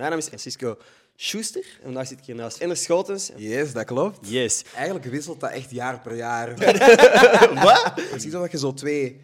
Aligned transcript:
Mijn 0.00 0.12
naam 0.12 0.20
is 0.20 0.26
Francisco 0.26 0.78
Schuster 1.16 1.64
en 1.78 1.84
vandaag 1.84 2.06
zit 2.06 2.18
ik 2.18 2.24
hier 2.24 2.34
naast 2.34 2.58
Ender 2.58 2.76
Schotens. 2.76 3.30
Yes, 3.36 3.72
dat 3.72 3.84
klopt. 3.84 4.30
Yes. 4.30 4.64
Eigenlijk 4.74 5.04
wisselt 5.04 5.40
dat 5.40 5.50
echt 5.50 5.70
jaar 5.70 6.00
per 6.00 6.16
jaar. 6.16 6.56
Wat? 7.64 7.92
Precies 7.94 8.34
alsof 8.34 8.52
je 8.52 8.58
zo 8.58 8.74
twee, 8.74 9.20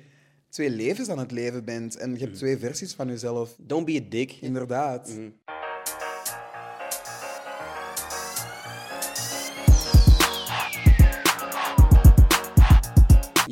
twee 0.48 0.70
levens 0.70 1.08
aan 1.08 1.18
het 1.18 1.30
leven 1.30 1.64
bent. 1.64 1.96
En 1.96 2.12
je 2.12 2.18
hebt 2.18 2.36
twee 2.36 2.58
versies 2.58 2.94
van 2.94 3.08
jezelf. 3.08 3.54
Don't 3.58 3.86
be 3.86 4.02
a 4.06 4.10
dick. 4.10 4.32
Inderdaad. 4.40 5.10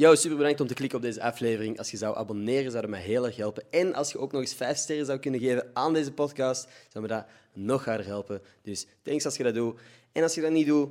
Yo, 0.05 0.15
super 0.15 0.37
bedankt 0.37 0.61
om 0.61 0.67
te 0.67 0.75
klikken 0.75 0.99
op 0.99 1.05
deze 1.05 1.23
aflevering. 1.23 1.79
Als 1.79 1.91
je 1.91 1.97
zou 1.97 2.17
abonneren, 2.17 2.71
zou 2.71 2.83
dat 2.83 2.91
mij 2.91 3.01
heel 3.01 3.27
erg 3.27 3.37
helpen. 3.37 3.65
En 3.71 3.95
als 3.95 4.13
je 4.13 4.19
ook 4.19 4.33
nog 4.33 4.41
eens 4.41 4.55
vijf 4.55 4.77
sterren 4.77 5.07
zou 5.07 5.19
kunnen 5.19 5.41
geven 5.41 5.71
aan 5.73 5.93
deze 5.93 6.13
podcast, 6.13 6.69
zou 6.89 7.05
me 7.05 7.11
dat 7.11 7.27
nog 7.53 7.85
harder 7.85 8.07
helpen. 8.07 8.43
Dus 8.63 8.87
thanks 9.03 9.25
als 9.25 9.37
je 9.37 9.43
dat 9.43 9.55
doet. 9.55 9.81
En 10.13 10.23
als 10.23 10.35
je 10.35 10.41
dat 10.41 10.51
niet 10.51 10.67
doet, 10.67 10.89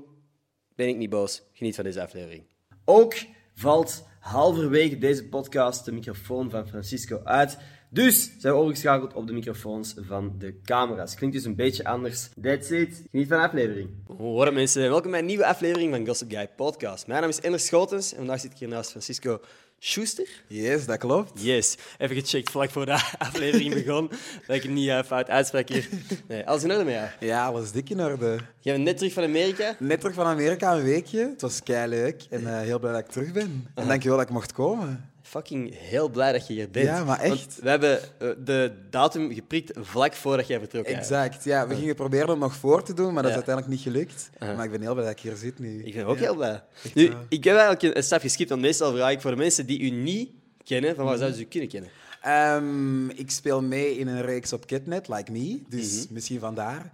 ben 0.76 0.88
ik 0.88 0.98
niet 0.98 1.10
boos. 1.10 1.42
Geniet 1.54 1.76
van 1.76 1.84
deze 1.84 2.02
aflevering. 2.02 2.44
Ook 2.86 3.16
valt 3.54 4.04
halverwege 4.20 4.98
deze 4.98 5.26
podcast 5.26 5.86
de 5.86 5.92
microfoon 5.92 6.50
van 6.50 6.68
Francisco 6.68 7.22
uit. 7.24 7.58
Dus 7.94 8.32
zijn 8.38 8.54
we 8.54 8.60
overgeschakeld 8.60 9.14
op 9.14 9.28
de 9.28 9.34
microfoons 9.34 9.94
van 9.98 10.36
de 10.38 10.60
camera's. 10.64 11.16
Klinkt 11.16 11.36
dus 11.36 11.46
een 11.46 11.56
beetje 11.56 11.86
anders. 11.86 12.30
That's 12.42 12.70
it. 12.70 13.04
Geniet 13.12 13.28
van 13.28 13.38
de 13.38 13.44
aflevering. 13.44 13.90
Hoi 14.18 14.52
mensen, 14.52 14.82
welkom 14.82 15.12
bij 15.12 15.20
een 15.20 15.26
nieuwe 15.26 15.46
aflevering 15.46 15.94
van 15.96 16.06
Gossip 16.06 16.32
Guy 16.32 16.50
Podcast. 16.56 17.08
Mijn 17.08 17.22
naam 17.22 17.30
is 17.30 17.40
Ender 17.40 17.60
Schotens 17.60 18.12
en 18.12 18.18
vandaag 18.18 18.40
zit 18.40 18.52
ik 18.52 18.58
hier 18.58 18.68
naast 18.68 18.90
Francisco 18.90 19.40
Schuster. 19.80 20.28
Yes, 20.48 20.86
dat 20.86 20.98
klopt. 20.98 21.44
Yes, 21.44 21.78
even 21.98 22.16
gecheckt 22.16 22.52
vlak 22.52 22.70
voor 22.70 22.86
de 22.86 22.92
aflevering 23.18 23.74
begon. 23.74 24.10
dat 24.48 24.56
ik 24.56 24.70
niet 24.70 24.88
uh, 24.88 25.04
fout 25.04 25.30
uitspreek 25.30 25.70
hier. 25.70 25.90
Nee, 26.28 26.48
alles 26.48 26.64
in 26.64 26.72
orde 26.72 26.84
met 26.84 26.94
jou? 26.94 27.08
Ja, 27.20 27.46
alles 27.46 27.72
dik 27.72 27.90
in 27.90 28.02
orde. 28.02 28.40
Je 28.60 28.72
bent 28.72 28.84
net 28.84 28.98
terug 28.98 29.14
van 29.14 29.24
Amerika. 29.24 29.76
Net 29.80 30.00
terug 30.00 30.16
van 30.16 30.26
Amerika 30.26 30.76
een 30.76 30.84
weekje. 30.84 31.20
Het 31.20 31.42
was 31.42 31.64
kei 31.64 31.90
leuk 31.90 32.26
en 32.30 32.42
uh, 32.42 32.60
heel 32.60 32.80
blij 32.80 32.92
dat 32.92 33.02
ik 33.02 33.12
terug 33.12 33.32
ben. 33.32 33.68
En 33.76 33.88
dankjewel 33.88 34.18
dat 34.18 34.28
ik 34.28 34.34
mocht 34.34 34.54
komen. 34.54 35.13
Fucking 35.34 35.74
heel 35.78 36.10
blij 36.10 36.32
dat 36.32 36.48
je 36.48 36.54
hier 36.54 36.70
bent. 36.70 36.86
Ja, 36.86 37.04
maar 37.04 37.20
echt. 37.20 37.36
Want 37.36 37.56
we 37.62 37.70
hebben 37.70 38.00
uh, 38.22 38.30
de 38.46 38.72
datum 38.90 39.34
geprikt 39.34 39.72
vlak 39.82 40.14
voordat 40.14 40.48
jij 40.48 40.60
vertrok. 40.60 40.86
Exact, 40.86 41.44
ja. 41.44 41.68
We 41.68 41.76
gingen 41.76 41.96
proberen 41.96 42.30
het 42.30 42.40
nog 42.40 42.56
voor 42.56 42.84
te 42.84 42.94
doen, 42.94 43.14
maar 43.14 43.24
dat 43.24 43.32
is 43.32 43.38
uiteindelijk 43.38 43.76
niet 43.76 43.84
gelukt. 43.84 44.30
Maar 44.40 44.64
ik 44.64 44.72
ben 44.72 44.82
heel 44.82 44.94
blij 44.94 45.06
dat 45.06 45.14
ik 45.14 45.20
hier 45.20 45.36
zit 45.36 45.60
nu. 45.60 45.84
Ik 45.84 45.94
ben 45.94 46.06
ook 46.06 46.18
ja. 46.18 46.22
heel 46.22 46.36
blij. 46.36 46.64
Nu, 46.94 47.12
ik 47.30 47.44
heb 47.44 47.56
eigenlijk 47.56 47.96
een 47.96 48.04
stap 48.04 48.22
geskipt, 48.22 48.50
want 48.50 48.62
meestal 48.62 48.94
vraag 48.94 49.12
ik 49.12 49.22
voor 49.22 49.32
de 49.32 49.38
mensen 49.38 49.66
die 49.66 49.80
u 49.80 49.90
niet 49.90 50.30
kennen, 50.64 50.96
van 50.96 51.06
waar 51.06 51.18
zouden 51.18 51.38
ze 51.38 51.44
u 51.44 51.48
kunnen 51.48 51.70
kennen? 51.70 51.90
Um, 52.28 53.10
ik 53.10 53.32
speel 53.32 53.62
mee 53.62 53.98
in 53.98 54.08
een 54.08 54.22
reeks 54.22 54.54
op 54.54 54.68
Kidnet, 54.68 55.08
Like 55.08 55.32
Me, 55.32 55.62
dus 55.70 55.92
mm-hmm. 55.92 56.08
misschien 56.10 56.40
vandaar. 56.40 56.92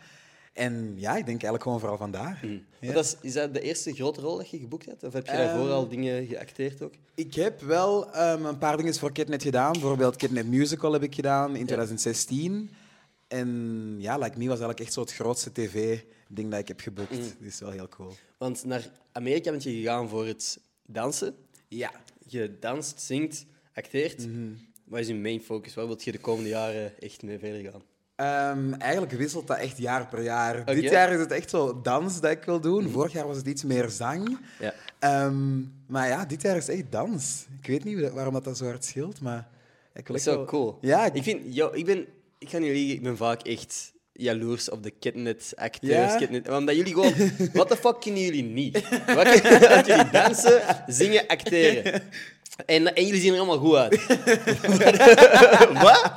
En 0.60 0.94
ja, 0.96 1.10
ik 1.10 1.26
denk 1.26 1.28
eigenlijk 1.28 1.64
gewoon 1.64 1.80
vooral 1.80 1.98
vandaar. 1.98 2.40
Mm. 2.44 2.66
Ja. 2.80 2.94
Dat 2.94 3.06
is, 3.06 3.16
is 3.22 3.34
dat 3.34 3.54
de 3.54 3.62
eerste 3.62 3.94
grote 3.94 4.22
rol 4.22 4.38
dat 4.38 4.50
je 4.50 4.60
geboekt 4.60 4.86
hebt? 4.86 5.04
Of 5.04 5.14
heb 5.14 5.26
je 5.26 5.32
daarvoor 5.32 5.66
um, 5.66 5.72
al 5.72 5.88
dingen 5.88 6.26
geacteerd 6.26 6.82
ook? 6.82 6.94
Ik 7.16 7.34
heb 7.34 7.62
wel 7.62 8.18
um, 8.18 8.46
een 8.46 8.58
paar 8.58 8.78
dingen 8.78 8.94
voor 8.94 9.12
Kidnet 9.12 9.44
gedaan. 9.44 9.72
Bijvoorbeeld 9.72 10.16
Kidnet 10.16 10.48
Musical 10.48 10.94
heb 10.94 11.04
ik 11.04 11.16
gedaan 11.16 11.56
in 11.56 11.66
2016. 11.66 12.54
Ja. 12.54 12.78
En 13.28 13.96
ja, 14.00 14.18
Like 14.18 14.38
Me 14.38 14.48
was 14.48 14.60
eigenlijk 14.60 14.80
echt 14.80 14.94
zo 14.94 15.02
het 15.02 15.14
grootste 15.14 15.52
tv-ding 15.52 16.52
dat 16.52 16.60
ik 16.60 16.68
heb 16.68 16.80
geboekt. 16.80 17.18
Mm. 17.18 17.34
Dus 17.40 17.60
wel 17.60 17.72
heel 17.72 17.90
cool. 17.90 18.12
Want 18.38 18.66
naar 18.66 18.92
Amerika 19.12 19.52
ben 19.52 19.60
je 19.64 19.72
gegaan 19.72 20.10
voor 20.10 20.26
het 20.26 20.60
dansen. 20.86 21.36
Ja. 21.68 21.92
Je 22.28 22.58
danst, 22.60 23.02
zingt, 23.02 23.46
acteert. 23.74 24.28
Mm-hmm. 24.28 24.58
Wat 24.84 25.00
is 25.00 25.08
je 25.08 25.16
main 25.16 25.42
focus? 25.42 25.74
Waar 25.74 25.88
wil 25.88 26.00
je 26.04 26.12
de 26.12 26.20
komende 26.20 26.50
jaren 26.50 27.00
echt 27.02 27.24
mee 27.24 27.40
verder 27.40 27.72
gaan? 27.72 27.82
Um, 28.22 28.74
eigenlijk 28.74 29.12
wisselt 29.12 29.48
dat 29.48 29.58
echt 29.58 29.78
jaar 29.78 30.08
per 30.08 30.24
jaar. 30.24 30.60
Okay. 30.60 30.76
Dit 30.76 30.90
jaar 30.90 31.12
is 31.12 31.20
het 31.20 31.32
echt 31.32 31.50
zo 31.50 31.82
dans 31.82 32.22
dat 32.22 32.32
ik 32.32 32.44
wil 32.44 32.60
doen. 32.60 32.84
Mm. 32.84 32.90
Vorig 32.90 33.12
jaar 33.12 33.28
was 33.28 33.38
het 33.38 33.48
iets 33.48 33.64
meer 33.64 33.90
zang. 33.90 34.40
Ja. 34.60 35.26
Um, 35.26 35.74
maar 35.88 36.08
ja, 36.08 36.26
dit 36.26 36.42
jaar 36.42 36.58
is 36.58 36.70
echt 36.70 36.92
dans. 36.92 37.46
Ik 37.62 37.68
weet 37.68 37.84
niet 37.84 38.12
waarom 38.12 38.34
dat, 38.34 38.44
dat 38.44 38.58
zo 38.58 38.66
hard 38.66 38.86
scheelt, 38.86 39.22
maar... 39.22 39.48
Ik 39.94 40.08
wil 40.08 40.16
dat 40.16 40.28
is 40.28 40.34
wel 40.34 40.46
cool. 40.46 40.78
Ja, 40.82 41.06
ik... 41.06 41.14
ik 41.14 41.24
vind... 41.24 41.58
Ik 41.74 41.86
ben... 41.86 42.06
Ik 42.38 42.50
ga 42.50 42.58
niet 42.58 42.72
liegen, 42.72 42.96
ik 42.96 43.04
ben 43.04 43.18
vaak 43.18 43.42
echt 43.42 43.94
jaloers 44.14 44.70
op 44.70 44.84
de 44.84 44.92
Kidnet 44.92 45.54
acteurs. 45.56 46.28
Ja? 46.44 46.58
Omdat 46.58 46.76
jullie 46.76 46.94
gewoon... 46.94 47.14
Wat 47.54 47.70
de 47.70 47.78
fuck 47.78 48.02
kunnen 48.02 48.22
jullie 48.22 48.44
niet? 48.44 48.90
Wat, 49.06 49.26
dat 49.60 49.86
jullie 49.86 50.10
dansen, 50.12 50.62
zingen, 50.88 51.28
acteren. 51.28 52.02
En, 52.66 52.96
en 52.96 53.06
jullie 53.06 53.22
zien 53.22 53.34
er 53.34 53.40
allemaal 53.40 53.58
goed 53.58 53.76
uit. 53.76 54.08
Wat? 55.84 56.12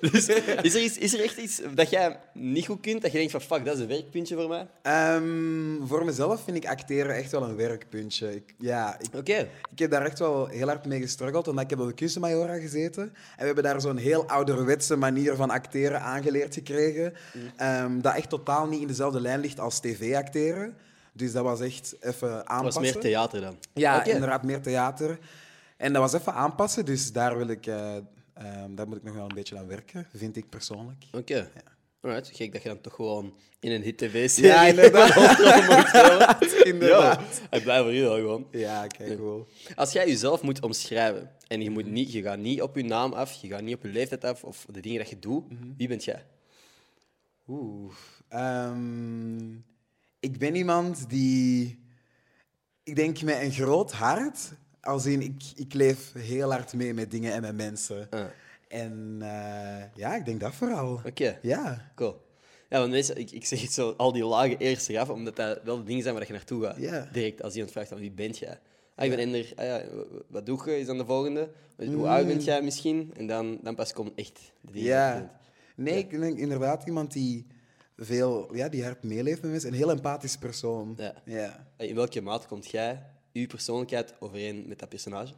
Dus, 0.00 0.28
is, 0.62 0.74
er 0.74 0.82
iets, 0.82 0.98
is 0.98 1.14
er 1.14 1.22
echt 1.24 1.36
iets 1.36 1.60
dat 1.74 1.90
jij 1.90 2.18
niet 2.32 2.66
goed 2.66 2.80
kunt, 2.80 3.02
dat 3.02 3.12
je 3.12 3.18
denkt 3.18 3.32
van 3.32 3.40
fuck, 3.40 3.64
dat 3.64 3.74
is 3.74 3.80
een 3.80 3.88
werkpuntje 3.88 4.36
voor 4.36 4.48
mij? 4.48 4.66
Um, 5.14 5.86
voor 5.86 6.04
mezelf 6.04 6.42
vind 6.44 6.56
ik 6.56 6.66
acteren 6.66 7.14
echt 7.14 7.30
wel 7.30 7.42
een 7.42 7.56
werkpuntje. 7.56 8.34
Ik, 8.34 8.54
ja, 8.58 8.96
ik, 9.00 9.14
okay. 9.14 9.50
ik 9.72 9.78
heb 9.78 9.90
daar 9.90 10.04
echt 10.04 10.18
wel 10.18 10.46
heel 10.46 10.66
hard 10.66 10.86
mee 10.86 11.00
gestruggeld, 11.00 11.48
omdat 11.48 11.64
ik 11.64 11.70
heb 11.70 11.80
op 11.80 11.86
de 11.86 11.94
Kunstenmajora 11.94 12.58
gezeten. 12.58 13.02
En 13.02 13.12
we 13.38 13.44
hebben 13.44 13.64
daar 13.64 13.80
zo'n 13.80 13.96
heel 13.96 14.28
ouderwetse 14.28 14.96
manier 14.96 15.36
van 15.36 15.50
acteren 15.50 16.00
aangeleerd 16.00 16.54
gekregen, 16.54 17.14
mm. 17.32 17.66
um, 17.66 18.00
dat 18.00 18.14
echt 18.14 18.28
totaal 18.28 18.66
niet 18.66 18.80
in 18.80 18.86
dezelfde 18.86 19.20
lijn 19.20 19.40
ligt 19.40 19.60
als 19.60 19.80
tv-acteren. 19.80 20.76
Dus 21.12 21.32
dat 21.32 21.44
was 21.44 21.60
echt 21.60 21.96
even 22.00 22.48
aanpassen. 22.48 22.82
Het 22.82 22.94
was 22.94 23.02
meer 23.02 23.12
theater 23.12 23.40
dan? 23.40 23.56
Ja, 23.72 23.98
okay. 23.98 24.12
inderdaad, 24.12 24.42
meer 24.42 24.60
theater. 24.60 25.18
En 25.76 25.92
dat 25.92 26.02
was 26.02 26.20
even 26.20 26.34
aanpassen, 26.34 26.84
dus 26.84 27.12
daar, 27.12 27.36
wil 27.36 27.48
ik, 27.48 27.66
uh, 27.66 27.94
um, 27.94 28.74
daar 28.74 28.88
moet 28.88 28.96
ik 28.96 29.02
nog 29.02 29.14
wel 29.14 29.28
een 29.28 29.34
beetje 29.34 29.58
aan 29.58 29.66
werken, 29.66 30.06
vind 30.14 30.36
ik 30.36 30.48
persoonlijk. 30.48 31.04
Oké. 31.06 31.18
Okay. 31.18 31.50
Ja. 31.54 31.74
Alright, 32.00 32.36
gek 32.36 32.52
dat 32.52 32.62
je 32.62 32.68
dan 32.68 32.80
toch 32.80 32.94
gewoon 32.94 33.34
in 33.60 33.70
een 33.70 33.82
hit-tv-serie 33.82 34.50
ja, 34.50 34.66
inderdaad. 34.72 36.52
inderdaad. 36.62 37.42
Ik 37.50 37.62
blijf 37.62 37.82
voor 37.82 37.94
jou 37.94 38.20
gewoon. 38.20 38.46
Ja, 38.50 38.86
kijk 38.86 39.18
wel. 39.18 39.48
Als 39.74 39.92
jij 39.92 40.06
jezelf 40.06 40.42
moet 40.42 40.62
omschrijven 40.62 41.30
en 41.46 41.62
je, 41.62 41.70
moet 41.70 41.86
niet, 41.86 42.12
je 42.12 42.22
gaat 42.22 42.38
niet 42.38 42.62
op 42.62 42.76
je 42.76 42.84
naam 42.84 43.12
af, 43.12 43.32
je 43.32 43.48
gaat 43.48 43.62
niet 43.62 43.74
op 43.74 43.82
je 43.82 43.88
leeftijd 43.88 44.24
af 44.24 44.44
of 44.44 44.66
de 44.70 44.80
dingen 44.80 44.98
dat 44.98 45.08
je 45.08 45.18
doet, 45.18 45.50
mm 45.50 45.58
-hmm. 45.58 45.74
wie 45.76 45.88
bent 45.88 46.04
jij? 46.04 46.26
Oeh. 47.48 47.92
Um, 48.30 49.64
ik 50.20 50.38
ben 50.38 50.54
iemand 50.54 51.10
die, 51.10 51.78
ik 52.82 52.96
denk 52.96 53.22
met 53.22 53.40
een 53.40 53.52
groot 53.52 53.92
hart, 53.92 54.52
als 54.86 55.06
in, 55.06 55.22
ik, 55.22 55.42
ik 55.54 55.74
leef 55.74 56.12
heel 56.12 56.50
hard 56.50 56.72
mee 56.72 56.94
met 56.94 57.10
dingen 57.10 57.32
en 57.32 57.40
met 57.40 57.56
mensen. 57.56 58.08
Uh. 58.14 58.24
En 58.68 59.18
uh, 59.20 59.94
ja, 59.94 60.14
ik 60.14 60.24
denk 60.24 60.40
dat 60.40 60.54
vooral. 60.54 60.92
Oké. 60.92 61.06
Okay. 61.08 61.38
Ja. 61.42 61.90
Cool. 61.94 62.24
Ja, 62.68 62.78
want 62.78 62.90
mensen, 62.90 63.16
ik, 63.16 63.30
ik 63.30 63.46
zeg 63.46 63.62
het 63.62 63.72
zo, 63.72 63.94
al 63.96 64.12
die 64.12 64.24
lagen 64.24 64.58
eerst 64.58 64.88
eraf, 64.88 65.08
omdat 65.08 65.36
dat 65.36 65.60
wel 65.64 65.76
de 65.76 65.84
dingen 65.84 66.02
zijn 66.02 66.14
waar 66.14 66.26
je 66.26 66.32
naartoe 66.32 66.64
gaat. 66.64 66.76
Yeah. 66.76 67.12
Direct, 67.12 67.42
als 67.42 67.54
iemand 67.54 67.72
vraagt, 67.72 67.98
wie 67.98 68.10
bent 68.10 68.38
jij? 68.38 68.58
Ah, 68.94 69.04
ik 69.04 69.10
ben 69.10 69.18
Ender. 69.18 69.52
Ah, 69.56 69.64
ja, 69.64 69.82
wat 70.28 70.46
doe 70.46 70.62
je, 70.64 70.78
is 70.78 70.86
dan 70.86 70.98
de 70.98 71.04
volgende. 71.04 71.50
Hoe 71.76 71.86
mm. 71.86 72.04
oud 72.04 72.26
ben 72.26 72.40
jij 72.40 72.62
misschien? 72.62 73.12
En 73.16 73.26
dan, 73.26 73.58
dan 73.62 73.74
pas 73.74 73.92
komt 73.92 74.12
echt 74.14 74.52
de 74.60 74.72
dingen. 74.72 74.88
Ja. 74.88 75.38
Nee, 75.76 75.98
ik 75.98 76.10
denk 76.10 76.38
inderdaad 76.38 76.86
iemand 76.86 77.12
die 77.12 77.46
veel, 77.96 78.54
ja, 78.54 78.68
die 78.68 78.84
hard 78.84 79.02
meeleeft 79.02 79.42
met 79.42 79.50
mensen. 79.50 79.70
Een 79.70 79.76
heel 79.76 79.90
empathisch 79.90 80.36
persoon. 80.36 80.94
Ja. 80.96 81.14
ja. 81.24 81.66
In 81.78 81.94
welke 81.94 82.20
mate 82.20 82.46
komt 82.46 82.70
jij, 82.70 83.02
uw 83.40 83.46
persoonlijkheid, 83.46 84.14
overeen 84.18 84.64
met 84.68 84.78
dat 84.78 84.88
personage? 84.88 85.32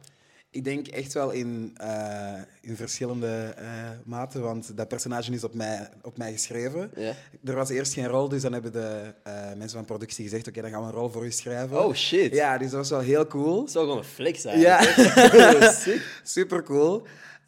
Ik 0.51 0.63
denk 0.63 0.87
echt 0.87 1.13
wel 1.13 1.31
in, 1.31 1.77
uh, 1.81 2.33
in 2.61 2.75
verschillende 2.75 3.55
uh, 3.59 3.65
maten, 4.05 4.41
want 4.41 4.77
dat 4.77 4.87
personage 4.87 5.31
is 5.31 5.43
op 5.43 5.53
mij, 5.53 5.89
op 6.01 6.17
mij 6.17 6.31
geschreven. 6.31 6.91
Ja. 6.95 7.13
Er 7.43 7.55
was 7.55 7.69
eerst 7.69 7.93
geen 7.93 8.07
rol, 8.07 8.29
dus 8.29 8.41
dan 8.41 8.53
hebben 8.53 8.71
de 8.71 9.13
uh, 9.27 9.33
mensen 9.33 9.77
van 9.77 9.85
productie 9.85 10.23
gezegd: 10.23 10.47
Oké, 10.47 10.57
okay, 10.57 10.71
dan 10.71 10.79
gaan 10.79 10.89
we 10.89 10.95
een 10.95 11.01
rol 11.01 11.09
voor 11.09 11.25
u 11.25 11.31
schrijven. 11.31 11.85
Oh 11.85 11.93
shit. 11.93 12.33
Ja, 12.33 12.57
dus 12.57 12.69
dat 12.69 12.79
was 12.79 12.89
wel 12.89 12.99
heel 12.99 13.27
cool. 13.27 13.55
Wel 13.73 13.83
gewoon 13.83 13.97
een 13.97 14.03
flex 14.03 14.45
eigenlijk. 14.45 15.33
Ja, 15.33 15.71
super 16.23 16.63
cool. 16.63 17.03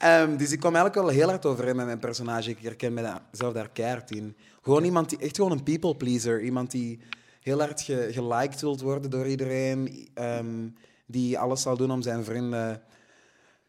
Um, 0.05 0.37
dus 0.37 0.51
ik 0.51 0.59
kwam 0.59 0.75
eigenlijk 0.75 1.05
wel 1.05 1.15
heel 1.15 1.29
hard 1.29 1.45
overeen 1.45 1.75
met 1.75 1.85
mijn 1.85 1.99
personage. 1.99 2.49
Ik 2.49 2.59
herken 2.61 2.93
mezelf 2.93 3.53
daar 3.53 3.69
keihard 3.69 4.11
in. 4.11 4.35
Gewoon 4.61 4.83
iemand 4.83 5.09
die 5.09 5.19
echt 5.19 5.35
gewoon 5.35 5.51
een 5.51 5.63
people 5.63 5.95
pleaser, 5.95 6.41
iemand 6.41 6.71
die 6.71 6.99
heel 7.41 7.59
hard 7.59 7.81
ge, 7.81 8.07
geliked 8.11 8.61
wilt 8.61 8.81
worden 8.81 9.11
door 9.11 9.27
iedereen, 9.27 10.09
um, 10.15 10.75
die 11.05 11.39
alles 11.39 11.61
zal 11.61 11.77
doen 11.77 11.91
om 11.91 12.01
zijn 12.01 12.23
vrienden 12.23 12.81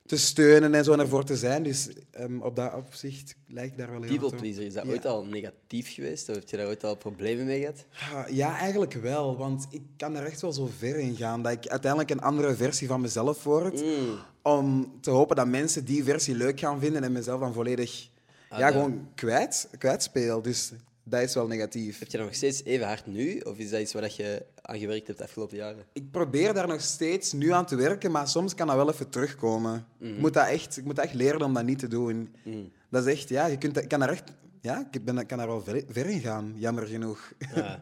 te 0.07 0.19
steunen 0.19 0.75
en 0.75 0.85
zo 0.85 0.93
ervoor 0.93 1.25
te 1.25 1.37
zijn. 1.37 1.63
Dus 1.63 1.89
um, 2.21 2.43
op 2.43 2.57
dat 2.57 2.75
opzicht 2.75 3.35
lijkt 3.47 3.77
daar 3.77 3.91
wel 3.91 4.03
heel 4.03 4.19
People 4.19 4.39
pleaser, 4.39 4.63
is 4.63 4.75
dat 4.75 4.85
ja. 4.85 4.91
ooit 4.91 5.07
al 5.07 5.25
negatief 5.25 5.95
geweest? 5.95 6.29
Of 6.29 6.35
heb 6.35 6.49
je 6.49 6.57
daar 6.57 6.67
ooit 6.67 6.85
al 6.85 6.97
problemen 6.97 7.47
mee 7.47 7.61
gehad? 7.61 7.85
Ja, 8.31 8.59
eigenlijk 8.59 8.93
wel. 8.93 9.37
Want 9.37 9.67
ik 9.71 9.83
kan 9.97 10.17
er 10.17 10.25
echt 10.25 10.41
wel 10.41 10.53
zo 10.53 10.71
ver 10.79 10.99
in 10.99 11.17
gaan 11.17 11.43
dat 11.43 11.53
ik 11.53 11.67
uiteindelijk 11.69 12.11
een 12.11 12.21
andere 12.21 12.55
versie 12.55 12.89
van 12.89 13.01
mezelf 13.01 13.45
word. 13.45 13.83
Mm. 13.85 14.19
Om 14.43 14.93
te 15.01 15.11
hopen 15.11 15.37
dat 15.37 15.47
mensen 15.47 15.85
die 15.85 16.05
versie 16.05 16.35
leuk 16.35 16.61
gaan 16.61 16.81
vinden 16.81 17.05
en 17.05 17.13
mezelf 17.13 17.41
dan 17.41 17.53
volledig 17.53 18.09
ah, 18.49 18.59
ja, 18.59 18.67
ja, 18.67 18.73
gewoon 18.73 19.09
kwijt, 19.15 19.69
kwijtspeel. 19.79 20.43
Dus 20.43 20.73
dat 21.04 21.20
is 21.20 21.34
wel 21.34 21.46
negatief. 21.46 21.99
Heb 21.99 22.10
je 22.10 22.16
dat 22.16 22.26
nog 22.26 22.34
steeds 22.34 22.64
even 22.64 22.87
hard 22.87 23.06
nu? 23.06 23.40
Of 23.40 23.58
is 23.58 23.70
dat 23.70 23.81
iets 23.81 23.93
waar 23.93 24.12
je 24.16 24.44
aan 24.62 24.78
gewerkt 24.78 25.06
hebt 25.06 25.19
de 25.19 25.25
afgelopen 25.25 25.56
jaren? 25.56 25.84
Ik 25.93 26.10
probeer 26.10 26.54
daar 26.54 26.69
nog 26.69 26.81
steeds 26.81 27.32
nu 27.32 27.52
aan 27.52 27.66
te 27.66 27.76
werken, 27.76 28.10
maar 28.10 28.28
soms 28.28 28.54
kan 28.54 28.66
dat 28.66 28.76
wel 28.76 28.90
even 28.90 29.08
terugkomen. 29.08 29.87
Mhm. 29.99 30.12
Ik, 30.12 30.19
moet 30.19 30.34
dat 30.34 30.49
echt, 30.49 30.76
ik 30.76 30.84
moet 30.84 30.99
echt 30.99 31.14
leren 31.14 31.43
om 31.43 31.54
dat 31.54 31.64
niet 31.64 31.78
te 31.78 31.88
doen. 31.88 32.34
Mm. 32.44 32.72
Dat 32.90 33.06
is 33.06 33.12
echt, 33.12 33.28
ja, 33.28 33.46
je, 33.46 33.58
kunt, 33.58 33.87
kan 33.87 34.02
er 34.02 34.10
echt 34.10 34.32
ja, 34.62 34.88
ik 34.90 35.04
ben, 35.04 35.26
kan 35.26 35.38
daar 35.38 35.46
wel 35.46 35.62
ver, 35.62 35.84
ver 35.88 36.06
in 36.06 36.20
gaan, 36.20 36.54
jammer 36.56 36.87
genoeg. 36.87 37.32
Ja. 37.54 37.81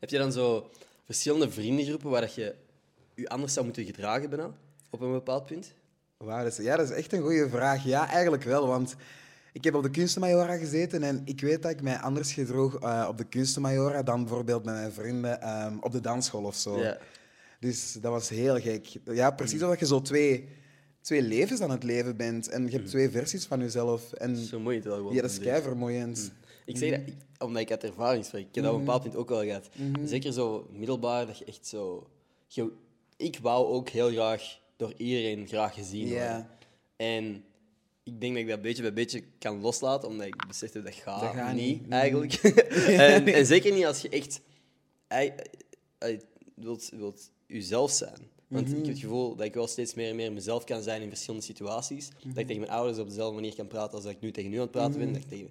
Heb 0.00 0.10
je 0.10 0.18
dan 0.18 0.32
zo 0.32 0.70
verschillende 1.04 1.50
vriendengroepen 1.50 2.10
waar 2.10 2.20
dat 2.20 2.34
je 2.34 2.54
je 3.14 3.28
anders 3.28 3.52
zou 3.52 3.64
moeten 3.64 3.84
gedragen 3.84 4.30
bijna, 4.30 4.50
op 4.90 5.00
een 5.00 5.12
bepaald 5.12 5.46
punt? 5.46 5.72
Dat 6.18 6.46
is, 6.46 6.56
ja, 6.56 6.76
dat 6.76 6.90
is 6.90 6.96
echt 6.96 7.12
een 7.12 7.22
goede 7.22 7.48
vraag. 7.48 7.84
Ja, 7.84 8.08
eigenlijk 8.08 8.42
wel, 8.42 8.66
want 8.66 8.96
ik 9.52 9.64
heb 9.64 9.74
op 9.74 9.82
de 9.82 9.90
kunstenmajora 9.90 10.56
gezeten 10.56 11.02
en 11.02 11.22
ik 11.24 11.40
weet 11.40 11.62
dat 11.62 11.70
ik 11.70 11.82
mij 11.82 11.96
anders 11.98 12.32
gedroeg 12.32 12.80
eh, 12.80 13.06
op 13.08 13.18
de 13.18 13.24
kunstenmajora 13.24 14.02
dan 14.02 14.24
bijvoorbeeld 14.24 14.64
met 14.64 14.74
mijn 14.74 14.92
vrienden 14.92 15.40
ehm, 15.40 15.76
op 15.80 15.92
de 15.92 16.00
dansschool 16.00 16.44
of 16.44 16.54
zo. 16.56 16.82
Dus 17.60 17.92
dat 17.92 18.12
was 18.12 18.28
heel 18.28 18.60
gek. 18.60 18.86
Ja, 19.04 19.30
precies 19.30 19.62
omdat 19.62 19.78
je 19.78 19.86
zo 19.86 20.02
twee, 20.02 20.48
twee 21.00 21.22
levens 21.22 21.60
aan 21.60 21.70
het 21.70 21.82
leven 21.82 22.16
bent 22.16 22.48
en 22.48 22.64
je 22.64 22.70
hebt 22.70 22.88
twee 22.88 23.10
versies 23.10 23.44
van 23.46 23.60
jezelf. 23.60 24.12
En 24.12 24.36
Zo 24.36 24.60
moeilijk 24.60 24.86
wel 24.86 24.96
gewoon. 24.96 25.14
ja, 25.14 25.20
dat 25.22 25.30
is 25.30 25.36
Dus- 25.38 25.46
kei 25.46 25.62
vermoeiend. 25.62 26.32
Ik 26.64 26.76
zeg 26.76 26.90
dat 26.90 27.00
ik- 27.06 27.14
omdat 27.38 27.62
ik 27.62 27.70
uit 27.70 27.84
ervaring 27.84 28.24
spreek. 28.24 28.46
Ik 28.48 28.54
heb 28.54 28.64
dat 28.64 28.72
op 28.72 28.78
een 28.78 28.84
bepaald 28.84 29.02
punt 29.02 29.16
ook 29.16 29.28
wel 29.28 29.42
gehad. 29.42 29.68
Zeker 30.04 30.32
zo 30.32 30.68
middelbaar, 30.72 31.26
dat 31.26 31.38
je 31.38 31.44
echt 31.44 31.66
zo... 31.66 32.10
je- 32.46 32.72
ik 33.16 33.38
wou 33.42 33.66
ook 33.66 33.88
heel 33.88 34.10
graag 34.10 34.58
door 34.76 34.92
iedereen 34.96 35.46
graag 35.46 35.74
gezien 35.74 36.08
worden. 36.08 36.46
En 36.96 37.44
ik 38.10 38.20
denk 38.20 38.32
dat 38.32 38.42
ik 38.42 38.48
dat 38.48 38.62
beetje 38.62 38.82
bij 38.82 38.92
beetje 38.92 39.22
kan 39.38 39.60
loslaten, 39.60 40.08
omdat 40.08 40.26
ik 40.26 40.46
besefte 40.46 40.82
dat 40.82 40.94
gaat, 40.94 41.20
Dat 41.20 41.34
gaat 41.34 41.54
niet, 41.54 41.80
niet. 41.80 41.90
eigenlijk. 42.02 42.32
en, 42.34 43.26
en 43.26 43.46
zeker 43.54 43.72
niet 43.72 43.84
als 43.84 44.00
je 44.00 44.08
echt 44.08 44.40
wilt, 46.54 46.90
wilt 46.92 47.30
jezelf 47.46 47.90
zijn. 47.90 48.28
Want 48.48 48.68
ik 48.68 48.76
heb 48.76 48.86
het 48.86 48.98
gevoel 48.98 49.36
dat 49.36 49.46
ik 49.46 49.54
wel 49.54 49.66
steeds 49.66 49.94
meer 49.94 50.08
en 50.08 50.16
meer 50.16 50.32
mezelf 50.32 50.64
kan 50.64 50.82
zijn 50.82 51.02
in 51.02 51.08
verschillende 51.08 51.44
situaties. 51.44 52.08
Dat 52.08 52.36
ik 52.36 52.46
tegen 52.46 52.60
mijn 52.60 52.72
ouders 52.72 52.98
op 52.98 53.08
dezelfde 53.08 53.34
manier 53.34 53.54
kan 53.54 53.66
praten 53.66 53.94
als 53.94 54.02
dat 54.02 54.12
ik 54.12 54.20
nu 54.20 54.30
tegen 54.30 54.52
u 54.52 54.54
aan 54.54 54.60
het 54.60 54.70
praten 54.70 54.98
ben. 54.98 55.12
Dat 55.12 55.22
ik 55.22 55.28
tegen 55.28 55.50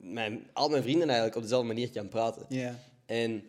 mijn, 0.00 0.46
al 0.52 0.68
mijn 0.68 0.82
vrienden 0.82 1.06
eigenlijk 1.06 1.36
op 1.36 1.42
dezelfde 1.42 1.66
manier 1.66 1.90
kan 1.90 2.08
praten. 2.08 2.46
En 3.06 3.42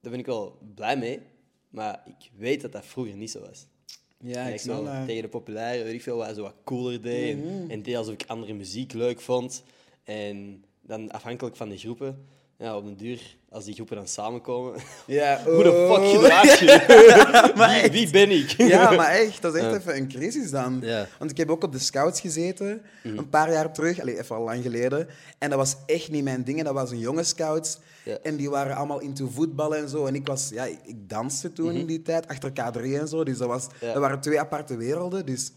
daar 0.00 0.10
ben 0.10 0.18
ik 0.18 0.26
wel 0.26 0.58
blij 0.74 0.96
mee. 0.96 1.20
Maar 1.70 2.02
ik 2.06 2.30
weet 2.36 2.60
dat 2.60 2.72
dat 2.72 2.86
vroeger 2.86 3.16
niet 3.16 3.30
zo 3.30 3.40
was. 3.40 3.66
Ja, 4.24 4.46
ik 4.46 4.60
snap 4.60 4.84
dat. 4.84 5.06
tegen 5.06 5.22
de 5.22 5.28
populaire, 5.28 5.84
weet 5.84 5.94
ik 5.94 6.02
veel, 6.02 6.16
wat, 6.16 6.34
zo 6.36 6.42
wat 6.42 6.54
cooler 6.64 7.02
deed. 7.02 7.36
en- 7.36 7.64
En, 7.70 7.82
deed 7.82 7.96
alsof 7.96 8.14
ik 8.14 8.24
andere 8.26 8.52
muziek 8.52 8.92
leuk 8.92 9.20
vond. 9.20 9.62
En 10.04 10.64
dan 10.80 11.10
afhankelijk 11.10 11.56
van 11.56 11.68
de 11.68 11.76
groepen, 11.78 12.24
ja, 12.58 12.76
op 12.76 12.84
den 12.84 12.96
duur, 12.96 13.36
als 13.50 13.64
die 13.64 13.74
groepen 13.74 13.96
dan 13.96 14.08
samenkomen, 14.08 14.74
Ja, 15.06 15.40
hoe 15.44 15.62
de 15.62 15.70
oh. 15.72 15.94
fuck 15.94 16.06
gedraag 16.20 16.58
je? 16.58 17.52
Maar 17.56 17.80
wie, 17.80 17.90
wie 17.90 18.10
ben 18.10 18.30
ik? 18.30 18.50
Ja, 18.50 18.90
maar 18.90 19.10
echt, 19.10 19.42
dat 19.42 19.54
is 19.54 19.60
echt 19.62 19.70
Ja. 19.70 19.76
even 19.78 19.96
een 19.96 20.08
crisis 20.08 20.50
dan. 20.50 20.78
Ja. 20.82 21.06
Want 21.18 21.30
ik 21.30 21.36
heb 21.36 21.50
ook 21.50 21.64
op 21.64 21.72
de 21.72 21.78
scouts 21.78 22.20
gezeten, 22.20 22.82
Mhm. 23.02 23.18
een 23.18 23.28
paar 23.28 23.52
jaar 23.52 23.72
terug, 23.72 23.98
even 24.04 24.36
al 24.36 24.42
lang 24.44 24.62
geleden. 24.62 25.08
En 25.38 25.48
dat 25.50 25.58
was 25.58 25.76
echt 25.86 26.10
niet 26.10 26.24
mijn 26.24 26.44
ding. 26.44 26.58
En 26.58 26.64
dat 26.64 26.74
was 26.74 26.90
een 26.90 26.98
jonge 26.98 27.22
scouts. 27.22 27.78
Ja. 28.04 28.18
En 28.22 28.36
die 28.36 28.50
waren 28.50 28.76
allemaal 28.76 29.00
into 29.00 29.28
voetbal 29.28 29.76
en 29.76 29.88
zo. 29.88 30.06
En 30.06 30.14
ik 30.14 30.26
was, 30.26 30.48
ja, 30.48 30.64
ik, 30.64 30.78
danste 31.08 31.52
toen 31.52 31.72
in 31.72 31.86
die 31.86 32.02
tijd, 32.02 32.28
achter 32.28 32.50
K3 32.50 32.80
en 32.98 33.08
zo. 33.08 33.24
Dus 33.24 33.38
dat, 33.38 33.48
was, 33.48 33.66
Mhm. 33.66 33.92
Dat 33.92 33.96
waren 34.02 34.20
twee 34.20 34.40
aparte 34.40 34.76
werelden. 34.76 35.26
Dus 35.26 35.52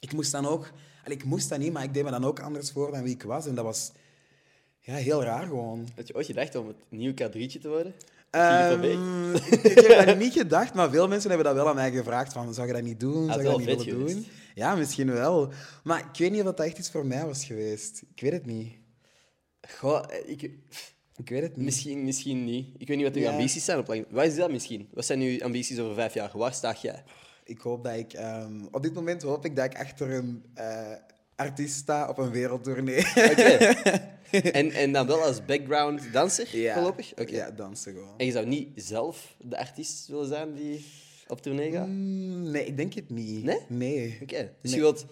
ik 0.00 0.12
moest 0.12 0.32
dan 0.32 0.46
ook, 0.46 0.70
allee, 1.04 1.16
ik 1.16 1.24
moest 1.24 1.48
dat 1.48 1.58
niet, 1.58 1.72
maar 1.72 1.82
ik 1.82 1.94
deed 1.94 2.04
me 2.04 2.10
dan 2.10 2.24
ook 2.24 2.40
anders 2.40 2.70
voor 2.70 2.90
dan 2.92 3.02
wie 3.02 3.14
ik 3.14 3.22
was. 3.22 3.46
En 3.46 3.54
dat 3.54 3.64
was 3.64 3.92
ja, 4.84 4.94
heel 4.94 5.22
raar 5.22 5.46
gewoon. 5.46 5.88
Had 5.96 6.06
je 6.08 6.14
ooit 6.14 6.26
gedacht 6.26 6.54
om 6.54 6.66
het 6.66 6.76
nieuw 6.88 7.12
K3'tje 7.12 7.60
te 7.60 7.68
worden? 7.68 7.94
Je? 8.30 8.38
Ehm, 8.40 9.34
ik, 9.66 9.86
heb 9.86 10.06
dat 10.06 10.18
niet 10.18 10.32
gedacht, 10.32 10.74
maar 10.74 10.90
veel 10.90 11.08
mensen 11.08 11.28
hebben 11.28 11.46
dat 11.46 11.56
wel 11.56 11.68
aan 11.68 11.74
mij 11.74 11.90
gevraagd. 11.92 12.32
Van, 12.32 12.54
zou 12.54 12.66
je 12.66 12.72
dat 12.72 12.82
niet 12.82 13.00
doen? 13.00 13.28
Had 13.28 13.40
Zou 13.40 13.42
je 13.42 13.48
dat 13.48 13.58
niet 13.58 13.66
willen 13.66 13.84
geweest. 13.84 14.14
doen? 14.14 14.26
Ja, 14.54 14.74
misschien 14.74 15.12
wel. 15.12 15.52
Maar 15.84 15.98
ik 16.12 16.18
weet 16.18 16.30
niet 16.30 16.40
of 16.40 16.46
dat 16.46 16.60
echt 16.60 16.78
iets 16.78 16.90
voor 16.90 17.06
mij 17.06 17.26
was 17.26 17.44
geweest. 17.44 18.02
Ik 18.14 18.20
weet 18.20 18.32
het 18.32 18.46
niet. 18.46 18.72
Goh, 19.68 20.02
ik, 20.26 20.42
Ik 21.16 21.28
weet 21.28 21.42
het 21.42 21.56
niet. 21.56 21.64
misschien, 21.64 22.04
misschien 22.04 22.44
niet. 22.44 22.66
Ik 22.78 22.88
weet 22.88 22.96
niet 22.96 23.06
wat 23.06 23.16
uw 23.16 23.22
Ja. 23.22 23.30
ambities 23.30 23.64
zijn 23.64 23.78
op. 23.78 24.04
Wat 24.10 24.24
is 24.24 24.36
dat 24.36 24.50
misschien? 24.50 24.88
Wat 24.92 25.04
zijn 25.04 25.20
uw 25.20 25.42
ambities 25.42 25.78
over 25.78 25.94
vijf 25.94 26.14
jaar? 26.14 26.30
Waar 26.34 26.54
sta 26.54 26.74
jij? 26.82 27.02
Ik 27.44 27.60
hoop 27.60 27.84
dat 27.84 27.94
ik... 27.96 28.12
ehm, 28.12 28.64
op 28.70 28.82
dit 28.82 28.94
moment 28.94 29.22
hoop 29.22 29.44
ik 29.44 29.56
dat 29.56 29.64
ik 29.64 29.78
achter 29.78 30.10
een 30.12 30.44
eh, 30.54 30.92
artiest 31.36 31.74
sta 31.76 32.08
op 32.08 32.18
een 32.18 32.30
wereldtournee. 32.30 32.98
Oké. 33.30 33.40
en, 34.30 34.70
en 34.70 34.92
dan 34.92 35.06
wel 35.06 35.22
als 35.22 35.44
background 35.44 36.12
danser, 36.12 36.46
voorlopig? 36.74 37.12
Oké. 37.12 37.34
Ja, 37.34 37.50
dansen 37.50 37.92
gewoon. 37.92 38.14
En 38.16 38.26
je 38.26 38.32
zou 38.32 38.46
niet 38.46 38.68
zelf 38.74 39.36
de 39.40 39.58
artiest 39.58 40.06
willen 40.08 40.26
zijn 40.26 40.54
die 40.54 40.84
op 41.28 41.42
tournee 41.42 41.70
gaat? 41.72 41.86
Mm, 41.86 42.50
nee, 42.50 42.66
ik 42.66 42.76
denk 42.76 42.94
het 42.94 43.10
niet. 43.10 43.44
Nee? 43.44 43.58
Nee. 43.68 44.18
Oké. 44.22 44.52
Dus 44.62 44.70
Nee. 44.70 44.74
je 44.74 44.80
wilt 44.80 45.06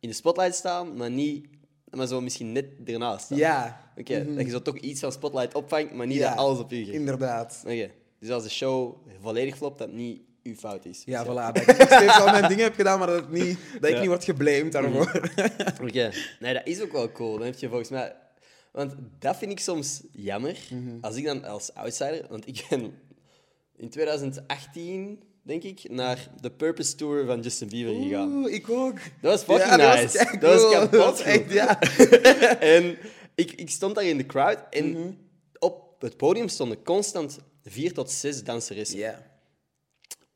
in 0.00 0.08
de 0.08 0.14
spotlight 0.14 0.54
staan, 0.54 0.96
maar 0.96 1.10
niet... 1.10 1.46
Maar 1.90 2.06
zo 2.06 2.20
misschien 2.20 2.52
net 2.52 2.66
ernaast 2.84 3.24
staan. 3.24 3.38
Ja. 3.38 3.90
Oké, 3.96 4.34
dat 4.34 4.44
je 4.44 4.50
zo 4.50 4.62
toch 4.62 4.78
iets 4.78 5.00
van 5.00 5.12
spotlight 5.12 5.54
opvangt, 5.54 5.92
maar 5.92 6.06
niet 6.06 6.16
Ja, 6.16 6.28
dat 6.28 6.38
alles 6.38 6.58
op 6.58 6.72
u 6.72 6.76
gericht. 6.76 6.92
Inderdaad. 6.92 7.62
Oké. 7.64 7.90
Dus 8.18 8.30
als 8.30 8.42
de 8.42 8.50
show 8.50 8.96
volledig 9.20 9.56
flopt, 9.56 9.78
dat 9.78 9.92
niet 9.92 10.20
uw 10.44 10.54
fout 10.54 10.84
is. 10.84 11.02
Ja, 11.04 11.24
voilà. 11.24 11.52
Dat 11.54 11.56
ik 11.68 11.86
steeds 11.86 12.18
al 12.20 12.30
mijn 12.30 12.48
dingen 12.48 12.64
heb 12.64 12.74
gedaan, 12.74 12.98
maar 12.98 13.08
dat, 13.08 13.16
het 13.20 13.30
niet, 13.30 13.58
dat 13.80 13.84
ik 13.90 13.94
Ja. 13.94 14.00
niet 14.00 14.08
word 14.08 14.24
geblamed 14.24 14.72
daarvoor. 14.72 15.30
Oké, 15.82 16.10
nee, 16.40 16.54
dat 16.54 16.66
is 16.66 16.80
ook 16.80 16.92
wel 16.92 17.12
cool. 17.12 17.36
Dan 17.38 17.46
heb 17.46 17.58
je 17.58 17.68
volgens 17.68 17.88
mij... 17.90 18.16
Want 18.72 18.94
dat 19.18 19.36
vind 19.36 19.50
ik 19.50 19.60
soms 19.60 20.02
jammer. 20.12 20.56
Mhm. 20.70 20.96
Als 21.00 21.16
ik 21.16 21.24
dan 21.24 21.44
als 21.44 21.74
outsider... 21.74 22.26
Want 22.28 22.46
ik 22.46 22.66
ben 22.70 22.94
in 23.76 23.88
2018, 23.90 25.22
denk 25.42 25.62
ik, 25.62 25.90
naar 25.90 26.28
de 26.40 26.50
Purpose 26.50 26.94
Tour 26.94 27.26
van 27.26 27.40
Justin 27.40 27.68
Bieber 27.68 27.94
gegaan. 28.02 28.32
Oeh, 28.32 28.52
ik 28.54 28.70
ook. 28.70 28.98
Dat 29.20 29.30
was 29.32 29.42
fucking 29.42 29.68
Ja, 29.68 29.76
dat 29.76 29.94
nice. 30.02 30.18
was 30.18 30.40
Dat 30.40 30.52
was 30.52 30.60
cool. 30.60 30.70
kapot 30.72 30.90
Dat 30.90 31.10
was 31.10 31.18
goed. 31.20 31.26
echt, 31.26 31.52
ja. 31.52 31.80
en 32.76 32.96
ik, 33.34 33.52
ik 33.52 33.70
stond 33.70 33.94
daar 33.94 34.04
in 34.04 34.16
de 34.16 34.26
crowd 34.26 34.58
en 34.70 34.90
Mhm. 34.90 35.10
op 35.58 35.96
het 36.02 36.16
podium 36.16 36.48
stonden 36.48 36.82
constant 36.82 37.38
vier 37.64 37.92
tot 37.92 38.10
zes 38.10 38.44
danseressen. 38.44 38.98
Ja. 38.98 39.32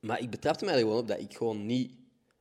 Maar 0.01 0.21
ik 0.21 0.31
betrapte 0.31 0.65
mij 0.65 0.75
er 0.75 0.81
gewoon 0.81 0.99
op 0.99 1.09
dat 1.09 1.21
ik 1.21 1.37
gewoon 1.37 1.67
niet... 1.67 1.93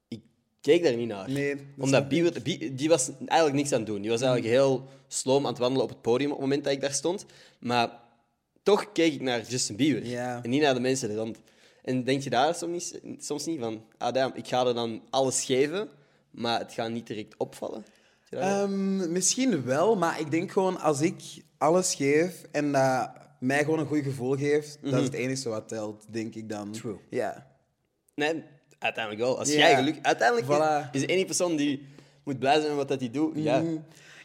Ik 0.08 0.22
keek 0.62 0.84
daar 0.84 0.96
niet 0.96 1.08
naar. 1.08 1.30
Nee, 1.32 1.56
dat 1.56 1.64
Omdat 1.78 2.08
Bieber... 2.08 2.42
Bie- 2.42 2.76
die 2.76 2.90
was 2.90 3.10
eigenlijk 3.26 3.54
niks 3.54 3.72
aan 3.72 3.78
het 3.80 3.88
doen. 3.88 4.02
Die 4.02 4.12
was 4.12 4.22
eigenlijk 4.22 4.52
heel 4.52 4.88
sloom 5.08 5.44
aan 5.46 5.52
het 5.52 5.60
wandelen 5.60 5.84
op 5.84 5.90
het 5.90 6.02
podium 6.02 6.30
op 6.32 6.36
het 6.38 6.46
moment 6.46 6.64
dat 6.64 6.74
ik 6.74 6.82
daar 6.82 6.94
stond. 6.94 7.26
Maar 7.60 8.00
toch 8.64 8.92
keek 8.92 9.14
ik 9.14 9.22
naar 9.22 9.42
Justin 9.42 9.76
Bieber. 9.76 10.06
Ja. 10.06 10.44
En 10.44 10.50
niet 10.50 10.62
naar 10.62 10.74
de 10.74 10.80
mensen 10.80 11.10
er 11.10 11.16
rond. 11.16 11.38
En 11.84 12.04
denk 12.04 12.22
je 12.22 12.30
daar 12.30 12.56
soms 12.56 12.94
niet, 13.02 13.26
soms 13.26 13.46
niet 13.46 13.60
van... 13.60 13.84
Ah, 13.98 14.14
damn, 14.14 14.36
ik 14.36 14.48
ga 14.48 14.66
er 14.66 14.74
dan 14.74 15.02
alles 15.10 15.44
geven, 15.44 15.90
maar 16.32 16.60
het 16.60 16.74
gaat 16.74 16.90
niet 16.92 17.08
direct 17.08 17.38
opvallen? 17.38 17.86
Ehm, 18.30 19.12
misschien 19.12 19.64
wel, 19.64 19.96
maar 19.96 20.20
ik 20.20 20.32
denk 20.32 20.52
gewoon 20.52 20.80
als 20.80 21.02
ik 21.02 21.22
alles 21.58 21.96
geef 21.96 22.42
en 22.52 22.72
dat 22.72 23.12
mij 23.40 23.64
gewoon 23.64 23.80
een 23.80 23.86
goed 23.86 24.04
gevoel 24.04 24.36
geeft, 24.36 24.78
dat 24.82 24.94
is 24.94 25.04
het 25.04 25.14
enige 25.14 25.50
wat 25.50 25.68
telt, 25.68 26.06
denk 26.10 26.36
ik 26.36 26.50
dan. 26.50 26.68
Mhm. 26.68 26.78
True. 26.78 26.98
Ja. 27.10 27.47
Nee, 28.18 28.44
uiteindelijk 28.80 29.24
wel. 29.26 29.38
Als 29.40 29.50
Ja. 29.52 29.58
jij 29.58 29.76
geluk... 29.76 29.98
Uiteindelijk 30.02 30.48
Voilà. 30.48 30.92
is, 30.92 31.02
de 31.02 31.08
enige 31.08 31.26
persoon 31.26 31.56
die 31.56 31.86
moet 32.24 32.40
blij 32.40 32.54
zijn 32.54 32.68
met 32.68 32.76
wat 32.76 32.88
dat 32.88 33.00
hij 33.00 33.10
doet. 33.12 33.32
Ja. 33.36 33.60
Mhm. 33.62 33.78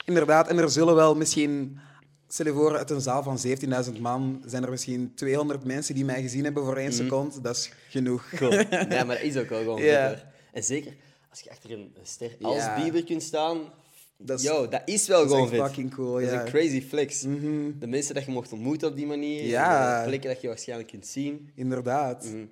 Inderdaad, 0.04 0.48
en 0.48 0.58
er 0.58 0.70
zullen 0.70 0.94
wel 0.94 1.14
misschien, 1.14 1.78
stel 2.28 2.46
je 2.46 2.52
voor, 2.52 2.76
uit 2.76 2.90
een 2.90 3.00
zaal 3.00 3.22
van 3.22 3.38
17.000 3.94 4.00
man 4.00 4.42
zijn 4.46 4.62
er 4.64 4.70
misschien 4.70 5.12
200 5.14 5.64
mensen 5.64 5.94
die 5.94 6.04
mij 6.04 6.22
gezien 6.22 6.44
hebben 6.44 6.64
voor 6.64 6.76
één 6.76 6.92
seconde. 6.92 7.40
Dat 7.40 7.56
is 7.56 7.70
genoeg. 7.88 8.32
Mhm. 8.32 8.36
Cool. 8.36 8.52
Ja, 8.96 9.04
maar 9.04 9.16
dat 9.16 9.20
is 9.24 9.36
ook 9.36 9.48
wel 9.48 9.60
gewoon 9.62 9.82
Ja. 9.82 10.32
En 10.52 10.64
zeker 10.64 10.94
als 11.30 11.40
je 11.40 11.50
achter 11.50 11.72
een 11.72 11.92
ster 12.02 12.36
als 12.40 12.56
Ja. 12.56 12.82
Bieber 12.82 13.04
kunt 13.04 13.22
staan, 13.22 13.58
Dat 14.18 14.38
is- 14.38 14.44
yo, 14.46 14.68
dat 14.68 14.82
is 14.84 15.06
wel 15.06 15.18
dat 15.18 15.26
is 15.26 15.32
gewoon 15.32 15.48
echt 15.50 15.56
vet. 15.60 15.66
fucking 15.66 15.94
cool, 15.94 16.12
Dat 16.12 16.20
is 16.22 16.28
ja. 16.28 16.34
Mhm. 16.36 16.44
een 16.44 16.50
crazy 16.52 16.82
flex. 16.82 17.20
De 17.20 17.86
mensen 17.86 18.14
dat 18.14 18.24
je 18.24 18.30
mocht 18.30 18.52
ontmoeten 18.52 18.88
op 18.88 18.96
die 18.96 19.06
manier, 19.06 19.44
Ja. 19.44 19.98
de 20.02 20.06
plekken 20.08 20.30
dat 20.30 20.40
je 20.40 20.48
waarschijnlijk 20.48 20.88
kunt 20.88 21.06
zien. 21.06 21.50
Inderdaad. 21.54 22.24
Mhm. 22.24 22.44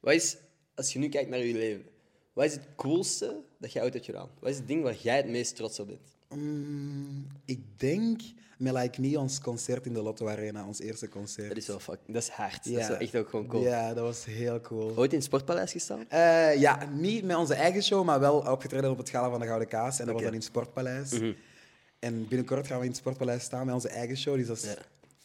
Wat 0.00 0.14
is, 0.14 0.36
als 0.76 0.92
je 0.92 0.98
nu 0.98 1.08
kijkt 1.08 1.30
naar 1.30 1.38
je 1.38 1.52
leven, 1.54 1.84
wat 2.32 2.44
is 2.44 2.52
het 2.52 2.66
coolste 2.76 3.36
dat 3.58 3.72
je 3.72 3.82
ooit 3.82 3.92
hebt 3.92 4.04
gedaan? 4.06 4.28
Wat 4.40 4.50
is 4.50 4.56
het 4.56 4.66
ding 4.68 4.82
waar 4.82 4.94
jij 5.02 5.16
het 5.16 5.28
meest 5.28 5.56
trots 5.56 5.80
op 5.80 5.86
bent? 5.86 6.14
Mm, 6.28 7.26
ik 7.44 7.60
denk 7.76 8.20
met 8.58 8.72
Like 8.72 9.00
Me 9.00 9.18
ons 9.18 9.40
concert 9.40 9.86
in 9.86 9.92
de 9.94 10.02
Lotto 10.02 10.28
Arena, 10.28 10.66
ons 10.66 10.80
eerste 10.80 11.08
concert. 11.08 11.48
Dat 11.48 11.56
is 11.56 11.66
wel 11.66 11.78
fuck, 11.80 11.98
dat 12.06 12.22
is 12.22 12.28
hard. 12.28 12.64
Dat 12.72 12.80
is 12.80 12.88
wel 12.88 12.96
echt 12.96 13.16
ook 13.16 13.28
gewoon 13.28 13.46
cool. 13.46 13.62
Ja, 13.62 13.94
dat 13.94 14.04
was 14.04 14.24
heel 14.24 14.60
cool. 14.60 14.96
Ooit 14.96 15.10
in 15.10 15.16
het 15.16 15.26
Sportpaleis 15.26 15.72
gestaan? 15.72 16.04
Eh, 16.08 16.60
ja, 16.60 16.88
niet 16.92 17.24
met 17.24 17.36
onze 17.36 17.54
eigen 17.54 17.82
show, 17.82 18.04
maar 18.04 18.20
wel 18.20 18.38
opgetreden 18.38 18.90
op 18.90 18.98
het 18.98 19.10
Gala 19.10 19.30
van 19.30 19.40
de 19.40 19.46
Gouden 19.46 19.68
Kaas. 19.68 19.98
En 19.98 20.04
dat 20.04 20.14
was 20.14 20.22
dan 20.22 20.32
in 20.32 20.38
het 20.38 20.46
Sportpaleis. 20.48 21.10
Mhm. 21.12 21.32
En 21.98 22.28
binnenkort 22.28 22.66
gaan 22.66 22.76
we 22.78 22.82
in 22.84 22.90
het 22.90 22.98
Sportpaleis 22.98 23.42
staan 23.42 23.66
met 23.66 23.74
onze 23.74 23.88
eigen 23.88 24.16
show. 24.16 24.36
Dus 24.36 24.46
dat 24.46 24.56
is 24.56 24.64
Ja. 24.64 24.76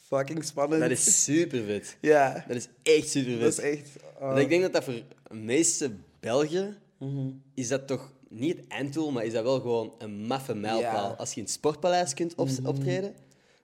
fucking 0.08 0.43
spannend. 0.43 0.81
Dat 0.81 0.91
is 0.91 1.24
super 1.24 1.63
vet. 1.63 1.98
Ja, 2.01 2.46
Dat 2.48 2.55
is 2.58 2.67
echt 2.84 3.10
super 3.10 3.31
vet. 3.31 3.41
dat 3.41 3.51
is 3.51 3.60
echt... 3.60 3.89
oh. 4.20 4.39
Ik 4.39 4.50
denk 4.50 4.62
dat 4.62 4.74
dat 4.74 4.84
voor 4.84 4.93
meeste 5.31 5.91
Belgen 6.19 6.77
Mhm. 6.97 7.29
is 7.53 7.67
dat 7.67 7.88
toch 7.88 8.11
niet 8.29 8.57
het 8.57 8.67
einddoel, 8.67 9.11
maar 9.11 9.23
is 9.25 9.33
dat 9.33 9.43
wel 9.43 9.59
gewoon 9.59 9.93
een 9.97 10.25
maffe 10.25 10.53
mijlpaal. 10.53 11.03
Ja. 11.03 11.09
Mhm. 11.09 11.19
Als 11.19 11.29
je 11.29 11.35
in 11.35 11.41
het 11.43 11.51
sportpaleis 11.51 12.13
kunt 12.13 12.35
op 12.35 12.50
optreden. 12.65 13.15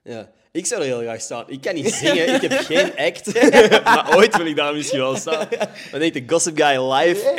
Ja. 0.02 0.30
Ik 0.52 0.66
zou 0.66 0.80
er 0.80 0.86
heel 0.86 1.00
graag 1.00 1.20
staan. 1.20 1.44
Ik 1.50 1.60
kan 1.60 1.74
niet 1.74 1.92
zingen, 1.94 2.34
ik 2.34 2.40
heb 2.40 2.52
geen 2.72 2.96
act. 2.96 3.34
maar 3.84 4.16
ooit 4.16 4.36
wil 4.36 4.46
ik 4.46 4.56
daar 4.56 4.74
misschien 4.74 4.98
wel 4.98 5.16
staan. 5.16 5.48
Dan 5.90 6.00
denk 6.00 6.14
ik 6.14 6.28
de 6.28 6.32
Gossip 6.34 6.56
Guy 6.60 6.92
live. 6.92 7.32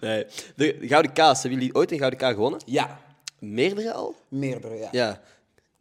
nee. 0.00 0.26
De 0.56 0.76
Gouden 0.80 1.12
Kaas, 1.12 1.42
hebben 1.42 1.58
jullie 1.60 1.74
ooit 1.74 1.90
een 1.92 1.98
Gouden 1.98 2.18
Kaas 2.18 2.34
gewonnen? 2.34 2.60
Ja. 2.66 3.00
Meerdere 3.38 3.92
al? 3.92 4.14
Meerdere, 4.28 4.74
ja. 4.76 4.88
Ja. 4.92 5.20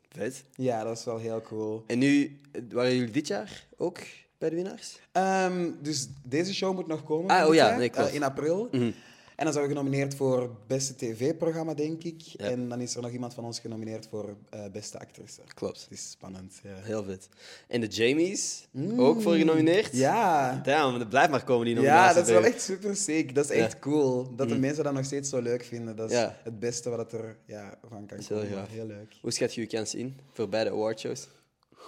Vet. 0.09 0.43
Ja, 0.55 0.83
dat 0.83 0.97
is 0.97 1.05
wel 1.05 1.17
heel 1.17 1.41
cool. 1.41 1.83
En 1.87 1.97
nu, 1.99 2.39
eh, 2.51 2.61
waren 2.71 2.95
jullie 2.95 3.11
dit 3.11 3.27
jaar 3.27 3.65
ook 3.77 3.99
bij 4.39 4.49
de 4.49 4.55
winnaars? 4.55 4.99
Ehm, 5.11 5.69
dus 5.81 6.07
deze 6.23 6.53
show 6.53 6.75
moet 6.75 6.87
nog 6.87 7.03
komen. 7.03 7.29
Ah, 7.29 7.47
oh 7.47 7.53
ja, 7.53 7.77
nee, 7.77 7.91
eh, 7.91 8.13
in 8.13 8.23
april. 8.23 8.67
Mhm. 8.71 8.91
En 9.35 9.45
dan 9.45 9.53
zijn 9.53 9.67
we 9.67 9.71
genomineerd 9.73 10.15
voor 10.15 10.49
beste 10.67 10.95
tv-programma, 10.95 11.73
denk 11.73 12.03
ik. 12.03 12.21
Ja. 12.21 12.45
En 12.45 12.69
dan 12.69 12.81
is 12.81 12.95
er 12.95 13.01
nog 13.01 13.11
iemand 13.11 13.33
van 13.33 13.43
ons 13.45 13.59
genomineerd 13.59 14.07
voor 14.09 14.35
eh, 14.49 14.59
beste 14.71 14.99
actrice. 14.99 15.41
Klopt. 15.53 15.81
Het 15.81 15.91
is 15.91 16.09
spannend, 16.11 16.59
ja. 16.63 16.69
Heel 16.81 17.03
vet. 17.03 17.29
En 17.67 17.81
de 17.81 17.87
Jamies, 17.87 18.67
ook 18.97 19.21
voor 19.21 19.35
genomineerd? 19.35 19.93
Mm. 19.93 19.99
Ja. 19.99 20.61
Damn, 20.63 20.99
het 20.99 21.09
blijft 21.09 21.29
maar 21.29 21.43
komen, 21.43 21.65
die 21.65 21.75
nominaties. 21.75 22.07
Ja, 22.09 22.13
dat 22.13 22.27
is 22.27 22.33
wel 22.33 22.43
echt 22.43 22.61
super 22.61 22.95
sick. 22.95 23.35
Dat 23.35 23.49
is 23.49 23.55
Ja. 23.57 23.63
echt 23.63 23.79
cool. 23.79 24.35
Dat 24.35 24.49
de 24.49 24.57
mensen 24.57 24.83
dat 24.83 24.93
nog 24.93 25.05
steeds 25.05 25.29
zo 25.29 25.41
leuk 25.41 25.63
vinden. 25.63 25.95
Dat 25.95 26.09
is 26.11 26.15
Ja. 26.17 26.37
het 26.43 26.59
beste 26.59 26.89
wat 26.89 27.13
er 27.13 27.37
ja, 27.45 27.77
van 27.89 28.05
kan 28.05 28.17
is 28.17 28.27
heel 28.27 28.37
komen. 28.37 28.53
gaaf. 28.57 28.69
Heel 28.69 28.85
leuk. 28.85 29.13
Hoe 29.21 29.31
schat 29.31 29.53
je 29.53 29.61
je 29.61 29.67
kans 29.67 29.95
in 29.95 30.17
voor 30.33 30.49
beide 30.49 30.69
awardshows? 30.71 31.27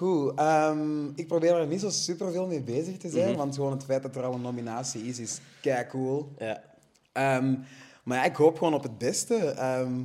Goed, 0.01 0.35
ehm, 0.35 1.05
ik 1.15 1.27
probeer 1.27 1.55
er 1.55 1.67
niet 1.67 1.79
zo 1.79 1.89
super 1.89 2.31
veel 2.31 2.47
mee 2.47 2.61
bezig 2.61 2.97
te 2.97 3.07
Mhm. 3.07 3.15
zijn, 3.15 3.35
want 3.35 3.55
gewoon 3.55 3.71
het 3.71 3.83
feit 3.83 4.01
dat 4.01 4.15
er 4.15 4.23
al 4.23 4.33
een 4.33 4.41
nominatie 4.41 5.01
is, 5.03 5.19
is 5.19 5.39
kei 5.61 5.87
cool. 5.87 6.31
Ja. 6.37 6.63
Ehm, 7.11 7.55
maar 8.03 8.17
ja, 8.17 8.23
ik 8.23 8.35
hoop 8.35 8.57
gewoon 8.57 8.73
op 8.73 8.83
het 8.83 8.97
beste. 8.97 9.35
Ehm, 9.35 9.99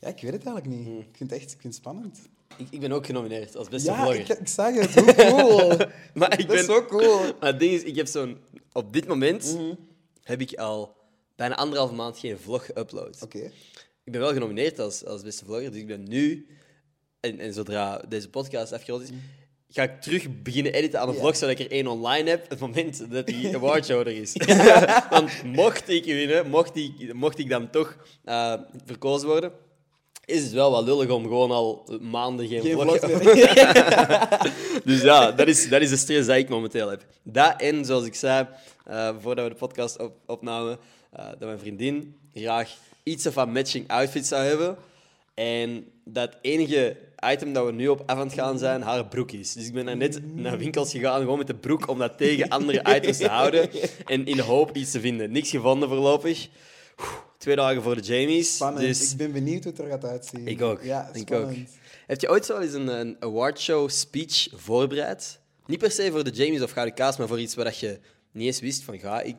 ja, 0.00 0.08
ik 0.08 0.20
weet 0.22 0.32
het 0.32 0.46
eigenlijk 0.46 0.66
niet. 0.66 0.86
Mhm. 0.88 0.98
Ik 0.98 1.08
vind 1.16 1.30
het 1.30 1.40
echt 1.40 1.52
ik 1.52 1.60
vind 1.60 1.62
het 1.62 1.82
spannend. 1.82 2.18
Ik, 2.56 2.66
ik 2.70 2.80
ben 2.80 2.92
ook 2.92 3.06
genomineerd 3.06 3.56
als 3.56 3.68
beste 3.68 3.90
ja, 3.90 3.96
vlogger. 4.02 4.20
ik, 4.30 4.38
ik 4.38 4.48
zag 4.48 4.74
het. 4.74 4.94
Hoe 4.94 5.14
cool. 5.14 5.76
Maar 6.14 6.38
ik 6.38 6.46
dat 6.48 6.56
is 6.56 6.64
zo 6.64 6.84
cool. 6.84 7.18
Maar 7.40 7.50
het 7.50 7.58
ding 7.58 7.72
is, 7.72 7.82
ik 7.82 7.96
heb 7.96 8.06
zo'n... 8.06 8.38
Op 8.72 8.92
dit 8.92 9.06
moment 9.08 9.54
Mhm. 9.54 9.74
heb 10.22 10.40
ik 10.40 10.54
al 10.58 10.96
bijna 11.36 11.56
anderhalve 11.56 11.94
maand 11.94 12.18
geen 12.18 12.38
vlog 12.38 12.66
geüpload. 12.70 13.22
Oké. 13.22 13.38
Ik 14.04 14.12
ben 14.12 14.20
wel 14.20 14.32
genomineerd 14.32 14.78
als, 14.78 15.04
als 15.04 15.22
beste 15.22 15.44
vlogger, 15.44 15.70
dus 15.70 15.80
ik 15.80 15.86
ben 15.86 16.08
nu... 16.08 16.46
En, 17.20 17.38
en 17.38 17.52
zodra 17.52 18.02
deze 18.08 18.28
podcast 18.28 18.72
afgerond 18.72 19.02
is, 19.02 19.08
ga 19.70 19.82
ik 19.82 20.00
terug 20.00 20.42
beginnen 20.42 20.72
editen 20.72 21.00
aan 21.00 21.12
Ja. 21.12 21.18
vlog, 21.18 21.36
zodat 21.36 21.58
ik 21.58 21.66
er 21.66 21.72
één 21.72 21.86
online 21.86 22.30
heb, 22.30 22.50
het 22.50 22.58
moment 22.58 23.10
dat 23.10 23.26
die 23.26 23.54
awardshow 23.56 24.00
er 24.00 24.06
is. 24.06 24.32
Want 25.10 25.42
mocht 25.44 25.88
ik 25.88 26.04
winnen, 26.04 26.50
mocht 26.50 26.76
ik, 26.76 27.14
mocht 27.14 27.38
ik 27.38 27.48
dan 27.48 27.70
toch 27.70 27.96
eh, 28.24 28.54
verkozen 28.84 29.28
worden, 29.28 29.52
is 30.24 30.42
het 30.42 30.52
wel 30.52 30.70
wat 30.70 30.84
lullig 30.84 31.10
om 31.10 31.22
gewoon 31.22 31.50
al 31.50 31.88
maanden 32.00 32.48
geen, 32.48 32.60
Geen 32.60 32.80
vlog... 32.80 33.24
meer. 33.24 33.54
Dus 34.84 35.02
ja, 35.02 35.32
dat 35.32 35.48
is, 35.48 35.68
dat 35.68 35.80
is 35.80 35.90
de 35.90 35.96
stress 35.96 36.26
die 36.26 36.36
ik 36.36 36.48
momenteel 36.48 36.88
heb. 36.88 37.06
Dat 37.22 37.60
en, 37.60 37.84
zoals 37.84 38.04
ik 38.04 38.14
zei, 38.14 38.46
eh, 38.84 39.14
voordat 39.20 39.44
we 39.44 39.50
de 39.50 39.56
podcast 39.58 39.98
op, 39.98 40.16
opnamen, 40.26 40.78
eh, 41.12 41.28
dat 41.28 41.40
mijn 41.40 41.58
vriendin 41.58 42.16
graag 42.34 42.76
iets 43.02 43.26
van 43.30 43.52
matching 43.52 43.88
outfits 43.88 44.28
zou 44.28 44.44
hebben. 44.44 44.76
En 45.34 45.84
dat 46.04 46.36
enige 46.40 46.96
item 47.32 47.52
dat 47.52 47.66
we 47.66 47.72
nu 47.72 47.88
op 47.88 48.02
af 48.06 48.16
aan 48.18 48.26
het 48.26 48.32
gaan 48.32 48.58
zijn, 48.58 48.82
haar 48.82 49.06
broek 49.06 49.32
is. 49.32 49.52
Dus 49.52 49.66
ik 49.66 49.72
ben 49.72 49.98
net 49.98 50.34
naar 50.36 50.58
winkels 50.58 50.90
gegaan, 50.90 51.20
gewoon 51.20 51.38
met 51.38 51.46
de 51.46 51.54
broek, 51.54 51.88
om 51.88 51.98
dat 51.98 52.18
tegen 52.18 52.48
andere 52.48 52.96
items 52.96 53.16
te 53.16 53.28
houden. 53.28 53.70
En 54.06 54.26
in 54.26 54.36
de 54.36 54.42
hoop 54.42 54.76
iets 54.76 54.90
te 54.90 55.00
vinden. 55.00 55.30
Niks 55.32 55.50
gevonden 55.50 55.88
voorlopig. 55.88 56.48
Twee 57.38 57.56
dagen 57.56 57.82
voor 57.82 57.96
de 57.96 58.02
Jamies. 58.02 58.54
Spannend. 58.54 58.86
Dus 58.86 59.10
Ik 59.12 59.16
ben 59.16 59.32
benieuwd 59.32 59.62
hoe 59.64 59.72
het 59.72 59.80
er 59.82 59.88
gaat 59.88 60.04
uitzien. 60.04 60.46
ik 60.48 60.62
ook. 60.62 60.82
Ja, 60.82 61.10
ik 61.12 61.32
ook. 61.32 61.50
Heb 62.06 62.20
je 62.20 62.30
ooit 62.30 62.46
zo 62.46 62.58
eens 62.58 62.72
een, 62.72 62.88
een 62.88 63.16
awardshow 63.20 63.88
speech 63.90 64.48
voorbereid? 64.54 65.38
Niet 65.66 65.78
per 65.78 65.90
se 65.90 66.10
voor 66.10 66.24
de 66.24 66.30
Jamies 66.30 66.62
of 66.62 66.72
Kaas, 66.94 67.16
maar 67.16 67.28
voor 67.28 67.40
iets 67.40 67.54
waar 67.54 67.64
dat 67.64 67.78
je 67.78 67.98
niet 68.32 68.46
eens 68.46 68.60
wist 68.60 68.82
van 68.82 68.98
ga 68.98 69.20
ik, 69.20 69.36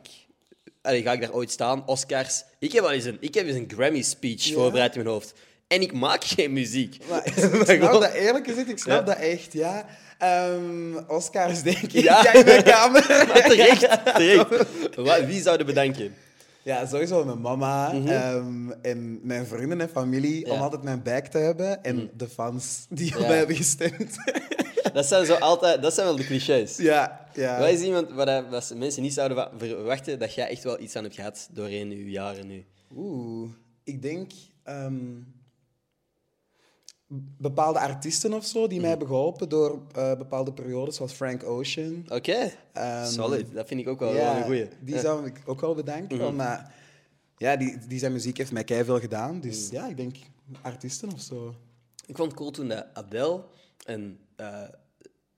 allee, 0.82 1.02
ga 1.02 1.12
ik 1.12 1.20
daar 1.20 1.32
ooit 1.32 1.50
staan? 1.50 1.86
Oscars. 1.86 2.44
Ik 2.58 2.72
heb 2.72 2.82
wel 2.82 2.92
eens 2.92 3.04
een, 3.04 3.16
ik 3.20 3.34
heb 3.34 3.46
eens 3.46 3.56
een 3.56 3.70
Grammy 3.74 4.02
speech 4.02 4.44
Ja? 4.44 4.54
voorbereid 4.54 4.94
in 4.96 5.02
mijn 5.02 5.14
hoofd. 5.14 5.32
En 5.72 5.80
ik 5.82 5.92
maak 5.92 6.24
geen 6.24 6.52
muziek. 6.52 6.96
Maar 7.10 7.26
ik, 7.26 7.32
snap 7.38 7.66
gewoon- 7.68 8.00
dat 8.00 8.12
eerlijk 8.12 8.46
gezegd, 8.48 8.68
ik 8.68 8.78
snap 8.78 8.98
Ja. 9.06 9.14
dat 9.14 9.16
echt, 9.22 9.52
ja. 9.52 9.86
Ehm, 10.18 10.96
Oscars, 11.08 11.62
denk 11.62 11.78
ik. 11.78 11.90
Ja. 11.92 12.32
In 12.34 12.44
mijn 12.44 12.62
kamer. 12.62 13.06
Maar 13.28 13.42
terecht, 13.48 15.26
Wie 15.30 15.42
zouden 15.42 15.66
bedanken? 15.66 16.14
Ja, 16.62 16.86
sowieso 16.86 17.24
mijn 17.24 17.40
mama 17.40 17.92
ehm, 18.06 18.70
en 18.82 19.20
mijn 19.22 19.46
vrienden 19.46 19.80
en 19.80 19.88
familie 19.88 20.30
Mhm. 20.30 20.38
Ja. 20.40 20.46
Mhm. 20.46 20.52
om 20.56 20.60
altijd 20.62 20.82
mijn 20.82 21.02
back 21.02 21.26
te 21.26 21.38
hebben. 21.38 21.84
En 21.84 22.10
de 22.16 22.28
fans 22.28 22.86
die 22.88 23.14
op 23.14 23.20
Ja. 23.20 23.26
mij 23.28 23.36
hebben 23.36 23.56
gestemd. 23.56 24.16
Dat 24.92 25.06
zijn, 25.06 25.26
zo 25.26 25.34
altijd, 25.34 25.82
dat 25.82 25.94
zijn 25.94 26.06
wel 26.06 26.16
de 26.16 26.24
clichés. 26.26 26.76
ja, 26.76 27.26
ja. 27.34 27.58
Wat 27.58 27.68
is 27.68 27.80
iemand 27.80 28.10
waar, 28.10 28.50
wat 28.50 28.72
mensen 28.76 29.02
niet 29.02 29.12
zouden 29.14 29.36
wa- 29.36 29.50
verwachten 29.58 30.18
dat 30.18 30.34
jij 30.34 30.48
echt 30.48 30.64
wel 30.64 30.80
iets 30.80 30.96
aan 30.96 31.02
hebt 31.02 31.14
gehad 31.14 31.48
doorheen 31.50 31.90
je 31.90 32.10
jaren 32.10 32.46
nu? 32.46 32.64
Oeh, 32.96 33.50
ik 33.84 34.02
denk 34.02 34.30
ehm, 34.64 34.94
bepaalde 37.38 37.78
artiesten 37.78 38.32
of 38.32 38.44
zo 38.44 38.66
die 38.66 38.80
mij 38.80 38.88
hebben 38.88 39.06
geholpen 39.08 39.48
door 39.48 39.78
eh, 39.94 40.14
bepaalde 40.16 40.52
periodes, 40.52 40.96
zoals 40.96 41.12
Frank 41.12 41.44
Ocean. 41.44 42.06
Oké, 42.08 42.50
Ehm, 42.72 43.06
solid. 43.06 43.46
Dat 43.54 43.66
vind 43.68 43.80
ik 43.80 43.88
ook 43.88 44.00
wel, 44.00 44.10
een 44.36 44.42
goeie. 44.42 44.68
die 44.80 44.98
zou 44.98 45.26
ik 45.26 45.40
ook 45.44 45.60
wel 45.60 45.74
bedanken. 45.74 46.36
Maar 46.36 46.74
ja, 47.36 47.56
die, 47.56 47.78
die 47.88 47.98
zijn 47.98 48.12
muziek 48.12 48.36
heeft 48.38 48.52
mij 48.52 48.64
keihard 48.64 48.90
veel 48.90 49.00
gedaan. 49.00 49.40
Dus 49.40 49.68
ja, 49.70 49.86
ik 49.88 49.96
denk 49.96 50.16
artiesten 50.62 51.12
of 51.12 51.20
zo. 51.20 51.54
Ik 52.06 52.16
vond 52.16 52.28
het 52.30 52.38
cool 52.40 52.50
toen 52.50 52.68
dat 52.68 52.86
Adele 52.94 53.40
een 53.84 54.18
eh, 54.36 54.62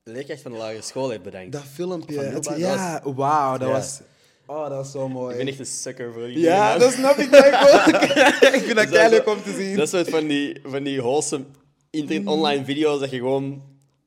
leerkracht 0.03 0.43
van 0.43 0.53
de 0.53 0.59
lagere 0.59 0.83
school 0.83 1.11
heeft 1.11 1.23
bedankt. 1.23 1.53
Dat 1.53 1.63
filmpje. 1.73 2.21
Het- 2.21 2.53
ja, 2.57 3.01
wauw, 3.15 3.57
dat 3.59 3.69
Ja. 3.69 3.75
was... 3.75 4.01
Oh, 4.47 4.63
dat 4.69 4.71
was 4.77 4.91
zo 4.91 5.09
mooi. 5.09 5.33
Ik 5.33 5.39
ben 5.39 5.49
echt 5.49 5.59
een 5.59 5.67
sucker 5.67 6.13
voor 6.13 6.27
die 6.27 6.39
Ja, 6.39 6.79
dat 6.79 6.93
snap 6.93 7.17
ik 7.17 7.35
ook. 7.35 7.45
ik 8.55 8.63
vind 8.63 8.67
dat 8.67 8.77
dat 8.77 8.89
kei 8.89 9.11
leuk 9.11 9.29
om 9.29 9.43
te 9.43 9.53
zien. 9.53 9.77
Dat 9.77 9.89
soort 9.89 10.09
van 10.09 10.27
die, 10.27 10.61
van 10.65 10.83
die 10.83 11.01
wholesome 11.01 11.45
internet 11.95 12.27
online 12.27 12.65
video's 12.65 13.01
dat 13.01 13.11
je 13.11 13.17
gewoon 13.17 13.63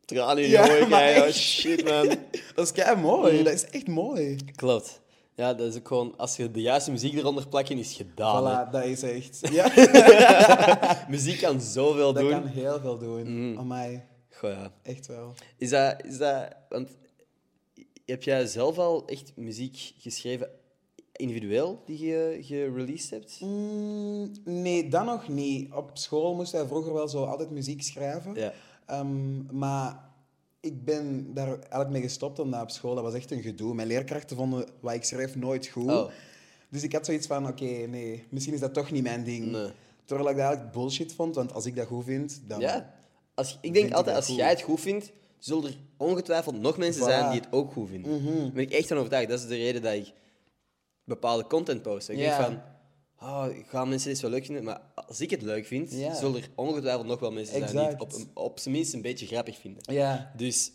tranen 0.06 0.44
in 0.44 0.50
je 0.50 0.56
Ja, 0.56 0.64
ogen 0.64 0.90
maar 0.90 1.00
krijgt. 1.14 1.22
Oh, 1.28 1.32
shit, 1.34 1.84
man. 1.84 2.08
Dat 2.56 2.66
is 2.66 2.72
kei 2.72 2.96
mooi. 2.96 3.44
Dat 3.44 3.54
is 3.54 3.66
echt 3.66 3.88
mooi. 3.88 4.38
Klopt. 4.56 5.02
Ja, 5.36 5.54
dat 5.54 5.68
is 5.68 5.78
ook 5.78 5.88
gewoon... 5.88 6.14
Als 6.18 6.36
je 6.36 6.52
de 6.52 6.62
juiste 6.62 6.92
muziek 6.92 7.14
eronder 7.14 7.48
plakt, 7.48 7.70
is 7.70 7.94
gedaan. 7.94 8.48
hè. 8.48 8.66
Voilà, 8.66 8.72
dat 8.72 8.84
is 8.86 9.04
echt. 9.04 9.40
Ja, 9.52 9.72
Muziek 11.10 11.40
kan 11.40 11.62
zoveel 11.62 12.14
dat 12.14 12.24
doen. 12.24 12.32
kan 12.32 12.46
heel 12.46 12.80
veel 12.80 12.98
doen. 12.98 13.50
Mm. 13.52 13.58
Amai, 13.58 14.04
Goh, 14.30 14.50
ja. 14.52 14.72
echt 14.84 15.08
wel. 15.08 15.34
Is 15.58 15.70
dat, 15.70 15.96
is 16.06 16.18
dat... 16.18 16.48
Want 16.70 16.90
heb 18.06 18.24
jij 18.24 18.46
zelf 18.46 18.78
al 18.78 19.08
echt 19.08 19.32
muziek 19.36 19.94
geschreven, 19.98 20.50
individueel, 21.18 21.82
die 21.86 22.06
je 22.06 22.38
gereleased 22.42 23.10
hebt? 23.10 23.40
Mm, 23.42 24.32
nee, 24.44 24.88
dat 24.88 25.06
nog 25.06 25.28
niet. 25.28 25.74
Op 25.74 25.90
school 25.94 26.36
moest 26.36 26.52
hij 26.52 26.66
vroeger 26.66 26.94
wel 26.94 27.08
zo 27.08 27.24
altijd 27.24 27.50
muziek 27.50 27.82
schrijven. 27.82 28.36
Ja. 28.36 28.54
Ehm, 28.86 29.58
maar 29.58 30.08
ik 30.60 30.86
ben 30.86 31.34
daar 31.34 31.48
eigenlijk 31.48 31.90
mee 31.90 32.02
gestopt, 32.02 32.40
omdat 32.40 32.62
op 32.62 32.72
school, 32.72 32.96
dat 32.96 33.04
was 33.04 33.14
echt 33.14 33.32
een 33.32 33.42
gedoe. 33.42 33.74
Mijn 33.74 33.88
leerkrachten 33.88 34.38
vonden 34.38 34.70
wat 34.80 34.94
ik 34.94 35.04
schreef 35.04 35.36
nooit 35.36 35.68
goed. 35.68 35.92
Oh. 35.92 36.10
Dus 36.70 36.84
ik 36.84 36.94
had 36.94 37.06
zoiets 37.06 37.28
van, 37.28 37.48
oké, 37.48 37.66
nee, 37.66 38.24
misschien 38.30 38.54
is 38.54 38.60
dat 38.60 38.74
toch 38.74 38.92
niet 38.92 39.04
mijn 39.04 39.24
ding. 39.24 39.46
Nee. 39.46 39.70
Terwijl 40.06 40.30
ik 40.30 40.36
dat 40.36 40.46
eigenlijk 40.46 40.76
bullshit 40.76 41.14
vond, 41.14 41.36
want 41.36 41.54
als 41.54 41.66
ik 41.66 41.76
dat 41.76 41.88
goed 41.88 42.04
vind, 42.04 42.42
dan... 42.48 42.60
Ja. 42.60 42.96
Als, 43.34 43.58
ik 43.62 43.74
denk 43.74 43.94
altijd, 43.94 44.16
als 44.16 44.26
goed. 44.26 44.36
jij 44.36 44.50
het 44.50 44.62
goed 44.62 44.80
vindt, 44.80 45.12
zullen 45.40 45.64
er 45.64 45.78
ongetwijfeld 45.98 46.60
nog 46.60 46.78
mensen 46.78 47.02
Voilà. 47.02 47.06
Zijn 47.06 47.32
die 47.32 47.40
het 47.40 47.52
ook 47.52 47.72
goed 47.72 47.90
vinden. 47.90 48.26
Daar 48.42 48.52
ben 48.52 48.64
ik 48.64 48.72
echt 48.72 48.88
van 48.88 48.98
overtuigd. 48.98 49.30
Dat 49.30 49.40
is 49.40 49.48
de 49.48 49.56
reden 49.56 49.82
dat 49.82 49.94
ik 49.94 50.14
bepaalde 51.08 51.48
content 51.48 51.82
post. 51.82 52.10
Ik 52.10 52.18
denk 52.18 52.34
van, 52.34 52.62
oh, 53.20 53.46
gaan 53.66 53.90
mensen 53.90 54.10
dit 54.10 54.20
wel 54.20 54.32
leuk 54.32 54.46
vinden? 54.46 54.64
Maar 54.64 54.82
als 54.96 55.22
ik 55.22 55.30
het 55.30 55.42
leuk 55.42 55.66
vind, 55.66 55.90
zullen 55.90 56.36
er 56.42 56.50
ongetwijfeld 56.56 57.06
nog 57.08 57.20
wel 57.20 57.32
mensen 57.32 57.54
zijn 57.70 57.72
die 57.72 57.80
het 57.80 58.02
op, 58.02 58.08
Exact. 58.08 58.28
op 58.34 58.60
zijn 58.60 58.74
minst 58.76 58.94
een 58.94 59.02
beetje 59.02 59.26
grappig 59.26 59.58
vinden. 59.58 59.94
Ja. 59.94 60.34
Dus 60.38 60.72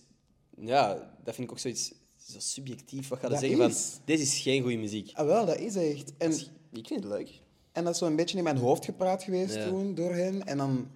ja, 0.60 0.94
dat 1.24 1.34
vind 1.34 1.46
ik 1.46 1.52
ook 1.52 1.58
zoiets 1.58 1.92
zo 2.16 2.38
subjectief. 2.38 3.08
Wat 3.08 3.18
ga 3.18 3.28
je 3.28 3.36
zeggen 3.36 3.68
is. 3.70 3.90
van, 3.90 4.02
deze 4.04 4.22
is 4.22 4.38
geen 4.38 4.62
goede 4.62 4.76
muziek. 4.76 5.10
Ah, 5.14 5.26
wel, 5.26 5.46
dat 5.46 5.58
is 5.58 5.76
echt. 5.76 6.12
En, 6.18 6.30
Ik 6.72 6.86
vind 6.86 7.02
het 7.04 7.04
leuk. 7.12 7.40
en 7.72 7.84
dat 7.84 7.92
is 7.92 7.98
zo 7.98 8.06
een 8.06 8.16
beetje 8.16 8.36
in 8.38 8.44
mijn 8.44 8.56
hoofd 8.56 8.84
gepraat 8.84 9.22
geweest 9.22 9.54
Ja. 9.54 9.64
toen, 9.68 9.94
door 9.94 10.14
hen. 10.14 10.46
En 10.46 10.56
dan 10.58 10.90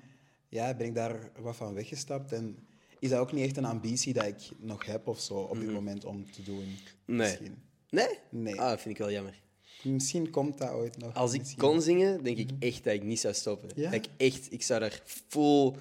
ja, 0.49 0.75
ben 0.75 0.87
ik 0.87 0.95
daar 0.95 1.31
wat 1.41 1.57
van 1.57 1.75
weggestapt. 1.75 2.33
En 2.33 2.57
is 2.99 3.11
dat 3.11 3.19
ook 3.19 3.33
niet 3.33 3.45
echt 3.45 3.57
een 3.57 3.65
ambitie 3.65 4.13
dat 4.13 4.25
ik 4.27 4.51
nog 4.59 4.85
heb 4.87 5.09
of 5.09 5.21
zo, 5.21 5.35
op 5.35 5.59
dit 5.61 5.73
moment, 5.73 6.05
om 6.05 6.31
te 6.31 6.43
doen. 6.43 6.57
Mhm. 6.57 7.17
Nee. 7.17 7.29
Misschien. 7.29 7.57
Nee? 7.91 8.19
Nee. 8.31 8.61
Ah, 8.61 8.71
dat 8.71 8.81
vind 8.81 8.95
ik 8.95 9.01
wel 9.01 9.11
jammer. 9.11 9.45
Misschien 9.83 10.31
komt 10.31 10.59
dat 10.59 10.71
ooit 10.71 10.99
nog. 10.99 11.15
Als 11.15 11.33
ik 11.33 11.39
Misschien. 11.39 11.59
kon 11.59 11.83
zingen, 11.83 12.23
denk 12.23 12.39
ik 12.39 12.51
echt 12.59 12.85
dat 12.85 12.95
ik 12.95 13.03
niet 13.03 13.21
zou 13.21 13.35
stoppen. 13.35 13.71
Ja? 13.75 13.91
Dat 13.91 13.95
ik 13.95 14.07
echt, 14.17 14.53
ik 14.53 14.63
zou 14.63 14.81
daar 14.81 15.03
full... 15.05 15.73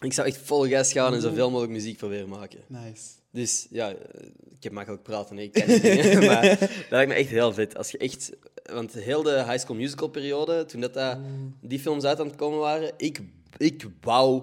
Ik 0.00 0.12
zou 0.12 0.26
echt 0.26 0.36
vol 0.36 0.68
gas 0.68 0.92
gaan 0.92 1.14
en 1.14 1.20
zoveel 1.20 1.50
mogelijk 1.50 1.72
muziek 1.72 1.96
proberen 1.96 2.28
maken. 2.28 2.60
Nice. 2.68 3.02
Dus 3.30 3.66
ja, 3.70 3.90
eh, 3.90 4.26
ik 4.50 4.62
heb 4.62 4.72
makkelijk 4.72 5.02
praten, 5.02 5.36
nee, 5.36 5.44
ik 5.44 5.52
kan 5.52 5.68
niet 5.68 5.80
zingen. 5.80 6.26
maar 6.32 6.58
dat 6.58 6.70
lijkt 6.90 7.08
me 7.08 7.14
echt 7.14 7.28
heel 7.28 7.52
vet. 7.52 7.76
Als 7.76 7.90
je 7.90 7.98
echt... 7.98 8.30
Want 8.62 8.92
heel 8.92 9.22
de 9.22 9.44
High 9.44 9.58
School 9.58 9.76
Musical 9.76 10.08
periode, 10.08 10.64
toen 10.64 10.80
dat, 10.80 10.94
dat, 10.94 11.18
die 11.60 11.80
films 11.80 12.04
uit 12.04 12.20
aan 12.20 12.26
het 12.26 12.36
komen 12.36 12.58
waren, 12.58 12.92
ik, 12.96 13.20
ik 13.56 13.86
wou 14.00 14.42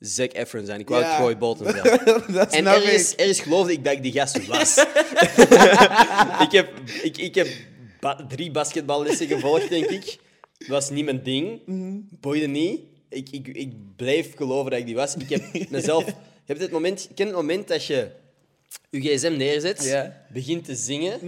Zac 0.00 0.32
Efron 0.32 0.66
zijn. 0.66 0.80
Ik 0.80 0.88
wou 0.88 1.02
Ja. 1.02 1.16
Troy 1.16 1.36
Bolton 1.38 1.70
zijn. 1.70 1.82
dat 2.32 2.52
En 2.52 2.60
snap 2.62 2.74
ergens, 2.74 3.12
ik. 3.12 3.18
ergens 3.18 3.40
geloofde 3.40 3.72
ik 3.72 3.84
dat 3.84 3.92
ik 3.92 4.02
die 4.02 4.12
gast 4.12 4.46
was. 4.46 4.76
ik 6.46 6.52
heb, 6.52 6.68
ik, 7.02 7.16
ik 7.18 7.34
heb 7.34 7.48
ba- 8.00 8.26
drie 8.28 8.50
basketballessen 8.50 9.26
gevolgd, 9.26 9.68
denk 9.68 9.84
ik. 9.86 10.18
Dat 10.58 10.68
was 10.68 10.90
niet 10.90 11.04
mijn 11.04 11.22
ding. 11.22 11.60
Boeide 12.20 12.46
niet. 12.46 12.80
Ik, 13.08 13.28
ik, 13.30 13.48
ik 13.48 13.72
bleef 13.96 14.36
geloven 14.36 14.70
dat 14.70 14.80
ik 14.80 14.86
die 14.86 14.94
was. 14.94 15.14
Ik 15.14 15.28
heb 15.28 15.70
mezelf... 15.70 16.04
Je 16.46 16.56
hebt 16.56 16.60
het 16.60 16.70
moment... 16.70 17.08
Ken 17.14 17.26
het 17.26 17.34
moment 17.36 17.68
dat 17.68 17.84
je 17.86 18.10
je 18.90 19.00
gsm 19.00 19.34
neerzet, 19.36 19.84
Ja. 19.84 20.24
begint 20.32 20.64
te 20.64 20.74
zingen, 20.74 21.18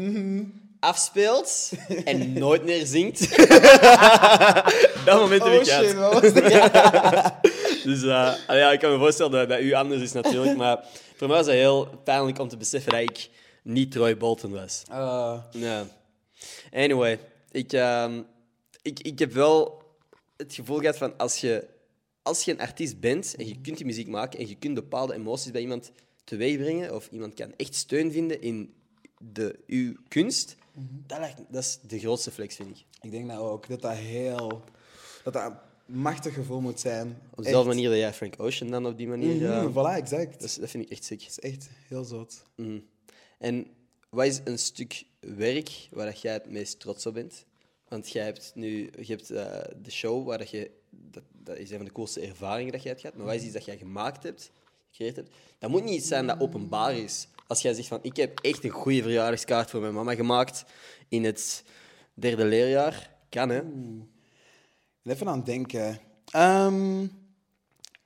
afspeelt 0.82 1.72
en 2.04 2.32
nooit 2.44 2.64
meer 2.64 2.86
zingt? 2.86 3.36
dat 5.06 5.20
moment 5.20 5.42
heb 5.42 5.52
Oh 5.52 5.60
ik 5.60 5.66
gehad. 5.66 5.84
shit, 5.84 5.94
wat 5.94 6.20
was 6.20 6.32
dat? 6.32 7.34
Dus 7.84 8.02
eh, 8.02 8.34
allee, 8.46 8.60
ja, 8.62 8.72
ik 8.72 8.78
kan 8.80 8.92
me 8.92 8.98
voorstellen 8.98 9.30
dat 9.32 9.40
het 9.40 9.48
bij 9.48 9.60
u 9.60 9.72
anders 9.72 10.02
is 10.02 10.12
natuurlijk. 10.12 10.56
Maar 10.56 10.84
voor 11.16 11.28
mij 11.28 11.36
was 11.36 11.46
het 11.46 11.54
heel 11.54 11.88
pijnlijk 12.04 12.38
om 12.38 12.48
te 12.48 12.56
beseffen 12.56 12.92
dat 12.92 13.00
ik 13.00 13.28
niet 13.62 13.90
Troy 13.92 14.16
Bolton 14.16 14.52
was. 14.52 14.82
Eh, 14.90 15.38
Ja. 15.50 15.86
Anyway, 16.72 17.18
ik, 17.50 17.72
ehm, 17.72 18.22
ik, 18.82 19.00
ik 19.00 19.18
heb 19.18 19.32
wel 19.32 19.82
het 20.36 20.54
gevoel 20.54 20.78
gehad 20.78 20.96
van 20.96 21.16
als 21.16 21.40
je, 21.40 21.64
als 22.22 22.44
je 22.44 22.50
een 22.50 22.60
artiest 22.60 23.00
bent 23.00 23.34
en 23.38 23.46
je 23.48 23.60
kunt 23.60 23.76
die 23.76 23.86
muziek 23.86 24.08
maken 24.08 24.38
en 24.38 24.48
je 24.48 24.54
kunt 24.54 24.74
bepaalde 24.74 25.14
emoties 25.14 25.50
bij 25.50 25.60
iemand 25.60 25.90
teweegbrengen 26.24 26.94
of 26.94 27.08
iemand 27.10 27.34
kan 27.34 27.52
echt 27.56 27.74
steun 27.74 28.12
vinden 28.12 28.42
in 28.42 28.74
de, 29.18 29.58
uw 29.66 29.94
kunst, 30.08 30.56
dat, 31.06 31.18
lijkt, 31.18 31.40
dat 31.48 31.62
is 31.62 31.78
de 31.86 31.98
grootste 31.98 32.30
flex, 32.30 32.56
vind 32.56 32.78
ik. 32.78 32.84
ik 33.00 33.10
denk 33.10 33.28
dat 33.28 33.38
ook. 33.38 33.68
Dat 33.68 33.82
dat 33.82 33.96
heel... 33.96 34.62
Dat 35.24 35.32
dat 35.32 35.44
een 35.44 35.56
machtig 36.00 36.34
gevoel 36.34 36.60
moet 36.60 36.80
zijn. 36.80 37.20
Op 37.30 37.44
dezelfde 37.44 37.68
manier 37.68 37.88
dat 37.88 37.98
jij 37.98 38.12
Frank 38.12 38.34
Ocean 38.40 38.70
dan 38.70 38.86
op 38.86 38.96
die 38.96 39.08
manier... 39.08 39.34
Mhm, 39.34 39.44
eh, 39.44 39.70
voilà, 39.70 39.96
exact. 39.96 40.30
dat, 40.30 40.40
Dat 40.40 40.42
is, 40.42 40.54
dat 40.54 40.70
vind 40.70 40.84
ik 40.84 40.90
echt 40.90 41.04
sick. 41.04 41.22
is 41.22 41.40
echt 41.40 41.68
heel 41.88 42.04
zot. 42.04 42.42
Mhm. 42.54 42.78
En 43.38 43.66
wat 44.08 44.26
is 44.26 44.40
een 44.44 44.58
stuk 44.58 45.04
werk 45.20 45.88
waar 45.90 46.06
dat 46.06 46.20
jij 46.20 46.32
het 46.32 46.50
meest 46.50 46.80
trots 46.80 47.06
op 47.06 47.14
bent? 47.14 47.44
Want 47.88 48.10
jij 48.10 48.24
hebt 48.24 48.52
nu 48.54 48.90
je 49.00 49.12
hebt, 49.12 49.30
eh, 49.30 49.58
de 49.82 49.90
show 49.90 50.26
waar 50.26 50.38
dat 50.38 50.50
je... 50.50 50.70
Dat, 50.90 51.22
dat 51.32 51.56
is 51.56 51.70
een 51.70 51.76
van 51.76 51.86
de 51.86 51.92
coolste 51.92 52.20
ervaringen 52.20 52.72
dat 52.72 52.82
jij 52.82 52.90
hebt 52.90 53.02
gehad. 53.02 53.16
Maar 53.16 53.26
wat 53.26 53.34
is 53.34 53.42
iets 53.42 53.52
dat 53.52 53.64
jij 53.64 53.76
gemaakt 53.76 54.22
hebt, 54.22 54.50
gecreëerd 54.90 55.16
hebt? 55.16 55.30
Dat 55.58 55.70
moet 55.70 55.84
niet 55.84 55.94
iets 55.94 56.08
zijn 56.08 56.26
dat 56.26 56.40
openbaar 56.40 56.96
is. 56.96 57.28
Als 57.52 57.62
jij 57.62 57.75
zegt 57.75 57.88
van, 57.88 57.99
ik 58.02 58.16
heb 58.16 58.38
echt 58.40 58.64
een 58.64 58.71
goede 58.71 59.02
verjaardagskaart 59.02 59.71
voor 59.71 59.80
mijn 59.80 59.94
mama 59.94 60.14
gemaakt 60.14 60.64
in 61.09 61.25
het 61.25 61.64
derde 62.14 62.44
leerjaar. 62.44 63.11
Kan, 63.28 63.49
hè? 63.49 63.61
Even 65.04 65.28
aan 65.28 65.37
het 65.37 65.47
denken. 65.47 65.99
Ehm, 66.30 67.00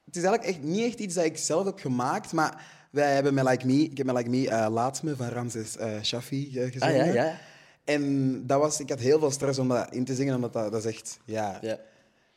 het 0.05 0.17
is 0.17 0.23
eigenlijk 0.23 0.45
echt 0.45 0.63
niet 0.63 0.85
echt 0.85 0.99
iets 0.99 1.15
dat 1.15 1.25
ik 1.25 1.37
zelf 1.37 1.65
heb 1.65 1.79
gemaakt, 1.79 2.33
maar 2.33 2.65
wij 2.91 3.15
hebben 3.15 3.35
met 3.35 3.45
Like 3.49 3.67
Me, 3.67 3.83
ik 3.83 3.97
heb 3.97 4.07
met 4.07 4.17
Like 4.17 4.29
Me 4.31 4.49
eh, 4.49 4.67
Laat 4.71 5.03
Me 5.03 5.17
van 5.17 5.29
Ramses 5.29 5.77
eh 5.77 6.03
Shafi 6.03 6.59
eh, 6.59 6.73
gezongen. 6.73 7.01
Ah, 7.01 7.07
ja, 7.07 7.13
ja. 7.13 7.39
En 7.85 8.43
dat 8.47 8.61
was, 8.61 8.81
ik 8.81 8.89
had 8.89 8.99
heel 9.01 9.19
veel 9.19 9.31
stress 9.31 9.59
om 9.59 9.69
dat 9.69 9.95
in 9.95 10.05
te 10.05 10.15
zingen, 10.15 10.35
omdat 10.35 10.53
dat, 10.53 10.73
dat 10.73 10.85
is 10.85 10.95
echt 10.95 11.19
ja, 11.25 11.59
ja. 11.63 11.79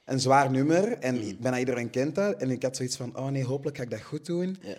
een 0.05 0.19
zwaar 0.19 0.51
nummer. 0.51 0.97
En 0.97 1.15
Mm. 1.15 1.37
bijna 1.39 1.59
iedereen 1.59 1.89
kent 1.89 2.15
dat. 2.15 2.41
En 2.41 2.49
ik 2.51 2.63
had 2.63 2.75
zoiets 2.75 2.97
van, 2.97 3.17
oh 3.17 3.27
nee, 3.27 3.45
hopelijk 3.45 3.77
ga 3.77 3.83
ik 3.83 3.89
dat 3.91 4.01
goed 4.01 4.25
doen. 4.25 4.57
ja. 4.61 4.75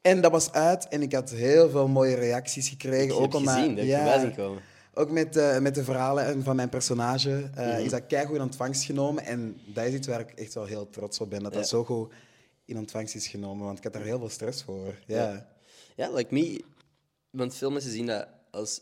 En 0.00 0.20
dat 0.20 0.30
was 0.30 0.52
uit 0.52 0.88
en 0.88 1.02
ik 1.02 1.12
had 1.12 1.30
heel 1.30 1.70
veel 1.70 1.88
mooie 1.88 2.14
reacties 2.14 2.68
gekregen. 2.68 3.06
Ik 3.06 3.12
ook 3.12 3.20
heb 3.22 3.34
omdat- 3.34 3.54
gezien, 3.54 3.76
dat 3.76 3.84
ja, 3.84 4.20
zien 4.20 4.34
komen. 4.34 4.62
ook 4.94 5.10
met, 5.10 5.36
eh, 5.36 5.58
met 5.58 5.74
de 5.74 5.84
verhalen 5.84 6.42
van 6.42 6.56
mijn 6.56 6.68
personage 6.68 7.50
Mhm. 7.54 7.60
is 7.84 7.90
dat 7.90 8.06
keigoed 8.06 8.34
in 8.36 8.42
ontvangst 8.42 8.84
genomen. 8.84 9.24
En 9.24 9.56
dat 9.66 9.84
is 9.84 9.94
iets 9.94 10.06
waar 10.06 10.20
ik 10.20 10.30
echt 10.30 10.54
wel 10.54 10.64
heel 10.64 10.90
trots 10.90 11.20
op 11.20 11.30
ben, 11.30 11.42
dat 11.42 11.52
dat 11.52 11.68
zo 11.68 11.84
goed 11.84 12.12
in 12.64 12.78
ontvangst 12.78 13.14
is 13.14 13.26
genomen. 13.26 13.64
Want 13.64 13.78
ik 13.78 13.84
had 13.84 13.92
daar 13.92 14.02
heel 14.02 14.18
veel 14.18 14.28
stress 14.28 14.62
voor. 14.62 14.94
Ja. 15.06 15.16
Ja. 15.32 15.48
Ja, 15.96 16.10
like 16.14 16.34
me. 16.34 16.64
Want 17.30 17.54
veel 17.54 17.70
mensen 17.70 17.90
zien 17.90 18.06
dat 18.06 18.26
als. 18.50 18.80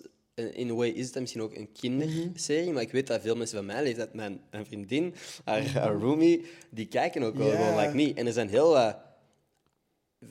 In 0.52 0.70
a 0.70 0.74
way 0.74 0.88
is 0.88 1.06
het 1.06 1.20
misschien 1.20 1.42
ook 1.42 1.54
een 1.54 1.72
kinderserie, 1.72 2.72
maar 2.72 2.82
ik 2.82 2.92
weet 2.92 3.06
dat 3.06 3.20
veel 3.20 3.36
mensen 3.36 3.56
van 3.56 3.66
mijn 3.66 3.82
leeftijd, 3.82 4.14
mijn, 4.14 4.40
mijn 4.50 4.66
vriendin, 4.66 5.14
haar, 5.44 5.66
haar 5.70 5.94
roomie, 5.94 6.44
die 6.70 6.86
kijken 6.86 7.22
ook 7.22 7.34
wel 7.36 7.46
Ja. 7.52 7.56
gewoon 7.56 7.78
like 7.80 7.94
me. 7.94 8.14
En 8.14 8.26
er 8.26 8.32
zijn 8.32 8.48
heel 8.48 8.70
wat 8.70 8.96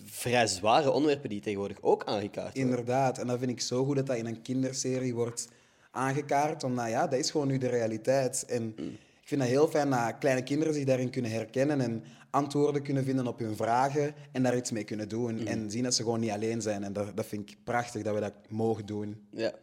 vrij 0.06 0.48
zware 0.48 0.92
onderwerpen 0.92 1.30
die 1.30 1.42
tegenwoordig 1.42 1.78
ook 1.82 2.04
aangekaart 2.04 2.54
worden. 2.54 2.70
Inderdaad. 2.70 3.18
En 3.18 3.28
dat 3.28 3.40
vind 3.40 3.52
ik 3.52 3.62
zo 3.62 3.86
goed 3.86 3.96
dat 3.96 4.06
dat 4.06 4.18
in 4.18 4.26
een 4.26 4.42
kinderserie 4.42 5.14
wordt 5.16 5.48
aangekaart. 5.92 6.64
Omdat 6.64 6.90
ja, 6.90 7.08
dat 7.08 7.20
is 7.20 7.32
gewoon 7.32 7.48
nu 7.48 7.58
de 7.58 7.68
realiteit. 7.68 8.46
En 8.46 8.64
Mm. 8.78 8.88
ik 9.22 9.28
vind 9.28 9.42
dat 9.42 9.50
heel 9.50 9.68
fijn 9.68 9.90
dat 9.90 10.18
kleine 10.20 10.44
kinderen 10.44 10.74
zich 10.74 10.84
daarin 10.86 11.10
kunnen 11.10 11.32
herkennen 11.32 11.82
en 11.82 12.04
antwoorden 12.30 12.82
kunnen 12.82 13.04
vinden 13.04 13.28
op 13.28 13.40
hun 13.40 13.56
vragen 13.56 14.14
en 14.32 14.44
daar 14.44 14.58
iets 14.58 14.72
mee 14.72 14.84
kunnen 14.84 15.10
doen. 15.10 15.36
Mm. 15.36 15.48
En 15.48 15.72
zien 15.72 15.84
dat 15.84 15.94
ze 15.94 16.04
gewoon 16.04 16.20
niet 16.20 16.32
alleen 16.32 16.62
zijn. 16.62 16.84
En 16.84 16.94
dat, 16.94 17.18
dat 17.18 17.26
vind 17.26 17.50
ik 17.50 17.58
prachtig 17.64 18.04
dat 18.04 18.14
we 18.14 18.20
dat 18.20 18.34
mogen 18.50 18.86
doen. 18.86 19.28
Ja. 19.32 19.54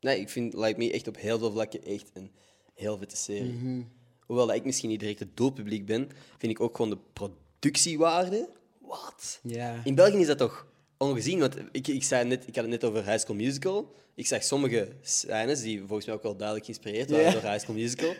Nee, 0.00 0.20
ik 0.20 0.28
vind 0.28 0.54
Like 0.54 0.78
Me 0.78 0.92
echt 0.92 1.08
op 1.08 1.16
heel 1.16 1.38
veel 1.38 1.50
vlakken 1.52 1.84
echt 1.84 2.10
een 2.12 2.30
heel 2.74 2.98
vette 2.98 3.16
serie. 3.16 3.52
Mhm. 3.52 3.82
Hoewel 4.26 4.46
dat 4.46 4.56
ik 4.56 4.64
misschien 4.64 4.88
niet 4.88 5.00
direct 5.00 5.18
het 5.18 5.36
doelpubliek 5.36 5.86
ben, 5.86 6.08
vind 6.38 6.52
ik 6.52 6.60
ook 6.60 6.76
gewoon 6.76 6.90
de 6.90 6.98
productiewaarde. 7.12 8.48
Wat? 8.92 9.38
Ja. 9.42 9.80
In 9.84 9.94
België 9.94 10.16
is 10.16 10.26
dat 10.26 10.38
toch 10.38 10.66
ongezien? 10.98 11.38
Want 11.38 11.56
ik, 11.72 11.88
ik, 11.88 12.02
zei 12.04 12.24
net, 12.28 12.46
ik 12.46 12.54
had 12.54 12.64
het 12.64 12.72
net 12.72 12.84
over 12.84 13.04
High 13.04 13.18
School 13.18 13.36
Musical. 13.36 13.94
Ik 14.14 14.26
zag 14.26 14.42
sommige 14.44 14.88
scènes 15.02 15.60
die 15.60 15.78
volgens 15.78 16.06
mij 16.06 16.14
ook 16.14 16.22
wel 16.22 16.36
duidelijk 16.36 16.66
geïnspireerd 16.66 17.10
waren 17.10 17.24
Ja. 17.24 17.32
door 17.32 17.42
High 17.42 17.58
School 17.58 17.74
Musical. 17.76 18.14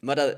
Maar 0.00 0.16
dat, 0.16 0.36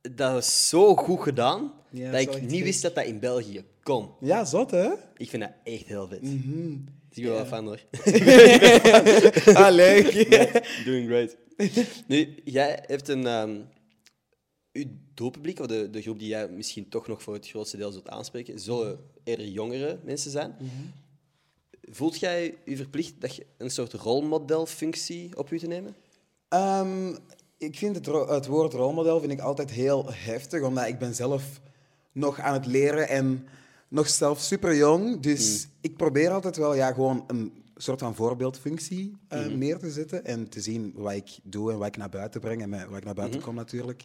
dat 0.00 0.32
was 0.32 0.68
zo 0.68 0.96
goed 0.96 1.20
gedaan 1.22 1.72
Ja, 1.90 2.10
dat 2.10 2.20
ik 2.20 2.42
niet 2.42 2.62
wist 2.64 2.82
dat 2.82 2.94
dat 2.94 3.04
in 3.04 3.18
België 3.18 3.64
kon. 3.82 4.10
Ja, 4.20 4.44
zot 4.44 4.70
hè? 4.70 4.88
Ik 5.16 5.30
vind 5.30 5.42
dat 5.42 5.52
echt 5.64 5.86
heel 5.86 6.08
vet. 6.08 6.22
Mhm. 6.22 6.72
Ik 7.12 7.22
ben 7.22 7.32
wel 7.32 7.46
fan 7.46 7.64
hoor. 7.66 7.80
ah, 9.64 9.74
leuk. 9.74 10.12
Doing 10.84 11.06
great. 11.08 11.36
Nu, 12.06 12.40
jij 12.44 12.82
hebt 12.86 13.08
een... 13.08 13.26
ehm 13.26 13.56
doelpubliek, 15.20 15.60
of 15.60 15.66
de, 15.66 15.90
de 15.90 16.02
groep 16.02 16.18
die 16.18 16.28
jij 16.28 16.48
misschien 16.48 16.88
toch 16.88 17.06
nog 17.06 17.22
voor 17.22 17.34
het 17.34 17.48
grootste 17.48 17.76
deel 17.76 17.92
zult 17.92 18.08
aanspreken, 18.08 18.60
zullen 18.60 18.98
eerder 19.24 19.48
jongere 19.48 19.98
mensen 20.04 20.30
zijn. 20.30 20.54
Voelt 21.82 22.20
jij 22.20 22.54
je 22.64 22.76
verplicht 22.76 23.20
dat 23.20 23.36
je 23.36 23.46
een 23.56 23.70
soort 23.70 23.92
rolmodelfunctie 23.92 25.36
op 25.36 25.50
u 25.50 25.58
te 25.58 25.66
nemen? 25.66 25.96
Ehm, 26.48 27.16
ik 27.58 27.76
vind 27.76 27.96
het, 27.96 28.06
het 28.06 28.46
woord 28.46 28.72
rolmodel 28.72 29.20
vind 29.20 29.32
ik 29.32 29.40
altijd 29.40 29.70
heel 29.70 30.06
heftig, 30.08 30.62
omdat 30.62 30.86
ik 30.86 30.98
ben 30.98 31.14
zelf 31.14 31.60
nog 32.12 32.40
aan 32.40 32.52
het 32.52 32.66
leren 32.66 33.08
en 33.08 33.46
nog 33.88 34.08
zelf 34.08 34.40
super 34.40 34.76
jong. 34.76 35.20
Dus 35.20 35.68
ik 35.80 35.96
probeer 35.96 36.30
altijd 36.30 36.56
wel 36.56 36.74
ja, 36.74 36.92
gewoon 36.92 37.24
een 37.26 37.52
soort 37.76 38.00
van 38.00 38.14
voorbeeldfunctie 38.14 39.16
eh, 39.28 39.46
neer 39.46 39.78
te 39.78 39.90
zetten 39.90 40.24
en 40.24 40.48
te 40.48 40.60
zien 40.60 40.92
wat 40.94 41.12
ik 41.12 41.38
doe 41.42 41.72
en 41.72 41.78
wat 41.78 41.86
ik 41.86 41.96
naar 41.96 42.08
buiten 42.08 42.40
breng 42.40 42.62
en 42.62 42.70
wat 42.70 42.98
ik 42.98 43.04
naar 43.04 43.14
buiten 43.14 43.40
kom 43.40 43.54
natuurlijk. 43.54 44.04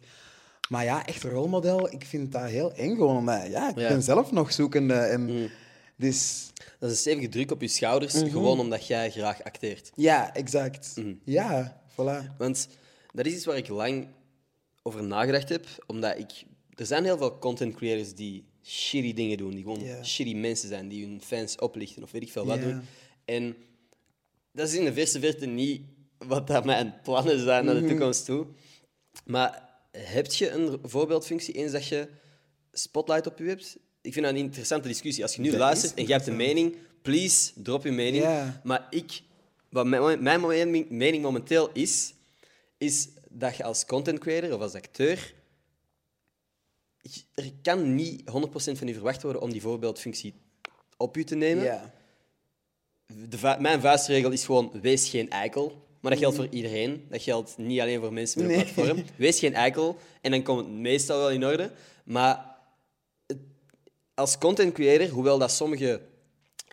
Maar 0.69 0.83
ja, 0.83 1.05
echt 1.05 1.23
rolmodel, 1.23 1.91
ik 1.93 2.05
vind 2.05 2.31
dat 2.31 2.49
heel 2.49 2.73
eng 2.73 2.95
gewoon, 2.95 3.17
omdat 3.17 3.47
ja, 3.47 3.69
ik 3.69 3.77
Ja. 3.79 3.87
ben 3.87 4.03
zelf 4.03 4.31
nog 4.31 4.53
zoekende. 4.53 4.93
En 4.93 5.49
dus 5.95 6.49
Dat 6.79 6.89
is 6.89 6.95
een 6.95 7.01
stevige 7.01 7.29
druk 7.29 7.51
op 7.51 7.61
je 7.61 7.67
schouders, 7.67 8.13
gewoon 8.13 8.59
omdat 8.59 8.87
jij 8.87 9.11
graag 9.11 9.43
acteert. 9.43 9.91
ja, 9.95 10.33
exact. 10.33 10.93
Ja, 11.23 11.81
voilà. 11.91 12.37
Want 12.37 12.67
dat 13.13 13.25
is 13.25 13.33
iets 13.33 13.45
waar 13.45 13.57
ik 13.57 13.67
lang 13.67 14.07
over 14.83 15.03
nagedacht 15.03 15.49
heb, 15.49 15.65
omdat 15.87 16.17
ik... 16.17 16.31
Er 16.75 16.85
zijn 16.85 17.03
heel 17.03 17.17
veel 17.17 17.37
content 17.39 17.75
creators 17.75 18.13
die 18.13 18.43
shitty 18.63 19.13
dingen 19.13 19.37
doen, 19.37 19.51
die 19.51 19.63
gewoon 19.63 19.83
Ja. 19.83 20.03
shitty 20.03 20.33
mensen 20.35 20.67
zijn, 20.67 20.87
die 20.87 21.05
hun 21.05 21.21
fans 21.23 21.55
oplichten 21.57 22.03
of 22.03 22.11
weet 22.11 22.21
ik 22.21 22.31
veel 22.31 22.45
wat 22.45 22.57
Ja. 22.59 22.63
doen. 22.63 22.81
En 23.25 23.55
dat 24.51 24.67
is 24.67 24.75
in 24.75 24.85
de 24.85 24.93
verste 24.93 25.19
verte 25.19 25.45
niet 25.45 25.81
wat 26.17 26.47
dat 26.47 26.65
mijn 26.65 26.93
plannen 27.03 27.39
zijn 27.39 27.65
naar 27.65 27.75
de 27.75 27.85
toekomst 27.87 28.25
toe. 28.25 28.45
Maar 29.25 29.63
heb 29.97 30.31
je 30.31 30.49
een 30.49 30.79
voorbeeldfunctie 30.83 31.53
eens 31.53 31.71
dat 31.71 31.87
je 31.87 32.07
spotlight 32.71 33.27
op 33.27 33.37
je 33.37 33.43
hebt? 33.43 33.77
Ik 34.01 34.13
vind 34.13 34.25
dat 34.25 34.35
een 34.35 34.41
interessante 34.41 34.87
discussie. 34.87 35.23
Als 35.23 35.35
je 35.35 35.41
nu 35.41 35.49
Dat 35.49 35.59
luistert 35.59 35.91
is 35.93 35.99
en 35.99 36.07
je 36.07 36.13
hebt 36.13 36.27
een 36.27 36.35
mening, 36.35 36.75
please, 37.01 37.51
drop 37.55 37.83
je 37.83 37.91
mening. 37.91 38.25
Maar 38.63 38.87
ik, 38.89 39.21
wat 39.69 39.85
mijn, 39.85 40.23
mijn 40.23 40.87
mening, 40.89 41.21
momenteel 41.21 41.69
is, 41.73 42.13
is 42.77 43.07
dat 43.29 43.57
je 43.57 43.63
als 43.63 43.85
content 43.85 44.19
creator 44.19 44.53
of 44.53 44.61
als 44.61 44.73
acteur, 44.73 45.33
er 47.33 47.51
kan 47.61 47.95
niet 47.95 48.21
100% 48.21 48.23
van 48.53 48.87
je 48.87 48.93
verwacht 48.93 49.21
worden 49.21 49.41
om 49.41 49.51
die 49.51 49.61
voorbeeldfunctie 49.61 50.33
op 50.97 51.15
je 51.15 51.23
te 51.23 51.35
nemen. 51.35 51.93
De 53.07 53.55
mijn 53.59 53.81
vuistregel 53.81 54.31
is 54.31 54.45
gewoon, 54.45 54.71
wees 54.81 55.09
geen 55.09 55.29
eikel. 55.29 55.84
Maar 56.05 56.13
dat 56.13 56.23
geldt 56.23 56.35
voor 56.35 56.47
iedereen. 56.55 57.05
Dat 57.09 57.21
geldt 57.21 57.57
niet 57.57 57.79
alleen 57.79 57.99
voor 57.99 58.13
mensen 58.13 58.41
met 58.41 58.49
een 58.49 58.55
Nee. 58.55 58.73
platform. 58.73 59.03
Wees 59.17 59.39
geen 59.39 59.53
eikel. 59.53 59.97
En 60.21 60.31
dan 60.31 60.43
komt 60.43 60.59
het 60.59 60.69
meestal 60.69 61.17
wel 61.19 61.31
in 61.31 61.45
orde. 61.45 61.71
Maar 62.03 62.55
het- 63.27 63.37
als 64.13 64.37
content 64.37 64.73
creator, 64.73 65.07
hoewel 65.07 65.37
dat 65.37 65.51
sommigen 65.51 66.01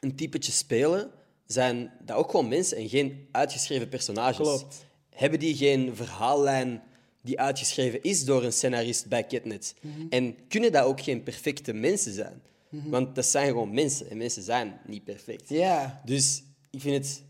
een 0.01 0.17
typetje 0.17 0.53
spelen, 0.53 1.11
zijn 1.47 1.93
dat 2.05 2.17
ook 2.17 2.31
gewoon 2.31 2.49
mensen 2.49 2.77
en 2.77 2.89
geen 2.89 3.29
uitgeschreven 3.31 3.89
personages. 3.89 4.37
Klopt. 4.37 4.85
Hebben 5.15 5.39
die 5.39 5.57
geen 5.57 5.97
verhaallijn 5.97 6.83
die 7.23 7.41
uitgeschreven 7.41 8.03
is 8.03 8.25
door 8.25 8.45
een 8.45 8.53
scenarist 8.53 9.07
bij 9.09 9.25
Ketnet? 9.25 9.75
En 10.11 10.37
kunnen 10.49 10.73
dat 10.73 10.85
ook 10.85 11.01
geen 11.01 11.23
perfecte 11.23 11.73
mensen 11.73 12.13
zijn? 12.13 12.43
Want 12.69 13.15
dat 13.15 13.27
zijn 13.27 13.47
gewoon 13.49 13.75
mensen 13.75 14.11
en 14.11 14.17
mensen 14.17 14.43
zijn 14.43 14.81
niet 14.87 15.05
perfect. 15.05 15.49
Ja. 15.49 16.01
Dus 16.05 16.43
ik 16.71 16.81
vind, 16.81 16.95
het, 17.07 17.23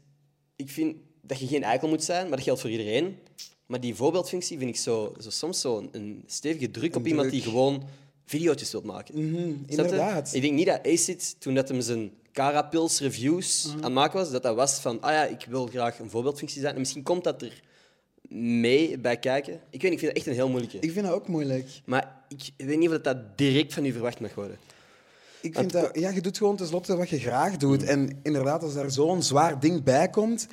ik 0.57 0.71
vind 0.71 0.97
dat 1.23 1.39
je 1.39 1.47
geen 1.47 1.63
eikel 1.63 1.89
moet 1.89 2.05
zijn, 2.05 2.23
maar 2.29 2.37
dat 2.37 2.45
geldt 2.45 2.61
voor 2.61 2.71
iedereen. 2.71 3.17
Maar 3.67 3.81
die 3.81 3.95
voorbeeldfunctie 3.95 4.59
vind 4.59 4.71
ik 4.71 4.77
zo, 4.77 5.15
zo 5.21 5.31
soms 5.31 5.61
zo 5.61 5.89
een, 5.93 6.23
stevige 6.27 6.71
druk 6.71 6.97
op 6.97 7.07
iemand 7.07 7.31
die 7.31 7.43
gewoon 7.43 7.83
video's 8.25 8.71
wilt 8.73 8.85
maken. 8.85 9.29
Mhm, 9.29 9.53
inderdaad. 9.67 10.35
Ik 10.35 10.43
denk 10.43 10.55
niet 10.55 10.67
dat 10.67 10.87
Acid, 10.87 11.37
toen 11.39 11.55
dat 11.55 11.69
hem 11.69 11.81
zijn 11.81 12.11
Carapils 12.33 13.01
reviews 13.01 13.65
Mhm. 13.67 13.77
aan 13.77 13.83
het 13.83 13.93
maken 13.93 14.19
was, 14.19 14.31
dat 14.31 14.43
dat 14.43 14.55
was 14.57 14.81
van, 14.81 15.01
ah 15.01 15.11
ja, 15.13 15.25
ik 15.25 15.47
wil 15.49 15.67
graag 15.67 15.99
een 15.99 16.11
voorbeeldfunctie 16.11 16.61
zijn. 16.61 16.73
En 16.75 16.79
misschien 16.81 17.03
komt 17.03 17.25
dat 17.25 17.43
er 17.43 17.63
mee 18.29 18.99
bij 18.99 19.17
kijken. 19.19 19.61
Ik 19.71 19.83
weet 19.83 19.93
ik 19.93 19.99
vind 19.99 20.11
het 20.11 20.17
echt 20.17 20.27
een 20.27 20.35
heel 20.35 20.49
moeilijke. 20.49 20.79
Ik 20.79 20.93
vind 20.93 21.07
dat 21.07 21.15
ook 21.15 21.29
moeilijk. 21.29 21.69
Maar 21.85 22.25
ik 22.29 22.67
weet 22.67 22.79
niet 22.79 22.89
of 22.89 22.95
dat, 22.95 23.05
dat 23.05 23.39
direct 23.39 23.75
van 23.75 23.85
u 23.85 23.93
verwacht 23.93 24.21
mag 24.21 24.35
worden. 24.35 24.57
Ik 25.41 25.55
vind 25.55 25.73
dat, 25.73 25.99
ja, 25.99 26.11
je 26.11 26.21
doet 26.21 26.37
gewoon 26.39 26.57
tenslotte 26.57 26.97
wat 26.97 27.09
je 27.09 27.19
graag 27.19 27.57
doet. 27.57 27.83
En 27.83 28.19
inderdaad, 28.23 28.63
als 28.63 28.75
daar 28.75 28.91
zo'n 28.91 29.23
zwaar 29.23 29.61
ding 29.61 29.83
bij 29.83 30.09
komt, 30.09 30.47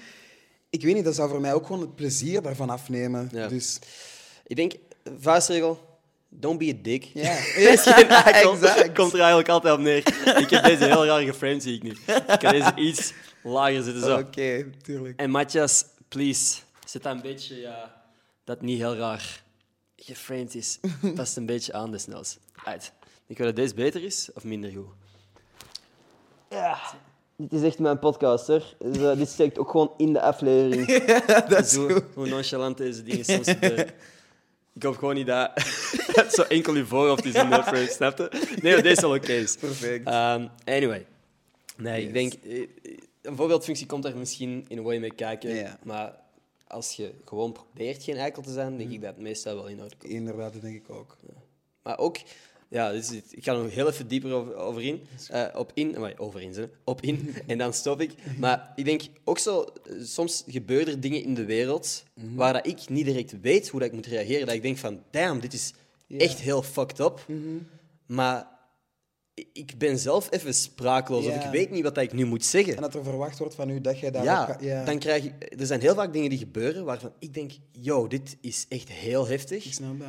ik 0.69 0.82
weet 0.84 0.95
niet, 0.95 1.03
dat 1.03 1.15
zou 1.15 1.29
voor 1.29 1.41
mij 1.41 1.53
ook 1.53 1.65
gewoon 1.65 1.82
het 1.82 1.95
plezier 1.95 2.41
daarvan 2.41 2.69
afnemen. 2.69 3.29
Ja. 3.32 3.47
Dus 3.47 3.79
Ik 4.47 4.55
denk, 4.55 4.73
vuistregel, 5.19 5.99
don't 6.29 6.58
be 6.60 6.73
a 6.79 6.84
dick. 6.84 7.03
ja, 7.03 7.34
Wees 7.55 7.82
geen 7.82 8.08
eikel. 8.25 8.53
exact. 8.53 8.91
Komt 8.93 9.12
er 9.13 9.19
eigenlijk 9.19 9.49
altijd 9.49 9.73
op 9.73 9.79
neer. 9.79 9.97
Ik 10.39 10.49
heb 10.49 10.63
deze 10.63 10.86
heel 10.86 11.05
raar 11.05 11.21
geframed, 11.21 11.63
zie 11.63 11.75
ik 11.75 11.84
nu. 11.84 11.91
Ik 12.05 12.39
kan 12.39 12.51
deze 12.51 12.75
iets 12.75 13.13
lager 13.43 13.84
zetten, 13.84 14.01
zo. 14.03 14.17
Oké, 14.17 14.69
tuurlijk. 14.82 15.19
En 15.19 15.29
Matthias, 15.29 15.86
please, 16.08 16.60
zet 16.86 17.03
dat 17.03 17.15
een 17.15 17.21
beetje, 17.21 17.60
ja, 17.60 18.03
dat 18.43 18.62
niet 18.62 18.77
heel 18.77 18.95
raar 18.95 19.43
geframed 19.95 20.55
is. 20.55 20.79
Past 21.15 21.38
een 21.38 21.45
beetje 21.45 21.73
aan 21.73 21.91
desnoods. 21.91 22.38
Uit. 22.63 22.91
Ik 23.27 23.38
wil 23.38 23.45
dat 23.47 23.55
deze 23.55 23.73
beter 23.73 24.03
is 24.03 24.29
of 24.34 24.43
minder 24.43 24.71
goed. 24.71 24.88
Ja. 26.49 26.79
Dit 27.41 27.52
is 27.54 27.62
echt 27.62 27.80
mijn 27.80 27.99
podcast, 27.99 28.47
hoor. 28.47 28.63
Dus, 28.80 29.17
dit 29.17 29.30
steekt 29.30 29.58
ook 29.60 29.69
gewoon 29.69 29.93
in 29.97 30.13
de 30.13 30.21
aflevering. 30.21 31.04
dat 31.49 31.65
is 31.65 31.75
goed. 31.75 32.04
hoe 32.13 32.28
nonchalant 32.28 32.78
deze 32.78 33.04
dingen 33.04 33.25
soms 33.25 33.49
gebeuren. 33.49 33.88
Ik 34.73 34.84
hoop 34.84 34.97
gewoon 34.97 35.15
niet 35.15 35.28
dat 35.28 35.52
het 36.12 36.34
zo 36.34 36.41
enkel 36.41 36.75
je 36.75 36.86
voorhoofd 36.86 37.25
is 37.25 37.34
in 37.34 37.49
de 37.49 37.63
frame, 37.63 37.88
snap 37.88 38.17
je? 38.17 38.58
Nee, 38.62 38.73
maar 38.73 38.84
deze 38.84 39.02
wel 39.02 39.15
oké 39.15 39.32
is. 39.32 39.56
Perfect. 39.58 40.08
Ehm, 40.08 40.47
anyway. 40.65 41.06
Nee, 41.78 42.04
ik 42.08 42.13
denk... 42.13 42.34
eh, 42.34 42.67
Een 43.21 43.36
voorbeeldfunctie 43.36 43.86
komt 43.86 44.04
daar 44.04 44.17
misschien 44.17 44.65
in 44.67 44.78
een 44.78 44.84
way 44.84 44.97
mee 44.97 45.13
kijken. 45.13 45.78
Maar 45.84 46.15
als 46.67 46.93
je 46.93 47.13
gewoon 47.25 47.52
probeert 47.52 48.04
geen 48.04 48.17
eikel 48.17 48.41
te 48.41 48.52
zijn, 48.52 48.78
denk 48.78 48.91
ik 48.91 49.02
dat 49.02 49.13
het 49.13 49.23
meestal 49.23 49.56
wel 49.56 49.67
in 49.67 49.82
orde 49.82 49.95
komt. 49.97 50.12
Inderdaad, 50.13 50.54
dat 50.54 50.62
denk 50.62 50.75
ik 50.75 50.89
ook. 50.95 51.17
Maar 51.84 51.97
ook... 51.97 52.17
Ja, 52.69 52.91
dit 52.91 53.10
het. 53.10 53.23
ik 53.29 53.43
ga 53.43 53.53
er 53.53 53.63
nog 53.63 53.73
heel 53.73 53.88
even 53.88 54.08
dieper 54.08 54.32
over, 54.34 54.55
over 54.55 54.82
in. 54.84 55.01
eh, 55.27 55.45
op 55.55 55.71
in... 55.73 55.95
amai, 55.95 56.13
over 56.17 56.41
in, 56.41 56.53
zeg. 56.53 56.67
Op 56.84 57.01
in. 57.01 57.36
en 57.47 57.58
dan 57.58 57.73
stop 57.73 58.01
ik. 58.01 58.12
Maar 58.38 58.71
ik 58.75 58.86
denk 58.86 59.01
ook 59.23 59.39
zo... 59.39 59.62
eh, 59.62 59.93
Soms 60.03 60.43
gebeuren 60.47 60.93
er 60.93 60.99
dingen 60.99 61.23
in 61.23 61.34
de 61.34 61.45
wereld 61.45 62.03
waar 62.36 62.53
dat 62.53 62.67
ik 62.67 62.89
niet 62.89 63.05
direct 63.05 63.41
weet 63.41 63.69
hoe 63.69 63.79
dat 63.79 63.89
ik 63.89 63.95
moet 63.95 64.05
reageren. 64.05 64.45
Dat 64.45 64.55
ik 64.55 64.62
denk 64.62 64.77
van, 64.77 65.03
damn, 65.12 65.39
dit 65.39 65.53
is 65.53 65.73
echt 66.17 66.39
heel 66.39 66.62
fucked 66.63 66.99
up. 66.99 67.25
Maar 68.05 68.47
i- 69.39 69.49
ik 69.53 69.77
ben 69.77 69.99
zelf 69.99 70.32
even 70.32 70.53
sprakeloos. 70.53 71.25
Of 71.25 71.34
Ja. 71.34 71.45
ik 71.45 71.51
weet 71.51 71.69
niet 71.71 71.84
wat 71.84 71.95
dat 71.95 72.03
ik 72.03 72.13
nu 72.13 72.25
moet 72.25 72.45
zeggen. 72.45 72.75
En 72.75 72.82
dat 72.82 72.95
er 72.95 73.03
verwacht 73.03 73.39
wordt 73.39 73.55
van 73.55 73.69
u 73.69 73.82
dat 73.82 73.99
jij 73.99 74.12
daar 74.12 74.23
Ja, 74.23 74.41
ook 74.41 74.47
gaat- 74.47 74.62
ja. 74.63 74.86
dan 74.86 74.99
krijg 74.99 75.23
je... 75.23 75.32
Er 75.58 75.65
zijn 75.65 75.82
heel 75.82 75.95
vaak 75.95 76.13
dingen 76.13 76.29
die 76.29 76.39
gebeuren 76.39 76.86
waarvan 76.86 77.13
ik 77.19 77.34
denk, 77.34 77.51
yo, 77.71 78.08
dit 78.08 78.38
is 78.41 78.65
echt 78.69 78.89
heel 78.89 79.27
heftig. 79.27 79.65
Ik 79.65 79.73
snap 79.73 79.99
dat. 79.99 80.08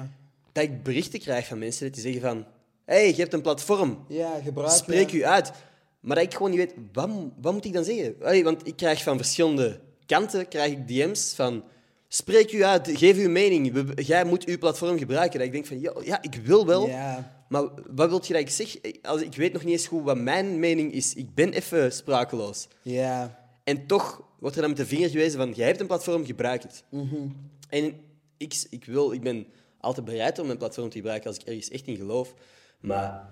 Dat 0.53 0.65
ik 0.65 0.83
berichten 0.83 1.21
krijg 1.21 1.47
van 1.47 1.59
mensen 1.59 1.93
die 1.93 2.03
zeggen 2.03 2.21
van... 2.21 2.47
hey, 2.85 3.09
je 3.09 3.15
hebt 3.15 3.33
een 3.33 3.41
platform. 3.43 4.05
Ja, 4.09 4.41
gebruik 4.45 4.71
Spreek 4.71 5.11
ja. 5.11 5.19
u 5.19 5.25
uit. 5.25 5.53
Maar 6.01 6.17
dat 6.17 6.25
ik 6.25 6.35
gewoon 6.35 6.51
niet 6.51 6.59
weet, 6.59 6.75
wat, 6.93 7.11
wat 7.41 7.53
moet 7.53 7.65
ik 7.65 7.73
dan 7.73 7.85
zeggen? 7.85 8.15
Allee, 8.23 8.45
want 8.45 8.67
ik 8.67 8.77
krijg 8.77 9.03
van 9.03 9.17
verschillende 9.17 9.81
kanten 10.07 10.49
krijg 10.49 10.73
ik 10.73 10.89
DM's 10.89 11.33
van... 11.35 11.65
Spreek 12.13 12.53
u 12.53 12.65
uit, 12.65 12.91
geef 12.93 13.17
uw 13.17 13.31
mening. 13.31 13.73
We- 13.73 14.03
jij 14.03 14.25
moet 14.25 14.45
uw 14.45 14.59
platform 14.59 14.99
gebruiken. 14.99 15.39
Dat 15.39 15.47
ik 15.47 15.53
denk 15.53 15.67
van, 15.67 15.81
yo, 15.81 16.01
ja, 16.05 16.23
ik 16.23 16.35
wil 16.35 16.67
wel. 16.67 16.87
Ja, 16.89 17.45
Maar 17.49 17.63
wat 17.91 18.09
wil 18.09 18.21
je 18.27 18.33
dat 18.33 18.43
ik 18.43 18.51
zeg? 18.51 18.77
Als, 19.03 19.23
ik 19.23 19.35
weet 19.35 19.53
nog 19.53 19.65
niet 19.65 19.73
eens 19.73 19.87
goed 19.87 20.05
wat 20.05 20.19
mijn 20.19 20.59
mening 20.59 20.93
is. 20.93 21.15
Ik 21.15 21.35
ben 21.35 21.53
even 21.53 21.93
sprakeloos. 21.93 22.69
ja. 22.83 23.39
En 23.65 23.87
toch 23.87 24.23
wordt 24.39 24.55
er 24.57 24.61
dan 24.63 24.71
met 24.71 24.81
de 24.81 24.87
vinger 24.87 25.09
gewezen 25.11 25.39
van, 25.39 25.53
jij 25.53 25.67
hebt 25.67 25.81
een 25.81 25.87
platform, 25.87 26.25
gebruik 26.27 26.63
het. 26.63 26.85
Mhm. 26.91 27.29
En 27.69 27.95
ik, 28.37 28.55
ik, 28.71 28.85
wil, 28.85 29.13
ik 29.13 29.21
ben 29.21 29.47
altijd 29.81 30.07
bereid 30.07 30.39
om 30.39 30.47
mijn 30.47 30.59
platform 30.59 30.89
te 30.89 30.97
gebruiken 30.97 31.29
als 31.29 31.39
ik 31.39 31.47
ergens 31.47 31.71
echt 31.71 31.87
in 31.87 31.97
geloof. 31.97 32.35
Maar 32.81 33.31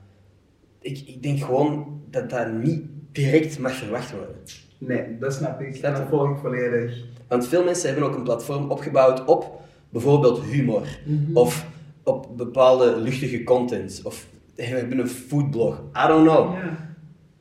ik, 0.80 1.02
ik 1.06 1.22
denk 1.22 1.42
gewoon 1.42 2.02
dat 2.10 2.30
dat 2.30 2.52
niet 2.52 2.82
direct 3.12 3.58
mag 3.58 3.72
verwacht 3.72 4.10
worden. 4.10 4.36
Nee, 4.78 5.18
dat 5.18 5.34
snap 5.34 5.60
ik. 5.60 5.82
Dat 5.82 6.02
volg 6.08 6.30
ik 6.30 6.36
volledig. 6.36 7.04
Want 7.28 7.48
veel 7.48 7.64
mensen 7.64 7.88
hebben 7.88 8.08
ook 8.08 8.14
een 8.14 8.22
platform 8.22 8.70
opgebouwd 8.70 9.24
op 9.24 9.60
bijvoorbeeld 9.88 10.42
humor. 10.42 10.98
Of 11.34 11.66
op 12.04 12.36
bepaalde 12.36 12.96
luchtige 12.96 13.44
content. 13.44 14.00
Of 14.04 14.26
hebben 14.54 14.98
een 14.98 15.08
foodblog. 15.08 15.82
I 16.04 16.06
don't 16.06 16.28
know. 16.28 16.56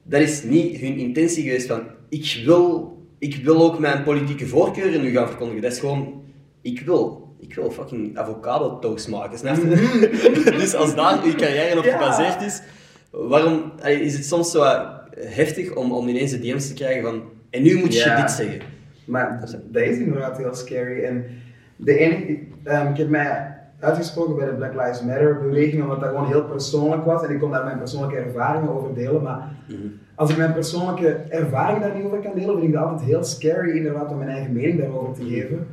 Dat 0.04 0.22
is 0.22 0.44
niet 0.44 0.78
hun 0.78 0.98
intentie 0.98 1.44
geweest 1.44 1.68
van... 1.68 1.82
Ik 2.10 2.42
wil, 2.46 2.98
ik 3.18 3.36
wil 3.36 3.64
ook 3.64 3.80
mijn 3.80 4.04
politieke 4.04 4.48
voorkeuren 4.48 5.02
nu 5.02 5.12
gaan 5.12 5.28
verkondigen. 5.28 5.62
Dat 5.62 5.72
is 5.72 5.80
gewoon... 5.80 6.24
Ik 6.62 6.80
wil, 6.80 7.27
ik 7.40 7.56
wil 7.56 7.72
fucking 7.72 8.18
avocado 8.18 8.80
toast 8.80 9.08
maken, 9.08 9.38
snap 9.38 9.56
je? 9.56 10.44
dus 10.58 10.76
als 10.76 10.96
daar 10.96 11.24
uw 11.24 11.36
carrière 11.36 11.78
op 11.78 11.86
gebaseerd 11.86 12.42
is... 12.42 12.62
Waarom 13.12 13.72
allee, 13.80 14.02
is 14.02 14.14
het 14.14 14.26
soms 14.26 14.52
zo 14.52 14.64
heftig 15.20 15.76
om, 15.76 15.92
om 15.92 16.08
ineens 16.08 16.32
de 16.32 16.40
DM's 16.40 16.68
te 16.68 16.74
krijgen 16.74 17.04
van... 17.04 17.22
En 17.50 17.64
nu 17.64 17.76
moet 17.76 17.94
je 17.94 18.16
dit 18.18 18.32
zeggen. 18.32 18.62
Maar 19.06 19.40
dat 19.72 19.82
is 19.82 19.98
inderdaad 19.98 20.38
heel 20.38 20.54
scary. 20.54 21.04
En 21.04 21.26
de 21.76 21.98
enige, 21.98 22.28
ik, 22.28 22.44
ehm, 22.64 22.88
ik 22.88 22.98
heb 22.98 23.10
mij 23.10 23.56
uitgesproken 23.80 24.36
bij 24.36 24.46
de 24.46 24.54
Black 24.54 24.74
Lives 24.74 25.02
Matter 25.02 25.42
beweging, 25.42 25.82
omdat 25.82 26.00
dat 26.00 26.10
gewoon 26.10 26.28
heel 26.28 26.44
persoonlijk 26.44 27.06
was. 27.06 27.24
En 27.24 27.32
ik 27.32 27.40
kon 27.40 27.52
daar 27.52 27.64
mijn 27.64 27.78
persoonlijke 27.78 28.18
ervaringen 28.18 28.70
over 28.70 28.94
delen. 28.94 29.24
Maar 29.24 29.50
als 30.16 30.30
ik 30.30 30.38
mijn 30.38 30.54
persoonlijke 30.54 31.08
ervaring 31.30 31.82
daar 31.82 31.96
niet 31.96 32.06
over 32.06 32.20
kan 32.20 32.36
delen, 32.36 32.54
vind 32.54 32.68
ik 32.68 32.74
dat 32.74 32.84
altijd 32.84 33.10
heel 33.10 33.24
scary 33.24 33.78
inderdaad 33.78 34.12
om 34.12 34.18
mijn 34.18 34.30
eigen 34.30 34.54
mening 34.54 34.80
daarover 34.80 35.14
te 35.14 35.26
geven. 35.30 35.68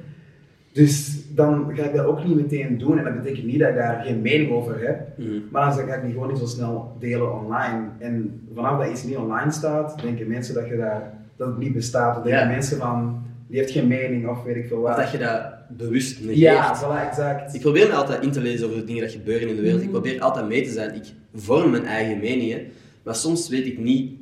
Dus 0.72 1.23
dan 1.34 1.70
ga 1.74 1.82
ik 1.84 1.94
dat 1.94 2.06
ook 2.06 2.24
niet 2.24 2.36
meteen 2.36 2.78
doen. 2.78 2.98
En 2.98 3.04
dat 3.04 3.22
betekent 3.22 3.46
niet 3.46 3.58
dat 3.58 3.68
ik 3.68 3.74
daar 3.74 4.02
geen 4.04 4.20
mening 4.22 4.50
over 4.50 4.86
heb. 4.86 5.08
Maar 5.50 5.76
dan 5.76 5.86
ga 5.86 5.94
ik 5.94 6.02
die 6.02 6.12
gewoon 6.12 6.28
niet 6.28 6.38
zo 6.38 6.46
snel 6.46 6.96
delen 7.00 7.32
online. 7.40 7.82
En 7.98 8.40
vanaf 8.54 8.78
dat 8.78 8.90
iets 8.90 9.04
niet 9.04 9.16
online 9.16 9.50
staat, 9.50 10.02
denken 10.02 10.28
mensen 10.28 10.54
dat, 10.54 10.68
je 10.68 10.76
daar, 10.76 11.12
dat 11.36 11.46
het 11.48 11.58
niet 11.58 11.72
bestaat. 11.72 12.16
Of 12.16 12.22
denken 12.22 12.42
Ja. 12.42 12.48
mensen 12.48 12.78
van, 12.78 13.22
die 13.46 13.58
heeft 13.58 13.70
geen 13.72 13.88
mening 13.88 14.28
of 14.28 14.42
weet 14.42 14.56
ik 14.56 14.66
veel 14.68 14.76
Of 14.76 14.82
wat. 14.82 14.96
dat 14.96 15.10
je 15.10 15.18
dat 15.18 15.52
bewust 15.68 16.18
negeert. 16.20 16.36
Ja, 16.38 16.76
voilà, 16.82 17.08
exact. 17.08 17.54
Ik 17.54 17.60
probeer 17.60 17.88
me 17.88 17.94
altijd 17.94 18.22
in 18.22 18.30
te 18.30 18.40
lezen 18.40 18.66
over 18.66 18.78
de 18.78 18.84
dingen 18.84 19.02
die 19.02 19.16
gebeuren 19.18 19.48
in 19.48 19.56
de 19.56 19.62
wereld. 19.62 19.82
Ik 19.82 19.90
probeer 19.90 20.20
altijd 20.20 20.48
mee 20.48 20.62
te 20.62 20.70
zijn. 20.70 20.94
Ik 20.94 21.12
vorm 21.34 21.70
mijn 21.70 21.84
eigen 21.84 22.18
meningen. 22.18 22.60
Maar 23.02 23.14
soms 23.14 23.48
weet 23.48 23.66
ik 23.66 23.78
niet, 23.78 24.12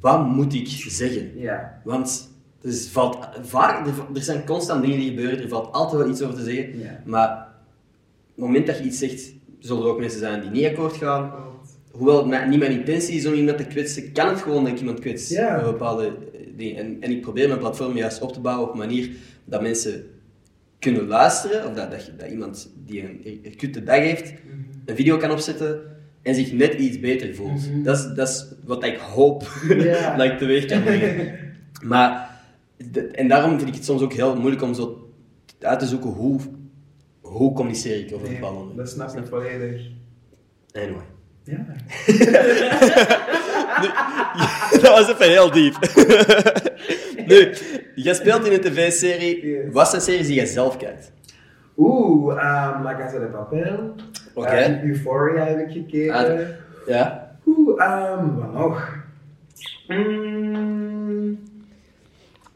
wat 0.00 0.26
moet 0.26 0.54
ik 0.54 0.66
zeggen? 0.68 1.30
Ja. 1.36 1.80
Want 1.84 2.32
er, 2.64 2.70
is- 2.70 2.88
valt 2.88 3.28
vaak, 3.42 3.86
er, 3.86 4.22
zijn 4.22 4.44
constant 4.46 4.82
dingen 4.82 4.98
die 4.98 5.08
gebeuren, 5.08 5.42
er 5.42 5.48
valt 5.48 5.72
altijd 5.72 6.02
wel 6.02 6.10
iets 6.10 6.22
over 6.22 6.34
te 6.34 6.44
zeggen. 6.44 6.78
Ja. 6.78 7.00
Maar 7.04 7.28
op 7.30 8.34
het 8.34 8.44
moment 8.44 8.66
dat 8.66 8.78
je 8.78 8.84
iets 8.84 8.98
zegt, 8.98 9.32
zullen 9.58 9.82
er 9.82 9.88
ook 9.88 10.00
mensen 10.00 10.18
zijn 10.18 10.40
die 10.40 10.50
niet 10.50 10.66
akkoord 10.66 10.96
gaan. 10.96 11.32
Hoewel 11.90 12.30
het 12.30 12.48
niet 12.48 12.58
mijn 12.58 12.78
intentie 12.78 13.16
is 13.16 13.26
om 13.26 13.32
iemand 13.32 13.56
te 13.58 13.64
kwetsen, 13.64 14.12
kan 14.12 14.28
het 14.28 14.40
gewoon 14.42 14.64
dat 14.64 14.72
ik 14.72 14.78
iemand 14.78 15.00
kwets. 15.00 15.28
Ja. 15.28 15.62
Bepaalde 15.62 16.06
eh, 16.06 16.40
dingen. 16.56 16.76
En, 16.76 16.96
en 17.00 17.10
ik 17.10 17.20
probeer 17.20 17.48
mijn 17.48 17.60
platform 17.60 17.96
juist 17.96 18.20
op 18.20 18.32
te 18.32 18.40
bouwen 18.40 18.66
op 18.66 18.72
een 18.72 18.78
manier 18.78 19.10
dat 19.44 19.62
mensen 19.62 20.04
kunnen 20.78 21.06
luisteren, 21.06 21.66
of 21.68 21.74
dat, 21.74 21.90
dat, 21.90 22.10
dat 22.18 22.30
iemand 22.30 22.70
die 22.86 23.02
een, 23.02 23.20
een 23.42 23.56
kutte 23.56 23.82
dag 23.82 23.98
heeft, 23.98 24.32
een 24.84 24.96
video 24.96 25.16
kan 25.16 25.30
opzetten 25.30 25.80
en 26.22 26.34
zich 26.34 26.52
net 26.52 26.74
iets 26.74 27.00
beter 27.00 27.34
voelt. 27.34 27.60
dat, 27.84 27.96
is, 27.96 28.06
dat 28.14 28.28
is 28.28 28.46
wat 28.64 28.84
ik 28.84 28.96
hoop 28.96 29.40
dat 30.16 30.26
ik 30.26 30.38
teweeg 30.38 30.64
kan 30.64 30.82
brengen. 30.82 31.32
Maar, 31.82 32.33
de- 32.92 33.06
en 33.06 33.28
daarom 33.28 33.56
vind 33.56 33.68
ik 33.68 33.74
het 33.74 33.84
soms 33.84 34.02
ook 34.02 34.12
heel 34.12 34.36
moeilijk 34.36 34.62
om 34.62 34.74
zo 34.74 35.08
uit 35.60 35.78
te 35.78 35.86
zoeken 35.86 36.10
hoe, 36.10 36.40
hoe 37.20 37.52
communiceer 37.52 37.98
ik 38.06 38.14
over 38.14 38.26
Nee, 38.26 38.34
bepaalde 38.38 38.58
onderwerpen. 38.58 38.98
dat 38.98 39.10
snap 39.10 39.24
ik 39.24 39.28
volledig. 39.30 39.80
Anyway. 40.72 41.04
Ja. 41.44 41.66
dat 44.82 44.90
was 44.90 45.08
even 45.10 45.28
heel 45.30 45.50
diep. 45.50 45.74
nu, 47.28 47.54
jij 47.94 48.14
speelt 48.14 48.46
in 48.46 48.52
een 48.52 48.60
tv-serie. 48.60 49.46
Yes. 49.46 49.72
Wat 49.72 49.88
zijn 49.88 50.02
series 50.02 50.26
die 50.26 50.34
jij 50.36 50.46
zelf 50.46 50.76
kijkt? 50.76 51.12
Oeh, 51.76 52.32
um, 52.34 52.82
La 52.82 52.96
Casa 52.98 53.18
de 53.18 53.26
Papel. 53.26 53.94
Oké. 54.34 54.48
Eh, 54.48 54.82
Euphoria 54.82 55.44
heb 55.44 55.58
ik 55.58 55.70
gekeken. 55.72 56.14
Ah, 56.14 56.38
Ja? 56.86 57.36
Oeh, 57.46 57.82
ehm, 57.84 58.34
wat 58.34 58.52
nog? 58.52 58.96
Mm, 59.88 61.38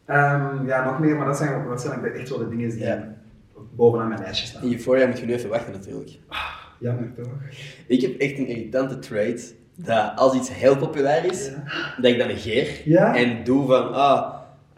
ehm, 0.09 0.67
ja, 0.67 0.85
nog 0.85 0.99
meer, 0.99 1.17
maar 1.17 1.27
dat 1.27 1.37
zijn 1.37 1.67
waarschijnlijk 1.67 2.15
echt 2.15 2.29
wel 2.29 2.39
de 2.39 2.49
dingen 2.49 2.69
die 2.71 2.79
Ja. 2.79 3.15
bovenaan 3.77 4.09
mijn 4.09 4.21
lijstje 4.21 4.47
staan. 4.47 4.63
In 4.63 4.73
Euphoria 4.73 5.07
moet 5.07 5.19
je 5.19 5.27
nu 5.27 5.33
even 5.33 5.49
wachten 5.51 5.73
natuurlijk. 5.73 6.19
Jammer 6.79 7.13
toch? 7.17 7.29
Ik 7.87 8.01
heb 8.03 8.19
echt 8.21 8.39
een 8.39 8.47
irritante 8.47 8.99
trait 8.99 9.55
dat 9.75 10.13
als 10.17 10.35
iets 10.35 10.55
heel 10.55 10.77
populair 10.77 11.25
is, 11.25 11.47
Ja. 11.47 11.95
dat 12.01 12.11
ik 12.13 12.19
dat 12.19 12.27
negeer 12.27 12.81
Ja? 12.85 13.17
en 13.17 13.45
doe 13.45 13.67
van, 13.67 13.93
ah, 13.93 14.35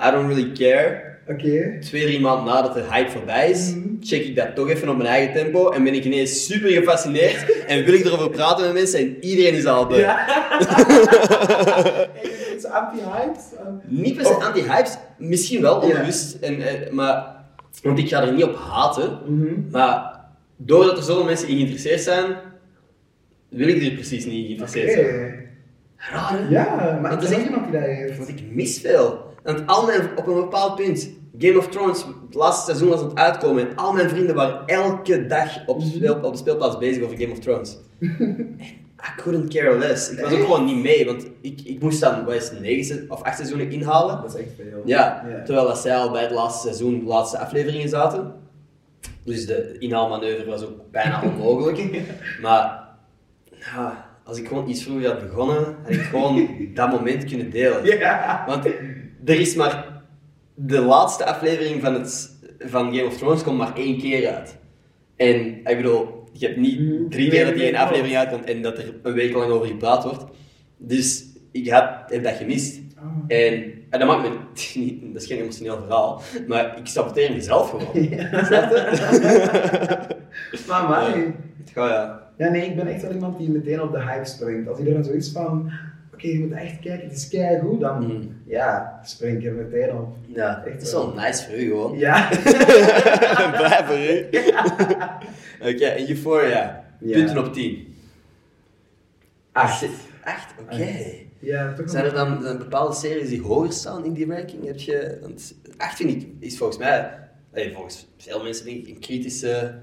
I 0.08 0.10
don't 0.10 0.26
really 0.32 0.52
care. 0.52 1.10
Oké. 1.28 1.76
Twee, 1.80 2.02
drie 2.04 2.20
maanden 2.20 2.44
nadat 2.54 2.74
de 2.74 2.85
hype 2.90 3.11
voorbij 3.11 3.50
is, 3.50 3.74
Mhm. 3.74 3.88
check 4.00 4.24
ik 4.24 4.37
dat 4.37 4.54
toch 4.54 4.68
even 4.70 4.88
op 4.88 4.96
mijn 4.96 5.09
eigen 5.09 5.35
tempo 5.35 5.70
en 5.70 5.85
ben 5.85 5.94
ik 5.94 6.04
ineens 6.04 6.46
super 6.46 6.70
gefascineerd 6.70 7.64
en 7.66 7.85
wil 7.85 7.94
ik 7.94 8.04
erover 8.04 8.30
praten 8.30 8.64
met 8.64 8.72
mensen 8.74 8.98
en 9.00 9.24
iedereen 9.24 9.54
is 9.54 9.64
al 9.66 9.87
beu. 9.87 9.98
Ja. 9.98 10.18
Is 12.56 12.64
anti-hypes? 12.66 13.42
Niet 13.87 14.16
per 14.16 14.24
se 14.24 14.30
Oh. 14.35 14.46
anti-hypes, 14.46 14.96
misschien 15.18 15.61
wel 15.62 15.80
Ja. 15.80 15.87
onbewust, 15.87 16.35
en, 16.40 16.62
en, 16.62 16.94
maar, 16.94 17.35
want 17.83 17.98
ik 17.98 18.09
ga 18.09 18.22
er 18.26 18.33
niet 18.33 18.44
op 18.44 18.56
haten, 18.56 19.18
Mhm. 19.26 19.54
maar 19.70 20.20
doordat 20.56 20.96
er 20.96 21.02
zoveel 21.02 21.24
mensen 21.24 21.48
in 21.48 21.54
geïnteresseerd 21.54 22.00
zijn, 22.00 22.26
wil 23.48 23.68
ik 23.68 23.83
er 23.83 23.90
precies 23.92 24.24
niet 24.24 24.35
in 24.35 24.44
geïnteresseerd 24.44 24.92
zijn. 24.92 25.06
Oké. 25.06 25.38
Raar, 25.96 26.30
hè? 26.38 26.48
Ja, 26.48 26.98
maar 27.02 27.11
Dat 27.11 27.22
is 27.30 27.38
iemand 27.44 27.62
die 27.70 27.80
dat 27.80 27.88
heeft. 27.88 28.16
Want 28.16 28.28
ik 28.28 28.40
mis 28.50 28.80
veel. 28.80 29.29
Want 29.42 29.66
al 29.66 29.87
mijn, 29.87 30.11
op 30.16 30.26
een 30.26 30.35
bepaald 30.35 30.76
punt, 30.76 31.11
Game 31.38 31.59
of 31.59 31.68
Thrones, 31.68 32.05
het 32.26 32.35
laatste 32.35 32.64
seizoen 32.64 32.88
was 32.88 33.00
aan 33.00 33.09
het 33.09 33.18
uitkomen 33.18 33.68
en 33.68 33.76
al 33.76 33.92
mijn 33.92 34.09
vrienden 34.09 34.35
waren 34.35 34.66
elke 34.66 35.26
dag 35.26 35.66
op, 35.66 35.81
speel, 35.83 36.14
op 36.14 36.33
de 36.33 36.38
speelplaats 36.38 36.79
bezig 36.79 37.03
over 37.03 37.18
Game 37.18 37.33
of 37.33 37.38
Thrones. 37.38 37.79
En 39.00 39.16
I 39.16 39.22
couldn't 39.22 39.55
care 39.55 39.79
less. 39.79 40.11
Ik 40.11 40.20
was 40.20 40.33
ook 40.33 40.40
gewoon 40.40 40.64
niet 40.64 40.83
mee, 40.83 41.07
want 41.07 41.26
ik, 41.40 41.61
ik 41.64 41.83
moest 41.83 42.00
dan, 42.00 42.24
wat 42.24 42.35
is 42.35 42.53
negen 42.61 43.05
of 43.09 43.22
acht 43.22 43.37
seizoenen 43.37 43.70
inhalen. 43.70 44.20
Dat 44.22 44.35
is 44.35 44.40
echt 44.40 44.50
veel. 44.57 44.83
Ja, 44.85 45.24
terwijl 45.44 45.66
dat 45.66 45.79
zij 45.79 45.96
al 45.96 46.11
bij 46.11 46.22
het 46.22 46.31
laatste 46.31 46.66
seizoen, 46.66 46.98
de 46.98 47.05
laatste 47.05 47.38
afleveringen 47.38 47.88
zaten. 47.88 48.33
Dus 49.24 49.46
de 49.46 49.76
inhaalmanoeuvre 49.79 50.50
was 50.50 50.62
ook 50.62 50.90
bijna 50.90 51.22
onmogelijk. 51.29 52.00
Maar 52.42 52.88
ja, 53.50 54.11
als 54.24 54.38
ik 54.38 54.48
gewoon 54.48 54.68
iets 54.68 54.83
vroeger 54.83 55.09
had 55.09 55.29
begonnen, 55.29 55.76
had 55.83 55.92
ik 55.92 56.00
gewoon 56.00 56.48
dat 56.74 56.90
moment 56.90 57.24
kunnen 57.24 57.50
delen. 57.50 57.83
Want 58.46 58.68
er 59.24 59.40
is 59.40 59.54
maar... 59.54 59.98
De 60.54 60.80
laatste 60.80 61.24
aflevering 61.26 61.80
van, 61.83 61.94
het, 61.94 62.30
van 62.59 62.94
Game 62.94 63.06
of 63.06 63.16
Thrones 63.16 63.42
komt 63.42 63.59
maar 63.59 63.76
één 63.76 63.98
keer 63.98 64.35
uit. 64.35 64.59
En 65.16 65.37
ik 65.64 65.76
bedoel, 65.76 66.28
je 66.33 66.46
hebt 66.46 66.59
niet 66.59 66.80
Mhm. 66.80 67.09
drie 67.09 67.30
keer 67.30 67.44
dat 67.44 67.54
die 67.54 67.62
één 67.64 67.74
aflevering 67.74 68.16
uitkomt 68.16 68.44
en 68.44 68.62
dat 68.62 68.78
er 68.78 68.94
een 69.02 69.12
week 69.12 69.35
lang 69.35 69.50
over 69.50 69.66
gepraat 69.66 70.04
wordt. 70.04 70.24
Dus 70.76 71.24
ik 71.52 71.66
heb 71.66 72.09
dat 72.22 72.35
gemist. 72.35 72.80
Oh. 72.98 73.04
En, 73.26 73.52
en 73.90 73.98
dat 73.98 74.06
maakt 74.09 74.22
me 74.28 74.37
niet, 74.80 75.12
dat 75.12 75.22
is 75.22 75.28
geen 75.28 75.38
emotioneel 75.40 75.76
verhaal, 75.76 76.22
maar 76.46 76.78
ik 76.78 76.87
saboteer 76.87 77.33
mezelf 77.33 77.70
gewoon. 77.70 77.87
Snap 78.44 78.70
je? 78.70 80.06
Maar. 80.88 81.16
Ja, 81.74 81.88
ja. 81.88 82.28
Ja, 82.38 82.48
nee, 82.50 82.66
ik 82.66 82.76
ben 82.76 82.87
echt 82.87 83.02
wel 83.02 83.12
iemand 83.12 83.38
die 83.38 83.50
meteen 83.50 83.83
op 83.83 83.92
de 83.92 84.02
hype 84.02 84.24
springt. 84.24 84.68
Als 84.68 84.78
iedereen 84.78 85.04
zoiets 85.04 85.30
van, 85.33 85.70
oké, 86.20 86.28
je 86.28 86.38
moet 86.40 86.52
echt 86.52 86.78
kijken, 86.78 87.09
het 87.09 87.16
is 87.16 87.28
keigoed, 87.28 87.80
dan 87.80 88.06
Mhm. 88.06 88.26
ja, 88.46 89.00
spring 89.04 89.38
ik 89.38 89.44
er 89.46 89.52
meteen 89.52 89.92
op. 89.94 90.16
Ja, 90.26 90.62
Echt 90.64 90.74
het 90.74 90.83
is 90.83 90.92
wel. 90.92 91.14
nice 91.14 91.44
voor 91.44 91.59
u 91.59 91.68
gewoon. 91.68 91.98
Ja. 91.98 92.28
Blij 93.59 93.85
voor 93.87 93.98
u. 93.98 94.26
Oké, 95.72 95.85
en 95.85 96.09
Euphoria. 96.09 96.85
Ja. 97.00 97.12
Punten 97.16 97.38
op 97.38 97.52
10. 97.52 97.94
Acht. 99.52 99.87
Echt? 100.24 100.54
Oké. 100.61 100.88
Ja, 101.38 101.72
toch 101.72 101.90
Zijn 101.90 102.04
er 102.04 102.12
dan, 102.14 102.42
dan 102.42 102.59
bepaalde 102.59 102.94
series 102.94 103.28
die 103.28 103.42
hoger 103.42 103.72
staan 103.72 104.04
in 104.04 104.12
die 104.12 104.26
ranking? 104.35 104.66
Heb 104.66 104.78
je, 104.78 105.18
want 105.22 105.54
8 105.76 105.96
vind 105.96 106.11
ik, 106.22 106.28
is 106.38 106.59
volgens 106.59 106.78
mij, 106.78 107.18
eh, 107.52 107.74
volgens 107.74 108.09
veel 108.18 108.42
mensen 108.42 108.64
denk 108.64 108.76
ik, 108.87 108.88
een 108.94 109.00
kritische... 109.00 109.74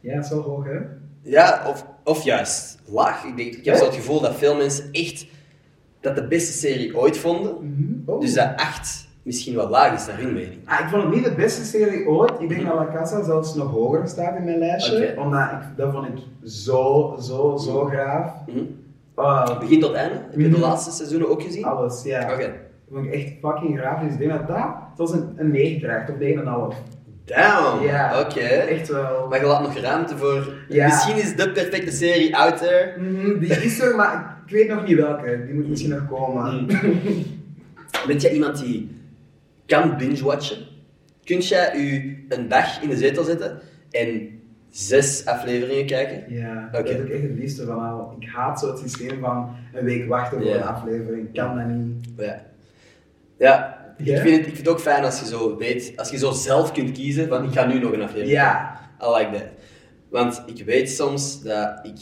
Ja, 0.00 0.14
het 0.14 0.24
is 0.24 0.30
wel 0.30 0.40
hoog, 0.42 0.64
hè? 0.64 0.78
Ja, 1.22 1.64
of, 1.68 1.86
of 2.04 2.24
juist 2.24 2.78
laag. 2.86 3.24
Ik, 3.24 3.36
denk, 3.36 3.54
ik 3.54 3.64
heb 3.64 3.76
zo 3.76 3.84
het 3.84 3.94
gevoel 3.94 4.20
dat 4.20 4.36
veel 4.36 4.56
mensen 4.56 4.88
echt 4.92 5.26
dat 6.06 6.16
de 6.16 6.26
beste 6.26 6.52
serie 6.52 6.96
ooit 6.98 7.18
vonden. 7.18 7.52
Mhm. 7.60 8.10
Oh. 8.10 8.20
Dus 8.20 8.34
dat 8.34 8.48
8 8.56 9.08
misschien 9.22 9.54
wel 9.54 9.68
laag 9.68 9.94
is 9.94 10.06
naar 10.06 10.18
hun 10.18 10.32
mening. 10.32 10.58
Ah, 10.64 10.80
ik 10.80 10.86
vond 10.88 11.02
het 11.02 11.14
niet 11.14 11.24
de 11.24 11.34
beste 11.34 11.64
serie 11.64 12.06
ooit. 12.08 12.32
Ik 12.38 12.48
denk 12.48 12.66
dat 12.66 12.74
La 12.74 12.88
Casa 12.94 13.22
zelfs 13.22 13.54
nog 13.54 13.70
hoger 13.70 14.08
staat 14.08 14.36
in 14.36 14.44
mijn 14.44 14.58
lijstje. 14.58 14.96
Oké. 15.10 15.20
Omdat 15.20 15.40
ik, 15.50 15.76
dat 15.76 15.92
vond 15.92 16.06
ik 16.06 16.14
zo, 16.44 17.16
zo, 17.20 17.56
zo. 17.56 17.84
Mhm. 18.46 18.58
Ah, 19.14 19.58
Begin 19.60 19.80
tot 19.80 19.92
einde? 19.92 20.14
Heb 20.14 20.40
je 20.40 20.42
de 20.42 20.48
Mhm. 20.48 20.60
laatste 20.60 20.90
seizoenen 20.90 21.28
ook 21.30 21.42
gezien? 21.42 21.64
alles, 21.64 22.02
ja. 22.02 22.32
Oké. 22.32 22.42
Dat 22.42 22.52
vond 22.92 23.06
ik 23.06 23.12
echt 23.12 23.32
fucking 23.42 23.78
graaf. 23.78 24.00
Dus 24.02 24.12
ik 24.12 24.18
denk 24.18 24.30
dat 24.30 24.48
dat 24.48 24.66
zelfs 24.96 25.12
een, 25.12 25.28
een 25.36 25.50
9 25.50 25.80
krijgt, 25.80 26.10
of 26.10 26.16
9,5. 26.18 26.76
Damn! 27.26 27.82
Ja. 27.82 28.20
Oké. 28.20 28.40
Echt 28.40 28.88
wel. 28.88 29.26
Maar 29.28 29.40
je 29.40 29.46
laat 29.46 29.62
nog 29.62 29.78
ruimte 29.78 30.16
voor... 30.16 30.52
Ja. 30.68 30.86
Misschien 30.86 31.16
is 31.16 31.36
de 31.36 31.50
perfecte 31.52 31.90
serie 31.90 32.36
out 32.36 32.56
there. 32.58 32.92
Mhm, 32.98 33.38
die 33.38 33.50
is 33.64 33.80
er, 33.80 33.96
maar 33.96 34.36
ik 34.46 34.52
weet 34.52 34.68
nog 34.68 34.86
niet 34.86 34.96
welke. 34.96 35.44
Die 35.44 35.54
moet 35.54 35.68
misschien 35.68 35.90
nog 35.90 36.08
komen. 36.08 36.60
Mm. 36.62 37.24
Bent 38.06 38.22
jij 38.22 38.32
iemand 38.32 38.58
die 38.58 38.90
kan 39.66 39.96
binge-watchen? 39.96 40.56
Kunt 41.24 41.48
jij 41.48 41.76
u 41.76 42.16
een 42.28 42.48
dag 42.48 42.82
in 42.82 42.88
de 42.88 42.96
zetel 42.96 43.24
zetten 43.24 43.58
en 43.90 44.40
zes 44.70 45.26
afleveringen 45.26 45.86
kijken? 45.86 46.34
Ja, 46.34 46.68
Oké. 46.72 46.82
dat 46.82 46.88
heb 46.88 47.04
ik 47.06 47.10
echt 47.12 47.22
het 47.22 47.38
liefste 47.38 47.64
van. 47.66 47.78
al. 47.78 48.16
Ik 48.20 48.28
haat 48.28 48.60
zo 48.60 48.66
het 48.70 48.78
systeem 48.78 49.20
van 49.20 49.56
een 49.72 49.84
week 49.84 50.08
wachten 50.08 50.42
voor 50.42 50.54
een 50.54 50.62
aflevering. 50.62 51.26
Ik 51.26 51.32
kan 51.34 51.56
dat 51.56 51.66
niet. 51.66 52.08
Ja. 52.16 52.42
Ja, 53.38 53.75
ik, 53.96 54.18
vind 54.18 54.36
het, 54.36 54.38
ik 54.38 54.44
vind 54.44 54.58
het 54.58 54.68
ook 54.68 54.80
fijn 54.80 55.04
als 55.04 55.20
je 55.20 55.26
zo 55.26 55.56
weet, 55.56 55.92
als 55.96 56.10
je 56.10 56.18
zo 56.18 56.30
zelf 56.30 56.72
kunt 56.72 56.92
kiezen 56.92 57.28
van 57.28 57.44
ik 57.44 57.52
ga 57.52 57.66
nu 57.66 57.78
nog 57.78 57.92
een 57.92 58.02
aflevering 58.02 58.30
Ja. 58.30 58.80
I 59.02 59.18
like 59.18 59.30
that. 59.30 59.48
Want 60.08 60.42
ik 60.46 60.64
weet 60.64 60.90
soms 60.90 61.42
dat 61.42 61.78
ik 61.82 61.98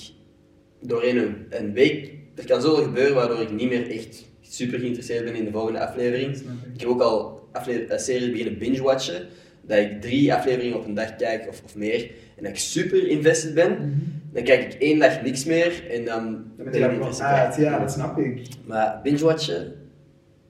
doorheen 0.81 1.17
een, 1.17 1.47
een 1.51 1.73
week, 1.73 2.13
er 2.35 2.47
kan 2.47 2.61
zoveel 2.61 2.85
gebeuren 2.85 3.15
waardoor 3.15 3.41
ik 3.41 3.53
niet 3.53 3.69
meer 3.69 3.91
echt 3.91 4.25
super 4.41 4.79
geïnteresseerd 4.79 5.25
ben 5.25 5.35
in 5.35 5.45
de 5.45 5.51
volgende 5.51 5.87
aflevering. 5.87 6.37
Ik. 6.37 6.81
Heb 6.81 6.89
ook 6.89 7.01
al 7.01 7.49
eh, 7.53 7.99
series 7.99 8.31
beginnen 8.31 8.59
binge-watchen, 8.59 9.27
dat 9.63 9.79
ik 9.79 10.01
drie 10.01 10.35
afleveringen 10.35 10.77
op 10.77 10.87
een 10.87 10.95
dag 10.95 11.17
kijk 11.17 11.49
of, 11.49 11.63
of 11.65 11.77
meer 11.77 12.11
en 12.37 12.43
dat 12.43 12.53
ik 12.53 12.59
super 12.59 13.09
invested 13.09 13.55
ben. 13.55 14.03
Dan 14.33 14.43
kijk 14.43 14.73
ik 14.73 14.81
één 14.81 14.99
dag 14.99 15.23
niks 15.23 15.45
meer 15.45 15.91
en 15.91 16.05
dan 16.05 16.45
Dan 16.57 16.71
ben 16.71 16.81
je 16.81 17.23
uit. 17.23 17.57
Ja, 17.57 17.79
dat 17.79 17.93
snap 17.93 18.19
ik. 18.19 18.49
Maar 18.67 19.01
binge-watchen, 19.03 19.73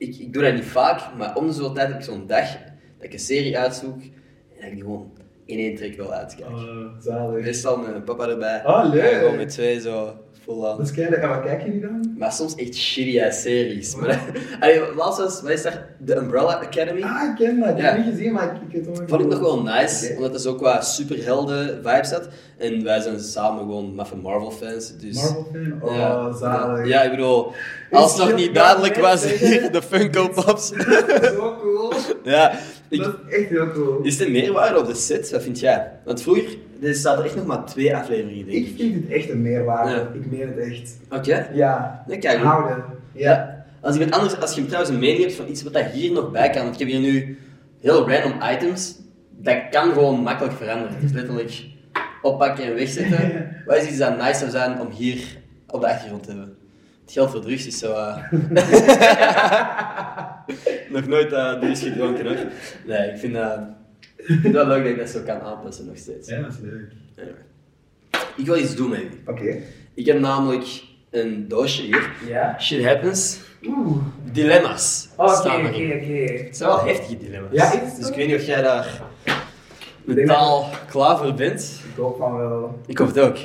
ik, 0.09 0.17
ik 0.17 0.33
doe 0.33 0.43
dat 0.43 0.55
niet 0.55 0.65
vaak, 0.65 1.17
maar 1.17 1.37
om 1.37 1.47
de 1.47 1.53
zoveel 1.53 1.73
tijd 1.73 1.89
heb 1.89 1.97
ik 1.97 2.05
zo'n 2.05 2.27
dag 2.27 2.51
dat 2.97 3.07
ik 3.07 3.13
een 3.13 3.19
serie 3.19 3.59
uitzoek 3.59 4.01
en 4.03 4.57
dat 4.57 4.65
ik 4.65 4.73
die 4.73 4.83
gewoon 4.83 5.13
in 5.45 5.59
één 5.59 5.77
trek 5.77 5.97
wel 5.97 6.13
uitkijk. 6.13 6.51
Oh, 6.51 7.01
zalig. 7.01 7.45
Meestal 7.45 7.77
met 7.77 7.91
mijn 7.91 8.05
papa 8.05 8.29
erbij. 8.29 8.67
Oh, 8.67 8.89
leuk. 8.93 9.11
Ja, 9.11 9.19
gewoon 9.19 9.37
met 9.37 9.49
twee 9.49 9.81
zo 9.81 10.24
vol 10.45 10.69
aan. 10.71 10.77
Dat 10.77 10.87
is 10.87 10.93
keihard. 10.93 11.23
En 11.23 11.29
wat 11.29 11.43
kijk 11.43 11.63
je 11.65 11.71
nu 11.71 11.81
dan? 11.81 12.15
Maar 12.19 12.33
soms 12.33 12.55
echt 12.55 12.75
shitty 12.75 13.31
series. 13.31 13.95
Maar, 13.97 14.25
allee, 14.61 14.95
laatst 14.97 15.19
was, 15.19 15.41
wat 15.43 15.51
is 15.51 15.63
dat? 15.63 15.79
The 16.07 16.15
Umbrella 16.17 16.55
Academy. 16.55 17.03
Ah, 17.03 17.23
ik 17.31 17.35
ken 17.37 17.61
dat. 17.61 17.69
Ik 17.69 17.77
Ja. 17.77 17.83
heb 17.85 17.97
het 17.97 18.05
niet 18.05 18.15
gezien, 18.15 18.33
maar 18.33 18.61
ik, 18.71 18.75
ik 18.75 18.85
wel. 18.85 18.95
Vond 19.07 19.21
ik 19.23 19.29
nog 19.29 19.39
wel 19.41 19.63
nice, 19.63 20.13
omdat 20.17 20.35
er 20.35 20.41
zo 20.41 20.55
qua 20.55 20.81
superhelden 20.81 21.67
vibes 21.83 22.09
zat. 22.09 22.29
En 22.59 22.85
wij 22.85 23.01
zijn 23.01 23.21
samen 23.21 23.59
gewoon 23.59 23.95
maffe 23.95 24.17
Marvel 24.17 24.51
fans. 24.51 24.97
Dus, 24.97 25.15
Marvel 25.17 25.47
fan? 25.53 25.83
Oh, 25.89 25.97
ja, 25.97 26.33
zalig. 26.33 26.87
Ja, 26.89 27.03
ik 27.03 27.11
bedoel, 27.11 27.53
als 27.91 28.17
het 28.19 28.29
nog 28.29 28.37
niet 28.39 28.55
duidelijk 28.55 28.97
was, 28.97 29.21
de 29.23 29.81
Funko 29.89 30.29
Pops. 30.29 30.69
Zo 31.37 31.57
cool. 31.61 31.93
ja, 32.25 32.53
ik, 32.95 33.03
Dat 33.03 33.15
is 33.29 33.35
echt 33.39 33.49
heel 33.49 33.71
cool. 33.73 34.03
is 34.03 34.21
er 34.21 34.31
meerwaarde 34.31 34.79
op 34.79 34.87
de 34.87 34.95
set? 34.95 35.31
Wat 35.31 35.43
vind 35.43 35.61
jij? 35.61 35.91
Want 36.05 36.23
vroeger, 36.23 36.45
er 36.83 36.95
zaten 36.95 37.25
echt 37.25 37.37
nog 37.37 37.47
maar 37.47 37.65
twee 37.65 37.97
afleveringen, 37.97 38.47
denk 38.47 38.59
Ik 38.59 38.67
ik. 38.69 38.77
vind 38.77 38.95
het 39.05 39.13
echt 39.13 39.31
een 39.31 39.43
meerwaarde. 39.43 39.91
Ja. 39.91 40.09
Ik 40.15 40.31
meen 40.31 40.49
het 40.49 40.59
echt. 40.59 40.97
Oké? 41.11 41.49
Ja. 41.53 42.05
Nee, 42.09 42.19
kijk. 42.19 42.39
Houden. 42.39 42.85
Ja. 43.13 43.31
Ja. 43.31 43.65
Als, 43.81 43.95
iemand 43.95 44.15
anders, 44.15 44.41
als 44.41 44.55
je 44.55 44.67
trouwens 44.67 44.93
een 44.95 45.01
mening 45.01 45.21
hebt 45.21 45.35
van 45.35 45.49
iets 45.49 45.63
wat 45.63 45.73
daar 45.73 45.91
hier 45.91 46.13
nog 46.13 46.31
bij 46.31 46.51
kan, 46.51 46.63
want 46.63 46.75
ik 46.75 46.81
heb 46.81 46.89
hier 46.89 47.01
nu 47.01 47.39
heel 47.81 48.11
random 48.11 48.41
items, 48.53 48.95
dat 49.31 49.57
kan 49.71 49.93
gewoon 49.93 50.21
makkelijk 50.21 50.55
veranderen. 50.55 50.95
Het 50.95 51.03
is 51.05 51.13
letterlijk 51.13 51.65
oppakken 52.23 52.65
en 52.65 52.75
wegzetten. 52.75 53.49
Wat 53.67 53.77
is 53.77 53.89
iets 53.89 53.99
dat 53.99 54.17
nice 54.19 54.39
zou 54.39 54.51
zijn 54.51 54.81
om 54.81 54.91
hier 54.91 55.19
op 55.67 55.81
de 55.81 55.87
achtergrond 55.89 56.23
te 56.23 56.29
hebben? 56.31 56.57
Het 57.05 57.13
geld 57.13 57.31
voor 57.31 57.41
drugs 57.41 57.67
is 57.67 57.79
zo... 57.79 57.93
eh, 57.93 58.17
nog 60.95 61.07
nooit 61.07 61.33
uh, 61.33 61.59
drugs 61.59 61.83
gedronken 61.83 62.27
hoor. 62.27 62.37
Nee, 62.87 63.11
ik 63.11 63.19
vind, 63.19 63.35
dat 63.35 63.59
ik 64.17 64.25
vind 64.25 64.43
het 64.43 64.53
wel 64.53 64.67
leuk 64.67 64.83
dat 64.83 64.93
ik 64.93 64.99
dat 64.99 65.09
zo 65.09 65.21
kan 65.23 65.41
aanpassen 65.41 65.87
nog 65.87 65.97
steeds. 65.97 66.29
Ja, 66.29 66.41
dat 66.41 66.53
is 66.53 66.59
leuk. 66.63 66.93
Anyway. 67.19 67.41
Ik 68.37 68.47
wil 68.47 68.57
iets 68.57 68.77
doen 68.77 68.91
met 68.91 69.01
u. 69.01 69.09
Oké. 69.27 69.57
Ik 69.95 70.07
heb 70.07 70.19
namelijk 70.19 70.83
een 71.11 71.49
doosje 71.49 71.83
hier. 71.83 72.11
Ja. 72.29 72.57
Shit 72.61 72.85
happens. 72.85 73.41
Oeh. 73.67 73.97
Dilemma's. 74.33 75.09
Oké, 75.17 75.33
oké, 75.33 75.67
oké. 75.67 76.33
Het 76.45 76.57
zijn 76.57 76.69
wel 76.69 76.85
heftige 76.85 77.19
dilemma's. 77.19 77.53
Ja, 77.53 77.73
is 77.73 77.73
het 77.73 77.97
dus 77.97 78.09
ik 78.09 78.15
weet 78.15 78.27
niet 78.27 78.37
of 78.37 78.47
jij 78.47 78.63
daar 78.63 79.03
mentaal 80.05 80.71
klaar 80.89 81.19
voor 81.19 81.35
bent. 81.35 81.81
Ik 81.91 81.97
hoop 81.97 82.17
van 82.17 82.37
wel. 82.37 82.79
Ik 82.87 82.99
hoop 82.99 83.09
het 83.09 83.19
ook. 83.19 83.37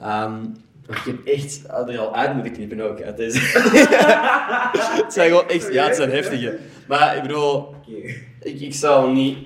Ehm, 0.00 0.44
ik 0.88 1.02
heb 1.04 1.24
echt 1.26 1.64
er 1.68 1.98
al 1.98 2.14
uit 2.14 2.34
moeten 2.34 2.52
knippen 2.52 2.80
ook 2.80 3.02
uit 3.02 3.16
deze. 3.16 3.38
het 5.02 5.12
zijn 5.12 5.28
gewoon 5.28 5.48
echt, 5.48 5.72
ja, 5.72 5.86
het 5.86 5.96
zijn 5.96 6.10
heftige. 6.10 6.58
Maar 6.88 7.16
ik 7.16 7.22
bedoel, 7.22 7.56
Oké. 7.56 7.90
ik, 8.40 8.60
ik 8.60 8.74
zou 8.74 9.12
niet, 9.12 9.38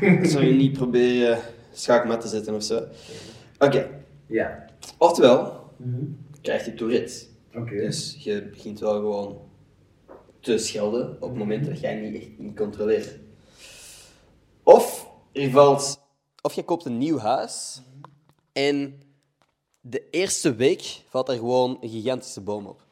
ik 0.00 0.26
zou 0.26 0.44
je 0.44 0.52
niet 0.54 0.72
proberen 0.72 1.38
schaakmat 1.72 2.20
te 2.20 2.28
zetten 2.28 2.54
of 2.54 2.62
zo. 2.62 2.82
Oké, 3.58 3.88
Ja. 4.26 4.64
oftewel 4.98 5.58
Mhm. 5.76 6.04
krijg 6.42 6.64
je 6.64 6.74
Tourette. 6.74 7.14
Oké. 7.54 7.74
Dus 7.76 8.16
je 8.18 8.42
begint 8.50 8.80
wel 8.80 8.92
gewoon 8.94 9.38
te 10.40 10.58
schelden 10.58 11.16
op 11.20 11.36
momenten 11.36 11.72
dat 11.72 11.80
jij 11.80 11.94
niet 11.94 12.14
echt 12.22 12.28
niet 12.38 12.56
controleren. 12.56 13.28
er 15.32 15.50
valt... 15.50 16.00
Of 16.42 16.52
je 16.54 16.62
koopt 16.62 16.84
een 16.84 16.98
nieuw 16.98 17.18
huis 17.18 17.82
en 18.52 19.00
de 19.80 20.10
eerste 20.10 20.54
week 20.54 21.02
valt 21.08 21.28
er 21.28 21.34
gewoon 21.36 21.78
een 21.80 21.88
gigantische 21.88 22.40
boom 22.40 22.66
op. 22.66 22.86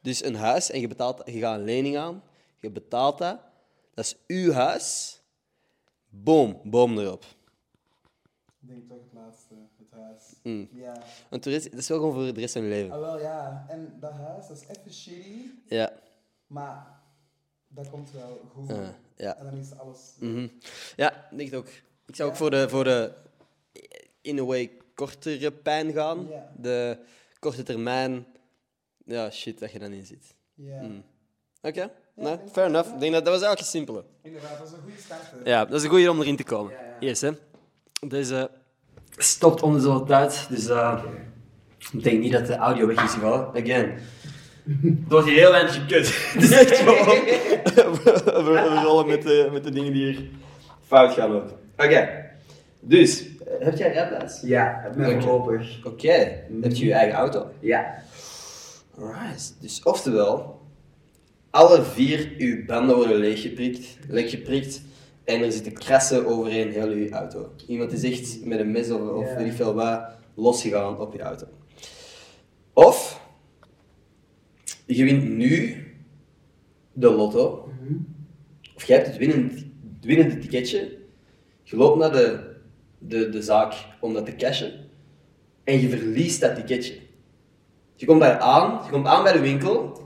Dus 0.00 0.24
een 0.24 0.34
huis 0.34 0.70
en 0.70 0.80
je, 0.80 0.88
betaalt, 0.88 1.22
je 1.24 1.38
gaat 1.38 1.58
een 1.58 1.64
lening 1.64 1.96
aan, 1.96 2.22
je 2.60 2.70
betaalt 2.70 3.18
dat, 3.18 3.40
dat 3.94 4.04
is 4.04 4.16
uw 4.26 4.52
huis, 4.52 5.20
boom, 6.08 6.60
boom 6.64 6.98
erop. 6.98 7.24
Ik 8.60 8.68
denk 8.68 8.88
toch 8.88 8.98
het 9.02 9.12
laatste, 9.12 9.54
het 9.78 9.90
huis. 10.00 10.22
Mm. 10.42 10.68
Ja. 10.72 11.02
Want 11.30 11.42
de 11.42 11.50
rest- 11.50 11.70
dat 11.70 11.80
is 11.80 11.88
wel 11.88 11.98
gewoon 11.98 12.14
voor 12.14 12.34
de 12.34 12.40
rest 12.40 12.52
van 12.52 12.62
je 12.62 12.68
leven. 12.68 12.92
Ah, 12.92 13.00
wel 13.00 13.18
ja. 13.20 13.64
En 13.68 13.96
dat 14.00 14.12
huis, 14.12 14.46
dat 14.46 14.56
is 14.56 14.66
even 14.76 14.92
shitty, 14.92 15.50
Ja. 15.68 15.92
maar 16.46 17.00
dat 17.68 17.90
komt 17.90 18.10
wel 18.10 18.40
goed. 18.52 18.70
Eh, 18.70 18.88
ja. 19.16 19.36
En 19.36 19.44
dan 19.44 19.56
is 19.58 19.78
alles... 19.78 20.14
Mhm. 20.20 20.48
Ja, 20.96 21.28
ik 21.30 21.38
denk 21.38 21.54
ook. 21.54 21.68
Ik 22.06 22.16
zou 22.16 22.30
ook 22.30 22.36
voor 22.36 22.50
de, 22.50 22.68
voor 22.68 22.84
de 22.84 23.12
in 24.26 24.38
a 24.38 24.44
way 24.44 24.70
kortere 24.94 25.50
pijn 25.50 25.92
gaan. 25.92 26.28
De 26.56 26.98
korte 27.38 27.62
termijn, 27.62 28.26
ja, 29.04 29.30
shit 29.30 29.58
dat 29.58 29.72
je 29.72 29.78
dan 29.78 29.92
in 29.92 30.06
zit. 30.06 30.34
Ja. 30.54 30.80
Mm. 30.82 31.04
Oké, 31.62 31.90
nee, 32.14 32.36
denk 32.36 32.50
fair 32.52 32.66
enough. 32.66 32.92
Ik 32.92 33.00
denk 33.00 33.12
dat 33.12 33.24
dat 33.24 33.34
was 33.34 33.42
eigenlijk 33.42 33.60
een 33.60 33.66
simpele. 33.66 34.04
Inderdaad, 34.22 34.58
dat 34.58 34.66
is 34.66 34.72
een 34.72 34.82
goede 34.82 34.98
start. 34.98 35.30
hè. 35.30 35.50
Ja, 35.50 35.64
dat 35.64 35.78
is 35.78 35.82
een 35.82 35.90
goede 35.90 36.10
om 36.10 36.20
erin 36.20 36.36
te 36.36 36.44
komen. 36.44 36.72
Yes, 37.00 37.20
hè. 37.20 37.30
Deze 38.08 38.50
stopt 39.16 39.62
om 39.62 39.72
de 39.72 39.80
zoveel 39.80 40.06
tijd, 40.06 40.46
dus 40.48 40.68
eh, 40.68 41.04
ik 41.92 42.02
denk 42.02 42.20
niet 42.20 42.32
dat 42.32 42.46
de 42.46 42.56
audio 42.56 42.86
weg 42.86 43.04
is 43.04 43.12
gevallen. 43.12 43.46
Again. 43.46 43.98
Het 44.82 45.08
wordt 45.08 45.26
hier 45.26 45.36
heel 45.36 45.50
weinig 45.50 45.74
gekut. 45.74 46.06
Het 46.32 46.42
is 46.42 46.50
echt 46.50 46.76
gewoon... 46.76 47.06
we, 48.44 48.80
rollen 48.82 49.06
met 49.06 49.22
de, 49.22 49.48
met 49.52 49.64
de 49.64 49.70
dingen 49.70 49.92
die 49.92 50.04
hier 50.04 50.28
fout 50.86 51.12
gaan 51.12 51.30
lopen. 51.30 51.58
Oké. 51.76 52.24
Dus, 52.80 53.22
eh, 53.22 53.35
heb 53.58 53.76
jij 53.76 53.92
rijbewijs? 53.92 54.40
Ja, 54.40 54.90
ben 54.96 55.06
Oké. 55.10 55.20
voorlopig. 55.22 55.84
Oké. 55.86 56.42
Heb 56.62 56.72
je 56.72 56.84
je 56.84 56.92
eigen 56.92 57.18
auto? 57.18 57.50
Ja. 57.60 58.02
Alright. 58.98 59.56
Dus 59.60 59.82
oftewel, 59.82 60.60
alle 61.50 61.82
vier 61.82 62.34
uw 62.38 62.64
banden 62.64 62.96
worden 62.96 63.16
leeggeprikt, 63.16 63.98
lekgeprikt 64.08 64.82
en 65.24 65.42
er 65.42 65.52
zitten 65.52 65.72
krassen 65.72 66.26
overheen 66.26 66.70
heel 66.70 66.88
uw 66.88 67.10
auto. 67.10 67.52
Iemand 67.66 67.92
is 67.92 68.02
echt 68.02 68.44
met 68.44 68.58
een 68.60 68.70
mes 68.70 68.90
of, 68.90 69.00
of 69.10 69.26
Ja. 69.28 69.36
weet 69.36 69.46
ik 69.46 69.52
veel 69.52 69.74
wat 69.74 70.02
losgegaan 70.34 71.00
op 71.00 71.12
je 71.12 71.22
auto. 71.22 71.46
Of 72.72 73.20
je 74.86 75.04
wint 75.04 75.28
nu 75.28 75.76
de 76.92 77.10
lotto, 77.10 77.68
of 78.74 78.84
jij 78.84 78.96
hebt 78.96 79.08
het 79.08 79.16
winnende, 79.16 79.54
het 79.96 80.04
winnende 80.04 80.38
ticketje, 80.38 80.98
je 81.62 81.76
loopt 81.76 81.98
naar 81.98 82.12
de, 82.12 82.45
de, 83.08 83.28
de 83.28 83.42
zaak 83.42 83.74
om 84.00 84.12
dat 84.12 84.26
te 84.26 84.36
cashen 84.36 84.72
en 85.64 85.80
je 85.80 85.88
verliest 85.88 86.40
dat 86.40 86.54
ticketje. 86.54 86.94
Je 87.94 88.06
komt 88.06 88.20
daar 88.20 88.38
aan, 88.38 88.80
je 88.84 88.90
komt 88.90 89.06
aan 89.06 89.22
bij 89.22 89.32
de 89.32 89.40
winkel 89.40 90.04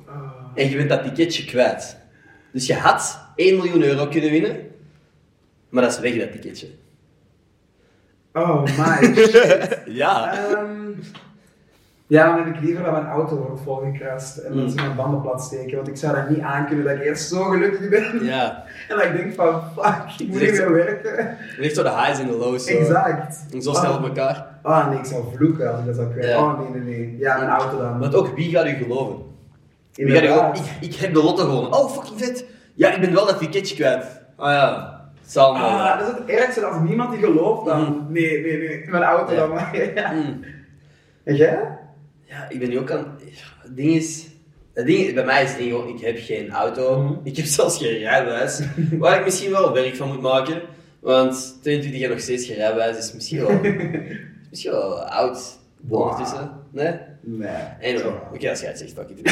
en 0.55 0.71
je 0.71 0.77
bent 0.77 0.89
dat 0.89 1.03
ticketje 1.03 1.45
kwijt. 1.45 1.97
Dus 2.53 2.67
je 2.67 2.75
had 2.75 3.21
1 3.37 3.57
miljoen 3.57 3.83
euro 3.83 4.07
kunnen 4.07 4.31
winnen, 4.31 4.69
maar 5.69 5.83
dat 5.83 5.93
is 5.93 5.99
weg, 5.99 6.19
dat 6.19 6.33
ticketje. 6.33 6.67
Oh 8.33 8.63
my 8.63 9.15
shit. 9.15 9.79
Ja. 10.03 10.33
Ehm, 10.33 10.93
ja, 12.11 12.27
dan 12.27 12.37
heb 12.45 12.55
ik 12.55 12.61
liever 12.61 12.85
dat 12.85 12.93
mijn 12.93 13.07
auto 13.07 13.37
wordt 13.37 13.61
volgekrast 13.63 14.37
en 14.37 14.55
dat 14.55 14.63
Mm. 14.63 14.69
ze 14.69 14.75
mijn 14.75 14.97
banden 14.97 15.21
plat 15.21 15.43
steken, 15.43 15.77
want 15.77 15.89
ik 15.89 15.97
zou 15.97 16.15
dat 16.15 16.29
niet 16.29 16.41
aankunnen 16.41 16.85
dat 16.85 16.95
ik 16.95 17.03
eerst 17.03 17.29
zo 17.29 17.43
gelukkig 17.43 17.89
ben 17.89 18.25
Ja. 18.25 18.65
en 18.89 18.97
dat 18.97 19.05
ik 19.05 19.17
denk 19.17 19.35
van 19.35 19.63
fuck, 19.77 20.05
ik 20.19 20.29
moet 20.29 20.41
niet 20.41 20.51
meer 20.53 20.73
werken. 20.73 21.37
Je 21.57 21.61
ligt 21.61 21.75
zo 21.77 21.83
de 21.83 21.91
highs 21.91 22.19
en 22.19 22.27
de 22.27 22.37
lows. 22.37 22.65
Zo. 22.65 22.77
Exact. 22.79 23.45
En 23.53 23.63
zo 23.63 23.73
snel 23.73 23.93
op 23.93 23.99
Oh. 24.01 24.07
elkaar. 24.07 24.47
Ah 24.63 24.89
nee, 24.89 24.99
ik 24.99 25.05
zou 25.05 25.25
vloeken 25.37 25.71
als 25.71 25.81
ik 25.81 25.87
dat 25.87 25.95
zou 25.95 26.11
kwijt. 26.11 26.29
Ja. 26.29 26.39
Oh 26.43 26.59
nee, 26.61 26.83
nee, 26.83 26.97
nee. 26.99 27.17
Ja, 27.19 27.37
mijn 27.37 27.51
auto 27.51 27.79
dan. 27.79 27.99
Want 27.99 28.15
ook, 28.15 28.37
wie 28.37 28.51
gaat 28.51 28.67
u 28.67 28.71
geloven? 28.71 29.17
Wie 29.95 30.11
gaat 30.11 30.23
u 30.23 30.27
geloven? 30.27 30.65
Ik, 30.81 30.89
ik 30.91 30.95
heb 30.95 31.15
de 31.15 31.23
lotto 31.23 31.45
gewonnen. 31.45 31.73
Oh, 31.73 31.91
fucking 31.91 32.21
vet. 32.21 32.45
Ja, 32.75 32.93
ik 32.95 33.01
ben 33.01 33.13
wel 33.15 33.27
dat 33.27 33.39
ticketje 33.39 33.75
kwijt. 33.75 34.21
Ah 34.37 34.51
ja, 34.53 35.01
het 35.21 35.33
zal. 35.33 35.55
Ah, 35.57 35.99
dat 35.99 36.09
is 36.09 36.15
het 36.19 36.29
ergste, 36.29 36.65
als 36.67 36.89
niemand 36.89 37.11
die 37.11 37.21
gelooft 37.21 37.65
dan. 37.67 38.07
Nee, 38.09 38.43
nee, 38.43 38.59
nee. 38.59 38.85
Mijn 38.89 39.03
auto 39.03 39.35
dan 39.35 39.49
maar. 39.49 39.71
Mm. 40.15 40.45
En 41.25 41.35
jij? 41.37 41.79
Ja, 42.31 42.47
ik 42.49 42.59
ben 42.59 42.69
nu 42.69 42.79
ook 42.79 42.91
aan... 42.91 43.19
Het 43.63 43.77
ding 43.77 43.91
is... 43.95 44.27
Het 44.73 44.87
ding, 44.87 45.15
bij 45.15 45.25
mij 45.25 45.43
is 45.43 45.49
het 45.49 45.59
ding 45.59 45.71
gewoon, 45.71 45.89
ik 45.89 46.01
heb 46.01 46.19
geen 46.19 46.51
auto. 46.51 47.03
Mhm. 47.03 47.15
Ik 47.23 47.37
heb 47.37 47.47
zelfs 47.47 47.79
geen 47.79 47.99
rijbewijs. 47.99 48.61
waar 48.99 49.19
ik 49.19 49.25
misschien 49.25 49.51
wel 49.51 49.73
werk 49.73 49.97
van 49.97 50.09
moet 50.09 50.21
maken. 50.21 50.63
Want 51.01 51.59
22 51.63 52.01
jaar 52.01 52.11
nog 52.11 52.21
steeds 52.21 52.47
geen 52.47 52.57
rijbewijs 52.57 52.99
is 52.99 53.13
misschien 53.13 53.39
wel... 53.39 53.51
is 53.65 54.49
misschien 54.51 54.71
wel 54.71 55.05
oud. 55.05 55.59
Wow. 55.81 56.01
Ondertussen. 56.03 56.51
Nee? 56.73 56.95
Nee. 57.21 57.49
Anyway, 57.83 58.13
oké, 58.33 58.51
als 58.51 58.61
jij 58.61 58.69
het 58.69 58.79
zegt, 58.79 58.93
fuck 58.93 59.09
it. 59.09 59.23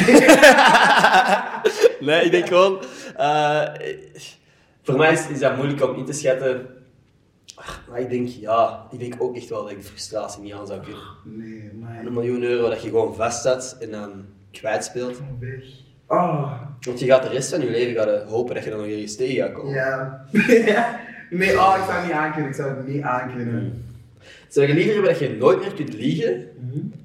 nee, 2.07 2.25
ik 2.25 2.31
denk 2.31 2.47
gewoon... 2.47 2.79
eh, 3.17 3.63
voor 4.83 4.97
mij 4.97 5.13
is, 5.13 5.27
is 5.27 5.39
dat 5.39 5.55
moeilijk 5.55 5.83
om 5.83 5.95
in 5.95 6.05
te 6.05 6.13
schatten. 6.13 6.67
Maar 7.89 7.99
ik 7.99 8.09
denk, 8.09 8.27
ja, 8.27 8.85
ik 8.91 8.99
denk 8.99 9.15
ook 9.19 9.35
echt 9.35 9.49
wel 9.49 9.61
dat 9.61 9.71
ik 9.71 9.77
de 9.77 9.83
frustratie 9.83 10.41
niet 10.41 10.53
aan 10.53 10.67
zou 10.67 10.79
kunnen. 10.81 11.01
Nee, 11.23 11.71
maar. 11.79 12.05
Een 12.05 12.13
miljoen 12.13 12.43
euro 12.43 12.69
dat 12.69 12.81
je 12.81 12.89
gewoon 12.89 13.15
vastzet 13.15 13.77
en 13.79 13.91
dan 13.91 14.25
kwijtspeelt. 14.51 15.21
Oh. 16.07 16.61
Want 16.81 16.99
je 16.99 17.05
gaat 17.05 17.23
de 17.23 17.29
rest 17.29 17.49
van 17.49 17.61
je 17.61 17.69
leven 17.69 18.03
gaan 18.03 18.27
hopen 18.27 18.55
dat 18.55 18.63
je 18.63 18.69
dan 18.69 18.79
nog 18.79 18.87
ergens 18.87 19.15
tegen 19.15 19.43
gaat 19.43 19.53
komen. 19.53 19.73
Ja. 19.73 20.25
nee, 21.29 21.57
oh, 21.57 21.75
ik 21.77 21.83
zou 21.83 21.91
het 21.93 22.03
niet 22.03 22.11
aankunnen. 22.13 22.49
Ik 22.49 22.55
zou 22.55 22.69
het 22.75 22.87
niet 22.87 23.01
aankunnen. 23.01 23.83
Zou 24.47 24.67
je 24.67 24.73
liever 24.73 24.93
hebben 24.93 25.11
dat 25.11 25.19
je 25.19 25.29
nooit 25.37 25.59
meer 25.59 25.73
kunt 25.73 25.93
liegen, 25.93 26.47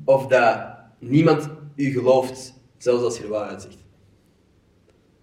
of 0.04 0.26
dat 0.26 0.66
niemand 0.98 1.48
u 1.74 1.90
gelooft, 1.90 2.54
zelfs 2.78 3.02
als 3.02 3.16
je 3.16 3.22
de 3.22 3.28
waarheid 3.28 3.62
zegt? 3.62 3.78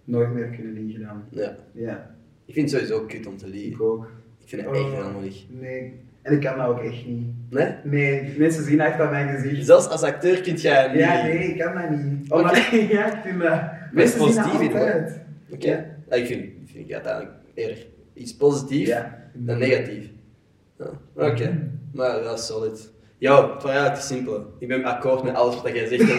Nooit 0.04 0.32
meer 0.32 0.48
kunnen 0.48 0.72
liegen 0.72 1.00
dan. 1.02 1.22
Ja. 1.30 1.56
Ja, 1.72 2.14
Ik 2.44 2.54
vind 2.54 2.70
het 2.70 2.80
sowieso 2.80 3.06
kut 3.06 3.26
om 3.26 3.36
te 3.36 3.46
ik 3.46 3.52
liegen. 3.52 3.84
ook. 3.84 4.06
Ik 4.52 4.58
vind 4.58 4.70
het 4.70 4.76
echt 4.76 4.86
Oh, 4.92 4.98
helemaal 5.00 5.20
niet. 5.20 5.44
Nee. 5.48 6.00
En 6.22 6.32
ik 6.32 6.40
kan 6.40 6.58
dat 6.58 6.66
ook 6.66 6.80
echt 6.82 7.06
niet. 7.06 7.26
Nee? 7.50 7.74
Nee, 7.84 8.34
mensen 8.38 8.64
zien 8.64 8.80
echt 8.80 9.00
aan 9.00 9.10
mijn 9.10 9.28
gezicht. 9.36 9.66
Zelfs 9.66 9.88
als 9.88 10.02
acteur 10.02 10.40
kun 10.40 10.54
jij 10.54 10.88
niet 10.88 10.98
Ja, 10.98 11.22
nee, 11.22 11.38
ik 11.38 11.58
kan 11.58 11.74
dat 11.74 11.90
niet. 11.90 12.30
Omdat, 12.30 12.56
ja, 12.96 13.06
ik 13.16 13.22
vind 13.24 13.40
dat... 13.42 13.60
Mensen 13.92 14.18
positief 14.18 14.60
in. 14.60 14.72
Oké. 15.50 15.66
Ja. 15.68 15.84
Ja, 16.10 16.16
ik 16.16 16.26
vind, 16.26 16.44
vind 16.64 16.88
ik 16.88 16.92
uiteindelijk 16.92 17.32
eerder 17.54 17.86
iets 18.14 18.36
positiefs 18.36 18.88
Ja. 18.88 19.18
dan 19.32 19.58
negatief. 19.58 20.04
Ja. 20.78 20.86
Oké, 21.14 21.68
maar 21.92 22.22
dat 22.22 22.38
is 22.38 22.46
solid. 22.46 22.90
Yo, 23.18 23.52
het 23.52 23.62
was 23.62 23.70
eigenlijk 23.72 24.00
te 24.00 24.06
simpel. 24.06 24.46
Ik 24.58 24.68
ben 24.68 24.84
akkoord 24.84 25.22
met 25.22 25.34
alles 25.34 25.62
wat 25.62 25.74
jij 25.74 25.86
zegt. 25.86 26.02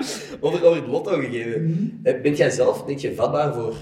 over, 0.44 0.64
over 0.64 0.80
het 0.80 0.90
lotto 0.90 1.10
gegeven. 1.18 2.00
Eh, 2.02 2.20
Bent 2.22 2.36
jij 2.36 2.50
zelf, 2.50 2.84
denk 2.84 2.98
je, 2.98 3.14
vatbaar 3.14 3.54
voor 3.54 3.74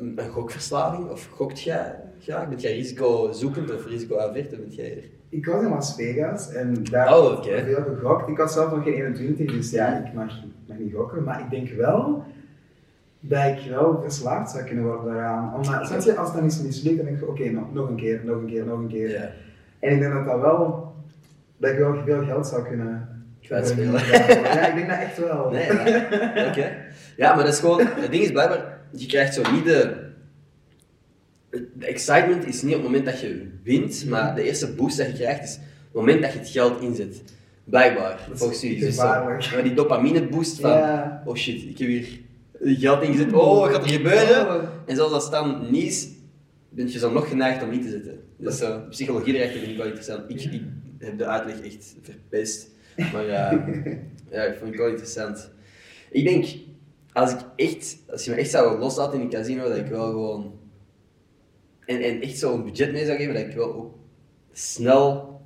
een, 0.00 0.12
een 0.16 0.30
gokverslaving? 0.30 1.08
Of 1.10 1.28
gokt 1.34 1.60
jij 1.60 1.94
graag? 2.20 2.48
Bent 2.48 2.60
jij 2.60 2.72
risicozoekend 2.72 3.74
of 3.74 3.86
risicoavert? 3.86 4.50
Bent 4.50 4.74
jij 4.74 4.96
er? 4.96 5.04
Ik 5.28 5.46
was 5.46 5.62
in 5.62 5.68
Las 5.68 5.94
Vegas 5.94 6.52
en 6.52 6.84
daar 6.90 7.16
Oh, 7.18 7.28
heb 7.28 7.38
oké. 7.38 7.50
ik 7.50 7.64
veel 7.64 7.84
gegokt. 7.94 8.28
Ik 8.28 8.36
was 8.36 8.52
zelf 8.52 8.70
nog 8.70 8.82
geen 8.84 8.94
21, 8.94 9.52
dus 9.52 9.70
ja, 9.70 10.04
ik 10.06 10.12
mag, 10.12 10.34
mag 10.66 10.78
niet 10.78 10.94
gokken. 10.94 11.24
Maar 11.24 11.40
ik 11.40 11.50
denk 11.50 11.70
wel 11.70 12.24
dat 13.20 13.44
ik 13.44 13.70
wel 13.70 14.00
verslaafd 14.02 14.50
zou 14.50 14.64
kunnen 14.64 14.84
worden 14.84 15.12
daaraan. 15.14 15.54
Omdat, 15.54 16.04
je, 16.04 16.16
als 16.16 16.32
dan 16.32 16.44
is 16.44 16.62
mislukt, 16.62 16.96
dan 16.96 17.06
denk 17.06 17.20
ik, 17.20 17.28
oké, 17.28 17.50
nog, 17.50 17.72
nog 17.72 17.88
een 17.88 17.96
keer, 17.96 18.20
nog 18.24 18.36
een 18.36 18.46
keer, 18.46 18.64
nog 18.64 18.78
een 18.78 18.88
keer. 18.88 19.34
En 19.78 19.92
ik 19.92 20.00
denk 20.00 20.12
dat 20.12 20.24
dat 20.24 20.40
wel, 20.40 20.92
dat 21.56 21.70
ik 21.70 21.78
wel 21.78 21.94
veel 22.04 22.24
geld 22.24 22.46
zou 22.46 22.62
kunnen 22.62 23.08
Kwijtspelen. 23.42 24.06
Ja, 24.06 24.66
ik 24.66 24.74
denk 24.74 24.88
dat 24.88 24.98
echt 24.98 25.18
wel. 25.18 25.50
Nee, 25.50 25.72
ja. 25.72 26.48
oké. 26.48 26.72
Ja, 27.16 27.34
maar 27.34 27.44
dat 27.44 27.52
is 27.52 27.60
gewoon... 27.60 27.80
Het 27.86 28.10
ding 28.10 28.22
is 28.22 28.32
blijkbaar, 28.32 28.69
je 28.96 29.06
krijgt 29.06 29.34
zo 29.34 29.52
niet 29.52 29.64
de... 29.64 30.08
De 31.50 31.86
excitement 31.86 32.46
is 32.46 32.62
niet 32.62 32.74
op 32.74 32.82
het 32.82 32.90
moment 32.90 33.04
dat 33.04 33.20
je 33.20 33.48
wint, 33.62 34.04
maar 34.08 34.34
de 34.34 34.42
eerste 34.42 34.72
boost 34.74 34.96
dat 34.96 35.06
je 35.06 35.12
krijgt 35.12 35.42
is 35.42 35.58
op 35.92 35.96
het 35.96 36.06
moment 36.06 36.22
dat 36.22 36.32
je 36.32 36.38
het 36.38 36.48
geld 36.48 36.82
inzet. 36.82 37.22
Blijkbaar, 37.64 38.26
Dat 38.28 38.38
volgens 38.38 38.64
u. 38.64 38.78
Dus 38.78 38.96
maar 38.96 39.62
die 39.62 39.74
dopamine 39.74 40.28
boost 40.28 40.60
van, 40.60 40.72
oh 41.24 41.34
shit, 41.34 41.62
ik 41.62 41.78
heb 41.78 41.88
hier 41.88 42.20
geld 42.62 43.02
ingezet, 43.02 43.32
oh, 43.32 43.60
wat 43.60 43.70
gaat 43.70 43.84
er 43.84 43.90
gebeuren? 43.90 44.56
Oh. 44.56 44.68
En 44.86 44.96
zelfs 44.96 45.12
als 45.12 45.22
het 45.22 45.32
dan 45.32 45.70
niet 45.70 45.84
is, 45.84 46.08
ben 46.68 46.92
je 46.92 46.98
zo 46.98 47.12
nog 47.12 47.28
geneigd 47.28 47.62
om 47.62 47.70
niet 47.70 47.82
te 47.82 47.88
zetten. 47.88 48.20
Dus 48.36 48.58
zo, 48.58 48.80
de 48.80 48.88
psychologie 48.88 49.34
erachter 49.34 49.58
vind 49.58 49.70
ik 49.70 49.76
wel 49.76 49.86
interessant. 49.86 50.30
Ik, 50.30 50.42
ik 50.42 50.62
heb 50.98 51.18
de 51.18 51.26
uitleg 51.26 51.60
echt 51.60 51.96
verpest. 52.02 52.68
Maar 53.12 53.26
ja, 53.26 53.50
ja, 54.30 54.42
ik 54.42 54.56
vond 54.58 54.70
het 54.70 54.78
wel 54.78 54.88
interessant. 54.88 55.50
Ik 56.10 56.24
denk, 56.24 56.46
als 57.20 57.32
ik 57.32 57.38
echt, 57.56 57.96
als 58.10 58.24
je 58.24 58.30
me 58.30 58.36
echt 58.36 58.50
zou 58.50 58.78
loslaten 58.78 59.14
in 59.18 59.20
een 59.20 59.30
casino, 59.30 59.68
dat 59.68 59.76
ik 59.78 59.86
wel 59.86 60.06
gewoon... 60.10 60.52
En, 61.86 62.00
en 62.02 62.20
echt 62.20 62.38
zo'n 62.38 62.64
budget 62.64 62.92
mee 62.92 63.04
zou 63.04 63.16
geven, 63.18 63.34
dat 63.34 63.42
ik 63.42 63.52
wel 63.52 63.74
ook 63.74 63.94
snel 64.52 65.40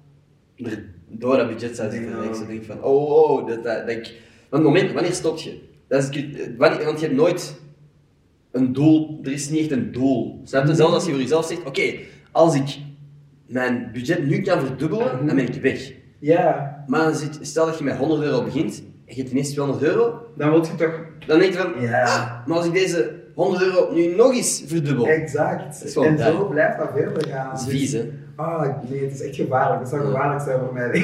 er 0.56 0.84
door 1.08 1.36
dat 1.36 1.48
budget 1.48 1.76
zou 1.76 1.90
zitten. 1.90 2.12
Dat 2.16 2.24
ik 2.24 2.34
zo 2.34 2.46
denk 2.46 2.64
van, 2.64 2.82
oh, 2.82 3.30
oh, 3.30 3.46
dat, 3.48 3.64
dat, 3.64 3.86
dat 3.86 3.96
ik... 3.96 4.20
Want 4.48 4.62
moment, 4.62 4.92
wanneer 4.92 5.12
stop 5.12 5.38
je? 5.38 5.58
Dat 5.88 6.02
is, 6.02 6.16
het- 6.20 6.56
wanneer, 6.56 6.84
want 6.84 7.00
je 7.00 7.06
hebt 7.06 7.18
nooit 7.18 7.54
een 8.50 8.72
doel, 8.72 9.18
er 9.22 9.32
is 9.32 9.48
niet 9.48 9.60
echt 9.60 9.70
een 9.70 9.92
doel. 9.92 10.40
Snap 10.44 10.66
je? 10.66 10.74
Zelfs 10.74 10.94
als 10.94 11.04
je 11.04 11.10
voor 11.10 11.20
jezelf 11.20 11.46
zegt, 11.46 11.64
oké, 11.64 11.94
als 12.32 12.54
ik 12.54 12.78
mijn 13.46 13.90
budget 13.92 14.26
nu 14.26 14.42
kan 14.42 14.60
verdubbelen, 14.66 15.26
dan 15.26 15.36
ben 15.36 15.48
ik 15.54 15.62
weg. 15.62 15.92
Ja, 16.18 16.84
Maar 16.86 17.14
zit, 17.14 17.38
stel 17.40 17.66
dat 17.66 17.78
je 17.78 17.84
met 17.84 17.96
100 17.96 18.22
euro 18.22 18.42
begint, 18.44 18.82
je 19.06 19.14
hebt 19.14 19.30
ineens 19.30 19.50
200 19.50 19.86
euro, 19.86 20.26
dan 20.36 20.50
wil 20.50 20.64
je 20.64 20.74
toch... 20.74 21.00
dan 21.26 21.38
denk 21.38 21.52
je 21.52 21.58
van, 21.58 21.72
Ja. 21.80 22.02
ah, 22.04 22.46
maar 22.46 22.56
als 22.56 22.66
ik 22.66 22.72
deze 22.72 23.22
100 23.34 23.62
euro 23.62 23.92
nu 23.94 24.14
nog 24.14 24.34
eens 24.34 24.62
verdubbel, 24.66 25.06
Exact. 25.08 25.94
en 25.96 26.18
zo 26.18 26.48
blijft 26.48 26.78
dat 26.78 26.90
verder 26.94 27.28
gaan. 27.28 27.50
dat 27.50 27.60
is 27.60 27.66
Dus- 27.66 27.74
vies, 27.80 27.92
hè? 27.92 28.10
Ah, 28.36 28.68
nee, 28.90 29.02
het 29.04 29.12
is 29.12 29.20
echt 29.22 29.36
gevaarlijk. 29.36 29.80
Het 29.80 29.88
zou 29.88 30.02
Ja. 30.02 30.06
gevaarlijk 30.10 30.42
zijn 30.44 30.58
voor 30.58 30.72
mij. 30.72 30.98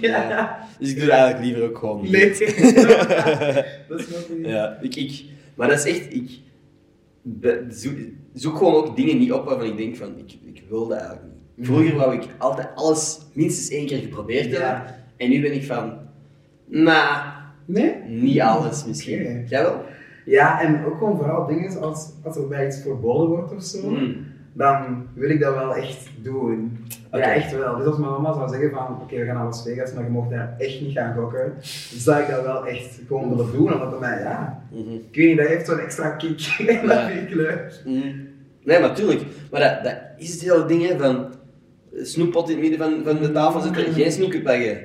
Ja, 0.00 0.28
ja. 0.28 0.58
Dus 0.78 0.88
ik 0.90 0.94
doe 0.94 1.04
het 1.04 1.12
eigenlijk 1.14 1.44
liever 1.44 1.62
ook 1.70 1.78
gewoon 1.78 2.02
niet. 2.02 2.12
Nee. 2.12 2.28
dat 3.88 4.00
is 4.00 4.08
nog 4.08 4.28
niet. 4.36 4.46
Ja, 4.46 4.78
ik, 4.80 4.94
ik, 4.96 5.24
maar 5.54 5.68
dat 5.68 5.78
is 5.86 5.98
echt, 5.98 6.14
ik 6.14 6.30
be- 7.22 7.64
zoek, 7.68 7.94
zoek 8.34 8.56
gewoon 8.56 8.74
ook 8.74 8.96
dingen 8.96 9.18
niet 9.18 9.32
op 9.32 9.44
waarvan 9.44 9.66
ik 9.66 9.76
denk 9.76 9.96
van, 9.96 10.14
ik, 10.18 10.32
ik 10.54 10.62
wil 10.68 10.86
dat 10.88 10.98
eigenlijk 10.98 11.26
niet. 11.56 11.66
Vroeger 11.66 11.96
wou 11.96 12.14
ik 12.14 12.22
altijd 12.38 12.68
alles 12.74 13.18
minstens 13.32 13.68
één 13.68 13.86
keer 13.86 13.98
geprobeerd 13.98 14.42
hebben. 14.50 14.60
Ja. 14.60 14.96
En 15.16 15.30
nu 15.30 15.40
ben 15.42 15.52
ik 15.54 15.64
van, 15.64 15.92
nou, 16.66 17.24
Nee? 17.64 17.94
niet 18.06 18.40
alles 18.40 18.84
misschien. 18.86 19.20
Oké. 19.20 19.42
Jij 19.48 19.62
wel? 19.62 19.84
Ja, 20.24 20.60
en 20.62 20.84
ook 20.84 20.98
gewoon 20.98 21.16
vooral 21.16 21.46
dingen 21.46 21.80
als, 21.80 22.10
als 22.24 22.36
er 22.36 22.48
bij 22.48 22.66
iets 22.66 22.80
verboden 22.82 23.28
wordt 23.28 23.54
of 23.54 23.62
zo, 23.62 23.90
Mm. 23.90 24.16
dan 24.52 25.06
wil 25.14 25.30
ik 25.30 25.40
dat 25.40 25.54
wel 25.54 25.74
echt 25.74 26.08
doen. 26.22 26.78
Ja, 27.12 27.32
echt 27.32 27.56
wel. 27.56 27.76
Dus 27.76 27.86
als 27.86 27.98
mijn 27.98 28.10
mama 28.10 28.32
zou 28.32 28.48
zeggen 28.48 28.70
van, 28.70 28.98
oké, 29.02 29.16
we 29.18 29.24
gaan 29.24 29.34
naar 29.34 29.44
Las 29.44 29.62
Vegas, 29.62 29.92
maar 29.92 30.04
je 30.04 30.10
mocht 30.10 30.30
daar 30.30 30.54
echt 30.58 30.80
niet 30.80 30.92
gaan 30.92 31.14
gokken, 31.14 31.52
dan 31.90 32.00
zou 32.00 32.22
ik 32.22 32.28
dat 32.28 32.42
wel 32.44 32.66
echt 32.66 33.00
gewoon 33.06 33.28
willen 33.36 33.52
doen, 33.52 33.72
omdat 33.72 33.90
dat 33.90 34.00
mij, 34.00 34.18
ja, 34.18 34.62
Mhm. 34.70 34.92
ik 34.94 35.16
weet 35.16 35.26
niet, 35.28 35.36
dat 35.38 35.46
heeft 35.46 35.66
zo'n 35.66 35.78
extra 35.78 36.08
kick 36.10 36.40
en 36.80 36.86
dat 36.86 37.00
vind 37.10 37.28
ik 37.28 37.34
leuk. 37.34 37.82
Mm. 37.86 38.12
Nee, 38.64 38.80
maar 38.80 38.94
tuurlijk. 38.94 39.22
Maar 39.50 39.60
dat, 39.60 39.84
dat 39.84 39.96
is 40.16 40.32
het 40.32 40.42
hele 40.42 40.66
ding, 40.66 40.88
hè, 40.88 40.98
van 40.98 41.26
snoeppot 42.02 42.48
in 42.50 42.58
het 42.60 42.68
midden 42.68 42.78
van, 42.78 43.04
van 43.14 43.22
de 43.22 43.32
tafel 43.32 43.60
zetten, 43.60 43.92
geen 43.92 44.12
snoepje 44.12 44.42
pakken. 44.42 44.78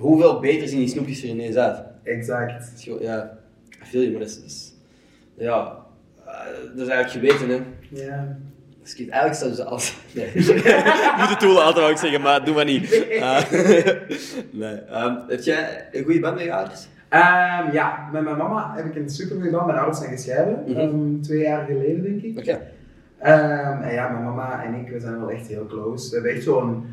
Hoeveel 0.00 0.40
beter 0.40 0.68
zien 0.68 0.78
die 0.78 0.88
snoepjes 0.88 1.22
er 1.22 1.28
ineens 1.28 1.56
uit? 1.56 1.82
Exact. 2.02 2.72
Is 2.76 2.82
gewoon- 2.84 3.02
ja, 3.02 3.38
ik 3.68 3.86
feel 3.86 4.00
je, 4.02 4.10
maar 4.10 4.20
dat 4.20 4.28
is, 4.28 4.36
dat 4.36 4.44
is- 4.44 4.74
ja, 5.36 5.76
eh, 6.26 6.32
dat 6.76 6.86
is 6.86 6.92
eigenlijk 6.92 7.10
geweten, 7.10 7.48
hè. 7.48 7.60
Ja. 8.04 8.36
Dus 8.82 8.94
ik- 8.96 9.08
eigenlijk 9.10 9.34
zouden 9.34 9.56
ze 9.58 9.64
alles... 9.64 9.96
Nee. 10.14 10.26
ik 10.26 11.16
moet 11.16 11.28
het 11.28 11.74
wou 11.74 11.90
ik 11.90 11.96
zeggen, 11.96 12.20
maar 12.20 12.44
doe 12.44 12.54
maar 12.54 12.64
niet. 12.64 13.06
Ah. 13.20 13.50
nee. 14.62 14.74
Ehm, 14.74 15.14
heb 15.28 15.40
jij 15.40 15.88
een 15.92 16.04
goede 16.04 16.20
band 16.20 16.34
met 16.34 16.44
je 16.44 16.52
ouders? 16.52 16.88
Ehm, 17.08 17.72
ja, 17.72 18.08
met 18.12 18.22
mijn 18.22 18.36
mama 18.36 18.72
heb 18.76 18.84
ik 18.86 18.94
een 18.96 19.10
super 19.10 19.36
goede 19.36 19.50
band. 19.50 19.66
Mijn 19.66 19.78
ouders 19.78 19.98
zijn 19.98 20.10
gescheiden, 20.10 20.62
Mhm. 20.66 20.78
ehm, 20.78 21.20
twee 21.20 21.38
jaar 21.40 21.64
geleden 21.66 22.02
denk 22.02 22.22
ik. 22.22 22.38
Oké. 22.38 22.60
Ehm, 23.18 23.82
en 23.82 23.92
ja, 23.94 24.08
mijn 24.08 24.24
mama 24.24 24.64
en 24.64 24.74
ik, 24.74 24.88
we 24.88 25.00
zijn 25.00 25.18
wel 25.20 25.30
echt 25.30 25.46
heel 25.46 25.66
close. 25.66 26.08
We 26.08 26.14
hebben 26.14 26.32
echt 26.32 26.42
zo'n 26.42 26.84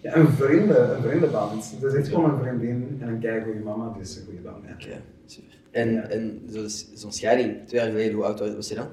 ja, 0.00 0.16
een, 0.16 0.28
vrienden, 0.28 0.96
een 0.96 1.02
vriendenband. 1.02 1.74
Het 1.80 1.92
is 1.92 1.98
echt 1.98 2.08
gewoon 2.08 2.30
een 2.30 2.40
vriendin 2.40 2.98
en 3.00 3.08
een 3.08 3.18
kei 3.18 3.42
goede 3.42 3.60
mama, 3.60 3.94
dus 3.98 4.16
een 4.16 4.24
goede 4.24 4.40
band. 4.40 4.64
Ja. 4.66 4.72
Oké, 4.72 5.00
super. 5.26 5.54
En, 5.70 6.10
en 6.10 6.42
zo- 6.50 6.84
zo'n 6.94 7.12
scheiding, 7.12 7.56
twee 7.66 7.80
jaar 7.80 7.90
geleden, 7.90 8.14
hoe 8.14 8.24
oud 8.24 8.54
was 8.54 8.68
je 8.68 8.74
dan? 8.74 8.86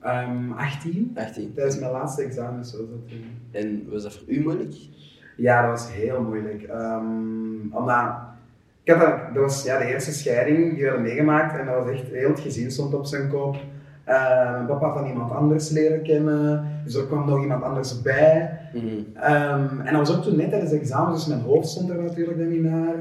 Ehm, 0.00 0.52
18, 0.52 1.10
18. 1.14 1.52
tijdens 1.54 1.78
mijn 1.78 1.92
laatste 1.92 2.22
examen 2.22 2.64
zo. 2.64 2.76
Dat, 2.78 3.08
toen. 3.08 3.24
En 3.50 3.86
was 3.90 4.02
dat 4.02 4.14
voor 4.14 4.28
u 4.28 4.40
moeilijk? 4.42 4.74
Ja, 5.36 5.62
dat 5.62 5.70
was 5.80 5.92
heel 5.92 6.22
moeilijk. 6.22 6.62
Ehm 6.62 7.74
omdat, 7.74 8.12
ik 8.82 8.92
had 8.92 9.00
dat, 9.00 9.34
dat 9.34 9.42
was 9.42 9.62
ja, 9.64 9.78
de 9.78 9.84
eerste 9.84 10.12
scheiding 10.12 10.70
die 10.74 10.82
we 10.82 10.84
hadden 10.88 11.02
meegemaakt 11.06 11.58
en 11.58 11.66
dat 11.66 11.84
was 11.84 11.92
echt, 11.92 12.08
heel 12.10 12.28
het 12.28 12.40
gezin 12.40 12.70
stond 12.70 12.94
op 12.94 13.06
zijn 13.06 13.28
kop. 13.28 13.56
Mijn 14.52 14.66
papa 14.66 14.94
dan 14.94 15.06
iemand 15.06 15.32
anders 15.32 15.70
leren 15.70 16.02
kennen, 16.02 16.64
dus 16.84 16.94
er 16.94 17.06
kwam 17.06 17.28
nog 17.28 17.42
iemand 17.42 17.62
anders 17.62 18.02
bij. 18.02 18.58
Mhm. 18.74 18.84
Ehm, 19.14 19.80
en 19.80 19.94
dat 19.94 20.08
was 20.08 20.16
ook 20.16 20.22
toen 20.22 20.36
net 20.36 20.50
tijdens 20.50 20.70
de 20.70 20.78
examens, 20.78 21.24
dus 21.24 21.34
mijn 21.34 21.46
hoofd 21.46 21.68
stond 21.68 21.90
er 21.90 22.02
natuurlijk 22.02 22.38
dan 22.38 22.48
niet 22.48 22.62
naar. 22.62 22.94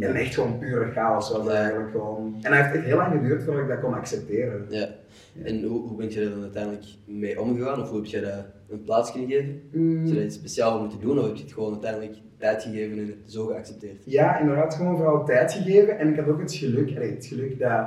En 0.00 0.14
echt 0.14 0.34
gewoon 0.34 0.58
pure 0.58 0.90
chaos 0.90 1.32
was 1.32 1.48
eigenlijk 1.48 1.90
gewoon. 1.90 2.34
En 2.42 2.50
dat 2.50 2.60
heeft 2.60 2.74
echt 2.74 2.84
heel 2.84 2.96
lang 2.96 3.12
geduurd 3.12 3.42
voordat 3.42 3.62
ik 3.62 3.68
dat 3.68 3.80
kon 3.80 3.94
accepteren. 3.94 4.66
Ja. 4.68 4.86
En 5.44 5.62
hoe, 5.62 5.88
hoe 5.88 5.96
ben 5.96 6.10
je 6.10 6.20
er 6.20 6.30
dan 6.30 6.42
uiteindelijk 6.42 6.84
mee 7.04 7.40
omgegaan? 7.40 7.80
Of 7.80 7.88
hoe 7.88 7.96
heb 7.96 8.06
je 8.06 8.20
dat 8.20 8.44
een 8.70 8.82
plaats 8.84 9.12
kunnen 9.12 9.30
geven? 9.30 9.60
Mm, 9.72 9.98
Heb 9.98 10.06
je 10.06 10.14
daar 10.14 10.24
iets 10.24 10.34
speciaal 10.34 10.80
moeten 10.80 11.00
doen? 11.00 11.18
Of 11.18 11.26
heb 11.26 11.36
je 11.36 11.42
het 11.42 11.52
gewoon 11.52 11.72
uiteindelijk 11.72 12.14
tijd 12.38 12.62
gegeven 12.62 12.98
en 12.98 13.06
het 13.06 13.32
zo 13.32 13.46
geaccepteerd? 13.46 14.02
Ja, 14.04 14.40
inderdaad, 14.40 14.74
gewoon 14.74 14.96
vooral 14.96 15.24
tijd 15.24 15.52
gegeven. 15.52 15.98
En 15.98 16.08
ik 16.08 16.16
had 16.16 16.28
ook 16.28 16.40
het 16.40 16.52
geluk, 16.52 16.90
het 16.94 17.26
geluk 17.26 17.58
dat 17.58 17.86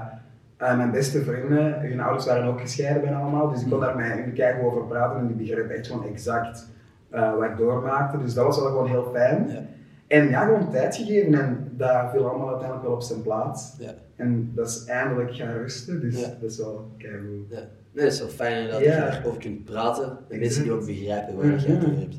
eh, 0.60 0.78
mijn 0.78 0.92
beste 0.92 1.22
vrienden, 1.24 1.80
hun 1.82 2.00
ouders 2.00 2.26
waren 2.26 2.44
ook 2.44 2.62
gescheiden 2.62 3.02
bijna 3.02 3.18
allemaal, 3.20 3.50
dus 3.52 3.62
ik 3.64 3.70
kon 3.70 3.80
daar 3.80 3.96
met 3.96 4.12
hun 4.12 4.34
keigoed 4.34 4.64
over 4.72 4.84
praten 4.88 5.20
en 5.20 5.28
die 5.28 5.36
begrepen 5.36 5.76
echt 5.76 5.88
gewoon 5.88 6.06
exact 6.08 6.68
eh, 7.10 7.34
wat 7.34 7.44
ik 7.44 7.58
doormaakte. 7.58 8.18
Dus 8.18 8.34
dat 8.34 8.46
was 8.46 8.58
wel 8.60 8.68
gewoon 8.68 8.88
heel 8.88 9.10
fijn. 9.14 9.48
Ja. 9.50 9.62
En 10.08 10.30
ja, 10.30 10.46
gewoon 10.46 10.72
tijd 10.72 10.96
gegeven 10.96 11.34
en 11.42 11.72
dat 11.72 12.10
viel 12.12 12.30
allemaal 12.30 12.48
uiteindelijk 12.48 12.86
wel 12.88 12.96
op 12.96 13.02
zijn 13.02 13.22
plaats. 13.22 13.76
Ja. 13.80 13.92
En 14.16 14.52
dat 14.56 14.68
is 14.68 14.86
eindelijk 14.86 15.36
gaan 15.36 15.54
rusten, 15.54 16.02
dus 16.02 16.20
Ja. 16.20 16.28
dat 16.42 16.50
is 16.52 16.58
wel 16.58 16.92
keigoed. 16.98 17.46
ja. 17.50 17.60
Nee, 17.94 18.04
dat 18.04 18.14
is 18.14 18.20
wel 18.20 18.30
fijn 18.30 18.70
dat 18.70 18.80
je 18.80 18.86
daarover 18.90 19.40
kunt 19.40 19.64
praten. 19.66 20.18
En 20.30 20.40
mensen 20.40 20.64
die 20.64 20.72
ook 20.72 20.86
begrijpen 20.86 21.36
waar 21.36 21.46
je 21.46 21.52
het 21.52 21.68
Mhm. 21.68 21.76
over 21.78 22.00
hebt. 22.00 22.16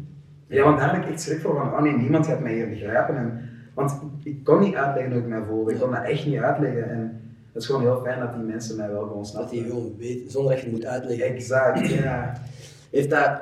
Ja, 0.47 0.64
want 0.64 0.78
daar 0.78 0.95
heb 0.95 1.03
ik 1.05 1.11
echt 1.11 1.20
schrik 1.20 1.41
voor 1.41 1.55
van, 1.57 1.72
oh 1.72 1.80
nee, 1.82 1.93
niemand 1.97 2.26
gaat 2.26 2.41
mij 2.41 2.53
hier 2.55 2.68
begrijpen. 2.68 3.16
En, 3.16 3.41
want 3.74 3.91
ik, 3.91 4.24
ik 4.32 4.45
kon 4.45 4.61
niet 4.61 4.74
uitleggen 4.74 5.12
hoe 5.12 5.22
ik 5.22 5.28
mij 5.28 5.43
voelde, 5.49 5.72
ik 5.72 5.80
kon 5.80 5.91
dat 5.91 6.03
echt 6.05 6.26
niet 6.26 6.38
uitleggen. 6.38 6.91
En 6.91 7.20
het 7.53 7.62
is 7.62 7.66
gewoon 7.66 7.80
heel 7.80 8.01
fijn 8.05 8.20
dat 8.20 8.32
die 8.34 8.42
mensen 8.42 8.76
mij 8.76 8.88
wel 8.90 9.03
gewoon 9.03 9.16
Dat 9.16 9.26
snappen. 9.26 9.51
die 9.57 9.64
gewoon 9.64 9.94
weet, 9.98 10.32
zonder 10.32 10.51
dat 10.53 10.61
je 10.61 10.66
het 10.68 10.76
moet 10.76 10.86
uitleggen. 10.86 11.26
Exact, 11.26 11.88
ja. 11.88 12.32
Heeft 12.90 13.11
dat 13.11 13.40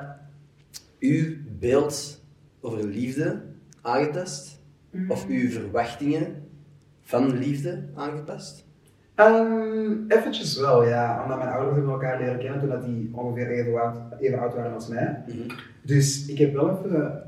uw 0.99 1.35
beeld 1.59 2.21
over 2.61 2.83
liefde 2.83 3.41
aangetast? 3.81 4.57
Of 5.07 5.27
uw 5.27 5.49
verwachtingen 5.49 6.43
van 7.01 7.37
liefde 7.37 7.83
aangepast? 7.95 8.65
Ehm, 9.15 9.91
eventjes 10.07 10.57
wel, 10.59 10.83
ja. 10.87 11.23
Omdat 11.23 11.37
mijn 11.37 11.49
ouders 11.49 11.75
hebben 11.75 11.93
elkaar 11.93 12.19
leren 12.19 12.39
kennen 12.39 12.59
toen 12.59 12.69
dat 12.69 12.85
die 12.85 13.09
ongeveer 13.13 13.49
even 13.51 13.81
oud, 13.81 13.97
even 14.19 14.39
oud 14.39 14.53
waren 14.53 14.73
als 14.73 14.87
mij. 14.87 15.23
Mhm. 15.27 15.55
Dus 15.81 16.25
ik 16.27 16.37
heb 16.37 16.53
wel 16.53 16.77
even... 16.77 17.23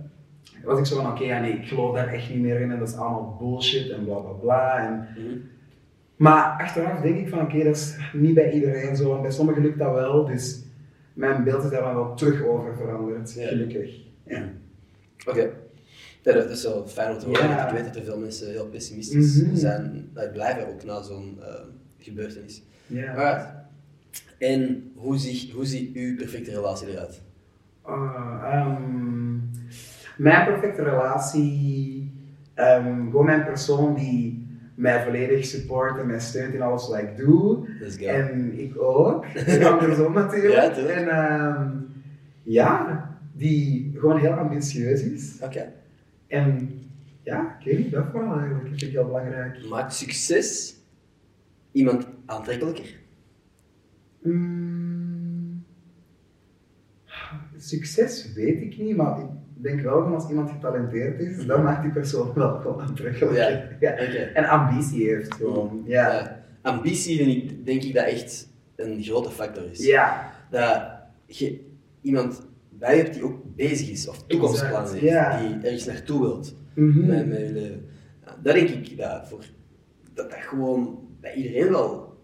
Was 0.64 0.80
ik 0.80 0.86
zo 0.86 0.96
van, 1.02 1.12
oké, 1.12 1.24
ja, 1.24 1.40
nee, 1.40 1.52
ik 1.54 1.68
geloof 1.68 1.96
daar 1.96 2.08
echt 2.08 2.30
niet 2.30 2.40
meer 2.42 2.60
in 2.62 2.72
en 2.72 2.80
dat 2.80 2.88
is 2.90 2.96
allemaal 2.96 3.36
bullshit 3.40 3.90
en 3.90 4.04
bla 4.06 4.16
bla 4.16 4.32
bla. 4.32 4.78
En, 4.88 5.08
Mhm. 5.24 5.38
Maar 6.22 6.44
achteraf 6.62 7.02
denk 7.02 7.18
ik 7.20 7.30
van, 7.30 7.42
oké, 7.42 7.64
dat 7.64 7.76
is 7.76 7.96
niet 8.14 8.34
bij 8.34 8.52
iedereen 8.52 8.96
zo. 8.96 9.16
En 9.16 9.22
bij 9.22 9.32
sommigen 9.32 9.62
lukt 9.62 9.80
dat 9.80 9.94
wel, 9.94 10.26
dus 10.26 10.64
mijn 11.14 11.44
beeld 11.44 11.64
is 11.64 11.70
daar 11.70 11.94
wel 11.96 12.16
terug 12.16 12.44
over 12.44 12.76
veranderd, 12.76 13.34
Ja. 13.34 13.48
gelukkig. 13.48 13.96
Ja. 14.26 14.44
Oké. 15.28 15.50
Ja, 16.24 16.34
dat 16.34 16.50
is 16.50 16.64
wel 16.64 16.88
fijn 16.88 17.12
om 17.14 17.18
te 17.20 17.26
horen. 17.26 17.48
Ja. 17.48 17.68
Ik 17.68 17.74
weet 17.74 17.86
dat 17.86 17.96
er 17.96 18.04
veel 18.04 18.20
mensen 18.20 18.50
heel 18.52 18.68
pessimistisch 18.68 19.42
Mhm. 19.42 19.56
zijn. 19.56 20.10
Dat 20.14 20.32
blijven 20.34 20.68
ook 20.68 20.84
na 20.84 21.02
zo'n 21.02 21.38
eh, 21.42 21.54
gebeurtenis. 21.98 22.64
Ja. 22.88 23.14
Alright. 23.14 23.48
En 24.38 24.92
hoe, 24.96 25.18
zie, 25.18 25.52
hoe 25.54 25.66
ziet 25.66 25.96
uw 25.96 26.16
perfecte 26.16 26.52
relatie 26.52 26.88
eruit? 26.88 27.22
Ah, 27.82 28.42
ehm, 28.44 29.34
mijn 30.18 30.46
perfecte 30.46 30.84
relatie, 30.84 32.12
ehm, 32.54 33.06
gewoon 33.10 33.26
mijn 33.26 33.46
persoon 33.46 33.94
die 33.96 34.48
mij 34.82 35.04
volledig 35.04 35.46
support 35.46 36.00
en 36.00 36.08
mij 36.08 36.20
steunt 36.20 36.54
in 36.54 36.62
alles 36.62 36.88
wat 36.88 37.00
ik 37.00 37.18
doe. 37.18 37.68
En 38.00 38.60
ik 38.60 38.82
ook. 38.82 39.26
En 39.26 39.64
andersom 39.74 40.14
natuurlijk. 40.14 40.76
Ja, 40.76 40.88
en 40.88 41.08
ehm, 41.08 41.78
ja, 42.44 43.10
die 43.34 43.92
gewoon 43.96 44.20
heel 44.20 44.32
ambitieus 44.32 45.02
is. 45.02 45.38
Oké. 45.42 45.74
En 46.28 46.70
ja, 47.24 47.58
ik 47.60 47.66
weet 47.66 47.78
niet, 47.78 47.92
dat 47.92 48.06
vooral 48.12 48.40
eigenlijk. 48.40 48.70
Dat 48.70 48.70
vind 48.70 48.82
ik 48.82 48.92
heel 48.92 49.06
belangrijk. 49.06 49.70
Maakt 49.70 49.94
succes 49.94 50.76
iemand 51.72 52.08
aantrekkelijker? 52.26 53.00
Mm, 54.22 55.64
succes 57.58 58.34
weet 58.34 58.62
ik 58.62 58.78
niet, 58.78 58.96
maar 58.96 59.20
ik 59.20 59.28
denk 59.64 59.82
wel 59.82 60.02
als 60.04 60.30
iemand 60.30 60.50
getalenteerd 60.52 61.20
is, 61.20 61.46
dan 61.46 61.64
maakt 61.64 61.82
die 61.84 61.92
persoon 61.92 62.34
wel 62.34 62.60
gewoon 62.60 62.82
aantrekkelijk. 62.82 63.36
Ja. 63.36 63.48
Ja. 63.80 63.96
En 64.34 64.46
ambitie 64.46 65.08
heeft 65.08 65.34
gewoon. 65.34 65.82
Ja. 65.86 66.12
Ja. 66.14 66.44
Ambitie 66.62 67.18
vind 67.18 67.30
ik, 67.52 67.66
denk 67.66 67.84
ik 67.84 67.94
dat 67.94 68.06
echt 68.06 68.50
een 68.76 69.04
grote 69.04 69.30
factor 69.32 69.64
is. 69.72 69.86
Ja. 69.86 70.32
Dat 70.50 70.82
je 71.26 71.60
iemand 72.02 72.42
bij 72.70 72.98
hebt 72.98 73.14
die 73.14 73.24
ook 73.24 73.56
bezig 73.56 73.90
is, 73.90 74.08
of 74.08 74.24
toekomstplannen 74.28 74.92
heeft, 74.92 75.04
ja. 75.04 75.40
die 75.40 75.56
ergens 75.64 75.86
naartoe 75.86 76.20
wilt 76.20 76.56
Mhm. 76.74 77.06
met, 77.08 77.28
met 77.28 77.40
je 77.40 77.52
leven. 77.54 77.86
Dat 78.42 78.54
denk 78.54 78.70
ik 78.70 78.98
dat, 78.98 79.28
voor, 79.28 79.44
dat 80.14 80.30
dat 80.30 80.40
gewoon 80.40 81.00
bij 81.20 81.34
iedereen 81.34 81.70
wel 81.72 82.18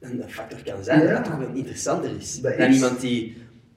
een 0.00 0.22
factor 0.26 0.62
kan 0.62 0.84
zijn, 0.84 1.00
dat 1.00 1.08
dat 1.08 1.24
toch 1.24 1.36
wel 1.36 1.54
interessanter 1.54 2.16
is 2.18 2.40
Dat 2.40 2.58
dan 2.58 2.68
is- 2.68 2.74
iemand 2.74 3.00
die, 3.00 3.36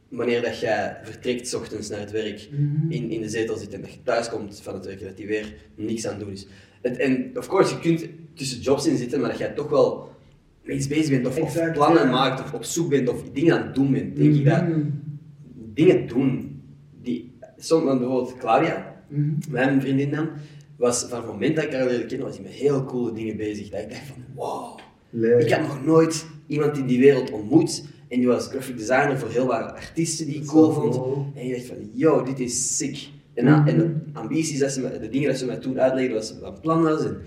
wanneer 0.09 0.41
dat 0.41 0.59
jij 0.59 0.97
vertrekt 1.03 1.47
's 1.47 1.53
ochtends 1.53 1.89
naar 1.89 1.99
het 1.99 2.11
werk, 2.11 2.47
Mhm. 2.51 2.91
in, 2.91 3.09
in 3.11 3.21
de 3.21 3.29
zetel 3.29 3.57
zit 3.57 3.73
en 3.73 3.81
dat 3.81 3.91
je 3.93 4.01
thuis 4.03 4.29
komt 4.29 4.59
van 4.61 4.73
het 4.73 4.85
werk 4.85 4.99
en 4.99 5.05
dat 5.07 5.17
die 5.17 5.27
weer 5.27 5.53
niks 5.75 6.05
aan 6.07 6.13
het 6.15 6.23
doen 6.23 6.31
is. 6.31 6.47
Het, 6.81 6.97
en 6.97 7.31
of 7.37 7.47
course, 7.47 7.73
je 7.73 7.79
kunt 7.79 8.05
tussen 8.33 8.59
jobs 8.61 8.87
in 8.87 8.97
zitten, 8.97 9.19
maar 9.19 9.29
dat 9.29 9.37
jij 9.39 9.49
toch 9.49 9.69
wel 9.69 10.09
met 10.63 10.75
iets 10.75 10.87
bezig 10.87 11.09
bent, 11.21 11.27
of, 11.39 11.71
plannen 11.73 12.03
ja. 12.03 12.11
maakt, 12.11 12.41
of 12.43 12.53
op 12.53 12.63
zoek 12.63 12.89
bent, 12.89 13.09
of 13.09 13.23
dingen 13.33 13.57
aan 13.59 13.65
het 13.65 13.75
doen 13.75 13.91
bent, 13.91 14.15
denk 14.15 14.35
ik 14.35 14.45
dat 14.45 14.67
Mhm. 14.67 14.81
dingen 15.73 16.07
doen, 16.07 16.61
die, 17.01 17.37
soms, 17.57 17.83
bijvoorbeeld 17.83 18.37
Claudia, 18.37 18.93
Mhm. 19.07 19.29
mijn 19.49 19.81
vriendin 19.81 20.11
dan, 20.11 20.29
was 20.77 21.05
van 21.09 21.17
het 21.17 21.27
moment 21.27 21.55
dat 21.55 21.65
ik 21.65 21.71
haar 21.73 21.85
leerde 21.87 22.05
kennen, 22.05 22.27
was 22.27 22.35
hij 22.35 22.45
met 22.45 22.53
heel 22.55 22.83
coole 22.85 23.13
dingen 23.13 23.37
bezig. 23.37 23.69
Dat 23.69 23.79
ik 23.81 23.89
dacht 23.89 24.01
van, 24.05 24.23
wow, 24.35 24.77
Leuk. 25.09 25.41
ik 25.41 25.49
heb 25.49 25.61
nog 25.61 25.85
nooit 25.85 26.25
iemand 26.47 26.77
in 26.77 26.85
die 26.85 26.99
wereld 26.99 27.31
ontmoet. 27.31 27.83
En 28.07 28.17
die 28.19 28.27
was 28.27 28.47
graphic 28.47 28.77
designer 28.77 29.17
voor 29.19 29.29
heel 29.29 29.45
wat 29.45 29.71
artiesten 29.73 30.25
die 30.25 30.35
ik 30.35 30.45
cool 30.45 30.71
vond. 30.71 30.95
En 31.35 31.47
je 31.47 31.53
dacht 31.53 31.65
van, 31.65 31.77
yo, 31.93 32.23
dit 32.23 32.39
is 32.39 32.77
sick. 32.77 33.09
En, 33.33 33.45
dan- 33.45 33.67
en 33.67 33.77
de 33.77 33.95
ambities, 34.13 34.59
dat 34.59 34.71
ze 34.71 34.97
de 34.99 35.09
dingen 35.09 35.29
dat 35.29 35.37
ze 35.37 35.45
mij 35.45 35.57
toen 35.57 35.79
uitlegden, 35.79 36.15
was 36.15 36.39
wat 36.39 36.61
plan 36.61 36.83
was. 36.83 37.05
En 37.05 37.17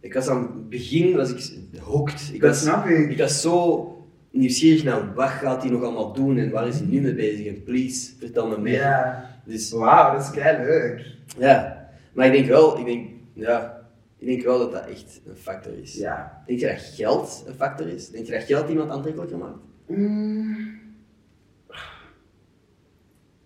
ik 0.00 0.14
was 0.14 0.28
aan 0.28 0.42
het 0.42 0.68
begin, 0.68 1.16
was 1.16 1.30
ik 1.30 1.58
hooked. 1.80 2.30
Ik 2.32 2.40
Dat 2.40 2.50
was, 2.50 2.60
snap 2.60 2.86
ik. 2.86 3.10
ik 3.10 3.18
was 3.18 3.40
zo 3.40 3.92
nieuwsgierig 4.30 4.84
naar 4.84 5.14
wat 5.14 5.28
gaat 5.28 5.62
hij 5.62 5.70
nog 5.70 5.82
allemaal 5.82 6.12
doen 6.12 6.38
en 6.38 6.50
waar 6.50 6.68
is 6.68 6.78
hij 6.78 6.86
nu 6.86 7.00
mee 7.00 7.14
bezig. 7.14 7.46
En 7.46 7.62
please, 7.62 8.10
vertel 8.18 8.48
me 8.48 8.58
meer. 8.58 8.72
Ja. 8.72 9.30
Dus 9.44 9.70
Wauw, 9.70 10.12
dat 10.16 10.22
is 10.22 10.30
kei 10.30 10.64
leuk. 10.64 11.06
ja, 11.38 11.88
maar 12.12 12.26
ik 12.26 12.32
denk 12.32 12.46
wel, 12.46 12.78
ik 12.78 12.84
denk, 12.84 13.08
ja, 13.32 13.86
ik 14.18 14.26
denk 14.26 14.42
wel 14.42 14.58
dat 14.58 14.72
dat 14.72 14.86
echt 14.86 15.20
een 15.26 15.36
factor 15.36 15.72
is. 15.82 15.94
Ja. 15.94 16.42
Denk 16.46 16.60
je 16.60 16.66
dat 16.66 16.78
geld 16.80 17.44
een 17.46 17.54
factor 17.54 17.88
is? 17.88 18.10
Denk 18.10 18.26
je 18.26 18.32
dat 18.32 18.42
geld 18.42 18.68
iemand 18.68 18.90
aantrekkelijker 18.90 19.38
maakt? 19.38 19.58
Mm. 19.88 20.56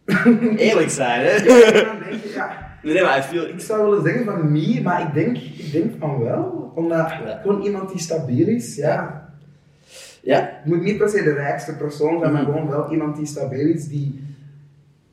Eerlijk 0.57 0.90
zijn, 0.90 1.20
hè? 1.20 1.30
Ja, 1.34 1.70
dan 1.84 1.99
denk 2.09 2.22
je, 2.22 2.32
ja. 2.34 2.70
Nee, 2.82 3.03
maar 3.03 3.22
feel... 3.22 3.49
Ik 3.49 3.61
zou 3.61 3.88
willen 3.88 4.05
zeggen 4.05 4.24
van 4.24 4.53
niet, 4.53 4.82
maar 4.82 5.03
ik 5.07 5.14
denk, 5.14 5.36
ik 5.36 5.72
denk 5.72 5.93
van 5.99 6.18
wel. 6.22 6.72
Omdat 6.74 6.97
Ja. 7.11 7.38
gewoon 7.43 7.62
iemand 7.62 7.90
die 7.90 8.01
stabiel 8.01 8.47
is, 8.47 8.76
ja. 8.76 9.28
Ja? 10.22 10.40
Het 10.62 10.64
moet 10.74 10.82
niet 10.82 10.99
per 10.99 11.09
se 11.09 11.22
de 11.22 11.32
rijkste 11.32 11.76
persoon 11.76 12.18
zijn, 12.20 12.32
maar 12.32 12.43
Mhm. 12.43 12.51
gewoon 12.53 12.68
wel 12.68 12.90
iemand 12.93 13.16
die 13.16 13.26
stabiel 13.26 13.66
is, 13.66 13.88
die... 13.88 14.24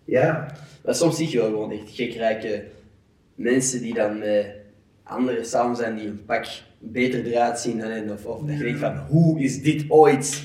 Ja. 0.06 0.46
Maar 0.86 0.96
soms 0.96 1.18
zie 1.18 1.30
je 1.32 1.38
wel 1.38 1.48
gewoon 1.50 1.72
echt 1.72 1.90
gekrijke 1.90 2.64
mensen 3.36 3.82
die 3.82 3.94
dan 3.94 4.20
met 4.20 4.46
anderen 5.04 5.46
samen 5.46 5.76
zijn 5.76 5.96
die 5.96 6.08
een 6.08 6.26
pak 6.26 6.46
beter 6.80 7.26
eruit 7.26 7.60
zien 7.60 7.80
dan 7.80 7.90
hen. 7.90 8.12
Of, 8.12 8.26
of 8.26 8.42
dat 8.46 8.58
je 8.58 8.64
denkt 8.64 8.80
van, 8.80 8.98
hoe 8.98 9.40
is 9.40 9.62
dit 9.62 9.86
ooit... 9.88 10.44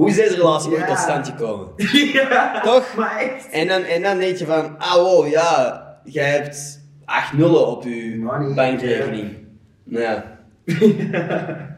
Hoe 0.00 0.08
is 0.08 0.16
deze 0.16 0.34
relatie 0.34 0.70
ooit 0.72 0.86
tot 0.86 0.98
stand 0.98 1.26
gekomen? 1.26 1.68
Toch? 2.62 2.94
Maar 2.96 3.18
echt. 3.18 3.50
En 3.50 3.68
dan, 3.68 3.82
en 3.82 4.02
dan 4.02 4.18
denk 4.18 4.36
je 4.36 4.46
van, 4.46 4.78
ah 4.78 4.94
wow, 4.94 5.28
ja, 5.28 6.00
jij 6.04 6.30
hebt 6.30 6.80
acht 7.04 7.32
nullen 7.32 7.66
op 7.66 7.82
je 7.82 8.16
Money, 8.18 8.54
bankrekening. 8.54 9.36
Nou 9.84 10.02
ja. 10.04 10.38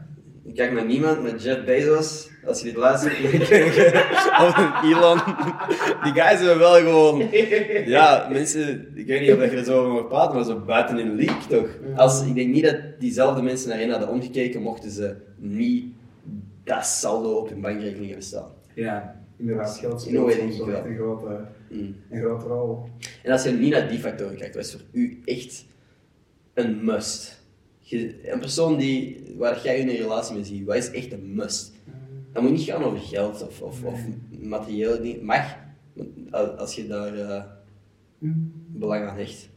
Ik 0.44 0.54
kijk 0.54 0.72
naar 0.72 0.84
niemand, 0.84 1.22
met 1.22 1.42
Jeff 1.42 1.64
Bezos, 1.64 2.28
als 2.46 2.58
je 2.58 2.64
dit 2.64 2.76
luistert, 2.76 3.14
of 4.44 4.82
Elon. 4.84 5.20
Die 6.02 6.22
guys 6.22 6.38
hebben 6.38 6.58
wel 6.58 6.74
gewoon, 6.74 7.28
ja, 7.86 8.28
mensen, 8.30 8.92
ik 8.94 9.06
weet 9.06 9.20
niet 9.20 9.32
of 9.32 9.50
je 9.50 9.56
er 9.56 9.64
zo 9.64 9.80
over 9.80 9.92
mag 9.92 10.08
praten, 10.08 10.34
maar 10.34 10.44
zo 10.44 10.62
buiten 10.66 10.98
in 10.98 11.16
de 11.16 11.24
league 11.24 11.60
toch? 11.60 11.68
Als, 11.96 12.26
ik 12.26 12.34
denk 12.34 12.48
niet 12.48 12.64
dat 12.64 12.76
diezelfde 12.98 13.42
mensen 13.42 13.68
naar 13.68 13.78
hen 13.78 13.90
hadden 13.90 14.08
omgekeken, 14.08 14.62
mochten 14.62 14.90
ze 14.90 15.16
niet 15.38 15.84
dat 16.64 16.86
saldo 16.86 17.32
op 17.38 17.48
hun 17.48 17.60
bankrekening 17.60 18.06
hebben 18.06 18.24
staan. 18.24 18.50
Ja, 18.74 19.20
inderdaad. 19.36 19.76
Geld 19.78 20.06
In 20.06 20.16
een 20.16 20.22
way 20.22 20.32
speelt 20.32 20.54
soms 20.54 20.66
wel 20.66 20.76
echt 20.76 20.86
een 20.86 20.96
grote, 20.96 21.40
Mm. 21.70 21.94
een 22.10 22.20
grote 22.20 22.46
rol. 22.46 22.84
En 23.22 23.32
als 23.32 23.42
je 23.42 23.50
niet 23.50 23.72
naar 23.72 23.88
die 23.88 23.98
factoren 23.98 24.36
kijkt, 24.36 24.54
wat 24.54 24.64
is 24.64 24.72
voor 24.72 24.80
u 24.92 25.20
echt 25.24 25.64
een 26.54 26.84
must? 26.84 27.44
Je- 27.78 28.32
een 28.32 28.38
persoon 28.40 28.76
die, 28.76 29.24
waar 29.38 29.60
jij 29.62 29.78
in 29.78 29.88
een 29.88 29.96
relatie 29.96 30.34
mee 30.34 30.44
ziet, 30.44 30.64
wat 30.66 30.76
is 30.76 30.90
echt 30.90 31.12
een 31.12 31.34
must? 31.34 31.72
Dat 32.32 32.42
moet 32.42 32.50
niet 32.52 32.60
gaan 32.62 32.84
over 32.84 32.98
geld 32.98 33.46
of, 33.46 33.62
of, 33.62 33.84
of 33.84 34.00
materiële 34.40 35.00
dingen. 35.00 35.24
Mag, 35.24 35.56
als 36.56 36.74
je 36.74 36.86
daar 36.86 37.14
eh, 37.14 37.42
belang 38.66 39.06
aan 39.08 39.16
hecht. 39.16 39.48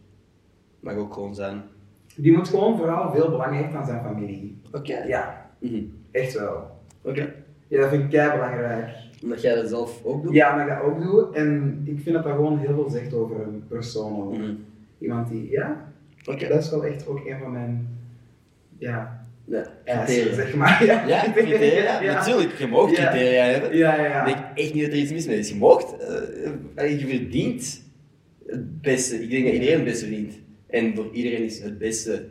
Mag 0.80 0.96
ook 0.96 1.14
gewoon 1.14 1.36
zijn. 1.36 1.62
Die 2.16 2.32
moet 2.32 2.48
gewoon 2.48 2.78
vooral 2.78 3.12
veel 3.12 3.30
belang 3.30 3.56
hechten 3.58 3.80
aan 3.80 3.86
zijn 3.86 4.04
familie. 4.04 4.58
Oké. 4.72 5.04
Ja, 5.04 5.50
Mhm. 5.60 5.84
echt 6.12 6.34
wel. 6.34 6.75
Oké. 7.06 7.34
Ja, 7.68 7.80
dat 7.82 7.90
vind 7.90 8.04
ik 8.04 8.10
kei 8.10 8.32
belangrijk. 8.32 8.90
Omdat 9.24 9.42
jij 9.42 9.56
dat 9.56 9.70
zelf 9.70 10.04
ook 10.04 10.24
doet? 10.24 10.34
Ja, 10.34 10.56
maar 10.56 10.68
ik 10.68 10.74
dat 10.74 10.84
ook 10.84 11.02
doe. 11.02 11.34
En 11.34 11.82
ik 11.86 12.00
vind 12.00 12.16
dat 12.16 12.24
dat 12.24 12.34
gewoon 12.34 12.60
heel 12.60 12.74
veel 12.74 12.90
zegt 12.90 13.14
over 13.14 13.42
een 13.42 13.64
persoon. 13.68 14.38
Mhm. 14.40 14.54
Iemand 15.00 15.30
die, 15.30 15.50
ja, 15.52 15.92
Oké. 16.26 16.48
dat 16.48 16.64
is 16.64 16.70
wel 16.70 16.86
echt 16.86 17.08
ook 17.08 17.26
een 17.26 17.40
van 17.40 17.52
mijn, 17.52 17.88
ja, 18.78 19.26
Ja, 19.46 19.66
criteria. 19.86 20.34
zeg 20.34 20.56
maar. 20.56 20.84
Ja, 20.86 21.08
Ja, 21.08 21.32
criteria. 21.34 22.02
Ja. 22.04 22.14
Natuurlijk, 22.14 22.54
je 22.58 22.68
mag 22.68 22.92
criteria 22.92 23.44
hebben. 23.44 23.78
Ja, 23.78 23.96
ja, 23.96 24.06
ja. 24.06 24.26
Ik 24.26 24.34
denk 24.34 24.46
echt 24.56 24.74
niet 24.74 24.84
dat 24.84 24.92
er 24.94 25.00
iets 25.00 25.12
mis 25.12 25.28
mee 25.28 25.38
is. 25.40 25.50
Je 25.50 25.56
moogt, 25.56 25.96
eh, 26.76 27.00
je 27.00 27.08
verdient 27.08 27.82
het 28.48 28.82
beste. 28.82 29.24
Ik 29.24 29.30
denk 29.30 29.44
dat 29.44 29.54
iedereen 29.54 29.76
het 29.76 29.84
beste 29.84 30.06
verdient. 30.06 30.34
En 30.68 30.96
voor 30.96 31.10
iedereen 31.12 31.44
is 31.44 31.60
het 31.62 31.78
beste 31.78 32.26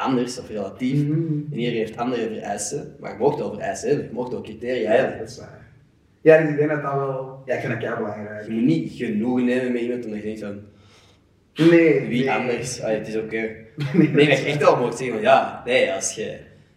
anders 0.00 0.38
of 0.38 0.48
relatief. 0.48 1.02
Mhm. 1.06 1.12
En 1.52 1.58
iedereen 1.58 1.78
heeft 1.78 1.96
andere 1.96 2.28
vereisten. 2.28 2.96
Maar 3.00 3.12
je 3.12 3.18
mag 3.18 3.36
wel 3.36 3.52
vereisten 3.52 3.88
hebben. 3.88 4.06
Je 4.06 4.12
mag 4.14 4.30
wel 4.30 4.40
criteria 4.42 4.92
Ja, 4.92 4.96
hebben. 4.96 5.18
dat 5.18 5.28
is 5.28 5.38
waar. 5.38 5.68
Ja, 6.20 6.40
dus 6.40 6.50
ik 6.50 6.56
denk 6.56 6.70
dat 6.70 6.82
dat 6.82 6.92
wel, 6.92 7.42
ja, 7.46 7.54
ik 7.54 7.60
vind 7.60 7.72
dat 7.72 7.82
kei 7.82 7.96
belangrijk. 7.96 8.46
Je 8.46 8.52
moet 8.52 8.64
niet 8.64 8.92
genoegen 8.92 9.44
nemen 9.44 9.72
met 9.72 9.80
iemand 9.80 10.04
omdat 10.04 10.18
je 10.20 10.24
denkt 10.24 10.40
van 10.40 10.60
Nee, 11.54 12.00
wie 12.08 12.24
nee. 12.24 12.32
anders. 12.32 12.80
Ah, 12.82 12.90
het 12.90 13.08
is 13.08 13.16
oké. 13.16 13.36
Nee, 14.12 14.28
dat 14.28 14.38
je 14.38 14.44
echt 14.44 14.58
wel 14.58 14.76
mag 14.76 14.96
zeggen 14.96 15.12
van 15.12 15.20
ja, 15.24 15.62
nee, 15.64 15.92
als 15.92 16.12
je, 16.14 16.36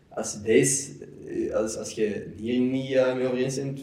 als 0.10 0.42
deze, 0.42 0.92
eh, 1.28 1.54
als, 1.56 1.78
als 1.78 1.92
je 1.92 2.26
hier 2.38 2.60
niet 2.60 2.92
eh, 2.92 3.16
mee 3.16 3.28
overeenstemt, 3.28 3.80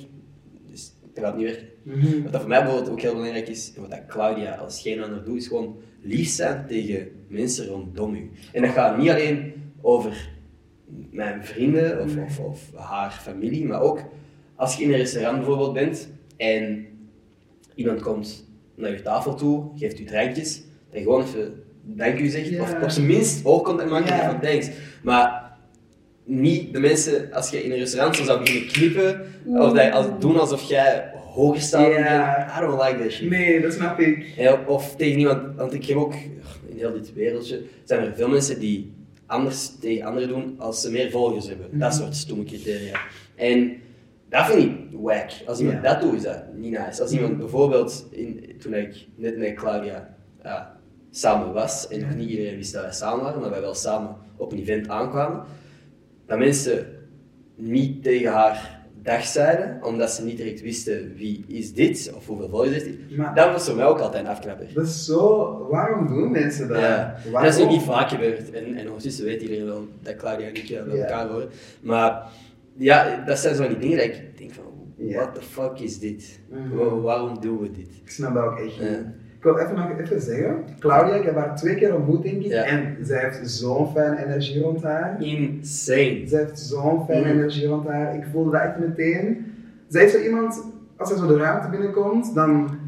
dus 0.70 0.92
dat 1.14 1.24
gaat 1.24 1.36
niet 1.36 1.46
werken. 1.46 1.68
Mhm. 1.82 2.22
Wat 2.22 2.32
dat 2.32 2.40
voor 2.40 2.50
mij 2.50 2.62
bijvoorbeeld 2.62 2.90
ook 2.92 3.00
heel 3.00 3.14
belangrijk 3.14 3.48
is, 3.48 3.72
en 3.76 3.80
wat 3.80 3.90
dat 3.90 4.06
Claudia 4.06 4.54
als 4.54 4.82
geen 4.82 5.02
ander 5.02 5.24
doet, 5.24 5.36
is 5.36 5.46
gewoon 5.46 5.80
lief 6.02 6.28
zijn 6.28 6.64
tegen 6.68 7.08
mensen 7.28 7.66
rondom 7.66 8.14
u. 8.14 8.30
En 8.52 8.62
dat 8.62 8.70
gaat 8.70 8.98
niet 8.98 9.10
alleen 9.10 9.52
over 9.80 10.28
mijn 11.10 11.44
vrienden 11.44 12.02
of, 12.02 12.16
of, 12.16 12.38
of 12.38 12.60
haar 12.74 13.10
familie, 13.10 13.66
maar 13.66 13.80
ook 13.80 14.02
als 14.54 14.76
je 14.76 14.82
in 14.84 14.90
een 14.90 14.96
restaurant 14.96 15.36
bijvoorbeeld 15.36 15.72
bent 15.72 16.08
en 16.36 16.86
iemand 17.74 18.02
komt 18.02 18.48
naar 18.74 18.90
je 18.90 19.02
tafel 19.02 19.34
toe, 19.34 19.64
geeft 19.76 20.00
u 20.00 20.04
drankjes, 20.04 20.62
en 20.90 21.02
gewoon 21.02 21.22
even 21.22 21.62
dank 21.82 22.18
u 22.18 22.28
zegt, 22.28 22.60
of 22.60 22.82
op 22.82 22.90
zijn 22.90 23.06
minst 23.06 23.44
oogcontact 23.44 23.90
maken 23.90 24.16
Ja. 24.16 24.30
van 24.30 24.40
thanks. 24.40 24.70
Maar 25.02 25.50
niet 26.24 26.72
de 26.72 26.80
mensen, 26.80 27.32
als 27.32 27.50
je 27.50 27.64
in 27.64 27.70
een 27.70 27.78
restaurant 27.78 28.16
zo 28.16 28.24
zou 28.24 28.40
beginnen 28.40 28.72
knippen, 28.72 29.20
of 29.46 29.72
dat 29.72 29.92
als, 29.92 30.06
doen 30.18 30.40
alsof 30.40 30.62
jij 30.62 31.09
Ja. 31.36 31.78
dan, 31.78 31.90
I 32.58 32.66
don't 32.66 32.82
like 32.82 33.02
that 33.02 33.12
shit. 33.12 33.30
Nee, 33.30 33.60
dat 33.60 33.72
snap 33.72 33.98
ik. 34.00 34.26
Ja, 34.36 34.64
of 34.66 34.96
tegen 34.96 35.18
iemand, 35.18 35.56
want 35.56 35.72
ik 35.72 35.84
heb 35.84 35.96
ook, 35.96 36.14
in 36.68 36.76
heel 36.76 36.92
dit 36.92 37.12
wereldje, 37.14 37.62
zijn 37.84 38.04
er 38.04 38.14
veel 38.14 38.28
mensen 38.28 38.60
die 38.60 38.92
anders 39.26 39.72
tegen 39.80 40.06
anderen 40.06 40.28
doen 40.28 40.54
als 40.58 40.80
ze 40.80 40.90
meer 40.90 41.10
volgers 41.10 41.48
hebben. 41.48 41.78
Dat 41.78 41.94
soort 41.94 42.16
stomme 42.16 42.44
criteria. 42.44 43.00
En 43.34 43.72
dat 44.28 44.46
vind 44.46 44.62
ik 44.62 44.98
wack. 45.00 45.30
Als 45.46 45.60
iemand 45.60 45.82
dat 45.82 46.00
doet, 46.00 46.14
is 46.14 46.22
dat 46.22 46.42
niet 46.54 46.70
nice. 46.70 47.02
Als 47.02 47.12
iemand 47.12 47.38
bijvoorbeeld, 47.38 48.06
in, 48.10 48.54
toen 48.58 48.74
ik 48.74 49.06
net 49.14 49.38
met 49.38 49.54
Claudia 49.54 50.16
samen 51.10 51.52
was, 51.52 51.88
en 51.88 52.00
nog 52.00 52.14
niet 52.14 52.30
iedereen 52.30 52.56
wist 52.56 52.72
dat 52.72 52.82
wij 52.82 52.92
samen 52.92 53.24
waren, 53.24 53.40
maar 53.40 53.50
wij 53.50 53.60
wel 53.60 53.74
samen 53.74 54.16
op 54.36 54.52
een 54.52 54.58
event 54.58 54.88
aankwamen, 54.88 55.42
dat 56.26 56.38
mensen 56.38 56.86
niet 57.54 58.02
tegen 58.02 58.32
haar 58.32 58.79
dag 59.16 59.24
zeiden, 59.26 59.78
omdat 59.82 60.10
ze 60.10 60.24
niet 60.24 60.36
direct 60.36 60.60
wisten 60.62 61.14
wie 61.16 61.44
is 61.48 61.72
dit, 61.72 62.12
of 62.16 62.26
hoeveel 62.26 62.48
volgers 62.48 62.70
heeft 62.72 62.84
dit. 62.84 63.16
Maar- 63.16 63.34
Dat 63.34 63.52
was 63.52 63.66
voor 63.66 63.76
mij 63.76 63.84
ook 63.84 63.98
altijd 63.98 64.24
een 64.24 64.30
afknapper. 64.30 64.66
Dat 64.74 64.86
is 64.86 65.04
zo, 65.04 65.66
waarom 65.70 66.06
doen 66.08 66.30
mensen 66.30 66.68
dat? 66.68 66.78
Ja, 66.78 67.16
dat 67.32 67.58
is 67.58 67.66
niet 67.66 67.82
vaak 67.82 68.08
gebeurd. 68.08 68.50
En, 68.50 68.74
en 68.74 68.86
ondertussen 68.86 69.24
weet 69.24 69.42
iedereen 69.42 69.64
wel 69.66 69.86
dat 70.02 70.16
Claudia 70.16 70.46
en 70.46 70.54
ik 70.54 70.68
eh, 70.70 70.82
bij 70.82 71.00
elkaar 71.00 71.28
horen. 71.28 71.48
Maar 71.80 72.22
ja, 72.76 73.22
dat 73.26 73.38
zijn 73.38 73.54
zo 73.54 73.68
die 73.68 73.78
dingen 73.78 73.96
dat 73.96 74.06
ik 74.06 74.38
denk 74.38 74.52
van, 74.52 74.64
what 74.96 75.34
the 75.34 75.40
fuck 75.42 75.78
is 75.78 75.98
dit? 75.98 76.40
Mhm. 76.48 76.76
Wa- 76.76 76.94
waarom 77.00 77.40
doen 77.40 77.58
we 77.60 77.70
dit? 77.70 77.88
Ik 78.04 78.10
snap 78.10 78.34
dat 78.34 78.44
ook 78.44 78.58
echt 78.58 78.80
niet. 78.80 78.88
Ja. 78.88 79.12
Ik 79.40 79.46
wil 79.46 79.58
even 79.58 79.74
nog 79.76 79.90
even 79.98 80.20
zeggen, 80.20 80.64
Claudia, 80.78 81.14
ik 81.14 81.24
heb 81.24 81.34
haar 81.36 81.56
twee 81.56 81.74
keer 81.74 81.94
ontmoet 81.94 82.22
denk 82.22 82.42
ik, 82.42 82.50
Ja. 82.50 82.62
en 82.62 82.96
zij 83.02 83.20
heeft 83.20 83.50
zo'n 83.50 83.90
fijne 83.92 84.24
energie 84.26 84.62
rond 84.62 84.82
haar. 84.82 85.16
Insane. 85.22 86.22
Zij 86.26 86.38
heeft 86.38 86.58
zo'n 86.58 87.04
fijne 87.06 87.26
Mhm. 87.26 87.38
energie 87.38 87.66
rond 87.66 87.86
haar. 87.88 88.14
Ik 88.14 88.24
voelde 88.32 88.50
dat 88.50 88.60
echt 88.60 88.78
meteen. 88.78 89.52
Zij 89.88 90.04
is 90.04 90.12
zo 90.12 90.18
iemand, 90.18 90.62
als 90.96 91.08
zij 91.08 91.18
zo 91.18 91.26
de 91.26 91.36
ruimte 91.36 91.68
binnenkomt, 91.68 92.34
dan 92.34 92.78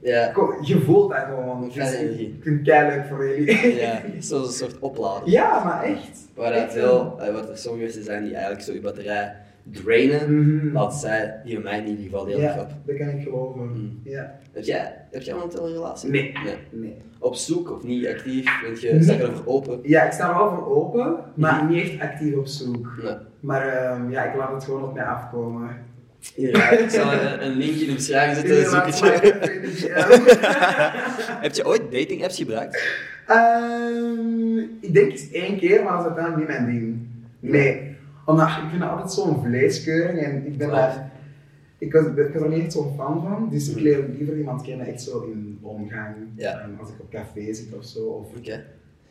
Ja, 0.00 0.32
je 0.60 0.80
voelt 0.80 1.10
dat 1.10 1.18
gewoon. 1.28 1.72
Fijne 1.72 1.90
Dus 1.90 1.98
energie. 2.00 2.26
Ik 2.28 2.42
vind 2.42 2.66
het 2.66 2.66
leuk 2.94 3.04
voor 3.08 3.28
jullie. 3.28 3.74
ja 3.80 4.00
zo'n 4.18 4.46
soort 4.46 4.78
oplader. 4.78 5.28
Ja, 5.30 5.64
maar 5.64 5.82
echt. 5.82 6.28
Waar 6.34 6.52
dat 6.52 6.62
Echt 6.62 6.76
eh, 6.76 7.32
wat 7.32 7.48
er 7.48 7.56
sommige 7.58 7.84
mensen 7.84 8.04
zijn 8.04 8.22
die 8.24 8.32
eigenlijk 8.32 8.62
zo 8.64 8.72
je 8.72 8.80
batterij 8.80 9.32
drainen, 9.70 10.40
Mhm. 10.46 10.72
laat 10.72 10.94
zij 10.94 11.40
die 11.44 11.54
bij 11.54 11.62
mij 11.62 11.78
in 11.78 11.86
ieder 11.86 12.04
geval 12.04 12.26
heel 12.26 12.40
erg 12.40 12.54
Ja, 12.54 12.60
op. 12.60 12.68
dat 12.86 12.96
kan 12.96 13.08
ik 13.08 13.22
geloven. 13.22 13.60
Mm. 13.66 14.00
Ja. 14.04 14.38
Heb 14.52 14.64
jij, 14.64 14.94
heb 15.10 15.22
jij 15.22 15.34
momenteel 15.34 15.66
een 15.66 15.72
relatie? 15.72 16.10
Nee. 16.10 16.32
nee. 16.44 16.54
Nee. 16.70 16.94
Op 17.18 17.34
zoek 17.34 17.70
of 17.70 17.82
niet 17.82 18.06
actief? 18.06 18.60
Bent 18.62 18.80
je, 18.80 18.92
Nee. 18.92 19.02
sta 19.02 19.12
je 19.12 19.22
erover 19.22 19.46
open? 19.48 19.78
Ja, 19.82 20.02
ik 20.02 20.12
sta 20.12 20.36
wel 20.38 20.48
voor 20.54 20.76
open, 20.76 21.16
maar 21.34 21.64
Mhm. 21.64 21.72
niet 21.72 21.82
echt 21.90 22.00
actief 22.00 22.34
op 22.34 22.46
zoek. 22.46 23.00
Nee. 23.02 23.14
Maar 23.40 23.68
ehm, 23.68 24.10
ja, 24.10 24.24
ik 24.24 24.36
laat 24.36 24.52
het 24.52 24.64
gewoon 24.64 24.82
op 24.84 24.94
mij 24.94 25.04
afkomen. 25.04 25.68
Ja, 26.34 26.70
ik 26.70 26.90
zal 26.90 27.12
een, 27.12 27.44
een 27.44 27.56
link 27.56 27.74
in 27.76 27.86
de 27.86 27.94
beschrijving 27.94 28.46
zetten. 28.48 28.70
Zoek 28.70 28.86
het 28.86 28.98
je. 28.98 29.88
Heb 31.44 31.54
je 31.54 31.66
ooit 31.66 31.82
dating 31.92 32.22
apps 32.22 32.36
gebruikt? 32.36 32.82
Ehm, 33.26 34.58
ik 34.80 34.94
denk 34.94 35.10
eens 35.10 35.30
één 35.30 35.58
keer, 35.58 35.82
maar 35.82 35.92
dat 35.92 36.00
is 36.00 36.06
uiteindelijk 36.06 36.48
niet 36.48 36.58
mijn 36.58 36.78
ding. 36.78 37.06
Nee, 37.40 37.83
omdat 38.26 38.48
ik 38.48 38.54
vind 38.68 38.80
dat 38.80 38.90
altijd 38.90 39.12
zo'n 39.12 39.42
vleeskeuring 39.44 40.18
en 40.18 40.46
ik 40.46 40.56
ben 40.58 40.68
Ja. 40.68 40.74
daar... 40.74 41.12
Ik 41.78 41.92
was, 41.92 42.04
ik 42.06 42.32
was 42.32 42.42
er 42.42 42.48
niet 42.48 42.62
echt 42.62 42.72
zo'n 42.72 42.94
fan 42.96 43.22
van, 43.22 43.48
dus 43.50 43.68
ik 43.68 43.74
Mhm. 43.74 43.84
leer 43.84 44.08
liever 44.18 44.36
iemand 44.38 44.62
kennen 44.62 44.86
echt 44.86 45.02
zo 45.02 45.20
in 45.20 45.58
omgang. 45.62 46.14
Ja. 46.36 46.68
Als 46.80 46.88
ik 46.88 47.00
op 47.00 47.10
café 47.10 47.54
zit 47.54 47.68
of 47.78 47.84
zo. 47.84 48.04
Of, 48.06 48.26
ja. 48.42 48.60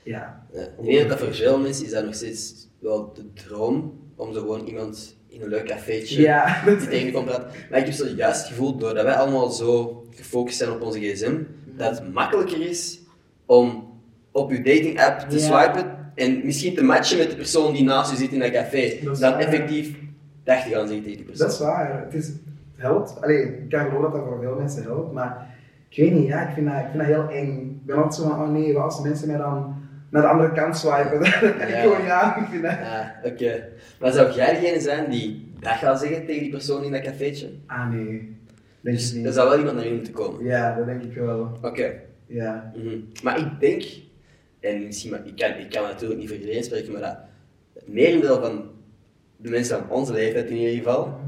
Ja. 0.03 0.45
Ik 0.79 0.85
denk 0.85 1.09
dat 1.09 1.19
voor 1.19 1.33
veel 1.33 1.59
mensen 1.59 1.85
is 1.85 1.91
dat 1.91 2.05
nog 2.05 2.15
steeds 2.15 2.67
wel 2.79 3.13
de 3.13 3.33
droom 3.33 3.93
om 4.15 4.33
zo 4.33 4.39
gewoon 4.39 4.65
iemand 4.65 5.15
in 5.27 5.41
een 5.41 5.47
leuk 5.47 5.65
cafeetje 5.65 6.21
Ja, 6.21 6.63
die 6.65 6.77
tegen 6.77 7.05
je 7.05 7.11
komt 7.11 7.25
praten. 7.25 7.47
Maar 7.69 7.79
ik 7.79 7.85
heb 7.85 7.93
zo 7.93 8.05
juist 8.15 8.39
het 8.39 8.47
gevoel, 8.49 8.77
doordat 8.77 9.03
wij 9.03 9.13
allemaal 9.15 9.49
zo 9.49 10.03
gefocust 10.09 10.57
zijn 10.57 10.71
op 10.71 10.81
onze 10.81 10.99
gsm, 10.99 11.35
dat 11.77 11.99
het 11.99 12.13
makkelijker 12.13 12.61
is 12.69 12.99
om 13.45 13.91
op 14.31 14.51
je 14.51 14.57
dating 14.57 14.99
app 15.01 15.19
te 15.19 15.39
Ja. 15.39 15.41
swipen 15.41 16.02
en 16.15 16.41
misschien 16.45 16.75
te 16.75 16.83
matchen 16.83 17.17
met 17.17 17.29
de 17.29 17.35
persoon 17.35 17.73
die 17.73 17.83
naast 17.83 18.11
je 18.11 18.17
zit 18.17 18.31
in 18.31 18.39
dat 18.39 18.51
café, 18.51 18.93
Dat 19.03 19.19
dan 19.19 19.31
waar. 19.31 19.39
effectief 19.41 19.95
dag 20.43 20.63
te 20.63 20.69
gaan 20.69 20.87
zeggen 20.87 21.03
tegen 21.03 21.17
die 21.17 21.25
persoon. 21.25 21.45
dat 21.47 21.55
is 21.55 21.61
waar. 21.61 22.03
Het, 22.05 22.13
is, 22.13 22.27
het 22.27 22.35
helpt. 22.75 23.21
Allee, 23.21 23.41
ik 23.43 23.69
kan 23.69 23.79
geloven 23.85 24.01
dat 24.01 24.11
dat 24.11 24.23
voor 24.23 24.39
veel 24.41 24.55
mensen 24.55 24.83
helpt, 24.83 25.13
maar 25.13 25.47
ik 25.89 25.97
weet 25.97 26.11
niet, 26.11 26.27
ja, 26.27 26.47
ik 26.47 26.53
vind 26.53 26.67
dat, 26.67 26.75
ik 26.75 26.85
vind 26.91 26.97
dat 26.97 27.05
heel 27.05 27.29
eng. 27.29 27.59
Ik 27.81 27.85
ben 27.85 27.95
altijd 27.95 28.13
zo 28.15 28.21
van, 28.29 28.41
oh 28.41 28.49
nee, 28.51 28.73
wat 28.73 28.83
als 28.83 29.01
mensen 29.01 29.27
mij 29.27 29.37
dan 29.37 29.75
naar 30.09 30.21
de 30.21 30.27
andere 30.27 30.51
kant 30.51 30.77
swipen? 30.77 31.19
Dan 31.41 31.57
kan 31.57 31.67
ik 31.67 31.69
Ja. 31.69 31.81
gewoon, 31.81 32.03
ja, 32.03 32.37
ik 32.37 32.45
vind 32.51 32.63
dat... 32.63 32.73
Oké. 33.31 33.67
Maar 33.99 34.11
zou 34.11 34.33
jij 34.33 34.59
degene 34.59 34.79
zijn 34.79 35.09
die 35.11 35.51
dag 35.59 35.79
gaat 35.79 35.99
zeggen 35.99 36.25
tegen 36.25 36.41
die 36.41 36.51
persoon 36.51 36.83
in 36.83 36.91
dat 36.91 37.01
cafeetje? 37.01 37.49
Ah 37.67 37.89
nee, 37.91 38.35
denk 38.81 38.97
Dus 38.97 39.13
er 39.15 39.33
zou 39.33 39.49
wel 39.49 39.57
iemand 39.57 39.75
naar 39.75 39.85
je 39.87 39.93
moeten 39.93 40.13
komen. 40.13 40.43
Ja, 40.45 40.75
dat 40.75 40.85
denk 40.85 41.03
ik 41.03 41.13
wel. 41.15 41.57
Oké. 41.61 41.93
Ja. 42.25 42.71
Mhm. 42.75 42.95
Maar 43.23 43.37
ik 43.39 43.59
denk, 43.59 43.83
en 44.63 44.85
misschien, 44.85 45.11
maar 45.11 45.27
ik, 45.27 45.35
kan, 45.35 45.57
ik 45.57 45.69
kan 45.69 45.83
natuurlijk 45.83 46.19
niet 46.19 46.29
voor 46.29 46.37
iedereen 46.37 46.63
spreken, 46.63 46.91
maar 46.91 47.01
dat 47.01 47.17
het 47.73 47.87
merendeel 47.87 48.41
van 48.41 48.69
de 49.37 49.49
mensen 49.49 49.77
van 49.77 49.89
onze 49.89 50.13
leeftijd 50.13 50.49
in 50.49 50.57
ieder 50.57 50.75
geval, 50.75 51.19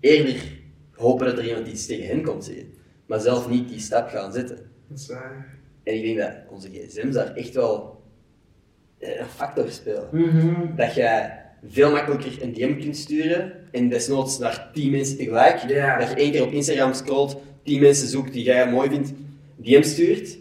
eerder 0.00 0.42
hopen 0.90 1.26
dat 1.26 1.38
er 1.38 1.48
iemand 1.48 1.66
iets 1.66 1.86
tegen 1.86 2.06
hen 2.06 2.22
komt 2.22 2.44
zeggen, 2.44 2.74
maar 3.06 3.20
zelf 3.20 3.48
niet 3.48 3.68
die 3.68 3.80
stap 3.80 4.08
gaan 4.08 4.32
zetten. 4.32 4.56
Dat 4.88 4.98
is 4.98 5.06
waar. 5.06 5.58
En 5.82 5.94
ik 5.94 6.02
denk 6.02 6.18
dat 6.18 6.32
onze 6.50 6.68
gsm's 6.70 7.14
daar 7.14 7.34
echt 7.34 7.54
wel 7.54 8.02
eh, 8.98 9.20
een 9.20 9.26
factor 9.26 9.70
spelen. 9.70 10.08
Mhm. 10.12 10.76
Dat 10.76 10.94
jij 10.94 11.42
veel 11.68 11.90
makkelijker 11.90 12.42
een 12.42 12.52
DM 12.52 12.78
kunt 12.80 12.96
sturen 12.96 13.52
en 13.70 13.88
desnoods 13.88 14.38
naar 14.38 14.70
10 14.72 14.90
mensen 14.90 15.16
tegelijk. 15.16 15.60
Dat 15.98 16.08
je 16.08 16.14
één 16.16 16.32
keer 16.32 16.42
op 16.42 16.52
Instagram 16.52 16.94
scrolt, 16.94 17.40
10 17.62 17.80
mensen 17.80 18.08
zoekt 18.08 18.32
die 18.32 18.44
jij 18.44 18.70
mooi 18.70 18.88
vindt, 18.88 19.12
DM 19.56 19.82
stuurt, 19.82 20.38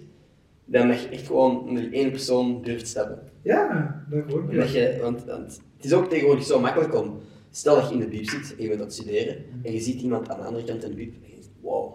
dan 0.65 0.87
dat 0.87 1.01
je 1.01 1.07
echt 1.07 1.27
gewoon 1.27 1.75
die 1.75 1.91
ene 1.91 2.11
persoon 2.11 2.61
durft 2.61 2.87
stappen. 2.87 3.19
Ja, 3.43 4.05
dat 4.09 4.31
hoor 4.31 4.43
ik. 4.49 4.59
dat 4.59 4.71
je, 4.71 4.97
want, 5.01 5.23
want 5.25 5.61
het 5.75 5.85
is 5.85 5.93
ook 5.93 6.09
tegenwoordig 6.09 6.45
zo 6.45 6.59
makkelijk 6.59 6.95
om, 6.95 7.19
stel 7.51 7.75
dat 7.75 7.87
je 7.87 7.93
in 7.93 7.99
de 7.99 8.07
bieb 8.07 8.29
zit 8.29 8.55
en 8.57 8.63
je 8.63 8.73
aan 8.73 8.79
het 8.79 8.93
studeren 8.93 9.35
en 9.63 9.73
je 9.73 9.79
ziet 9.79 10.01
iemand 10.01 10.29
aan 10.29 10.39
de 10.39 10.45
andere 10.45 10.65
kant 10.65 10.81
van 10.81 10.89
de 10.89 10.95
bieb 10.95 11.13
en 11.13 11.21
je 11.21 11.31
denkt, 11.31 11.49
wow, 11.61 11.93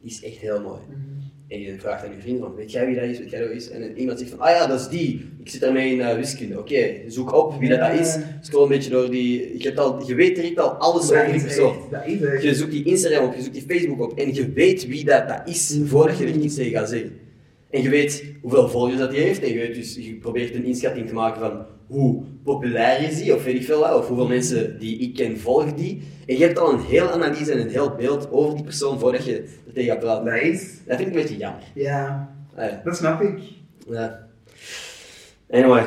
die 0.00 0.10
is 0.10 0.24
echt 0.24 0.36
heel 0.36 0.60
mooi. 0.60 0.80
Mhm. 0.88 1.20
En 1.48 1.60
je 1.60 1.78
vraagt 1.78 2.04
aan 2.04 2.10
je 2.10 2.20
vrienden 2.20 2.42
van, 2.42 2.54
weet 2.54 2.72
jij 2.72 2.86
wie 2.86 2.94
dat 2.94 3.04
is, 3.04 3.18
weet 3.18 3.30
jij 3.30 3.40
dat 3.40 3.50
is? 3.50 3.70
En 3.70 3.98
iemand 3.98 4.18
zegt 4.18 4.30
van, 4.30 4.40
ah 4.40 4.50
ja, 4.50 4.66
dat 4.66 4.80
is 4.80 4.88
die. 4.88 5.30
Ik 5.40 5.48
zit 5.48 5.60
daarmee 5.60 5.92
in 5.92 6.00
eh, 6.00 6.14
wiskunde. 6.14 6.58
Oké, 6.58 7.00
zoek 7.06 7.32
op 7.32 7.58
wie 7.58 7.68
dat, 7.68 7.78
dat 7.78 8.00
is. 8.00 8.18
Scroll 8.40 8.62
een 8.62 8.68
beetje 8.68 8.90
door 8.90 9.10
die... 9.10 9.58
Je, 9.58 9.64
hebt 9.64 9.78
al, 9.78 10.06
je 10.06 10.14
weet 10.14 10.36
direct 10.36 10.58
al 10.58 10.70
alles 10.70 11.08
Dat 11.08 11.18
over 11.18 11.32
die 11.32 11.42
persoon. 11.42 11.76
Dat. 11.90 12.04
Je 12.42 12.54
zoekt 12.54 12.70
die 12.70 12.84
Instagram 12.84 13.24
op, 13.26 13.34
je 13.34 13.42
zoekt 13.42 13.54
die 13.54 13.64
Facebook 13.68 14.00
op 14.00 14.18
en 14.18 14.34
je 14.34 14.52
weet 14.52 14.86
wie 14.86 15.04
dat, 15.04 15.28
dat 15.28 15.42
is 15.44 15.78
voordat 15.84 16.18
je 16.18 16.26
er 16.26 16.36
iets 16.36 16.54
tegen 16.54 16.78
gaat 16.78 16.88
zeggen. 16.88 17.18
En 17.70 17.82
je 17.82 17.88
weet 17.88 18.24
hoeveel 18.40 18.68
volgers 18.68 18.98
dat 18.98 19.10
hij 19.10 19.20
heeft 19.20 19.42
en 19.42 19.48
je, 19.52 19.58
weet 19.58 19.74
dus, 19.74 19.94
je 19.94 20.14
probeert 20.14 20.54
een 20.54 20.64
inschatting 20.64 21.08
te 21.08 21.14
maken 21.14 21.40
van 21.40 21.66
hoe 21.86 22.22
populair 22.44 23.02
is 23.02 23.22
die, 23.22 23.34
of 23.34 23.44
weet 23.44 23.54
ik 23.54 23.64
veel 23.64 23.80
wat, 23.80 23.94
of 23.94 24.06
hoeveel 24.06 24.26
mensen 24.26 24.78
die 24.78 24.98
ik 24.98 25.14
ken 25.14 25.38
volgen 25.38 25.76
die. 25.76 26.02
En 26.26 26.36
je 26.38 26.44
hebt 26.44 26.58
al 26.58 26.72
een 26.72 26.80
heel 26.80 27.10
analyse 27.10 27.52
en 27.52 27.60
een 27.60 27.68
heel 27.68 27.94
beeld 27.94 28.30
over 28.30 28.54
die 28.54 28.64
persoon 28.64 28.98
voordat 28.98 29.24
je 29.24 29.36
er 29.66 29.72
tegen 29.72 29.90
gaat 29.90 30.00
praten. 30.00 30.24
Dat 30.24 30.42
is... 30.42 30.78
Dat 30.86 30.96
vind 30.96 31.08
ik 31.08 31.14
een 31.14 31.20
beetje 31.20 31.36
jammer. 31.36 31.62
Ja, 31.74 32.34
Ah, 32.56 32.70
ja. 32.70 32.80
dat 32.84 32.96
snap 32.96 33.20
ik. 33.20 33.38
Ja. 33.88 34.26
Anyway. 35.50 35.84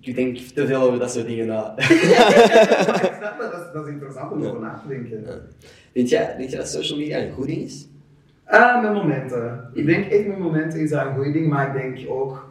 Ik, 0.00 0.14
denk 0.14 0.38
te 0.38 0.66
veel 0.66 0.80
over 0.80 0.98
dat 0.98 1.12
soort 1.12 1.26
dingen 1.26 1.46
na. 1.46 1.74
Ik 1.78 3.14
snap 3.18 3.38
dat. 3.40 3.52
Dat 3.52 3.60
is, 3.60 3.72
dat 3.72 3.86
is 3.86 3.92
interessant 3.92 4.32
om 4.32 4.44
over 4.44 4.60
na 4.60 4.80
te 4.82 4.88
denken. 4.88 5.24
Ja. 5.24 6.02
Jij, 6.02 6.36
denk 6.36 6.48
jij 6.48 6.58
dat 6.58 6.68
social 6.68 6.98
media 6.98 7.18
een 7.18 7.32
goed 7.32 7.46
ding 7.46 7.62
is? 7.62 7.86
Ah, 8.52 8.82
met 8.82 8.92
momenten. 8.92 9.70
Ik 9.74 9.86
denk 9.86 10.06
echt 10.10 10.26
met 10.26 10.38
momenten 10.38 10.80
is 10.80 10.90
dat 10.90 11.06
een 11.06 11.14
goed 11.14 11.32
ding, 11.32 11.48
maar 11.48 11.66
ik 11.66 11.82
denk 11.82 12.10
ook... 12.10 12.50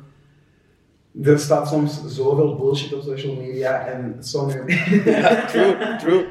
Er 1.24 1.39
staat 1.39 1.68
soms 1.68 2.04
zoveel 2.08 2.56
bullshit 2.56 2.93
op 2.93 3.02
social 3.02 3.36
media 3.36 3.86
en 3.86 4.16
sommige... 4.20 4.64
true, 5.52 5.95
true. 5.97 6.26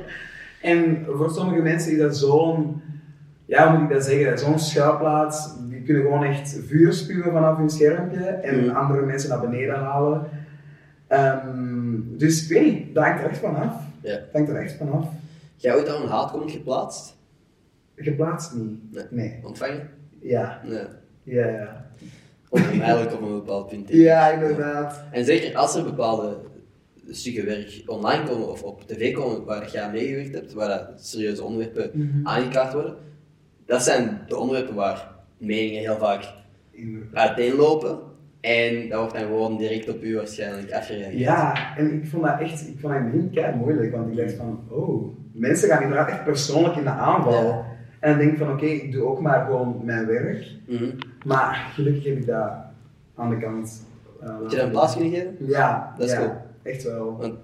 En 0.62 1.06
voor 1.08 1.30
sommige 1.30 1.62
mensen 1.62 1.92
is 1.92 1.98
dat 1.98 2.16
zo'n, 2.16 2.82
ja, 3.46 3.70
hoe 3.70 3.78
moet 3.78 3.90
ik 3.90 3.96
dat 3.96 4.04
zeggen, 4.04 4.38
zo'n 4.38 4.58
schuilplaats. 4.58 5.48
Die 5.68 5.82
kunnen 5.82 6.02
gewoon 6.02 6.24
echt 6.24 6.58
vuur 6.66 6.92
spuwen 6.92 7.32
vanaf 7.32 7.56
hun 7.56 7.70
schermpje 7.70 8.24
en 8.24 8.64
Mm. 8.64 8.70
andere 8.76 9.02
mensen 9.06 9.28
naar 9.30 9.40
beneden 9.40 9.74
halen. 9.74 10.26
Ehm, 11.06 11.94
dus 12.18 12.42
ik 12.42 12.48
weet 12.48 12.64
niet, 12.72 12.94
dat 12.94 13.04
hangt 13.04 13.22
er 13.22 13.28
echt 13.30 13.38
vanaf. 13.38 13.74
Ja. 14.02 14.10
Dat 14.14 14.28
hangt 14.32 14.48
er 14.48 14.56
echt 14.56 14.76
vanaf. 14.76 15.06
Jij 15.56 15.74
ooit 15.74 15.88
al 15.88 16.02
een 16.02 16.08
haatcomment 16.08 16.50
geplaatst? 16.52 17.18
Geplaatst 18.00 18.54
niet. 18.54 18.92
Nee. 18.92 19.04
Nee. 19.10 19.40
Ontvangen? 19.44 19.88
Ja. 20.20 20.60
Nee. 20.64 20.84
Ja, 21.22 21.46
ja. 21.48 21.90
Onvermijdelijk 22.48 23.12
op 23.12 23.22
een 23.22 23.32
bepaald 23.32 23.68
punt. 23.68 23.88
Ja, 23.88 24.30
inderdaad. 24.30 25.02
En 25.10 25.24
zeker 25.24 25.56
als 25.56 25.74
er 25.76 25.84
bepaalde 25.84 26.36
stukken 27.08 27.44
werk 27.44 27.82
online 27.86 28.24
komen 28.24 28.48
of 28.48 28.62
op 28.62 28.82
tv 28.86 29.12
komen 29.14 29.44
waar 29.44 29.68
je 29.72 29.80
aan 29.80 29.92
meegewerkt 29.92 30.34
hebt, 30.34 30.52
waar 30.52 30.68
dat 30.68 31.06
serieuze 31.06 31.42
onderwerpen 31.44 31.90
Mhm. 31.94 32.26
aangekaart 32.26 32.72
worden, 32.72 32.94
dat 33.66 33.82
zijn 33.82 34.20
de 34.28 34.36
onderwerpen 34.36 34.74
waar 34.74 35.10
meningen 35.38 35.80
heel 35.80 35.96
vaak 35.96 36.32
uiteenlopen. 37.12 37.98
En 38.40 38.88
dat 38.88 38.98
wordt 38.98 39.14
dan 39.14 39.22
gewoon 39.26 39.56
direct 39.56 39.88
op 39.88 40.02
u 40.02 40.16
waarschijnlijk 40.16 40.72
afgereageerd. 40.72 41.18
Ja, 41.18 41.76
en 41.76 41.92
ik 41.94 42.06
vond 42.06 42.22
dat 42.24 42.40
echt, 42.40 42.68
ik 42.68 42.76
vond 42.80 42.92
dat 42.92 43.02
in 43.02 43.20
het 43.20 43.30
begin 43.30 43.56
moeilijk, 43.58 43.92
want 43.92 44.10
ik 44.10 44.16
dacht 44.16 44.34
van, 44.34 44.60
oh, 44.68 45.16
mensen 45.32 45.68
gaan 45.68 45.82
inderdaad 45.82 46.08
echt 46.08 46.24
persoonlijk 46.24 46.76
in 46.76 46.82
de 46.82 46.88
aanval. 46.90 47.44
Ja. 47.44 47.64
En 48.00 48.18
denk 48.18 48.38
van, 48.38 48.50
oké, 48.52 48.64
ik 48.66 48.92
doe 48.92 49.02
ook 49.04 49.20
maar 49.20 49.44
gewoon 49.44 49.80
mijn 49.84 50.06
werk. 50.06 50.46
Mhm. 50.66 50.90
Maar 51.24 51.70
gelukkig 51.74 52.04
heb 52.04 52.16
ik 52.16 52.26
dat 52.26 52.50
aan 53.14 53.30
de 53.30 53.38
kant. 53.38 53.86
uh, 54.22 54.28
Heb 54.40 54.50
je 54.50 54.56
dat 54.56 54.64
een 54.64 54.70
plaats 54.70 54.94
kunnen 54.96 55.12
geven? 55.12 55.36
Ja, 55.46 55.94
Dat 55.98 56.06
is 56.06 56.12
ja, 56.12 56.20
goed. 56.20 56.32
echt 56.62 56.82
wel. 56.82 57.16
Want 57.18 57.34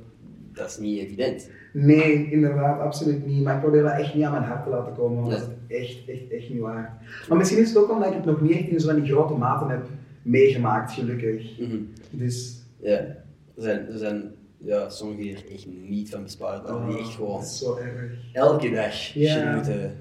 dat 0.52 0.66
is 0.68 0.78
niet 0.78 0.98
evident. 1.00 1.50
Nee, 1.72 2.30
inderdaad, 2.30 2.80
absoluut 2.80 3.26
niet. 3.26 3.42
Maar 3.44 3.54
ik 3.54 3.61
probeer 3.61 3.82
dat 3.82 3.92
echt 3.98 4.14
niet 4.14 4.24
aan 4.24 4.32
mijn 4.32 4.44
hart 4.44 4.64
te 4.64 4.70
laten 4.70 4.94
komen, 4.94 5.16
want 5.22 5.28
Nee. 5.28 5.38
dat 5.38 5.48
is 5.66 5.76
echt, 5.96 6.09
echt, 6.09 6.30
echt 6.30 6.50
niet 6.50 6.61
waar. 6.61 6.98
Maar 7.28 7.38
misschien 7.38 7.59
is 7.59 7.68
het 7.68 7.78
ook 7.78 7.90
omdat 7.90 8.09
ik 8.09 8.14
het 8.14 8.24
nog 8.24 8.40
niet 8.40 8.52
echt 8.52 8.68
in 8.68 8.80
zo'n 8.80 9.07
grote 9.07 9.34
maten 9.34 9.68
heb 9.68 9.86
meegemaakt, 10.22 10.92
gelukkig. 10.92 11.59
Mhm. 11.61 11.76
Dus, 12.11 12.62
Ja, 12.80 12.92
er 12.98 13.16
zijn, 13.57 13.86
er 13.86 13.98
zijn 13.98 14.22
ja, 14.59 14.88
sommigen 14.88 15.22
die 15.22 15.34
er 15.34 15.44
echt 15.52 15.66
niet 15.88 16.11
van 16.11 16.22
bespaard 16.22 16.70
worden. 16.70 16.88
Die 16.88 16.98
echt 16.98 17.07
oh, 17.09 17.14
gewoon 17.14 17.32
dat 17.34 17.42
is 17.42 17.59
zo 17.59 17.76
erg. 17.76 18.12
elke 18.32 18.70
dag 18.70 19.12
Ja. 19.14 19.30
shit 19.40 19.54
moeten 19.54 19.96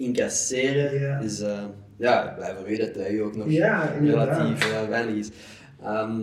incasseren. 0.00 1.00
Ja. 1.00 1.20
Dus 1.20 1.40
uh, 1.40 1.64
ja, 1.96 2.30
ik 2.30 2.36
blijf 2.36 2.66
er 2.66 2.78
dat 2.78 3.04
hij 3.04 3.22
ook 3.22 3.36
nog 3.36 3.48
relatief 3.48 4.72
eh, 4.72 4.88
weinig 4.88 5.14
is. 5.14 5.30
Ehm, 5.82 6.20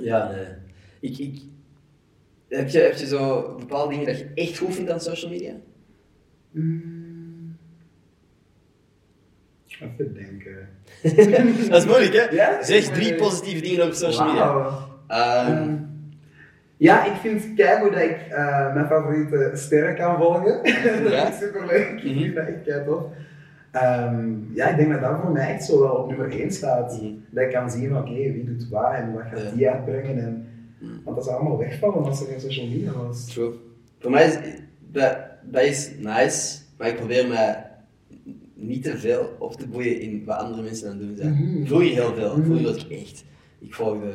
ja, 0.00 0.30
nee. 0.30 0.46
Ik, 1.00 1.18
ik, 1.18 1.42
heb, 2.48 2.68
je, 2.68 2.78
heb 2.78 2.96
je 2.96 3.06
zo 3.06 3.54
bepaalde 3.58 3.90
dingen 3.90 4.06
dat 4.06 4.18
je 4.18 4.30
echt 4.34 4.58
goed 4.58 4.74
vindt 4.74 4.90
aan 4.90 5.00
social 5.00 5.30
media? 5.30 5.54
Mm. 6.50 7.56
Even 9.80 10.14
denken. 10.14 10.68
dat 11.70 11.82
is 11.82 11.86
moeilijk, 11.86 12.14
hè? 12.14 12.36
Ja, 12.36 12.62
zeg 12.62 12.84
drie 12.84 13.14
positieve 13.14 13.62
dingen 13.62 13.86
op 13.86 13.92
social 13.92 14.26
media. 14.26 15.91
Ja, 16.86 17.04
ik 17.04 17.12
vind 17.20 17.42
het 17.44 17.54
kei 17.54 17.80
goed 17.80 17.92
dat 17.92 18.02
ik 18.02 18.16
eh, 18.30 18.74
mijn 18.74 18.86
favoriete 18.86 19.50
sterren 19.54 19.94
kan 19.96 20.16
volgen. 20.16 20.62
dat 21.02 21.12
Ja? 21.12 21.28
is 21.28 21.38
superleuk. 21.38 21.88
Ik 21.88 22.04
Mhm. 22.04 22.22
vind 22.22 22.34
dat 22.34 22.46
echt 22.46 22.62
kei 22.64 22.84
tof. 22.84 23.02
Ehm, 23.70 24.54
ja, 24.54 24.68
ik 24.68 24.76
denk 24.76 24.90
dat 24.92 25.00
dat 25.00 25.20
voor 25.22 25.30
mij 25.32 25.48
echt 25.54 25.64
zo 25.64 25.80
wel 25.80 25.92
op 25.94 26.08
nummer 26.08 26.40
1 26.40 26.50
staat. 26.52 26.92
Mhm. 27.02 27.12
Dat 27.30 27.44
ik 27.44 27.50
kan 27.52 27.70
zien 27.70 27.88
van 27.88 27.98
oké, 27.98 28.12
wie 28.12 28.44
doet 28.44 28.68
wat 28.68 28.92
en 28.94 29.12
wat 29.12 29.22
gaat 29.32 29.54
die 29.54 29.70
uitbrengen. 29.70 30.18
En, 30.18 30.46
Mhm. 30.78 30.92
Want 31.04 31.16
dat 31.16 31.24
zou 31.24 31.36
allemaal 31.40 31.58
wegvallen 31.58 32.04
als 32.04 32.20
er 32.20 32.26
geen 32.26 32.40
social 32.40 32.66
media 32.66 32.92
was. 32.92 33.26
True. 33.26 33.52
Voor 33.98 34.10
mij 34.10 34.26
is 34.26 34.38
dat, 34.90 35.16
dat 35.42 35.62
is 35.62 35.90
nice, 35.98 36.58
maar 36.78 36.88
ik 36.88 36.96
probeer 36.96 37.28
mij 37.28 37.66
niet 38.54 38.82
te 38.82 38.98
veel 38.98 39.36
op 39.38 39.54
te 39.56 39.68
boeien 39.68 40.00
in 40.00 40.22
wat 40.24 40.36
andere 40.38 40.62
mensen 40.62 40.90
aan 40.90 40.98
het 40.98 41.06
doen 41.06 41.16
zijn. 41.16 41.32
Mhm. 41.32 41.66
Vroeger 41.66 41.88
heel 41.88 42.14
veel. 42.14 42.36
Mhm. 42.36 42.44
Vroeger 42.44 42.64
was 42.64 42.84
ik 42.86 42.90
echt. 42.98 43.24
Ik 43.58 43.74
volgde 43.74 44.10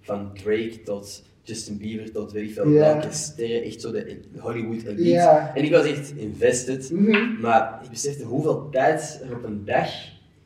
van 0.00 0.30
Drake 0.34 0.80
tot 0.84 1.24
Justin 1.50 1.78
Bieber 1.78 2.12
tot 2.12 2.32
weet 2.32 2.48
ik 2.48 2.54
veel 2.54 2.68
Ja. 2.68 2.78
welke 2.78 3.06
sterren, 3.10 3.62
echt 3.62 3.80
zo 3.80 3.92
de 3.92 4.16
Hollywood 4.38 4.82
elite. 4.82 5.50
En 5.54 5.64
ik 5.64 5.70
was 5.70 5.84
echt 5.86 6.12
invested. 6.16 6.90
Mhm. 6.90 7.40
Maar 7.40 7.80
ik 7.84 7.90
besefte 7.90 8.24
hoeveel 8.24 8.68
tijd 8.70 9.20
er 9.28 9.36
op 9.36 9.44
een 9.44 9.64
dag 9.64 9.88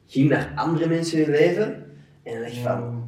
ging 0.07 0.29
naar 0.29 0.53
andere 0.55 0.89
mensen 0.89 1.19
hun 1.19 1.31
leven. 1.31 1.65
En 2.23 2.33
dan 2.33 2.41
dacht 2.43 2.53
ik 2.53 2.63
van, 2.63 3.05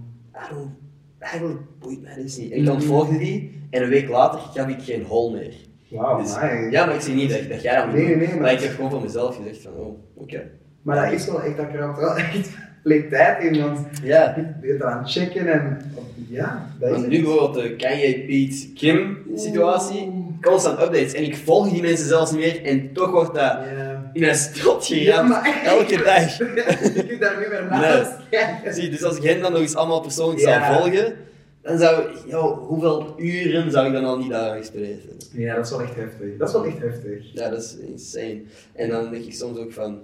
eigenlijk 1.18 1.60
boeit 1.78 2.02
mij 2.02 2.14
dus 2.14 2.36
niet. 2.36 2.52
En 2.52 2.62
ik 2.62 2.70
ontvolgde 2.70 3.18
die 3.18 3.60
en 3.70 3.82
een 3.82 3.88
week 3.88 4.08
later 4.08 4.38
gaf 4.40 4.68
ik 4.68 4.82
geen 4.82 5.04
hol 5.04 5.30
meer. 5.32 5.54
Wauw, 5.90 6.20
Dus- 6.22 6.34
ja, 6.70 6.86
maar 6.86 6.94
ik 6.94 7.00
zie 7.00 7.14
niet 7.14 7.30
dat, 7.30 7.48
dat 7.48 7.62
jij 7.62 7.76
dat 7.76 7.86
moet 7.86 7.94
Nee, 7.94 8.06
doen. 8.08 8.18
nee, 8.18 8.28
maar- 8.28 8.40
maar 8.40 8.52
ik 8.52 8.60
heb 8.60 8.74
gewoon 8.74 8.90
voor 8.90 9.02
mezelf 9.02 9.36
gezegd 9.36 9.58
van, 9.62 9.72
oh, 9.72 9.98
oké. 10.14 10.50
Maar 10.82 11.04
dat 11.04 11.20
is 11.20 11.26
wel 11.26 11.42
echt, 11.42 11.56
dat 11.56 11.68
kruipt 11.68 11.98
wel 11.98 12.16
echt 12.16 12.48
veel 12.86 13.08
tijd 13.10 13.42
in, 13.42 13.60
want 13.62 13.78
Ja. 14.02 14.34
ik 14.36 14.44
het 14.70 14.82
aan 14.82 14.98
het 14.98 15.12
checken 15.12 15.46
en 15.52 15.90
ja, 16.28 16.70
dat 16.80 16.90
is 16.98 17.06
nu 17.06 17.22
bijvoorbeeld 17.22 17.54
de 17.54 17.76
Kanye, 17.76 18.24
Piet, 18.26 18.70
Kim 18.74 19.18
situatie, 19.34 20.12
constant 20.42 20.78
updates. 20.80 21.12
En 21.12 21.22
ik 21.24 21.36
volg 21.36 21.68
die 21.70 21.82
mensen 21.82 22.06
zelfs 22.08 22.30
niet 22.32 22.40
meer 22.40 22.64
en 22.64 22.92
toch 22.92 23.10
wordt 23.10 23.34
dat 23.34 23.42
Ja. 23.52 24.10
in 24.12 24.22
een 24.24 24.34
strot 24.34 24.86
Ja, 24.86 25.26
gegaan, 25.26 25.44
echt. 25.44 25.66
elke 25.66 26.02
dag. 26.04 26.40
ik 26.40 27.08
kan 27.08 27.18
daar 27.20 27.38
niet 27.38 27.48
meer 27.48 27.66
naast 27.70 28.12
kijken. 28.30 28.74
Zie, 28.74 28.90
dus 28.90 29.02
als 29.04 29.16
ik 29.16 29.22
hen 29.22 29.40
dan 29.40 29.52
nog 29.52 29.60
eens 29.60 29.74
allemaal 29.74 30.00
persoonlijk 30.00 30.40
Ja. 30.40 30.66
zou 30.72 30.82
volgen, 30.82 31.14
dan 31.62 31.78
zou 31.78 32.02
ik, 32.02 32.08
yo, 32.26 32.66
hoeveel 32.68 33.14
uren 33.16 33.70
zou 33.70 33.86
ik 33.86 33.92
dan 33.92 34.04
al 34.04 34.18
niet 34.18 34.30
daaraan 34.30 34.58
gespendeerd 34.58 35.00
hebben? 35.00 35.42
Ja, 35.42 35.54
dat 35.54 35.64
is 35.64 35.70
wel 35.70 35.82
echt 35.82 35.94
heftig. 35.94 36.36
Dat 36.38 36.48
is 36.48 36.54
wel 36.54 36.64
echt 36.66 36.78
heftig. 36.78 37.32
Ja, 37.32 37.48
dat 37.48 37.58
is 37.62 37.76
insane. 37.88 38.40
En 38.74 38.88
dan 38.88 39.10
denk 39.10 39.24
ik 39.24 39.34
soms 39.34 39.58
ook 39.58 39.72
van, 39.72 39.98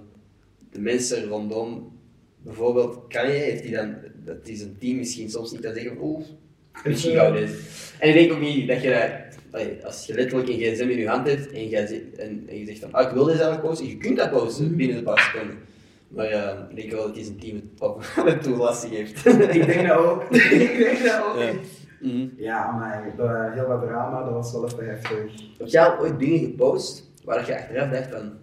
de 0.71 0.79
mensen 0.79 1.27
rondom, 1.27 1.91
bijvoorbeeld 2.43 2.99
Kanye, 3.07 3.31
heeft 3.31 3.63
hij 3.63 3.71
dan, 3.71 3.95
dat 4.25 4.37
hij 4.43 4.55
zijn 4.55 4.75
team 4.79 4.97
misschien 4.97 5.29
soms 5.29 5.51
niet 5.51 5.61
kan 5.61 5.73
zeggen, 5.73 5.97
oeh, 6.01 6.25
misschien 6.85 7.15
gauw 7.15 7.31
dit. 7.33 7.49
En 7.99 8.07
ik 8.09 8.13
denk 8.15 8.31
ook 8.31 8.39
niet 8.39 8.67
dat 8.67 8.81
je 8.81 8.89
dat, 9.51 9.83
als 9.83 10.05
je 10.05 10.13
letterlijk 10.13 10.49
een 10.49 10.55
gsm 10.59 10.89
in 10.89 10.97
je 10.97 11.07
hand 11.07 11.27
hebt 11.27 11.51
en 11.51 11.69
je, 11.69 11.77
zegt- 11.87 12.15
en, 12.17 12.43
en 12.47 12.59
je 12.59 12.65
zegt 12.65 12.79
van, 12.79 12.91
ah, 12.93 13.07
ik 13.07 13.13
wil 13.13 13.23
dit 13.23 13.33
eigenlijk 13.35 13.63
posten, 13.67 13.87
je 13.87 13.97
kunt 13.97 14.17
dat 14.17 14.31
posten 14.31 14.75
binnen 14.75 14.97
een 14.97 15.03
paar 15.03 15.19
seconden. 15.33 15.57
Maar 16.07 16.29
ja, 16.29 16.67
ik 16.69 16.75
denk 16.75 16.91
wel 16.91 17.05
dat 17.05 17.15
hij 17.15 17.23
zijn 17.23 17.39
team 17.39 17.55
het 17.55 17.81
op 17.81 18.03
de 18.25 18.37
toelassing 18.43 18.93
heeft. 18.93 19.25
Ik 19.55 19.65
denk 19.65 19.87
dat 19.87 19.97
ook. 19.97 20.23
ik 20.33 20.77
denk 20.77 21.03
dat 21.03 21.23
ook. 21.25 21.37
Ja. 21.37 21.51
Ja, 22.37 22.71
Mhm. 22.71 22.79
maar 22.79 23.13
dat, 23.17 23.29
heel 23.53 23.67
dat 23.67 23.81
drama, 23.81 24.23
dat 24.23 24.33
was 24.33 24.51
wel 24.51 24.65
even 24.65 24.85
heftig. 24.87 25.17
Heb 25.57 25.67
jij 25.67 25.83
al 25.85 25.99
ooit 25.99 26.19
dingen 26.19 26.39
gepost 26.39 27.11
waar 27.23 27.47
je 27.47 27.55
achteraf 27.55 27.89
dacht 27.89 28.09
van, 28.11 28.33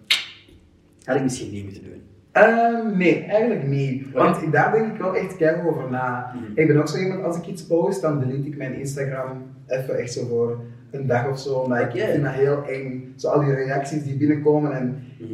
had 1.03 1.15
ik 1.15 1.23
misschien 1.23 1.51
niet 1.51 1.63
moeten 1.63 1.83
doen? 1.83 2.01
Ehm, 2.31 2.97
nee, 2.97 3.23
eigenlijk 3.23 3.67
niet. 3.67 4.11
Want 4.11 4.51
daar 4.51 4.71
denk 4.71 4.93
ik 4.93 4.99
wel 5.01 5.15
echt 5.15 5.35
keihard 5.37 5.67
over 5.67 5.89
na. 5.91 6.31
Mhm. 6.35 6.59
Ik 6.59 6.67
ben 6.67 6.77
ook 6.77 6.87
zo 6.87 6.97
iemand, 6.97 7.23
als 7.23 7.37
ik 7.37 7.45
iets 7.47 7.65
post, 7.67 8.01
dan 8.01 8.19
delete 8.19 8.47
ik 8.47 8.57
mijn 8.57 8.73
Instagram 8.73 9.43
even 9.67 9.97
echt 9.97 10.13
zo 10.13 10.27
voor 10.27 10.59
een 10.91 11.07
dag 11.07 11.29
of 11.29 11.39
zo. 11.39 11.53
Omdat 11.55 11.79
ik 11.79 11.91
vind 11.91 12.23
dat 12.23 12.33
heel 12.33 12.63
eng. 12.65 13.13
Zo 13.15 13.27
al 13.27 13.39
die 13.39 13.53
reacties 13.53 14.03
die 14.03 14.17
binnenkomen. 14.17 14.71
En 14.71 15.03
Mhm. 15.19 15.33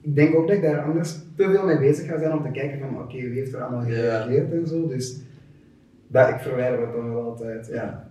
ik 0.00 0.14
denk 0.16 0.34
ook 0.34 0.46
dat 0.48 0.56
ik 0.56 0.62
daar 0.62 0.80
anders 0.82 1.12
te 1.36 1.50
veel 1.50 1.64
mee 1.66 1.78
bezig 1.78 2.06
ga 2.06 2.18
zijn 2.18 2.32
om 2.32 2.42
te 2.42 2.50
kijken 2.50 2.78
van 2.78 2.98
oké, 3.02 3.12
wie 3.16 3.38
heeft 3.38 3.54
er 3.54 3.60
allemaal 3.62 3.84
gereageerd 3.84 4.52
en 4.52 4.66
zo. 4.66 4.86
Dus 4.88 5.20
dat, 6.06 6.28
ik 6.28 6.38
verwijder 6.38 6.80
het 6.80 6.92
dan 6.92 7.14
wel 7.14 7.22
altijd. 7.24 7.66
Ja. 7.72 8.08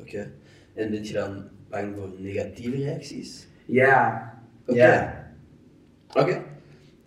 Oké. 0.00 0.26
En 0.74 0.90
ben 0.90 1.04
je 1.04 1.12
dan 1.12 1.42
bang 1.70 1.94
voor 1.96 2.08
negatieve 2.18 2.76
reacties? 2.76 3.48
Ja. 3.64 4.32
Oké. 4.66 4.78
Ja. 4.78 5.26
Oké. 6.14 6.38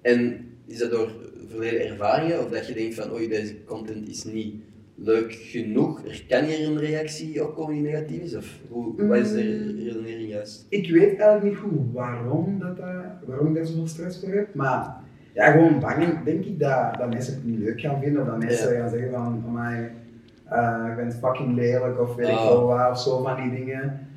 En 0.02 0.48
is 0.70 0.78
dat 0.80 0.92
door 0.92 1.10
verleden 1.48 1.88
ervaringen 1.88 2.40
of 2.40 2.50
dat 2.50 2.68
je 2.68 2.74
denkt 2.74 2.96
van, 2.96 3.12
oei, 3.14 3.28
deze 3.28 3.64
content 3.64 4.08
is 4.10 4.24
niet 4.24 4.56
leuk 4.96 5.34
genoeg? 5.34 6.06
Er 6.06 6.24
kan 6.28 6.44
hier 6.44 6.68
een 6.68 6.80
reactie 6.80 7.48
op 7.48 7.56
komen 7.56 7.74
die 7.74 7.84
negatief 7.84 8.22
is? 8.22 8.36
Of 8.36 8.58
hoe, 8.70 9.08
wat 9.08 9.18
is 9.18 9.32
de 9.32 9.44
Mm. 9.74 9.84
redenering 9.84 10.30
juist? 10.30 10.66
Ik 10.70 10.92
weet 10.92 11.20
eigenlijk 11.20 11.44
niet 11.44 11.56
goed 11.58 11.94
waarom, 11.94 12.60
dat, 12.60 12.78
dat, 12.78 12.86
waarom 13.26 13.48
ik 13.48 13.56
daar 13.56 13.66
zoveel 13.66 13.88
stress 13.88 14.20
voor 14.20 14.30
heb, 14.34 14.54
maar 14.54 14.96
ja, 15.34 15.52
gewoon 15.52 15.80
bang 15.80 16.24
denk 16.24 16.46
ik 16.46 16.60
dat, 16.60 16.96
dat 16.98 17.10
mensen 17.10 17.34
het 17.34 17.46
niet 17.46 17.60
leuk 17.60 17.82
gaan 17.82 18.02
vinden, 18.02 18.22
of 18.22 18.28
dat 18.28 18.38
mensen 18.38 18.74
Ja. 18.74 18.80
gaan 18.80 18.90
zeggen 18.90 19.12
van, 19.12 19.44
amai, 19.48 19.90
eh 20.46 20.86
je 20.90 20.94
bent 20.96 21.16
fucking 21.16 21.56
lelijk, 21.56 22.00
of 22.00 22.16
weet 22.16 22.28
ik 22.28 22.34
Oh. 22.34 22.48
veel 22.48 22.66
wat, 22.66 22.92
of 22.92 23.00
zo 23.02 23.24
van 23.24 23.42
die 23.42 23.60
dingen. 23.60 24.08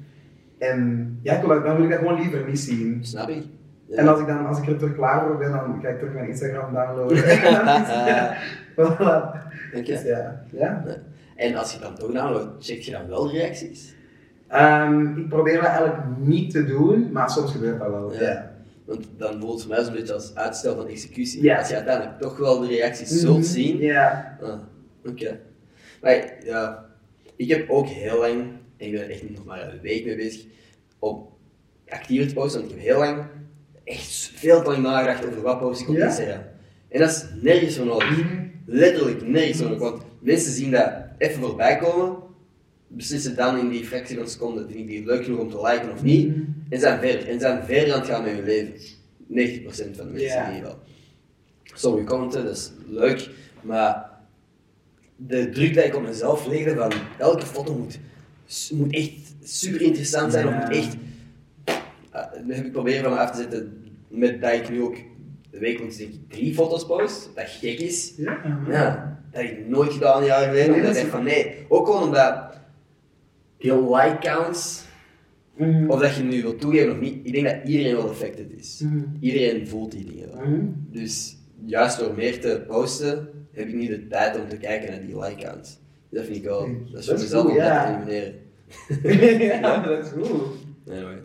En 0.59 1.18
ja, 1.22 1.34
ik 1.36 1.48
dan 1.48 1.76
wil 1.76 1.84
ik 1.84 1.90
dat 1.90 1.98
gewoon 1.98 2.20
liever 2.20 2.44
niet 2.48 2.59
zien. 2.59 2.98
Snap 3.05 3.28
ik? 3.28 3.42
En 3.97 4.09
als 4.09 4.20
ik, 4.20 4.26
dan, 4.26 4.47
als 4.47 4.59
ik 4.59 4.66
er 4.68 4.76
terug 4.78 4.95
klaar 4.95 5.26
voor 5.26 5.38
ben, 5.38 5.51
dan 5.51 5.78
ga 5.82 5.88
ik 5.88 5.99
terug 5.99 6.12
mijn 6.14 6.28
Instagram 6.28 6.74
downloaden. 6.74 7.16
Voilà. 8.76 9.40
Oké. 9.74 9.82
Dus 9.82 10.03
ja, 10.03 10.45
ja. 10.53 10.84
En 11.36 11.55
als 11.55 11.72
je 11.72 11.80
dan 11.80 11.95
toch 11.95 12.12
downloadt, 12.12 12.64
check 12.66 12.80
je 12.80 12.90
dan 12.90 13.09
wel 13.09 13.30
reacties? 13.30 13.95
Ehm, 14.49 15.16
ik 15.16 15.28
probeer 15.28 15.55
dat 15.55 15.64
eigenlijk 15.64 15.99
niet 16.18 16.51
te 16.51 16.64
doen, 16.64 17.12
maar 17.12 17.30
soms 17.30 17.53
gebeurt 17.53 17.78
dat 17.78 17.88
wel. 17.90 18.12
Ja. 18.12 18.20
Ja. 18.22 18.51
Want 18.84 19.07
dan 19.16 19.40
voelt 19.40 19.53
het 19.53 19.62
voor 19.62 19.70
mij 19.70 19.84
zo'n 19.84 19.95
beetje 19.95 20.12
als 20.14 20.34
uitstel 20.34 20.76
van 20.76 20.86
executie. 20.86 21.43
Ja. 21.43 21.59
Als 21.59 21.68
je 21.68 21.74
uiteindelijk 21.74 22.18
toch 22.18 22.36
wel 22.38 22.61
de 22.61 22.66
reacties 22.66 23.09
zult 23.09 23.36
Mhm. 23.38 23.47
zien, 23.47 23.78
Ja. 23.78 24.38
Ah, 24.43 24.59
oké. 25.07 25.38
Maar 26.03 26.34
ja, 26.45 26.84
ik 27.36 27.49
heb 27.49 27.70
ook 27.70 27.86
heel 27.86 28.18
lang, 28.18 28.32
en 28.76 28.86
ik 28.86 28.93
ben 28.93 29.03
er 29.03 29.11
echt 29.11 29.30
nog 29.30 29.45
maar 29.45 29.72
een 29.72 29.80
week 29.80 30.05
mee 30.05 30.16
bezig, 30.16 30.45
om 30.99 31.26
actiever 31.88 32.28
te 32.28 32.34
posten, 32.34 32.61
want 32.61 32.72
ik 32.72 32.78
heb 32.78 32.86
heel 32.86 32.99
lang 32.99 33.22
echt 33.85 34.30
veel 34.35 34.62
te 34.62 34.70
lang 34.70 34.83
nagedacht 34.83 35.26
over 35.26 35.43
wat 35.43 35.59
post 35.59 35.80
ik 35.80 35.89
op 35.89 35.97
Ja? 35.97 36.07
Instagram. 36.07 36.41
En 36.89 37.01
dat 37.01 37.11
is 37.11 37.24
nergens 37.43 37.76
voor 37.76 37.87
nodig. 37.87 38.11
Mhm. 38.18 38.41
Letterlijk 38.66 39.26
nergens 39.26 39.59
voor 39.59 39.66
nodig, 39.66 39.80
want 39.80 40.03
mensen 40.20 40.53
zien 40.53 40.70
dat 40.70 40.93
even 41.18 41.41
voorbij 41.43 41.76
komen, 41.76 42.16
beslissen 42.89 43.37
dan 43.37 43.59
in 43.59 43.68
die 43.68 43.85
fractie 43.85 44.14
van 44.16 44.24
een 44.24 44.30
seconde, 44.30 44.61
vind 44.66 44.78
ik 44.78 44.87
die 44.87 45.05
leuk 45.05 45.24
genoeg 45.24 45.39
om 45.41 45.51
te 45.51 45.62
liken 45.62 45.93
of 45.93 46.03
niet, 46.03 46.28
Mhm. 46.28 46.41
en 46.68 46.80
zijn 46.80 47.01
verder. 47.01 47.28
En 47.28 47.41
zijn 47.41 47.64
verder 47.64 47.95
aan 47.95 48.01
het 48.01 48.09
gaan 48.09 48.22
met 48.22 48.33
hun 48.33 48.45
leven. 48.45 48.72
90% 49.26 49.97
van 49.97 50.07
de 50.07 50.12
mensen 50.12 50.28
Ja. 50.28 50.49
in 50.49 50.55
ieder 50.55 50.68
geval. 50.70 50.85
Sommige 51.74 52.05
commenten, 52.05 52.45
dat 52.45 52.57
is 52.57 52.70
leuk, 52.89 53.30
maar 53.62 54.11
de 55.16 55.49
druk 55.51 55.74
dat 55.74 55.85
ik 55.85 55.97
op 55.97 56.03
mezelf 56.03 56.47
legde 56.47 56.74
van 56.74 56.93
elke 57.18 57.47
foto 57.47 57.74
moet, 57.74 57.99
moet 58.72 58.95
echt 58.95 59.12
super 59.43 59.80
interessant 59.80 60.33
zijn, 60.33 60.49
of 60.49 60.55
moet 60.55 60.76
echt... 60.76 60.97
Uh, 62.14 62.20
heb 62.56 62.64
ik 62.64 62.72
proberen 62.72 63.04
van 63.04 63.18
af 63.18 63.30
te 63.30 63.36
zetten, 63.36 63.82
met 64.08 64.40
dat 64.40 64.52
ik 64.52 64.70
nu 64.70 64.82
ook 64.82 64.96
wekelijks 65.50 65.96
denk 65.96 66.12
ik 66.12 66.20
drie 66.28 66.54
foto's 66.54 66.86
post, 66.86 67.30
dat 67.34 67.48
gek 67.48 67.80
is. 67.80 68.14
Ja. 68.16 68.40
Ja, 68.68 69.18
dat 69.30 69.42
heb 69.42 69.50
ik 69.50 69.68
nooit 69.68 69.92
gedaan 69.92 70.20
een 70.20 70.26
jaar 70.26 70.42
geleden, 70.48 70.70
Nee, 70.70 70.82
dat 70.82 70.96
ik 70.96 71.06
van 71.06 71.24
nee, 71.24 71.54
ook 71.68 71.86
gewoon 71.86 72.02
omdat 72.02 72.60
die 73.58 73.72
like 73.74 74.16
counts, 74.20 74.84
Mhm. 75.56 75.90
of 75.90 76.00
dat 76.00 76.16
je 76.16 76.22
nu 76.22 76.42
wilt 76.42 76.60
toegeven 76.60 76.92
of 76.92 77.00
niet, 77.00 77.18
ik 77.22 77.32
denk 77.32 77.46
dat 77.46 77.56
iedereen 77.64 77.96
wel 77.96 78.08
affected 78.08 78.46
is. 78.56 78.80
Mhm. 78.84 78.98
Iedereen 79.20 79.68
voelt 79.68 79.92
die 79.92 80.04
dingen 80.04 80.28
wel. 80.36 80.46
Mhm. 80.46 80.66
Dus 80.90 81.36
juist 81.64 81.98
door 81.98 82.14
meer 82.14 82.40
te 82.40 82.64
posten, 82.66 83.28
heb 83.52 83.68
ik 83.68 83.74
niet 83.74 83.88
de 83.88 84.06
tijd 84.06 84.40
om 84.40 84.48
te 84.48 84.56
kijken 84.56 84.90
naar 84.90 85.00
die 85.06 85.18
like 85.18 85.42
counts. 85.44 85.78
Dat 86.10 86.24
vind 86.24 86.36
ik 86.36 86.44
wel, 86.44 86.68
dat 86.92 87.00
is 87.00 87.06
voor 87.08 87.18
mezelf 87.18 87.46
om 87.50 87.56
dat 87.56 87.86
te 87.86 87.88
elimineren. 87.88 88.34
ja, 89.60 89.78
dat 89.78 90.04
is 90.06 90.10
goed. 90.12 90.40
Anyway. 90.90 91.16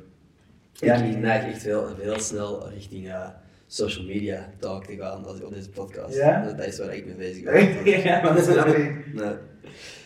Ja, 0.80 0.95
ik 0.95 1.17
neig 1.17 1.43
echt 1.45 1.63
heel, 1.63 1.95
heel 1.99 2.19
snel 2.19 2.69
richting 2.69 3.07
eh, 3.09 3.28
social 3.67 4.05
media 4.05 4.49
talk 4.59 4.86
te 4.86 4.95
gaan 4.95 5.25
als 5.25 5.38
ik 5.38 5.45
op 5.45 5.53
deze 5.53 5.69
podcast. 5.69 6.15
Ja? 6.15 6.53
Dat 6.57 6.65
is 6.65 6.78
waar 6.78 6.95
ik 6.95 7.05
mee 7.05 7.15
bezig 7.15 7.43
ben. 7.84 7.86
ja, 8.01 8.21
maar 8.21 8.36
dat 8.36 8.43
snap 8.43 8.67
ik. 8.67 9.05
Nee. 9.13 9.34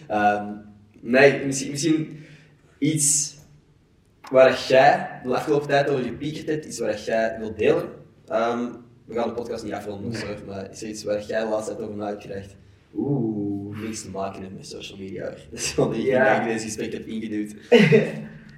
Ehm, 0.08 0.46
nee, 1.00 1.46
misschien, 1.46 1.72
misschien 1.72 2.20
iets 2.78 3.36
waar 4.32 4.66
jij 4.68 5.20
de 5.24 5.36
afgelopen 5.36 5.68
tijd 5.68 5.90
over 5.90 6.04
gepiekerd 6.04 6.48
hebt, 6.48 6.66
iets 6.66 6.80
waar 6.80 7.00
jij 7.00 7.36
wilt 7.40 7.58
delen. 7.58 7.90
Ehm, 8.28 8.66
we 9.06 9.14
gaan 9.14 9.28
de 9.28 9.34
podcast 9.34 9.64
niet 9.64 9.74
afronden, 9.74 10.12
maar 10.48 10.72
is 10.72 10.82
er 10.82 10.88
iets 10.90 11.04
waar 11.04 11.24
jij 11.24 11.40
de 11.44 11.50
laatste 11.50 11.72
tijd 11.76 11.84
over 11.88 11.98
na 11.98 12.08
hebt 12.08 12.22
gedacht? 12.22 12.56
Oeh, 12.96 13.80
niks 13.82 14.02
te 14.02 14.10
maken 14.10 14.42
heeft 14.42 14.54
met 14.54 14.68
social 14.68 14.98
media. 14.98 15.24
Dat 15.50 15.60
is 15.60 15.76
wel 15.76 15.90
de 15.90 16.02
Ja. 16.02 16.34
dat 16.38 16.46
ik 16.48 16.54
deze 16.54 16.66
gesprek 16.66 16.94
heb 16.94 17.06
ingeduwd. 17.06 17.54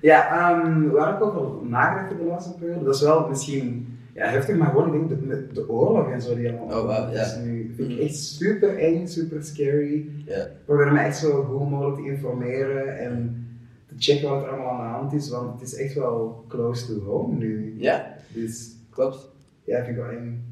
Ja, 0.04 0.52
ehm, 0.52 0.90
waar 0.90 1.14
ik 1.16 1.22
over 1.24 1.66
nagedacht 1.68 2.10
heb 2.10 2.18
de 2.20 2.26
laatste 2.26 2.54
periode, 2.58 2.84
dat 2.84 2.96
is 2.96 3.02
wel 3.02 3.30
misschien 3.30 3.88
ja, 4.14 4.26
heftig, 4.28 4.56
maar 4.58 4.68
gewoon 4.70 4.94
ik 4.94 5.08
denk 5.10 5.22
de, 5.22 5.26
met 5.28 5.56
de 5.56 5.70
oorlog 5.70 6.12
en 6.12 6.22
zo 6.22 6.36
die 6.36 6.50
allemaal 6.52 6.80
Oh, 6.80 6.86
wauw, 6.86 7.12
ja. 7.12 7.22
is 7.22 7.36
nu, 7.44 7.74
vind 7.76 7.90
ik 7.90 7.96
Mhm. 7.98 8.06
echt 8.06 8.16
super 8.16 8.78
eng, 8.78 9.08
super 9.08 9.44
scary. 9.44 10.10
Ja. 10.26 10.48
Probeer 10.66 10.92
me 10.92 11.00
echt 11.00 11.18
zo 11.18 11.44
goed 11.44 11.70
mogelijk 11.70 11.98
te 11.98 12.06
informeren 12.06 12.98
en 13.00 13.46
te 13.88 13.94
checken 13.98 14.30
wat 14.30 14.44
er 14.44 14.50
allemaal 14.50 14.70
aan 14.82 14.88
de 14.92 14.98
hand 14.98 15.14
is, 15.14 15.30
want 15.30 15.60
het 15.60 15.62
is 15.72 15.76
echt 15.76 15.94
wel 15.94 16.46
close 16.48 16.86
to 16.86 17.00
home 17.04 17.36
nu. 17.38 17.76
ja, 17.78 18.14
Dus 18.34 18.76
klopt. 18.90 19.30
ja, 19.64 19.76
vind 19.86 19.98
ik 19.98 20.04
wel 20.04 20.12
eng. 20.12 20.44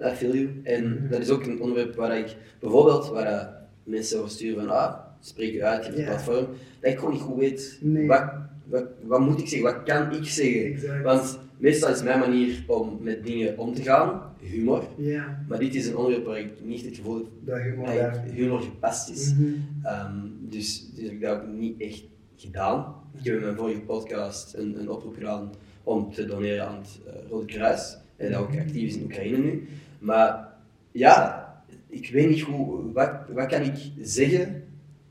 I 0.00 0.14
feel 0.14 0.34
you. 0.34 0.60
En 0.64 0.84
Mhm. 0.94 1.08
dat 1.10 1.20
is 1.20 1.30
ook 1.30 1.44
een 1.44 1.60
onderwerp 1.60 1.94
waar 1.94 2.18
ik 2.18 2.36
bijvoorbeeld 2.60 3.08
waar 3.08 3.26
eh, 3.26 3.46
mensen 3.84 4.18
over 4.18 4.30
sturen 4.30 4.64
van 4.64 4.70
ah, 4.76 4.94
spreek 5.20 5.52
je 5.52 5.64
uit, 5.64 5.84
je 5.84 5.86
hebt 5.90 5.98
een 5.98 6.04
platform, 6.04 6.46
dat 6.80 6.90
ik 6.92 6.98
gewoon 6.98 7.12
niet 7.12 7.22
goed 7.22 7.38
weet 7.38 7.78
Nee. 7.82 8.06
wat, 8.06 8.24
wat, 8.72 8.84
wat 9.02 9.20
moet 9.20 9.40
ik 9.40 9.48
zeggen, 9.48 9.72
wat 9.72 9.82
kan 9.82 10.12
ik 10.12 10.24
zeggen. 10.24 10.64
Exact. 10.64 11.02
Want 11.02 11.38
meestal 11.56 11.90
is 11.90 12.02
mijn 12.02 12.18
manier 12.18 12.64
om 12.66 12.98
met 13.00 13.24
dingen 13.24 13.58
om 13.58 13.74
te 13.74 13.82
gaan 13.82 14.22
humor, 14.40 14.84
Ja, 14.96 15.44
maar 15.48 15.58
dit 15.58 15.74
is 15.74 15.86
een 15.86 15.96
onderwerp 15.96 16.24
waar 16.24 16.38
ik 16.38 16.50
niet 16.62 16.84
het 16.84 16.96
gevoel 16.96 17.16
heb 17.16 17.26
dat 17.40 17.60
humor 17.60 17.86
dat 17.86 18.20
humor 18.32 18.60
gepast 18.60 19.10
is. 19.10 19.34
Mhm. 19.34 19.44
Ehm, 19.82 20.16
dus, 20.40 20.90
dus 20.94 21.04
ik 21.04 21.20
dat 21.20 21.40
ook 21.40 21.46
niet 21.46 21.80
echt 21.80 22.04
gedaan. 22.36 22.94
Ik 23.18 23.24
heb 23.24 23.34
in 23.34 23.40
mijn 23.42 23.56
vorige 23.56 23.80
podcast 23.80 24.54
een, 24.54 24.80
een 24.80 24.90
oproep 24.90 25.14
gedaan 25.14 25.52
om 25.82 26.12
te 26.12 26.24
doneren 26.24 26.68
aan 26.68 26.78
het 26.78 27.00
eh, 27.06 27.12
Rode 27.28 27.46
Kruis. 27.46 27.96
En 28.16 28.30
dat 28.30 28.40
ook 28.40 28.58
actief 28.58 28.88
is 28.88 28.96
in 28.96 29.02
Oekraïne 29.02 29.36
nu. 29.38 29.68
Maar 29.98 30.48
ja, 30.92 31.42
ik 31.88 32.10
weet 32.10 32.28
niet 32.28 32.40
hoe, 32.40 32.92
wat, 32.92 33.10
wat 33.32 33.46
kan 33.46 33.62
ik 33.62 33.76
zeggen 34.00 34.64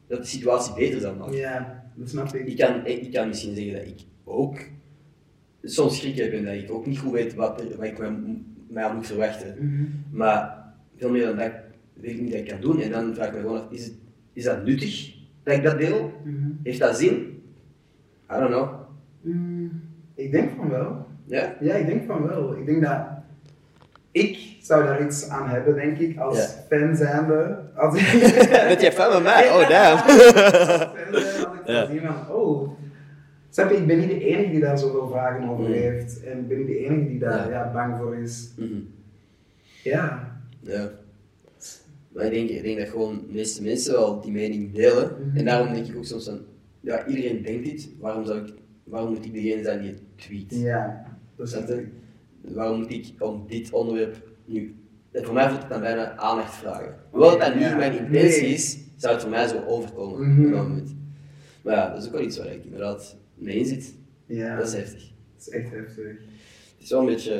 dat 0.07 0.19
de 0.21 0.27
situatie 0.27 0.73
beter 0.73 0.99
zal 0.99 1.15
maken. 1.15 1.37
Ja, 1.37 1.80
dat 1.95 2.09
snap 2.09 2.33
ik. 2.35 2.47
Ik 2.47 2.57
kan, 2.57 2.85
ik 2.85 3.11
kan 3.13 3.27
misschien 3.27 3.55
zeggen 3.55 3.73
dat 3.73 3.83
ik 3.85 3.99
ook 4.23 4.57
soms 5.63 5.97
schrik 5.97 6.15
heb 6.17 6.33
en 6.33 6.45
dat 6.45 6.53
ik 6.53 6.71
ook 6.71 6.85
niet 6.85 6.99
goed 6.99 7.11
weet 7.11 7.33
wat, 7.35 7.63
wat 7.77 7.85
ik 7.85 7.97
mij, 8.69 8.93
moet 8.93 9.07
verwachten. 9.07 9.55
Mhm. 9.59 9.83
Maar 10.17 10.63
veel 10.97 11.09
meer 11.09 11.25
dan 11.25 11.35
dat 11.37 11.51
weet 11.93 12.11
ik 12.15 12.21
niet 12.21 12.31
dat 12.31 12.39
ik 12.41 12.47
kan 12.47 12.61
doen. 12.61 12.81
En 12.81 12.91
dan 12.91 13.13
vraag 13.15 13.27
ik 13.27 13.33
me 13.33 13.39
gewoon 13.39 13.57
af, 13.61 13.71
is, 13.71 13.83
het, 13.85 13.93
is 14.33 14.43
dat 14.43 14.65
nuttig 14.65 15.13
dat 15.43 15.53
ik 15.55 15.63
dat 15.63 15.77
deel? 15.79 16.13
Mhm. 16.23 16.49
Heeft 16.63 16.79
dat 16.79 16.97
zin? 16.97 17.43
I 18.31 18.33
don't 18.39 18.47
know. 18.47 18.69
Mm, 19.21 19.81
Ik 20.15 20.31
denk 20.31 20.51
van 20.57 20.69
wel. 20.69 21.05
Ja? 21.25 21.55
Ja, 21.59 21.73
ik 21.75 21.85
denk 21.85 22.05
van 22.05 22.27
wel. 22.27 22.57
Ik 22.57 22.65
denk 22.65 22.81
dat 22.83 22.97
ik 24.11 24.37
zou 24.61 24.83
daar 24.83 25.05
iets 25.05 25.29
aan 25.29 25.49
hebben, 25.49 25.75
denk 25.75 25.97
ik, 25.97 26.17
als 26.19 26.37
Ja. 26.37 26.45
fan 26.77 26.95
zijnde. 26.95 27.59
Als 27.75 27.93
Bent 28.67 28.81
jij 28.81 28.91
fan 28.91 29.11
van 29.11 29.23
mij? 29.23 29.49
Oh, 29.55 29.69
damn. 29.69 29.97
Ja. 31.71 31.87
van, 32.13 32.35
oh, 32.35 32.69
snap 33.49 33.69
je, 33.69 33.75
ik 33.77 33.87
ben 33.87 33.99
niet 33.99 34.07
de 34.09 34.25
enige 34.25 34.51
die 34.51 34.59
daar 34.59 34.77
zoveel 34.77 35.07
vragen 35.09 35.49
over 35.49 35.65
Mm. 35.65 35.71
heeft. 35.71 36.23
En 36.23 36.37
ik 36.39 36.47
ben 36.47 36.57
niet 36.57 36.67
de 36.67 36.77
enige 36.77 37.07
die 37.07 37.19
daar 37.19 37.49
Ja. 37.49 37.63
ja. 37.65 37.71
bang 37.73 37.97
voor 37.97 38.15
is. 38.17 38.51
Mhm. 38.57 38.79
Ja. 39.83 40.31
Ja. 40.61 40.91
Maar 42.13 42.25
ik 42.25 42.31
denk, 42.31 42.49
ik 42.49 42.63
denk 42.63 42.77
dat 42.79 42.89
gewoon 42.89 43.13
de 43.27 43.33
meeste 43.33 43.63
mensen 43.63 43.93
wel 43.93 44.21
die 44.21 44.31
mening 44.31 44.73
delen. 44.73 45.11
Mhm. 45.27 45.37
En 45.37 45.45
daarom 45.45 45.73
denk 45.73 45.87
ik 45.87 45.97
ook 45.97 46.05
soms 46.05 46.25
van, 46.25 46.39
ja, 46.79 47.05
iedereen 47.07 47.41
denkt 47.43 47.65
dit, 47.65 47.89
waarom, 47.99 48.25
zou 48.25 48.39
ik, 48.39 48.53
waarom 48.83 49.13
moet 49.13 49.25
ik 49.25 49.33
degene 49.33 49.63
zijn 49.63 49.81
die 49.81 49.89
het 49.89 50.01
tweet? 50.15 50.61
Ja. 50.61 51.05
Ik. 51.37 51.87
Waarom 52.41 52.77
moet 52.77 52.91
ik 52.91 53.05
om 53.19 53.43
dit 53.47 53.71
onderwerp 53.71 54.23
nu... 54.45 54.75
En 55.11 55.23
voor 55.23 55.33
mij 55.33 55.47
voelt 55.49 55.61
het 55.61 55.69
dan 55.69 55.79
bijna 55.81 56.15
aandacht 56.17 56.55
vragen. 56.55 56.95
Hoewel 57.09 57.37
dat 57.39 57.55
niet 57.55 57.77
mijn 57.77 57.97
intentie 57.97 58.47
is, 58.47 58.77
zou 58.95 59.13
het 59.13 59.21
voor 59.21 59.31
mij 59.31 59.47
zo 59.47 59.63
overkomen 59.67 60.45
op 60.45 60.51
dat 60.51 60.67
moment. 60.67 60.95
Maar 61.61 61.75
ja, 61.75 61.89
dat 61.89 62.01
is 62.01 62.07
ook 62.07 62.13
wel 62.13 62.21
iets 62.21 62.37
waar 62.37 62.47
ik 62.51 62.63
inderdaad 62.63 63.15
mee 63.33 63.55
in 63.55 63.65
zit. 63.65 63.93
Ja. 64.25 64.55
Dat 64.57 64.67
is 64.67 64.73
heftig. 64.73 65.01
Dat 65.01 65.47
is 65.47 65.49
echt 65.49 65.71
heftig. 65.71 66.05
Het 66.05 66.83
is 66.83 66.89
wel 66.89 66.99
een 66.99 67.05
beetje... 67.05 67.33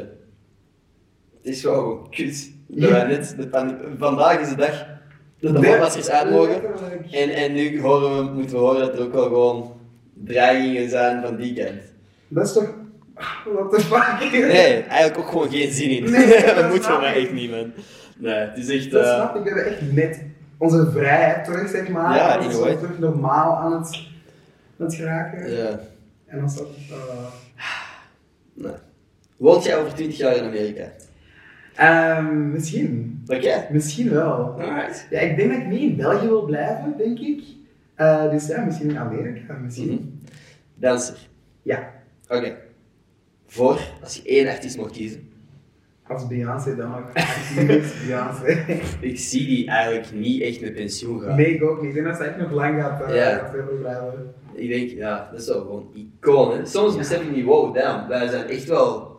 Het 1.37 1.53
is 1.53 1.61
gewoon 1.61 2.09
kut. 2.09 2.51
Ja. 2.67 2.81
Dat 2.81 2.89
wij 2.91 3.05
net, 3.07 3.35
de 3.37 3.77
vandaag 3.97 4.39
is 4.39 4.49
de 4.49 4.55
dag 4.55 4.85
dat 5.39 5.53
de 5.53 5.59
Nee, 5.59 5.69
mondmaskers 5.69 6.09
uit 6.09 6.29
mogen. 6.29 6.61
En, 7.11 7.29
en 7.29 7.53
nu 7.53 7.81
horen 7.81 8.17
we, 8.17 8.31
moeten 8.33 8.55
we 8.55 8.61
horen 8.61 8.79
dat 8.79 8.93
er 8.93 9.01
ook 9.05 9.13
wel 9.13 9.23
gewoon 9.23 9.73
dreigingen 10.13 10.89
zijn 10.89 11.21
van 11.21 11.35
die 11.35 11.53
kant. 11.53 11.81
Dat 12.27 12.45
is 12.45 12.53
toch... 12.53 12.73
What 13.53 13.71
the 13.73 13.79
fuck? 13.79 14.31
Nee, 14.31 14.81
eigenlijk 14.81 15.17
ook 15.17 15.27
gewoon 15.27 15.49
geen 15.49 15.71
zin 15.71 15.89
in. 15.89 16.03
Nee, 16.11 16.27
dat 16.45 16.55
dat 16.55 16.63
moet 16.69 16.75
voor 16.75 16.83
snap 16.83 16.99
mij 16.99 17.15
ik. 17.15 17.23
echt 17.23 17.33
niet, 17.33 17.51
man. 17.51 17.71
Nee, 18.17 18.33
het 18.33 18.57
is 18.57 18.69
echt... 18.69 18.91
Dat 18.91 19.05
eh, 19.05 19.13
snap 19.15 19.35
ik. 19.35 19.43
We 19.43 19.49
hebben 19.49 19.65
echt 19.65 19.91
net 19.91 20.23
onze 20.57 20.91
vrijheid 20.91 21.45
terug, 21.45 21.69
zeg 21.69 21.89
maar. 21.89 22.15
Ja, 22.15 22.39
in 22.39 22.49
terug 22.49 22.99
normaal 22.99 23.55
aan 23.55 23.73
het, 23.81 23.99
aan 24.81 24.87
het 24.87 24.95
geraken. 24.95 25.51
ja, 25.51 25.79
En 26.25 26.49
staat 26.49 26.67
het... 26.67 26.97
eh, 26.97 27.25
nee. 28.53 28.73
Woont 29.37 29.63
jij 29.63 29.77
over 29.77 29.93
20 29.93 30.17
jaar 30.17 30.35
in 30.35 30.43
Amerika? 30.43 30.91
ehm, 31.75 32.51
misschien. 32.51 33.23
Oké. 33.27 33.67
Misschien 33.71 34.09
wel. 34.09 34.33
Alright. 34.59 35.07
Ja, 35.09 35.19
ik 35.19 35.35
denk 35.35 35.51
dat 35.51 35.59
ik 35.61 35.67
niet 35.67 35.81
in 35.81 35.95
België 35.95 36.27
wil 36.27 36.45
blijven, 36.45 36.93
denk 36.97 37.19
ik. 37.19 37.43
Eh, 37.95 38.29
dus 38.29 38.47
ja, 38.47 38.63
misschien 38.65 38.89
in 38.89 38.97
Amerika. 38.97 39.53
Misschien. 39.53 39.87
Mhm. 39.91 40.31
Danser. 40.75 41.17
Ja, 41.61 41.91
Oké. 42.27 42.55
Voor, 43.45 43.79
als 44.03 44.15
je 44.15 44.21
één 44.29 44.47
artiest 44.47 44.77
mocht 44.77 44.91
kiezen. 44.91 45.30
Als 46.13 46.27
Beyoncé 46.27 46.75
dan 46.75 46.95
ook. 46.95 47.05
Actief 47.13 48.07
Beyoncé. 48.07 48.65
Ik 48.99 49.19
zie 49.19 49.45
die 49.45 49.67
eigenlijk 49.67 50.11
niet 50.13 50.41
echt 50.41 50.61
met 50.61 50.73
pensioen 50.73 51.21
gaan. 51.21 51.35
Nee, 51.35 51.55
ik 51.55 51.63
ook 51.63 51.79
niet. 51.81 51.89
Ik 51.89 51.93
denk 51.93 52.05
dat 52.05 52.17
ze 52.17 52.23
echt 52.23 52.37
nog 52.37 52.51
lang 52.51 52.81
gaat, 52.81 53.01
eh, 53.01 53.21
gaat 53.21 53.49
verder 53.49 53.75
blijven. 53.75 54.33
Ik 54.53 54.69
denk, 54.69 54.89
ja, 54.89 55.29
dat 55.31 55.39
is 55.41 55.47
wel 55.47 55.59
gewoon 55.61 55.89
icoon. 55.93 56.57
Hè? 56.57 56.65
Soms 56.65 56.91
Ja. 56.91 56.97
besef 56.97 57.21
ik 57.21 57.35
niet, 57.35 57.45
wow, 57.45 57.75
damn, 57.75 58.07
wij 58.07 58.27
zijn 58.27 58.47
echt 58.47 58.67
wel... 58.67 59.09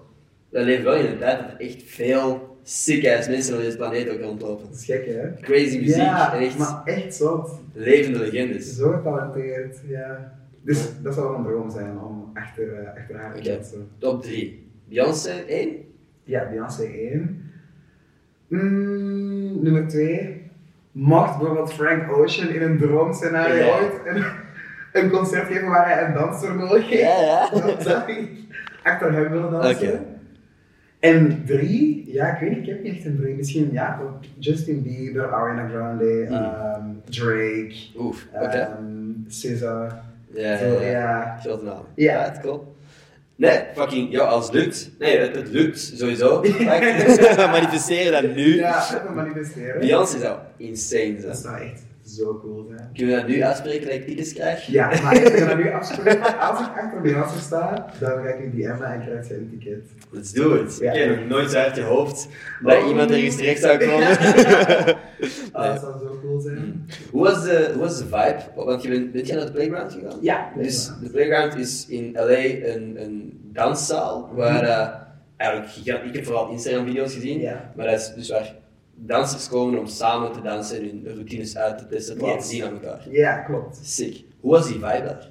Wij 0.48 0.62
leven 0.64 0.84
wel 0.84 0.94
in 0.94 1.06
een 1.06 1.18
tijd 1.18 1.38
dat 1.38 1.48
er 1.58 1.66
echt 1.66 1.82
veel 1.86 2.56
sick-ass 2.62 3.28
mensen 3.28 3.54
op 3.56 3.60
deze 3.60 3.76
planeet 3.76 4.10
ook 4.10 4.20
rondlopen. 4.20 4.66
Dat 4.68 4.74
is 4.78 4.84
gek, 4.84 5.06
hè? 5.06 5.34
Crazy 5.40 5.78
muziek 5.78 5.96
ja, 5.96 6.34
echt 6.40 6.58
maar 6.58 6.82
echt 6.84 7.14
zot. 7.14 7.50
levende 7.72 8.18
legendes. 8.18 8.76
Zo 8.76 8.90
getalenteerd, 8.90 9.78
ja. 9.88 10.32
Dus 10.64 10.88
dat 11.02 11.14
zou 11.14 11.28
wel 11.28 11.38
een 11.38 11.44
droom 11.44 11.70
zijn 11.70 11.98
om 12.00 12.30
achter, 12.34 12.72
eh, 12.72 13.00
achter 13.00 13.16
haar 13.16 13.34
te 13.34 13.42
dansen. 13.50 13.88
Top 13.98 14.22
3. 14.22 14.66
Beyoncé 14.88 15.44
1. 15.46 15.70
Ja, 16.24 16.48
Beyoncé 16.50 16.82
1. 16.82 17.50
Mm, 18.48 19.62
nummer 19.62 19.88
2. 19.88 20.50
Mocht 20.92 21.38
bijvoorbeeld 21.38 21.72
Frank 21.72 22.12
Ocean 22.12 22.48
in 22.48 22.62
een 22.62 22.78
droomscenario 22.78 23.54
Ja. 23.64 23.78
ooit 23.80 23.92
een, 24.04 24.24
een 24.92 25.10
concert 25.10 25.46
geven 25.46 25.68
waar 25.68 25.86
hij 25.88 26.06
een 26.06 26.14
danser 26.14 26.56
nodig 26.56 26.88
heeft, 26.88 27.02
ja. 27.02 27.50
dan 27.50 27.82
zou 27.82 28.12
ik 28.12 28.28
achter 28.82 29.12
hem 29.12 29.30
willen 29.30 29.50
dansen. 29.50 29.88
Oké. 29.88 30.00
En 31.00 31.42
drie, 31.46 32.12
ja, 32.12 32.34
ik 32.34 32.40
weet 32.40 32.50
niet, 32.50 32.58
ik 32.58 32.66
heb 32.66 32.82
niet 32.82 32.94
echt 32.96 33.04
een 33.04 33.16
drie. 33.16 33.34
Misschien 33.34 33.68
ja, 33.72 34.00
Justin 34.38 34.82
Bieber, 34.82 35.32
Ariana 35.32 35.68
Grande, 35.68 36.24
Hmm. 36.28 36.36
ehm, 36.36 36.84
Drake, 37.04 37.74
Oef, 37.98 38.26
oké. 38.34 38.44
ehm 38.46 39.00
SZA. 39.28 40.04
Ja, 40.34 40.52
ja, 40.52 40.66
ja. 40.66 40.80
ja. 40.90 41.36
Grote 41.40 41.64
naam. 41.64 41.84
Ja. 41.94 42.22
het 42.24 42.40
cool. 42.40 42.74
Nee, 43.42 43.60
fucking, 43.74 44.12
ja, 44.12 44.20
als 44.24 44.44
het 44.44 44.54
lukt. 44.54 44.90
Nee, 44.98 45.18
het, 45.18 45.36
het 45.36 45.48
lukt 45.48 45.92
sowieso. 45.96 46.42
Manifesteren 47.56 48.22
dat 48.22 48.34
nu. 48.34 48.56
Ja, 48.56 49.02
manifesteren. 49.14 49.80
Beyoncé 49.80 50.18
zou 50.18 50.38
insane 50.56 51.14
Dat 51.20 51.36
zijn. 51.36 51.36
zou 51.36 51.56
echt 51.70 51.82
zo 52.16 52.38
cool 52.40 52.66
zijn. 52.68 52.90
Kunnen 52.94 53.14
we 53.14 53.20
dat 53.20 53.30
nu 53.30 53.42
uitspreken 53.44 53.84
dat 53.86 53.94
ik 53.94 54.06
tickets 54.06 54.32
krijg? 54.32 54.66
Ja, 54.66 54.88
maar 55.02 55.14
ik 55.22 55.26
ga 55.38 55.46
dat 55.46 55.56
nu 55.56 55.70
afspreken. 55.72 56.38
Als 56.40 56.60
ik 56.60 56.66
achter 56.82 57.00
Beyoncé 57.02 57.38
sta, 57.40 57.86
dan 58.00 58.10
ga 58.22 58.28
ik 58.28 58.52
die 58.52 58.62
DM'en 58.64 58.82
en 58.92 59.00
krijg 59.00 59.28
je 59.28 59.34
een 59.34 59.58
ticket. 59.60 59.82
Let's 60.10 60.32
do 60.32 60.54
it. 60.54 60.78
Ja. 60.80 60.92
Ik 60.92 60.98
heb 61.08 61.16
nog 61.18 61.28
nooit 61.28 61.50
zo 61.50 61.56
uit 61.58 61.76
je 61.76 61.82
hoofd 61.82 62.28
dat 62.62 62.82
Oh. 62.82 62.88
iemand 62.88 63.10
ergens 63.10 63.36
terecht 63.36 63.60
zou 63.60 63.78
komen. 63.78 64.06
Ah, 64.06 64.84
Nee. 64.86 64.94
dat 65.72 65.80
zou 65.80 65.98
zo 65.98 66.11
cool 66.32 66.40
zijn. 66.40 66.64
Mm. 66.64 66.84
Hoe 67.10 67.22
was 67.22 67.42
de, 67.44 67.70
hoe 67.72 67.82
was 67.82 67.98
de 67.98 68.04
vibe? 68.04 68.38
Want 68.54 68.82
je 68.82 68.88
bent, 68.88 69.12
bent 69.12 69.26
jij 69.26 69.36
naar 69.36 69.46
de 69.46 69.52
Playground 69.52 69.92
gegaan? 69.92 70.18
Ja, 70.20 70.52
Dus 70.56 70.90
de 71.02 71.10
Playground 71.10 71.54
is 71.56 71.86
in 71.88 72.12
LA 72.12 72.38
een, 72.74 73.02
een 73.02 73.40
danszaal 73.52 74.30
waar 74.34 74.62
eh, 74.62 74.88
eigenlijk 75.36 76.04
ik 76.04 76.14
heb 76.14 76.24
vooral 76.24 76.50
Instagram-video's 76.50 77.14
gezien, 77.14 77.40
Ja. 77.40 77.72
maar 77.76 77.86
dat 77.86 78.00
is 78.00 78.12
dus 78.14 78.30
waar 78.30 78.54
dansers 78.94 79.48
komen 79.48 79.78
om 79.78 79.86
samen 79.86 80.32
te 80.32 80.40
dansen 80.40 80.76
en 80.76 80.82
hun 81.04 81.14
routines 81.14 81.56
uit 81.56 81.78
te 81.78 81.86
testen, 81.86 82.18
te 82.18 82.24
laten 82.24 82.42
zien 82.48 82.64
aan 82.64 82.72
elkaar. 82.72 83.06
Ja, 83.10 83.38
klopt. 83.38 83.78
Sick. 83.82 84.24
Hoe 84.40 84.50
was 84.50 84.66
die 84.66 84.74
vibe 84.74 85.02
daar? 85.04 85.30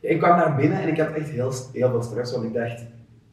Ik 0.00 0.18
kwam 0.18 0.36
naar 0.36 0.56
binnen 0.56 0.80
en 0.80 0.88
ik 0.88 0.98
had 0.98 1.12
echt 1.12 1.28
heel, 1.28 1.52
heel 1.72 1.90
veel 1.90 2.02
stress, 2.02 2.32
want 2.32 2.44
ik 2.44 2.52
dacht, 2.54 2.82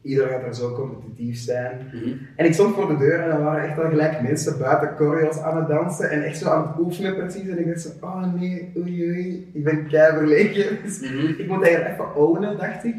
iedereen 0.08 0.30
gaat 0.30 0.42
er 0.46 0.54
zo 0.54 0.72
competitief 0.72 1.38
zijn. 1.38 1.78
Mhm. 1.92 2.12
En 2.36 2.46
ik 2.46 2.52
stond 2.54 2.74
voor 2.74 2.88
de 2.88 2.96
deur 2.96 3.20
en 3.20 3.30
er 3.30 3.42
waren 3.42 3.68
echt 3.68 3.78
al 3.78 3.88
gelijk 3.88 4.22
mensen 4.22 4.58
buiten 4.58 4.96
choreo's 4.96 5.38
aan 5.38 5.56
het 5.56 5.68
dansen 5.68 6.10
en 6.10 6.22
echt 6.22 6.38
zo 6.38 6.48
aan 6.48 6.66
het 6.66 6.78
oefenen 6.84 7.14
precies. 7.16 7.48
En 7.48 7.58
ik 7.58 7.66
dacht 7.66 7.80
zo, 7.80 7.88
oh 8.00 8.34
nee, 8.34 8.72
oei 8.76 9.08
oei, 9.10 9.50
ik 9.52 9.64
ben 9.64 9.86
kei 9.86 10.16
verlegen. 10.16 10.78
Dus 10.82 11.00
Mhm. 11.00 11.26
ik 11.42 11.48
moet 11.48 11.66
hier 11.66 11.86
even 11.86 12.14
ownen, 12.16 12.56
dacht 12.58 12.84
ik. 12.84 12.96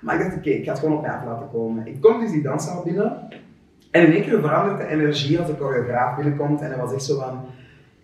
Maar 0.00 0.14
ik 0.14 0.22
dacht, 0.22 0.36
oké, 0.36 0.50
ik 0.50 0.64
ga 0.64 0.70
het 0.70 0.80
gewoon 0.80 0.96
op 0.96 1.02
mij 1.02 1.10
af 1.10 1.24
laten 1.24 1.48
komen. 1.52 1.86
Ik 1.86 2.00
kom 2.00 2.20
dus 2.20 2.30
die 2.30 2.42
danszaal 2.42 2.82
binnen 2.82 3.16
en 3.90 4.06
in 4.06 4.12
één 4.12 4.22
keer 4.22 4.40
verandert 4.40 4.78
de 4.80 4.86
energie 4.86 5.38
als 5.38 5.46
de 5.46 5.54
choreograaf 5.58 6.16
binnenkomt 6.16 6.60
en 6.60 6.68
hij 6.68 6.76
was 6.78 6.92
echt 6.92 7.02
zo 7.04 7.18
van, 7.18 7.40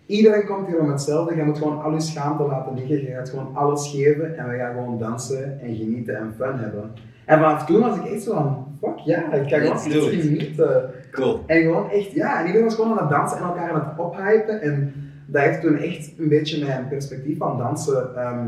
iedereen 0.05 0.45
komt 0.45 0.67
hier 0.67 0.79
om 0.79 0.89
hetzelfde, 0.89 1.35
je 1.35 1.43
moet 1.43 1.57
gewoon 1.57 1.81
al 1.81 1.93
je 1.93 1.99
schaamte 1.99 2.43
laten 2.43 2.73
liggen, 2.75 3.01
je 3.01 3.11
gaat 3.11 3.29
gewoon 3.29 3.55
alles 3.55 3.91
geven 3.91 4.37
en 4.37 4.49
we 4.49 4.57
gaan 4.57 4.73
gewoon 4.73 4.99
dansen 4.99 5.59
en 5.61 5.75
genieten 5.75 6.17
en 6.17 6.33
fun 6.37 6.57
hebben. 6.59 6.91
En 7.29 7.37
vanaf 7.39 7.65
toen 7.65 7.79
was 7.81 7.95
ik 7.97 8.05
echt 8.05 8.21
zo 8.23 8.33
van, 8.33 8.65
fuck 8.81 8.97
ja, 9.05 9.33
ik 9.33 9.47
gewoon 9.49 9.63
Let's 9.63 9.85
echt 9.85 9.95
it. 10.13 10.21
genieten. 10.21 10.89
Cool. 11.11 11.43
En 11.45 11.61
gewoon 11.61 11.89
echt, 11.89 12.11
ja, 12.11 12.39
en 12.39 12.45
iedereen 12.45 12.65
was 12.65 12.75
gewoon 12.75 12.91
aan 12.91 12.97
het 13.07 13.09
dansen 13.09 13.37
en 13.37 13.43
elkaar 13.43 13.71
aan 13.71 13.79
het 13.89 14.05
ophypen. 14.05 14.61
En 14.61 14.93
dat 15.25 15.41
heeft 15.41 15.61
toen 15.61 15.77
echt 15.77 16.11
een 16.17 16.29
beetje 16.29 16.65
mijn 16.65 16.87
perspectief 16.87 17.37
van 17.37 17.57
dansen 17.57 18.15
ehm, 18.15 18.47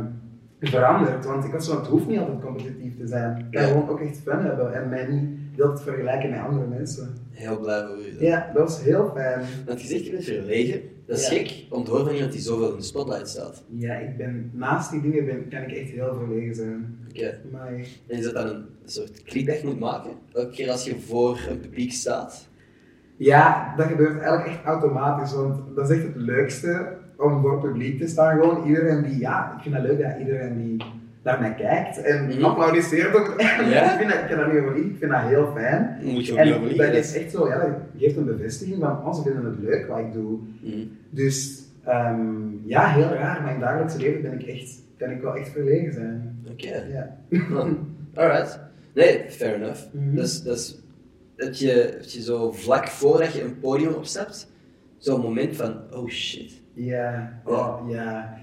veranderd. 0.60 1.26
Want 1.26 1.44
ik 1.46 1.52
was 1.52 1.66
zo, 1.66 1.76
het 1.78 1.88
hoeft 1.88 2.08
niet 2.08 2.20
altijd 2.20 2.42
competitief 2.42 2.98
te 2.98 3.08
zijn. 3.08 3.38
Ik 3.38 3.46
kan 3.52 3.62
Ja. 3.62 3.68
gewoon 3.68 3.90
ook 3.90 4.00
echt 4.02 4.22
fun 4.24 4.40
hebben 4.46 4.74
en 4.74 4.90
mij 4.90 5.06
niet 5.10 5.30
te 5.56 5.82
vergelijken 5.84 6.30
met 6.30 6.40
andere 6.40 6.68
mensen. 6.68 7.14
Heel 7.30 7.60
blij 7.60 7.86
voor 7.88 7.98
u. 7.98 8.26
Ja, 8.26 8.52
dat 8.54 8.64
was 8.64 8.82
heel 8.84 9.12
fijn. 9.16 9.46
Want 9.66 9.82
je 9.82 9.88
zegt 9.88 10.06
je 10.06 10.12
bent 10.12 10.24
verlegen. 10.24 10.82
Dat 11.06 11.18
is 11.20 11.30
Ja. 11.30 11.36
gek 11.38 11.66
om 11.70 11.84
te 11.84 11.90
horen 11.92 12.06
van 12.06 12.14
iemand 12.16 12.32
die 12.32 12.42
zoveel 12.42 12.72
in 12.72 12.78
de 12.78 12.84
spotlight 12.84 13.30
staat. 13.30 13.64
Ja, 13.70 13.94
ik 13.96 14.18
ben, 14.18 14.52
naast 14.54 14.92
die 14.92 15.02
dingen 15.02 15.26
ben, 15.26 15.48
kan 15.50 15.62
ik 15.62 15.72
echt 15.78 15.90
heel 15.90 16.16
verlegen 16.18 16.56
zijn. 16.56 16.98
Oké. 17.10 17.40
Maar 17.52 17.68
En 18.08 18.18
is 18.18 18.24
dat 18.24 18.34
dan 18.34 18.48
een 18.48 18.66
soort 18.86 19.24
klik 19.24 19.46
dat 19.48 19.62
je 19.62 19.68
moet 19.68 19.80
maken? 19.80 20.12
Elke 20.34 20.50
keer 20.52 20.70
als 20.72 20.86
je 20.86 21.00
voor 21.00 21.40
een 21.50 21.60
publiek 21.60 21.92
staat? 21.92 22.48
Ja, 23.18 23.74
dat 23.78 23.86
gebeurt 23.88 24.20
eigenlijk 24.20 24.46
echt 24.48 24.64
automatisch, 24.66 25.34
want 25.34 25.76
dat 25.76 25.90
is 25.90 25.98
echt 25.98 26.06
het 26.08 26.16
leukste 26.16 26.88
om 27.18 27.42
voor 27.42 27.52
het 27.52 27.62
publiek 27.62 28.00
te 28.00 28.08
staan. 28.08 28.40
Gewoon 28.42 28.68
iedereen 28.68 29.04
die, 29.04 29.20
ja, 29.20 29.56
ik 29.56 29.62
vind 29.62 29.76
het 29.76 29.84
leuk 29.84 30.02
dat 30.02 30.20
iedereen 30.20 30.58
die 30.64 30.84
naar 31.24 31.40
mij 31.40 31.54
kijkt 31.54 32.02
en 32.02 32.26
Mhm. 32.28 32.44
applaudisseert 32.44 33.16
ook. 33.16 33.34
Ja? 33.38 33.92
ik, 33.94 33.98
vind 34.00 34.12
dat, 34.12 34.20
ik 34.20 34.38
kan 34.38 34.76
niet 34.76 34.86
ik 34.86 34.96
vind 35.00 35.12
dat 35.12 35.22
heel 35.22 35.52
fijn. 35.56 35.98
Moet 36.04 36.26
je 36.26 36.32
ook 36.32 36.38
En 36.38 36.46
niet 36.46 36.54
dat 36.60 36.64
liegen, 36.64 36.94
is 36.94 37.14
echt 37.16 37.32
zo, 37.32 37.48
ja, 37.48 37.58
dat 37.58 37.70
geeft 37.98 38.18
een 38.18 38.26
bevestiging 38.26 38.78
van, 38.80 39.06
oh, 39.06 39.14
ze 39.16 39.22
vinden 39.22 39.46
het 39.46 39.60
leuk 39.60 39.88
wat 39.88 40.00
ik 40.00 40.14
doe. 40.14 40.40
Mhm. 40.62 40.80
Dus 41.10 41.64
ehm, 41.84 42.66
ja, 42.66 42.90
heel 42.90 43.04
raar, 43.10 43.42
maar 43.42 43.54
in 43.54 43.60
het 43.60 43.60
dagelijkse 43.66 43.98
leven 43.98 44.22
ben 44.22 44.40
ik 44.40 44.48
echt, 44.48 44.80
kan 44.98 45.10
ik 45.10 45.22
wel 45.22 45.36
echt 45.36 45.50
verlegen 45.50 45.94
zijn. 45.94 46.44
Oké. 46.52 46.84
Ja. 46.92 47.18
Oh, 47.54 47.68
Alright. 48.22 48.60
Nee, 48.94 49.26
fair 49.30 49.56
enough. 49.56 49.82
Mhm. 49.92 50.16
Dus, 50.16 50.42
dus 50.44 50.80
dat, 51.36 51.60
je, 51.60 51.94
dat 51.98 52.14
je 52.14 52.22
zo 52.22 52.52
vlak 52.52 52.88
voordat 52.88 53.34
je 53.34 53.44
een 53.44 53.60
podium 53.60 53.94
opstapt, 53.94 54.52
zo'n 54.98 55.22
moment 55.22 55.56
van, 55.56 55.76
oh 55.94 56.08
shit. 56.10 56.52
Ja, 56.74 57.42
oh, 57.46 57.78
ja. 57.90 58.38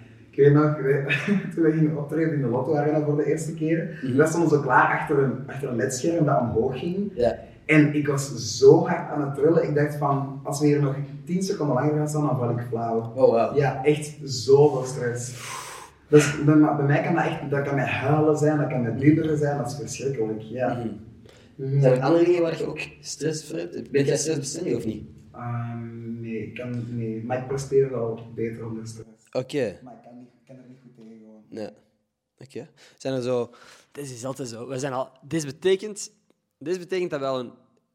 Weet 0.45 0.53
nog, 0.53 0.77
we- 0.77 1.05
toen 1.55 1.63
we 1.65 1.73
gingen 1.73 1.97
optreden 1.99 2.35
in 2.35 2.41
de 2.41 2.47
Lotto 2.49 2.75
Arena 2.77 3.05
voor 3.05 3.17
de 3.17 3.25
eerste 3.31 3.55
keer, 3.55 3.99
Mhm. 4.03 4.17
we 4.17 4.27
stonden 4.27 4.49
zo 4.51 4.61
klaar 4.61 4.99
achter 5.01 5.19
een, 5.19 5.33
achter 5.47 5.69
een 5.69 5.77
ledscherm 5.77 6.25
dat 6.25 6.41
omhoog 6.41 6.79
ging. 6.79 7.11
Ja. 7.15 7.39
En 7.67 7.95
ik 7.95 8.07
was 8.07 8.57
zo 8.59 8.87
hard 8.87 9.11
aan 9.11 9.21
het 9.25 9.35
trillen, 9.35 9.63
ik 9.69 9.75
dacht 9.75 9.95
van, 9.97 10.41
als 10.45 10.61
we 10.61 10.67
hier 10.67 10.81
nog 10.81 10.95
10 11.25 11.43
seconden 11.43 11.75
langer 11.77 11.95
gaan 11.97 12.09
staan, 12.09 12.27
dan 12.27 12.39
val 12.39 12.51
ik 12.51 12.65
flauw. 12.69 12.99
Oh 12.99 13.15
wow. 13.15 13.57
Ja, 13.57 13.85
echt 13.85 14.17
zoveel 14.23 14.85
stress. 14.85 15.33
Dus 16.09 16.45
bij, 16.45 16.55
mij- 16.55 16.77
bij 16.77 16.87
mij 16.87 17.03
kan 17.03 17.15
dat 17.15 17.25
echt, 17.25 17.51
dat 17.51 17.63
kan 17.63 17.75
met 17.75 17.87
huilen 17.87 18.37
zijn, 18.39 18.59
dat 18.59 18.69
kan 18.69 18.83
met 18.83 18.99
bibberen 18.99 19.39
zijn, 19.39 19.57
dat 19.59 19.67
is 19.67 19.77
verschrikkelijk, 19.77 20.41
ja. 20.41 20.69
Mhm. 20.75 20.89
Mhm. 21.69 21.81
Zijn 21.81 21.95
er 21.95 22.03
andere 22.03 22.25
dingen 22.25 22.43
waar 22.43 22.59
je 22.59 22.67
ook 22.67 22.81
stress 23.01 23.45
voor 23.49 23.59
hebt? 23.59 23.91
Ben 23.91 24.05
jij 24.05 24.17
stressbestendig 24.17 24.77
of 24.77 24.85
niet? 24.85 25.03
Ehm, 25.35 26.21
nee, 26.21 26.43
ik 26.47 26.55
kan, 26.55 26.85
nee, 26.97 27.25
maar 27.27 27.39
ik 27.39 27.47
presteer 27.49 27.91
wel 27.91 28.21
beter 28.35 28.67
onder 28.67 28.87
stress. 28.87 29.09
Oké. 29.33 29.77
Ik 30.49 30.55
kan, 30.55 30.65
er 30.65 30.69
niet 30.71 30.79
goed 30.83 30.97
tegen 30.97 31.19
gewoon. 31.19 31.43
Nee. 31.49 31.69
Oké. 32.39 32.69
Zijn 32.97 33.15
er 33.15 33.23
zo... 33.23 33.51
Dit 33.93 34.11
is 34.11 34.25
altijd 34.25 34.49
zo. 34.49 34.69
We 34.69 34.79
zijn 34.79 34.93
al... 34.93 35.09
Dit 35.23 35.45
betekent... 35.45 36.11
Dit 36.59 36.79
betekent 36.79 37.11
dat 37.11 37.21
we 37.21 37.27
al 37.27 37.39
een 37.39 37.53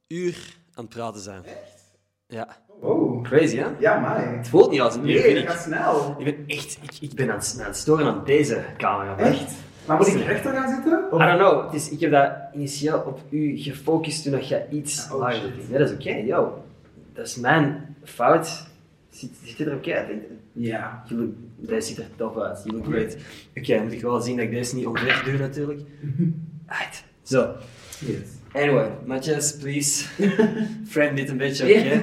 uur 0.08 0.58
aan 0.74 0.84
het 0.86 0.94
praten 0.94 1.22
zijn. 1.22 1.44
Echt? 1.46 1.92
Ja. 2.28 2.48
Oh, 2.68 3.24
Crazy, 3.24 3.58
hè? 3.58 3.68
ja, 3.80 4.00
maar. 4.00 4.38
Het 4.38 4.48
voelt 4.48 4.72
niet 4.72 4.82
als 4.82 4.96
een 4.96 5.10
uur, 5.10 5.20
Nee, 5.22 5.34
ik. 5.36 5.50
gaat 5.50 5.62
snel. 5.62 6.16
Ik 6.20 6.26
ben 6.26 6.44
echt... 6.48 6.78
Ik, 6.82 6.98
ik 7.10 7.14
ben 7.16 7.30
aan 7.32 7.38
het, 7.38 7.56
aan 7.60 7.66
het 7.66 7.76
storen 7.78 8.06
aan 8.06 8.26
deze 8.26 8.66
camera. 8.78 9.16
hè. 9.18 9.24
Echt? 9.24 9.54
Maar 9.88 9.98
moet 9.98 10.08
ik 10.08 10.26
rechter 10.26 10.54
gaan 10.54 10.74
zitten? 10.76 11.12
Of- 11.12 11.22
I 11.22 11.26
don't 11.26 11.40
know. 11.40 11.66
Het 11.66 11.74
is, 11.74 11.90
ik 11.90 12.00
heb 12.00 12.12
dat 12.12 12.32
initieel 12.54 13.00
op 13.00 13.20
u 13.30 13.58
gefocust 13.58 14.24
toen 14.24 14.32
dat 14.32 14.48
je 14.48 14.66
iets 14.72 15.12
Oh, 15.12 15.20
lager 15.20 15.52
ging. 15.52 15.70
Nee, 15.70 15.80
dat 15.80 15.90
is 15.90 15.96
oké. 15.96 16.10
Yo, 16.16 16.64
dat 17.14 17.26
is 17.28 17.36
mijn 17.36 17.96
fout. 18.04 18.68
Ziet, 19.10 19.32
ziet 19.44 19.58
het 19.58 19.68
er 19.68 19.76
oké 19.76 19.94
uit? 19.94 20.22
Ja. 20.52 21.04
Je 21.08 21.34
deze 21.68 21.88
ziet 21.88 21.98
er 21.98 22.06
tof 22.16 22.38
uit. 22.38 22.62
You 22.64 22.78
look 22.78 22.86
great. 22.86 23.16
Oké, 23.58 23.74
dan 23.76 23.84
moet 23.84 23.94
ik 23.94 24.02
wel 24.02 24.22
zien 24.22 24.36
dat 24.36 24.46
ik 24.46 24.52
deze 24.52 24.76
niet 24.76 24.86
onrecht 24.86 25.26
doe 25.26 25.38
natuurlijk. 25.38 25.82
Right. 26.68 27.04
Zo. 27.22 27.52
Yes. 28.00 28.20
Anyway, 28.54 28.90
Matthias, 29.06 29.56
please. 29.58 30.06
Frame 30.92 31.14
dit 31.14 31.30
een 31.30 31.38
beetje, 31.38 31.64
oké? 31.64 31.84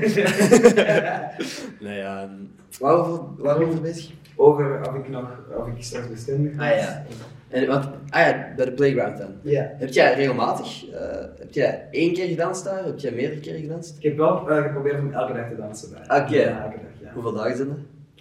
nee, 1.85 1.99
ja. 1.99 2.23
ehm, 2.23 2.31
waarover, 2.79 3.21
waarover 3.39 3.81
bezig? 3.81 4.11
Over 4.37 4.89
of 4.89 4.95
ik 4.95 5.09
nog, 5.09 5.29
of 5.57 5.67
ik 5.67 5.83
stressbestendig 5.83 6.57
was. 6.57 6.67
Ah 6.67 6.77
ja. 6.77 7.05
En, 7.49 7.67
want, 7.67 7.85
ah 8.09 8.21
ja, 8.21 8.53
bij 8.57 8.65
de 8.65 8.73
playground 8.73 9.19
dan. 9.19 9.33
Ja. 9.43 9.75
Heb 9.79 9.93
jij 9.93 10.15
regelmatig, 10.15 10.91
eh, 10.91 11.01
heb 11.39 11.53
jij 11.53 11.89
één 11.91 12.13
keer 12.13 12.29
gedanst 12.29 12.65
daar? 12.65 12.85
Heb 12.85 12.99
jij 12.99 13.13
meerdere 13.13 13.41
keren 13.41 13.61
gedanst? 13.61 13.97
Ik 13.97 14.03
heb 14.03 14.17
wel 14.17 14.51
eh, 14.51 14.63
geprobeerd 14.63 15.01
om 15.01 15.13
elke 15.13 15.33
dag 15.33 15.49
te 15.49 15.57
dansen 15.57 15.91
daar. 15.91 16.23
Oké. 16.23 16.37
Ja, 16.37 16.63
elke 16.63 16.77
dag, 16.77 17.01
ja. 17.03 17.11
Hoeveel 17.13 17.33
dagen 17.33 17.57
zijn 17.57 17.69
dat? 17.69 17.77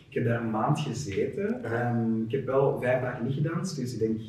Ik 0.09 0.15
heb 0.15 0.25
daar 0.25 0.41
een 0.41 0.49
maand 0.49 0.79
gezeten. 0.79 1.63
Ehm, 1.63 2.21
ik 2.21 2.31
heb 2.31 2.45
wel 2.45 2.79
vijf 2.79 3.01
dagen 3.01 3.25
niet 3.25 3.33
gedanst, 3.33 3.75
dus 3.75 3.93
ik 3.93 3.99
denk, 3.99 4.19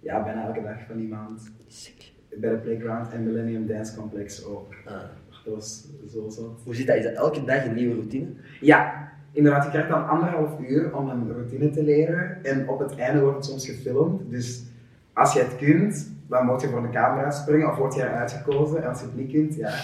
ja, 0.00 0.22
bijna 0.22 0.46
elke 0.46 0.62
dag 0.62 0.76
van 0.86 0.96
die 0.96 1.08
maand. 1.08 1.50
Sick. 1.66 2.12
Bij 2.36 2.50
de 2.50 2.56
Playground 2.56 3.12
en 3.12 3.24
Millennium 3.24 3.66
Dance 3.66 3.96
Complex 3.96 4.44
ook. 4.44 4.74
Ah. 4.86 4.94
Dat 5.44 5.54
was 5.54 5.86
zo 6.12 6.28
zot. 6.28 6.60
Hoe 6.64 6.74
zit 6.74 6.86
dat? 6.86 6.96
Is 6.96 7.04
dat 7.04 7.12
elke 7.12 7.44
dag 7.44 7.64
een 7.64 7.74
nieuwe 7.74 7.94
routine? 7.94 8.26
Ja, 8.60 9.12
inderdaad, 9.32 9.64
je 9.64 9.70
krijgt 9.70 9.88
dan 9.88 10.08
anderhalf 10.08 10.60
uur 10.60 10.96
om 10.96 11.08
een 11.08 11.32
routine 11.32 11.70
te 11.70 11.82
leren 11.82 12.44
en 12.44 12.68
op 12.68 12.78
het 12.78 12.96
einde 12.96 13.20
wordt 13.20 13.36
het 13.36 13.44
soms 13.44 13.66
gefilmd. 13.66 14.30
Dus 14.30 14.62
als 15.12 15.32
je 15.32 15.40
het 15.40 15.56
kunt, 15.56 16.12
dan 16.28 16.46
moet 16.46 16.60
je 16.60 16.68
voor 16.68 16.82
de 16.82 16.90
camera 16.90 17.30
springen 17.30 17.70
of 17.70 17.76
word 17.76 17.94
je 17.94 18.02
eruit 18.02 18.32
gekozen. 18.32 18.82
En 18.82 18.88
als 18.88 19.00
je 19.00 19.06
het 19.06 19.16
niet 19.16 19.32
kunt, 19.32 19.54
ja. 19.54 19.74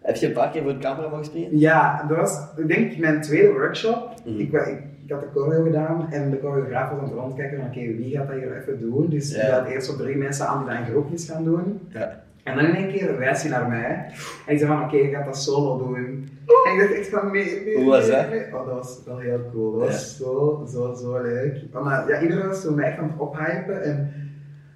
Heb 0.00 0.16
je 0.16 0.26
een 0.26 0.32
paar 0.32 0.50
keer 0.50 0.62
voor 0.62 0.72
de 0.72 0.78
camera 0.78 1.08
mogen 1.08 1.24
springen? 1.24 1.58
Ja, 1.58 2.04
dat 2.08 2.16
was, 2.16 2.38
ik 2.56 2.68
denk, 2.68 2.96
mijn 2.96 3.20
tweede 3.20 3.52
workshop. 3.52 4.09
Mhm. 4.24 4.38
ik, 4.40 4.52
ik, 4.52 4.78
ik 5.04 5.10
had 5.10 5.20
de 5.20 5.26
choreo 5.40 5.62
gedaan 5.62 6.06
en 6.12 6.30
de 6.30 6.38
choreograaf 6.42 6.90
was 6.90 6.98
aan 6.98 7.04
het 7.04 7.14
rondkijken 7.14 7.56
van 7.58 7.66
oké, 7.66 7.80
wie 7.80 8.16
gaat 8.16 8.26
dat 8.26 8.36
hier 8.36 8.56
even 8.56 8.78
doen? 8.80 9.06
Dus 9.08 9.34
Ja. 9.34 9.42
ik 9.46 9.50
had 9.52 9.66
eerst 9.68 9.86
zo 9.86 9.96
drie 9.96 10.16
mensen 10.16 10.46
aan 10.46 10.58
die 10.64 10.68
dat 10.74 10.78
in 10.86 10.92
groepjes 10.92 11.28
gaan 11.30 11.44
doen. 11.44 11.80
Ja. 11.88 12.22
En 12.44 12.56
dan 12.56 12.64
in 12.64 12.74
één 12.74 12.88
keer 12.92 13.18
wijst 13.18 13.42
hij 13.42 13.50
naar 13.50 13.68
mij 13.68 14.06
en 14.46 14.52
ik 14.52 14.58
zei 14.58 14.70
van 14.70 14.82
oké, 14.82 14.96
je 14.96 15.10
gaat 15.10 15.24
dat 15.24 15.36
solo 15.42 15.78
doen. 15.78 15.94
En 15.96 16.72
ik 16.74 16.80
dacht 16.80 16.92
echt 16.94 17.08
van 17.08 17.32
nee, 17.32 17.62
nee, 17.64 17.74
Hoe 17.76 17.84
was 17.84 18.08
dat? 18.08 18.24
Oh, 18.52 18.66
dat 18.66 18.74
was 18.74 19.00
wel 19.06 19.18
heel 19.18 19.40
cool. 19.52 19.78
Dat 19.78 19.88
was 19.88 20.16
Ja. 20.18 20.24
zo, 20.24 20.66
zo, 20.72 20.94
zo 20.94 21.22
leuk. 21.22 21.54
Eh, 21.74 22.04
ja, 22.08 22.20
iedereen 22.22 22.46
was 22.48 22.60
zo 22.62 22.74
mij 22.74 22.84
echt 22.88 22.98
aan 22.98 23.04
het 23.10 23.18
ophypen 23.18 23.82
en 23.82 24.12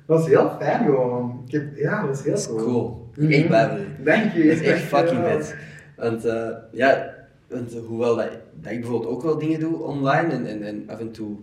dat 0.06 0.18
was 0.18 0.28
heel 0.28 0.50
fijn 0.60 0.84
gewoon. 0.84 1.42
Ik 1.46 1.52
heb, 1.52 1.76
ja, 1.76 2.00
dat 2.00 2.08
was 2.08 2.22
heel 2.22 2.30
Dat 2.32 2.40
is 2.40 2.46
cool. 2.46 2.58
cool. 2.64 3.28
Echt 3.30 3.48
bij 3.48 3.68
voor 3.68 3.78
je. 3.78 3.84
Dank 4.04 4.32
je. 4.32 4.42
Dat 4.48 4.52
is 4.52 4.62
echt 4.62 4.82
fucking 4.82 5.20
vet. 5.24 5.56
Want 5.96 6.24
eh, 6.24 6.48
ja, 6.72 7.13
want, 7.54 7.72
hoewel 7.86 8.16
dat, 8.16 8.30
dat 8.60 8.72
ik 8.72 8.80
bijvoorbeeld 8.80 9.10
ook 9.12 9.22
wel 9.22 9.38
dingen 9.38 9.60
doe 9.60 9.76
online 9.76 10.28
en, 10.28 10.46
en, 10.46 10.62
en 10.62 10.84
af 10.86 10.98
en 10.98 11.10
toe 11.10 11.36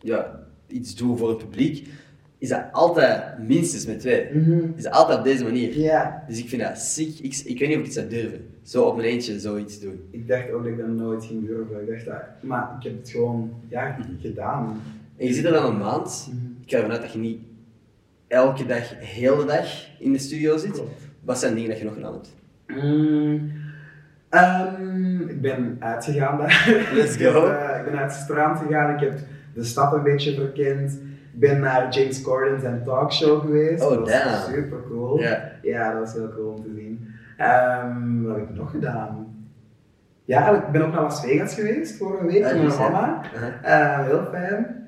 ja, 0.00 0.46
iets 0.66 0.94
doe 0.94 1.16
voor 1.16 1.28
het 1.28 1.38
publiek, 1.38 1.88
is 2.38 2.48
dat 2.48 2.64
altijd 2.72 3.38
minstens 3.38 3.86
met 3.86 4.00
twee. 4.00 4.28
Mhm. 4.32 4.60
Is 4.76 4.82
dat 4.82 4.92
altijd 4.92 5.18
op 5.18 5.24
deze 5.24 5.44
manier. 5.44 5.78
Ja, 5.78 6.24
Dus 6.28 6.38
ik 6.38 6.48
vind 6.48 6.62
dat 6.62 6.78
sick. 6.78 7.18
Ik, 7.18 7.42
ik 7.44 7.58
weet 7.58 7.68
niet 7.68 7.78
of 7.78 7.82
ik 7.82 7.84
het 7.84 7.94
zou 7.94 8.08
durven. 8.08 8.46
Zo 8.62 8.84
op 8.84 8.96
mijn 8.96 9.08
eentje 9.08 9.40
zoiets 9.40 9.80
doen. 9.80 10.00
ik 10.10 10.28
dacht 10.28 10.50
ook 10.50 10.62
dat 10.62 10.72
ik 10.72 10.78
dat 10.78 10.86
nooit 10.86 11.24
ging 11.24 11.46
durven. 11.46 11.80
Ik 11.80 11.88
dacht 11.88 12.04
dat, 12.04 12.22
maar 12.40 12.76
ik 12.78 12.82
heb 12.84 12.98
het 12.98 13.10
gewoon 13.10 13.50
ja, 13.68 13.96
gedaan. 14.20 14.80
En 15.16 15.26
je 15.26 15.32
zit 15.32 15.44
er 15.44 15.52
dan 15.52 15.72
een 15.72 15.78
maand. 15.78 16.30
Ik 16.64 16.70
ga 16.70 16.76
ervan 16.76 16.92
uit 16.92 17.02
dat 17.02 17.12
je 17.12 17.18
niet 17.18 17.40
elke 18.26 18.66
dag, 18.66 18.92
heel 18.98 19.36
de 19.36 19.44
dag 19.44 19.86
in 19.98 20.12
de 20.12 20.18
studio 20.18 20.56
zit. 20.56 20.70
Klopt. 20.70 21.02
Wat 21.20 21.38
zijn 21.38 21.54
dingen 21.54 21.68
dat 21.68 21.78
je 21.78 21.84
nog 21.84 21.94
gedaan 21.94 22.12
hebt? 22.12 22.34
Mm, 22.66 23.52
ehm, 24.32 25.20
ik 25.28 25.40
ben 25.40 25.76
uitgegaan 25.78 26.38
daar. 26.38 26.66
Let's 26.94 27.14
Ik 27.14 27.20
heb, 27.20 27.32
go. 27.32 27.46
eh, 27.46 27.78
ik 27.78 27.84
ben 27.84 27.98
uit 27.98 28.12
het 28.12 28.20
strand 28.20 28.58
gegaan, 28.58 28.94
ik 28.94 29.00
heb 29.00 29.18
de 29.54 29.64
stad 29.64 29.92
een 29.92 30.02
beetje 30.02 30.34
verkend. 30.34 30.92
Ik 31.32 31.40
ben 31.40 31.60
naar 31.60 31.88
James 31.92 32.22
Corden's 32.22 32.62
en 32.62 32.82
talkshow 32.84 33.40
geweest. 33.40 33.82
Oh, 33.82 33.90
dat 33.90 34.08
was 34.24 34.44
super 34.46 34.78
cool. 34.88 35.20
Ja. 35.20 35.50
Ja, 35.62 35.90
dat 35.92 36.00
was 36.00 36.12
heel 36.12 36.28
cool 36.34 36.48
om 36.52 36.62
te 36.62 36.70
zien. 36.76 37.08
Ehm, 37.36 38.22
wat 38.22 38.36
heb 38.36 38.48
ik 38.48 38.54
nog 38.54 38.70
gedaan? 38.70 39.26
Ja, 40.24 40.50
ik 40.66 40.72
ben 40.72 40.82
ook 40.86 40.92
naar 40.92 41.02
Las 41.02 41.20
Vegas 41.20 41.54
geweest 41.54 42.00
een 42.00 42.06
week 42.08 42.20
Ah, 42.20 42.28
met 42.28 42.42
mijn 42.42 42.56
juist, 42.60 42.78
ja. 42.78 42.90
mama. 42.90 43.22
Uh-huh. 43.34 43.98
Eh, 44.00 44.06
heel 44.06 44.24
fijn. 44.30 44.86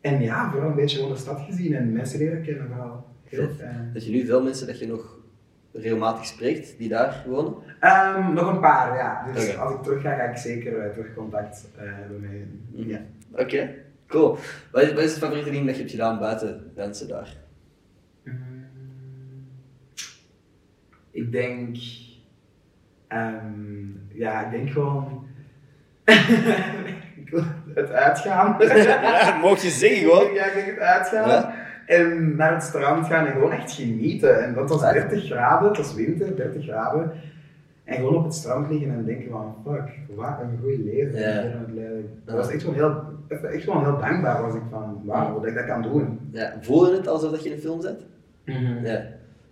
En 0.00 0.20
ja, 0.20 0.50
vooral 0.50 0.68
een 0.70 0.76
beetje 0.76 0.96
gewoon 0.96 1.12
de 1.12 1.18
stad 1.18 1.40
gezien 1.48 1.74
en 1.74 1.92
mensen 1.92 2.18
leren 2.18 2.42
kennen 2.42 2.66
vooral. 2.66 3.06
Heel 3.24 3.48
fijn. 3.58 3.90
Dat 3.92 4.06
je 4.06 4.12
nu 4.12 4.26
veel 4.26 4.42
mensen 4.42 4.66
dat 4.66 4.78
je 4.78 4.86
nog 4.86 5.15
regelmatig 5.80 6.26
spreekt, 6.26 6.78
die 6.78 6.88
daar 6.88 7.24
wonen. 7.26 7.54
Ehm, 7.80 8.32
nog 8.32 8.52
een 8.52 8.60
paar, 8.60 8.96
ja. 8.96 9.32
Dus 9.32 9.56
als 9.58 9.74
ik 9.74 9.82
terug 9.82 10.02
ga, 10.02 10.14
ga 10.14 10.22
ik 10.22 10.36
zeker 10.36 10.78
eh, 10.80 10.90
terug 10.92 11.14
contact 11.14 11.68
eh, 11.76 11.82
hebben 11.84 12.20
met. 12.20 12.30
Mhm. 12.80 12.88
Ja. 12.88 12.98
Oké, 13.32 13.74
cool. 14.06 14.38
Wat 14.72 14.82
is, 14.82 14.92
wat 14.92 15.02
is 15.02 15.10
het 15.10 15.18
favoriete 15.22 15.50
ding 15.50 15.66
dat 15.66 15.74
je 15.74 15.80
hebt 15.80 15.92
gedaan 15.92 16.18
buiten 16.18 16.72
dansen 16.74 17.08
daar? 17.08 17.36
Mm, 18.24 18.64
Ik 21.10 21.32
denk... 21.32 21.76
ehm, 23.08 23.84
ja, 24.08 24.44
ik 24.44 24.50
denk 24.50 24.70
gewoon... 24.70 25.26
het 27.74 27.90
uitgaan. 27.90 28.56
Ja, 28.76 29.38
mocht 29.40 29.62
je 29.62 29.70
zeggen 29.70 30.34
Ja, 30.34 30.44
ik 30.44 30.54
denk 30.54 30.66
het 30.66 30.78
uitgaan. 30.78 31.28
Ja. 31.28 31.55
En 31.86 32.36
naar 32.36 32.52
het 32.54 32.62
strand 32.62 33.06
gaan 33.06 33.26
en 33.26 33.32
gewoon 33.32 33.52
echt 33.52 33.72
genieten. 33.72 34.44
En 34.44 34.54
dat 34.54 34.68
was 34.68 34.80
Ja. 34.80 34.92
30 34.92 35.24
graden, 35.24 35.68
het 35.68 35.76
was 35.76 35.94
winter, 35.94 36.36
30 36.36 36.64
graden. 36.64 37.12
En 37.84 37.96
gewoon 37.96 38.16
op 38.16 38.24
het 38.24 38.34
strand 38.34 38.70
liggen 38.70 38.90
en 38.90 39.04
denken 39.04 39.30
van, 39.30 39.54
fuck, 39.64 39.88
wat 40.14 40.38
een 40.40 40.58
goed 40.62 40.84
leven. 40.84 41.18
Ja. 41.20 41.28
ik 41.28 41.42
ben 41.42 41.52
aan 41.52 41.64
het 41.66 41.74
leiden. 41.74 42.10
Dat 42.24 42.34
was 42.36 42.50
echt 42.50 42.60
gewoon 42.62 42.74
heel, 42.74 43.02
echt 43.28 43.64
gewoon 43.64 43.84
heel 43.84 43.98
dankbaar 43.98 44.42
was 44.42 44.54
ik 44.54 44.60
van, 44.70 45.00
wauw, 45.04 45.34
dat 45.40 45.46
ik 45.46 45.54
dat 45.54 45.66
kan 45.66 45.82
doen. 45.82 46.18
Ja, 46.30 46.54
voelde 46.60 46.96
het 46.96 47.08
alsof 47.08 47.30
dat 47.30 47.42
je 47.42 47.48
in 47.48 47.54
een 47.54 47.60
film 47.62 47.80
zit? 47.80 47.96
Ja. 48.82 49.02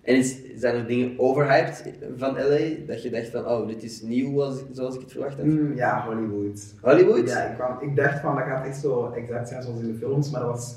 En 0.03 0.17
is, 0.17 0.39
zijn 0.57 0.75
er 0.75 0.87
dingen 0.87 1.19
overhyped 1.19 1.93
van 2.17 2.33
LA 2.33 2.59
dat 2.87 3.03
je 3.03 3.11
dacht 3.11 3.29
van, 3.29 3.47
oh, 3.47 3.67
dit 3.69 3.83
is 3.83 4.03
nieuw 4.03 4.43
als, 4.43 4.65
zoals 4.73 4.95
ik 4.95 5.01
het 5.01 5.11
verwacht 5.13 5.37
had? 5.37 5.45
Mm, 5.45 5.77
ja, 5.77 6.05
Hollywood. 6.07 6.75
Hollywood? 6.81 7.29
Ja, 7.29 7.43
ik, 7.43 7.55
kwam, 7.55 7.77
ik 7.81 7.97
dacht 7.97 8.21
van, 8.21 8.35
dat 8.35 8.45
gaat 8.45 8.67
echt 8.67 8.77
zo 8.77 9.13
exact 9.17 9.49
zijn 9.49 9.63
zoals 9.63 9.81
in 9.81 9.87
de 9.87 9.99
films, 9.99 10.31
maar 10.31 10.41
dat 10.41 10.51
was, 10.51 10.77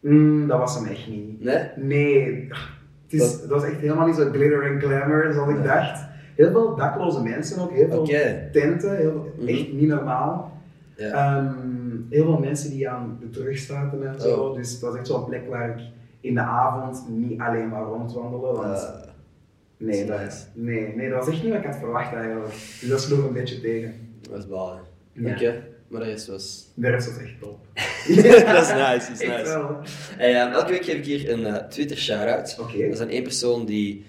mm, 0.00 0.46
dat 0.46 0.58
was 0.58 0.74
hem 0.78 0.86
echt 0.86 1.08
niet. 1.08 1.44
Nee? 1.44 1.68
Nee, 1.76 2.48
het, 3.04 3.12
is, 3.20 3.40
dat 3.40 3.48
was 3.50 3.64
echt 3.64 3.80
helemaal 3.80 4.06
niet 4.06 4.16
zo 4.16 4.30
glitter 4.30 4.62
en 4.72 4.80
glamour 4.80 5.32
zoals 5.32 5.50
ik 5.50 5.64
dacht. 5.64 6.06
Heel 6.36 6.50
veel 6.50 6.74
dakloze 6.76 7.22
mensen 7.22 7.62
ook, 7.62 7.72
heel 7.72 7.88
veel 7.88 8.04
tenten, 8.52 8.96
heel, 8.96 9.32
Mhm. 9.38 9.48
echt 9.48 9.72
niet 9.72 9.88
normaal. 9.88 10.52
Ja. 10.96 11.12
Ehm, 11.12 11.54
heel 12.10 12.24
veel 12.24 12.38
mensen 12.38 12.70
die 12.70 12.88
aan 12.88 13.16
de 13.20 13.30
terug 13.30 13.58
zaten 13.58 14.08
en 14.08 14.20
zo. 14.20 14.36
Oh. 14.40 14.54
Dus 14.56 14.70
het 14.72 14.80
was 14.80 14.96
echt 14.96 15.06
zo'n 15.06 15.24
plek 15.24 15.48
waar 15.48 15.68
ik 15.78 15.84
in 16.20 16.34
de 16.34 16.40
avond 16.40 17.04
niet 17.08 17.40
alleen 17.40 17.68
maar 17.68 17.82
rondwandelen. 17.82 18.54
Want 18.54 18.76
Eh, 18.76 18.88
nee, 19.76 20.06
dat 20.06 20.18
nice. 20.20 20.44
nee, 20.54 20.94
nee, 20.96 21.08
dat 21.10 21.18
was 21.24 21.34
echt 21.34 21.42
niet 21.42 21.52
wat 21.52 21.60
ik 21.60 21.66
had 21.66 21.76
verwacht 21.76 22.14
eigenlijk. 22.14 22.52
Dus 22.80 22.88
dat 22.88 23.00
sloeg 23.00 23.26
een 23.26 23.32
beetje 23.32 23.60
tegen. 23.60 23.94
dat 24.30 24.38
is 24.38 24.48
balen. 24.48 24.80
Ja. 25.12 25.30
Oké, 25.32 25.54
maar 25.88 26.00
de 26.00 26.06
rest 26.06 26.26
was... 26.26 26.66
De 26.74 26.90
rest 26.90 27.06
was 27.06 27.22
echt 27.22 27.40
top. 27.40 27.66
dat 27.74 28.62
is 28.62 28.72
nice, 28.72 29.10
dat 29.10 29.20
is 29.20 29.26
nice. 29.26 29.42
wel. 29.42 29.80
Hey, 30.16 30.34
ehm, 30.34 30.52
elke 30.52 30.70
week 30.70 30.84
geef 30.84 30.94
ik 30.94 31.04
hier 31.04 31.30
een 31.30 31.46
eh, 31.46 31.68
Twitter 31.68 31.96
shout-out. 31.96 32.56
Oké. 32.60 32.78
Dat 32.78 32.94
is 32.94 33.00
aan 33.00 33.08
één 33.08 33.22
persoon 33.22 33.66
die 33.66 34.04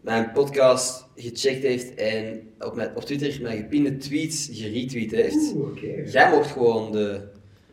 mijn 0.00 0.32
podcast 0.32 1.06
gecheckt 1.16 1.62
heeft 1.62 1.94
en 1.94 2.52
op, 2.58 2.74
mijn, 2.74 2.96
op 2.96 3.04
Twitter 3.04 3.42
mijn 3.42 3.56
gepinde 3.56 3.96
tweets 3.96 4.48
geretweet 4.52 5.10
heeft. 5.10 5.52
Oeh, 5.54 5.68
oké. 5.68 6.10
Jij 6.10 6.30
mocht 6.30 6.50
gewoon 6.50 6.92
de 6.92 7.20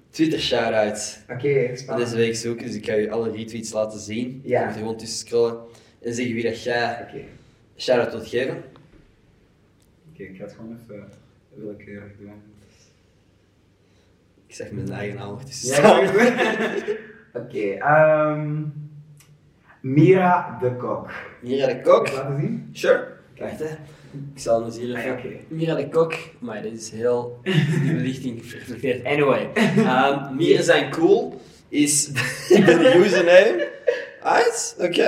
Twitter 0.10 0.40
shout-out 0.40 0.98
spannend. 0.98 1.86
deze 1.86 2.16
week 2.16 2.36
zoeken, 2.36 2.66
dus 2.66 2.76
ik 2.76 2.86
ga 2.86 2.94
je 2.94 3.12
alle 3.12 3.32
retweets 3.32 3.72
laten 3.72 4.00
zien. 4.00 4.42
Ja. 4.44 4.60
Je 4.60 4.66
moet 4.66 4.74
er 4.74 4.80
gewoon 4.80 4.98
tussen 4.98 5.18
scrollen 5.18 5.58
en 6.02 6.14
zeggen 6.14 6.34
wie 6.34 6.44
dat 6.44 6.64
jij 6.64 7.02
Oké, 7.02 7.18
een 7.18 7.28
shout-out 7.82 8.12
wilt 8.12 8.28
geven. 8.28 8.64
Oké, 10.12 10.24
ik 10.24 10.36
ga 10.38 10.44
het 10.44 10.54
gewoon 10.54 10.78
even 10.84 11.10
willekeurig 11.54 12.12
doen. 12.20 12.32
Ik 14.50 14.56
zeg 14.56 14.72
mijn 14.72 14.92
eigen 14.92 15.18
naam 15.18 15.38
Ja, 15.62 16.00
Oké, 17.42 17.60
ehm, 17.60 18.62
Mira 19.82 20.58
de 20.62 20.76
Kok. 20.76 21.10
Mira 21.42 21.68
de 21.68 21.82
Kok. 21.82 22.12
Laten 22.12 22.40
zien? 22.40 22.70
Sure. 22.72 23.08
Wacht 23.38 23.60
hè. 23.60 23.66
Ik 24.34 24.42
zal 24.42 24.56
hem 24.56 24.66
eens 24.66 24.78
hier 24.78 24.96
Ah, 24.96 25.04
even... 25.04 25.40
Mira 25.48 25.76
de 25.76 25.90
Kok. 25.90 26.14
Maar 26.40 26.62
dit 26.62 26.74
is 26.74 26.90
heel... 26.92 27.40
Die 27.84 27.94
belichting 27.94 28.52
reflecteert. 28.52 29.06
Anyway. 29.06 29.50
Um, 29.78 30.36
Mira 30.36 30.62
zijn 30.62 30.92
cool 30.92 31.42
is 31.68 32.06
de 32.48 33.02
username. 33.06 33.68
Uit? 34.22 34.76
Oké. 34.80 35.04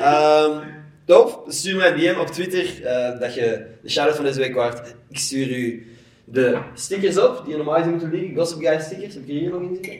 Ehm, 0.00 0.60
top. 1.04 1.44
Stuur 1.48 1.76
mij 1.76 1.92
een 1.92 2.14
DM 2.14 2.20
op 2.20 2.26
Twitter 2.26 2.84
eh, 2.84 3.20
dat 3.20 3.34
je 3.34 3.66
de 3.82 3.90
shout-out 3.90 4.16
van 4.16 4.24
deze 4.24 4.38
week 4.38 4.54
waard. 4.54 4.94
Ik 5.08 5.18
stuur 5.18 5.58
u 5.58 5.86
de 6.30 6.58
stickers 6.74 7.18
op 7.18 7.42
die 7.46 7.56
normaal 7.56 7.74
gezien 7.76 7.90
moeten 7.90 8.10
liggen. 8.10 8.36
Gossip 8.36 8.60
Guy 8.60 8.80
stickers. 8.80 9.14
Heb 9.14 9.22
ik 9.22 9.28
hier 9.28 9.50
nog 9.50 9.60
in 9.62 9.74
zitten? 9.74 9.92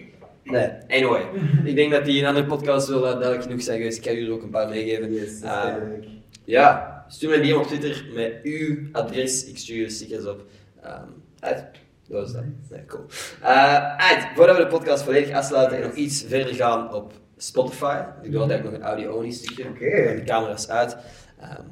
Nee. 0.44 0.68
Anyway. 0.88 1.22
Ik 1.70 1.74
denk 1.76 1.90
dat 1.92 2.04
die 2.04 2.16
in 2.16 2.22
een 2.22 2.28
andere 2.28 2.46
podcast 2.46 2.88
wel 2.88 3.04
eh, 3.06 3.10
duidelijk 3.12 3.42
genoeg 3.42 3.62
zijn 3.62 3.78
geweest. 3.78 3.98
Ik 3.98 4.04
ga 4.04 4.10
er 4.10 4.30
ook 4.32 4.42
een 4.42 4.50
paar 4.50 4.68
meegeven. 4.68 5.12
Yes, 5.12 5.40
Ehm, 5.40 5.62
duidelijk. 5.62 6.04
ja, 6.44 7.04
stuur 7.08 7.28
mij 7.28 7.38
een 7.38 7.44
DM 7.46 7.54
op 7.56 7.66
Twitter 7.66 8.04
met 8.14 8.32
uw 8.42 8.76
adres. 8.92 9.46
Ik 9.46 9.58
stuur 9.58 9.76
je 9.76 9.88
stickers 9.88 10.26
op. 10.26 10.42
Ehm 10.82 11.02
uit. 11.40 11.64
Dat 12.08 12.20
was 12.20 12.32
dat. 12.32 12.42
Nee, 12.70 12.84
cool. 12.86 13.04
Eh, 13.42 13.96
uit. 13.96 14.26
Voordat 14.34 14.56
we 14.56 14.62
de 14.62 14.68
podcast 14.68 15.02
volledig 15.04 15.34
afsluiten 15.34 15.76
en 15.76 15.82
nog 15.82 15.94
iets 15.94 16.24
verder 16.28 16.54
gaan 16.54 16.94
op 16.94 17.12
Spotify. 17.36 18.00
Ik 18.22 18.32
doe 18.32 18.40
altijd 18.40 18.64
nog 18.64 18.72
een 18.72 18.82
audio-only 18.82 19.30
stukje. 19.30 19.64
Oké. 19.64 20.14
De 20.16 20.22
camera's 20.24 20.68
uit. 20.68 20.96
Ehm, 21.40 21.62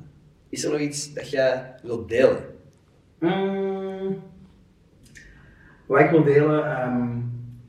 is 0.48 0.64
er 0.64 0.70
nog 0.70 0.80
iets 0.80 1.14
dat 1.14 1.30
jij 1.30 1.74
wilt 1.82 2.09
delen? 2.09 2.44
Mm, 3.18 3.76
wat 5.87 6.01
ik 6.01 6.11
wil 6.11 6.24
delen, 6.24 6.76
ehm, 6.76 7.07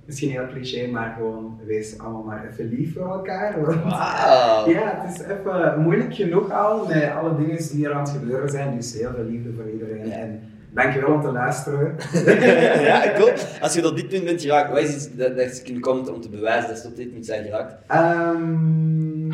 misschien 0.06 0.30
heel 0.30 0.48
cliché, 0.48 0.88
maar 0.88 1.14
gewoon 1.18 1.60
wees 1.66 2.00
allemaal 2.00 2.24
maar 2.24 2.48
even 2.52 2.70
lief 2.70 2.94
voor 2.94 3.12
elkaar. 3.12 3.62
want- 3.66 3.84
Wauw. 3.84 4.70
Ja, 4.70 5.02
het 5.04 5.14
is 5.20 5.22
even 5.26 5.82
moeilijk 5.82 6.14
genoeg 6.16 6.52
al 6.52 6.88
met 6.88 7.12
alle 7.12 7.36
dingen 7.38 7.58
die 7.72 7.86
er 7.88 7.94
aan 7.94 8.00
het 8.02 8.10
gebeuren 8.10 8.50
zijn. 8.50 8.76
Dus 8.76 8.94
heel 8.94 9.12
veel 9.16 9.24
liefde 9.24 9.50
voor 9.56 9.70
iedereen. 9.72 10.12
En 10.12 10.40
dankjewel 10.74 11.14
om 11.14 11.22
te 11.22 11.32
luisteren. 11.32 11.96
ja, 12.90 13.12
cool. 13.18 13.32
Als 13.62 13.74
je 13.74 13.82
tot 13.82 13.96
dit 13.96 14.08
punt 14.10 14.24
bent 14.24 14.42
geraakt, 14.42 14.70
wat 14.70 14.80
is 14.80 14.96
iets 14.96 15.16
dat, 15.16 15.38
dat 15.38 15.58
je 15.58 15.64
kunt 15.64 15.80
komen 15.80 16.14
om 16.14 16.22
te 16.22 16.30
bewijzen 16.30 16.68
dat 16.70 16.78
je 16.78 16.84
tot 16.88 16.96
dit 16.96 17.12
punt 17.12 17.26
zijn 17.26 17.44
geraakt? 17.44 17.74
Ehm, 17.88 19.32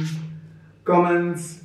comment 0.84 1.62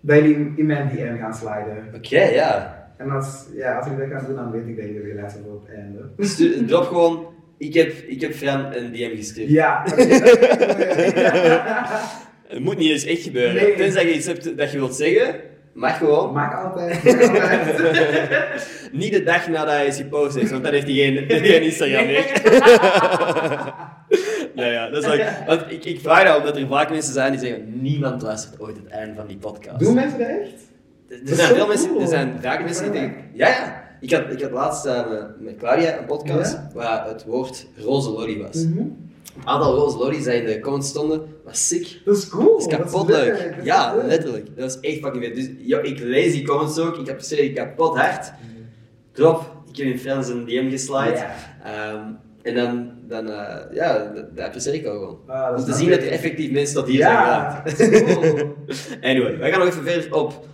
dat 0.00 0.16
jullie 0.16 0.52
in 0.56 0.66
mijn 0.66 0.88
DM 0.88 1.18
gaan 1.18 1.34
sliden. 1.34 1.84
Oké, 1.94 2.20
ja. 2.20 2.75
En 2.96 3.10
als, 3.10 3.46
ja, 3.54 3.76
als 3.76 3.86
jullie 3.86 4.08
dat 4.08 4.18
gaan 4.18 4.26
doen, 4.26 4.36
dan 4.36 4.50
weet 4.50 4.66
ik 4.66 4.76
dat 4.76 4.84
jullie 4.84 5.00
weer 5.00 5.14
luisteren 5.14 5.46
tot 5.46 5.62
het 5.66 5.76
einde. 5.76 6.08
Stuur, 6.18 6.66
drop 6.66 6.84
gewoon, 6.84 7.26
ik 7.58 7.74
heb, 7.74 7.92
ik 8.06 8.20
heb 8.20 8.32
Fran 8.32 8.74
een 8.74 8.92
DM 8.92 9.16
gestuurd. 9.16 9.48
Ja. 9.48 9.82
Het 12.48 12.60
moet 12.60 12.76
niet 12.78 12.90
eens 12.90 13.04
echt 13.04 13.22
gebeuren. 13.22 13.54
Nee. 13.54 13.74
Tenzij 13.74 14.06
je 14.06 14.14
iets 14.14 14.26
hebt 14.26 14.56
dat 14.56 14.72
je 14.72 14.78
wilt 14.78 14.94
zeggen, 14.94 15.34
mag 15.72 15.98
gewoon. 15.98 16.32
Maak 16.32 16.64
altijd. 16.64 17.04
Niet 18.92 19.12
de 19.12 19.22
dag 19.24 19.48
nadat 19.48 19.74
hij 19.74 19.86
is 19.86 19.96
gepost 19.96 20.34
heeft, 20.34 20.50
want 20.50 20.64
dan 20.64 20.72
heeft 20.72 20.86
hij 20.86 20.94
geen, 20.94 21.24
geen 21.46 21.62
Instagram 21.62 22.06
meer. 22.06 22.42
nou 24.54 24.70
ja, 24.70 24.90
dat 24.90 25.04
is 25.04 25.10
ook, 25.10 25.46
want 25.46 25.64
ik, 25.68 25.84
ik 25.84 26.00
vraag 26.00 26.24
dat 26.24 26.38
omdat 26.38 26.56
er 26.56 26.66
vaak 26.66 26.90
mensen 26.90 27.12
zijn 27.12 27.30
die 27.30 27.40
zeggen, 27.40 27.80
niemand 27.82 28.22
luistert 28.22 28.60
ooit 28.60 28.76
het 28.76 28.86
einde 28.86 29.14
van 29.14 29.26
die 29.26 29.36
podcast. 29.36 29.78
Doen 29.78 29.94
mensen 29.94 30.18
dat 30.18 30.28
echt? 30.28 30.65
Er 31.08 31.24
Dat 31.24 31.36
zijn 31.38 31.54
veel 31.54 31.66
mensen, 31.66 32.00
er 32.00 32.06
zijn 32.08 32.38
vaak 32.42 32.62
mensen 32.64 32.82
die 32.92 33.00
denken, 33.00 33.24
ja 33.32 33.48
ja. 33.48 33.84
Ik 34.00 34.12
had, 34.12 34.22
ik 34.32 34.42
had 34.42 34.50
laatst 34.50 34.84
met- 35.38 35.56
Claudia 35.56 35.98
een 35.98 36.04
podcast 36.06 36.52
Ja? 36.52 36.70
waar 36.74 37.06
het 37.08 37.24
woord 37.24 37.66
roze 37.76 38.10
lolly 38.10 38.38
was. 38.38 38.64
Mhm. 38.64 38.78
Het 38.78 39.44
aantal 39.44 39.74
roze 39.74 39.96
lolly's 39.98 40.24
die 40.24 40.32
in 40.34 40.44
de 40.46 40.60
comments 40.60 40.88
stonden, 40.88 41.22
was 41.44 41.68
sick. 41.68 42.00
Dat 42.04 42.16
is 42.16 42.28
cool. 42.28 42.58
Dat 42.58 42.70
is 42.72 42.76
kapot 42.76 43.08
leuk, 43.08 43.54
dat 43.56 43.64
Ja, 43.64 43.94
leuk. 43.94 44.04
letterlijk. 44.04 44.56
Dat 44.56 44.70
is 44.70 44.90
echt 44.90 45.00
fucking 45.00 45.24
vet. 45.24 45.34
Dus 45.34 45.48
ik 45.82 45.98
lees 46.00 46.32
die 46.32 46.46
comments 46.46 46.78
ook. 46.78 46.96
Ik 46.96 47.08
apprecieer 47.08 47.40
die 47.40 47.52
kapot 47.52 47.96
hard. 47.98 48.32
Drop. 49.12 49.54
Ik 49.72 49.76
heb 49.76 49.86
in 49.86 49.98
Frans 49.98 50.28
een 50.28 50.44
DM 50.44 50.70
geslide. 50.70 51.24
Ehm, 51.64 52.02
en 52.42 52.54
dan, 52.54 52.90
dan 53.08 53.30
eh, 53.30 53.74
ja, 53.74 54.12
dat, 54.34 54.36
dat 54.54 54.66
ik 54.66 54.86
ook 54.86 54.92
gewoon. 54.92 55.18
Ah, 55.26 55.50
dat 55.50 55.58
Om 55.58 55.64
te 55.64 55.74
zien 55.78 55.90
dat 55.90 55.98
er 55.98 56.08
effectief 56.08 56.50
mensen 56.50 56.74
tot 56.74 56.86
hier 56.86 57.00
zijn 57.00 57.12
Ja, 57.12 57.62
dat 57.64 57.78
is 57.78 58.02
cool. 58.14 58.54
Anyway, 59.10 59.38
wij 59.38 59.50
gaan 59.50 59.58
nog 59.58 59.68
even 59.68 59.82
verder 59.84 60.14
op 60.14 60.46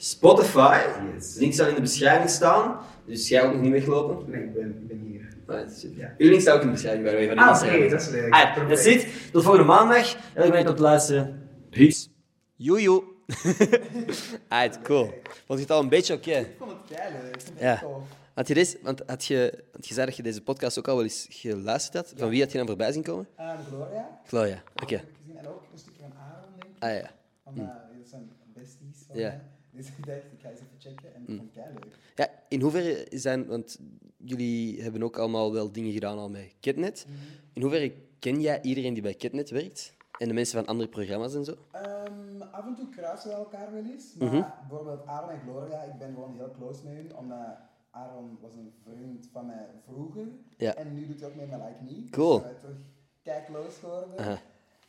Spotify. 0.00 0.80
Yes. 1.14 1.34
Links 1.34 1.56
zal 1.56 1.68
in 1.68 1.74
de 1.74 1.80
beschrijving 1.80 2.30
staan. 2.30 2.78
Dus 3.06 3.28
jij 3.28 3.42
ook 3.46 3.52
nog 3.52 3.60
niet 3.62 3.72
weglopen. 3.72 4.30
Nee, 4.30 4.42
ik 4.42 4.54
ben, 4.54 4.68
ik 4.68 4.86
ben 4.88 4.98
hier. 5.00 5.28
Right, 5.46 5.78
super. 5.78 5.98
Ja. 5.98 6.14
Uw 6.18 6.28
link 6.28 6.40
staat 6.40 6.54
ook 6.54 6.60
in 6.60 6.66
de 6.66 6.72
beschrijving 6.72 7.02
bij 7.04 7.12
de 7.12 7.18
way 7.18 7.28
van 7.28 7.36
de 7.36 7.42
Ah, 7.52 7.62
oké, 7.78 7.88
dat 7.88 8.00
is 8.00 8.08
leuk. 8.08 8.32
Ah, 8.32 8.54
Perfect. 8.54 8.68
that's 8.68 9.04
it. 9.04 9.32
Tot 9.32 9.42
volgende 9.42 9.66
maandag. 9.66 10.16
En 10.34 10.44
ik 10.44 10.50
ben 10.52 10.60
op 10.60 10.66
het 10.66 10.78
luisteren. 10.78 11.48
Peace. 11.70 12.08
Joejoe. 12.56 13.02
Alright, 14.48 14.82
cool. 14.82 15.04
Vond 15.46 15.58
je 15.58 15.64
het 15.64 15.70
al 15.70 15.82
een 15.82 15.88
beetje 15.88 16.14
oké? 16.14 16.30
Ik 16.30 16.54
vond 16.58 16.70
het 16.70 16.80
keihard. 16.96 17.26
Ik 17.34 17.40
vond 17.40 17.48
het 17.54 17.60
Ja. 17.62 17.72
echt 17.72 17.80
tof. 17.80 18.02
Had 18.34 18.48
je, 18.48 18.54
deze, 18.54 18.78
want 18.82 19.02
had 19.06 19.24
je, 19.24 19.64
want 19.72 19.86
je 19.88 19.94
zei 19.94 20.06
dat 20.06 20.16
je 20.16 20.22
deze 20.22 20.42
podcast 20.42 20.78
ook 20.78 20.88
al 20.88 20.94
wel 20.94 21.04
eens 21.04 21.26
geluisterd 21.30 21.94
had. 21.94 22.12
Van 22.16 22.28
wie 22.28 22.40
had 22.42 22.52
je 22.52 22.58
dan 22.58 22.66
voorbij 22.66 22.92
zien 22.92 23.02
komen? 23.02 23.26
Ehm, 23.36 23.56
Gloria. 23.68 24.20
Gloria. 24.26 24.62
Oké. 24.82 24.94
Ik 24.94 25.04
gezien. 25.24 25.38
En 25.38 25.46
ook 25.48 25.62
een 25.72 25.78
stukje 25.78 26.00
van 26.02 26.12
Aaron, 26.18 26.50
denk 26.58 26.64
ik. 26.76 26.82
Ah 26.82 26.90
ja. 26.90 27.10
Want 27.44 27.58
eh, 27.58 27.64
dat 27.98 28.08
zijn 28.08 28.30
besties 28.54 29.04
van 29.06 29.18
Ja. 29.18 29.28
mij. 29.28 29.40
Dus 29.78 29.86
ik 29.88 30.06
dacht, 30.06 30.18
ik 30.32 30.40
ga 30.40 30.48
eens 30.48 30.60
even 30.60 30.78
checken. 30.78 31.14
En 31.14 31.20
ik 31.20 31.26
vond 31.26 31.40
het 31.40 31.50
keihard. 31.52 31.86
Ja, 32.14 32.28
in 32.48 32.60
hoeverre 32.60 33.06
zijn, 33.10 33.46
want 33.46 33.78
jullie 34.16 34.82
hebben 34.82 35.02
ook 35.02 35.18
allemaal 35.18 35.52
wel 35.52 35.72
dingen 35.72 35.92
gedaan 35.92 36.18
al 36.18 36.28
met 36.30 36.54
Kitnet. 36.60 37.06
In 37.52 37.62
hoeverre 37.62 37.92
ken 38.18 38.40
jij 38.40 38.62
iedereen 38.62 38.92
die 38.94 39.02
bij 39.02 39.14
Kitnet 39.14 39.50
werkt? 39.50 39.96
En 40.18 40.28
de 40.28 40.34
mensen 40.34 40.58
van 40.58 40.66
andere 40.68 40.88
programma's 40.88 41.34
en 41.34 41.44
zo? 41.44 41.54
Ehm, 41.72 42.42
af 42.50 42.66
en 42.66 42.74
toe 42.74 42.88
kruisen 42.88 43.28
we 43.30 43.36
elkaar 43.36 43.72
wel 43.72 43.84
eens. 43.84 44.14
Maar 44.18 44.28
Mhm. 44.28 44.42
bijvoorbeeld 44.68 45.06
Aaron 45.06 45.30
en 45.30 45.40
Gloria, 45.40 45.82
ik 45.82 45.98
ben 45.98 46.14
gewoon 46.14 46.34
heel 46.36 46.50
close 46.58 46.84
met 46.84 46.94
hun. 46.94 47.16
Omdat 47.16 47.56
Aaron 47.90 48.38
was 48.40 48.54
een 48.54 48.72
vriend 48.84 49.28
van 49.32 49.46
mij 49.46 49.66
vroeger. 49.86 50.26
Ja. 50.56 50.74
En 50.74 50.94
nu 50.94 51.06
doet 51.06 51.20
hij 51.20 51.28
ook 51.28 51.34
mee 51.34 51.46
met 51.46 51.58
Like 51.60 51.84
Me. 51.84 52.08
Cool. 52.10 52.38
Dus 52.42 52.48
we 52.50 52.56
terug 52.60 52.76
kei 53.22 53.44
close 53.46 53.78
geworden. 53.78 54.18
Aha. 54.18 54.38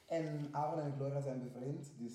En 0.05 0.47
Aaron 0.51 0.79
en 0.79 0.93
Gloria 0.97 1.21
zijn 1.21 1.41
bevriend. 1.43 1.91
Dus 1.97 2.13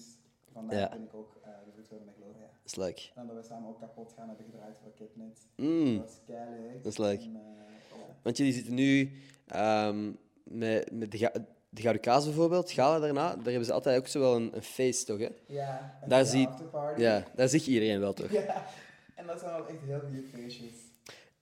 vandaar 0.55 0.79
Ja. 0.79 0.89
ben 0.89 1.03
ik 1.03 1.15
ook 1.15 1.37
uh, 1.41 1.47
bevriend 1.67 1.87
geworden 1.87 2.07
met 2.07 2.15
Gloria. 2.21 2.47
Dat 2.63 2.65
is 2.65 2.75
leuk. 2.75 3.13
En 3.15 3.27
dat 3.27 3.37
we 3.37 3.43
samen 3.43 3.69
ook 3.69 3.79
kapot 3.81 4.13
gaan 4.17 4.29
hebben 4.29 4.47
gedraaid 4.51 4.79
voor 4.83 4.93
Kitnet. 4.95 5.47
Mm. 5.57 5.97
Dat 5.97 6.05
was 6.05 6.21
kei 6.27 6.81
Dat 6.83 6.93
is 6.93 6.99
leuk. 6.99 7.21
En, 7.21 7.37
eh, 7.37 7.99
ja. 7.99 8.17
Want 8.23 8.37
jullie 8.37 8.53
zitten 8.53 8.75
nu 8.75 9.13
ehm, 9.47 10.13
met, 10.45 10.93
met 10.93 11.11
de, 11.11 11.19
ga- 11.19 11.33
de 11.69 11.81
Gouden 11.81 12.03
Kaas 12.03 12.25
bijvoorbeeld, 12.25 12.71
gala 12.71 12.99
daarna. 12.99 13.35
Daar 13.37 13.45
hebben 13.45 13.65
ze 13.65 13.73
altijd 13.73 13.99
ook 13.99 14.07
zo 14.07 14.21
wel 14.21 14.37
een, 14.37 14.57
een 14.57 14.63
feest, 14.63 15.07
toch? 15.07 15.19
Hè? 15.19 15.29
Ja, 15.47 15.99
en 16.03 16.09
Daar 16.09 16.23
de 16.23 16.29
zie-. 16.29 16.49
Ja, 16.97 17.25
daar 17.35 17.49
zie 17.49 17.61
je 17.65 17.71
iedereen 17.71 18.01
wel, 18.01 18.13
toch? 18.13 18.31
Ja, 18.43 18.67
en 19.15 19.27
dat 19.27 19.41
zijn 19.41 19.53
wel 19.53 19.69
echt 19.69 19.81
heel 19.81 20.01
goede 20.01 20.23
feestjes. 20.23 20.73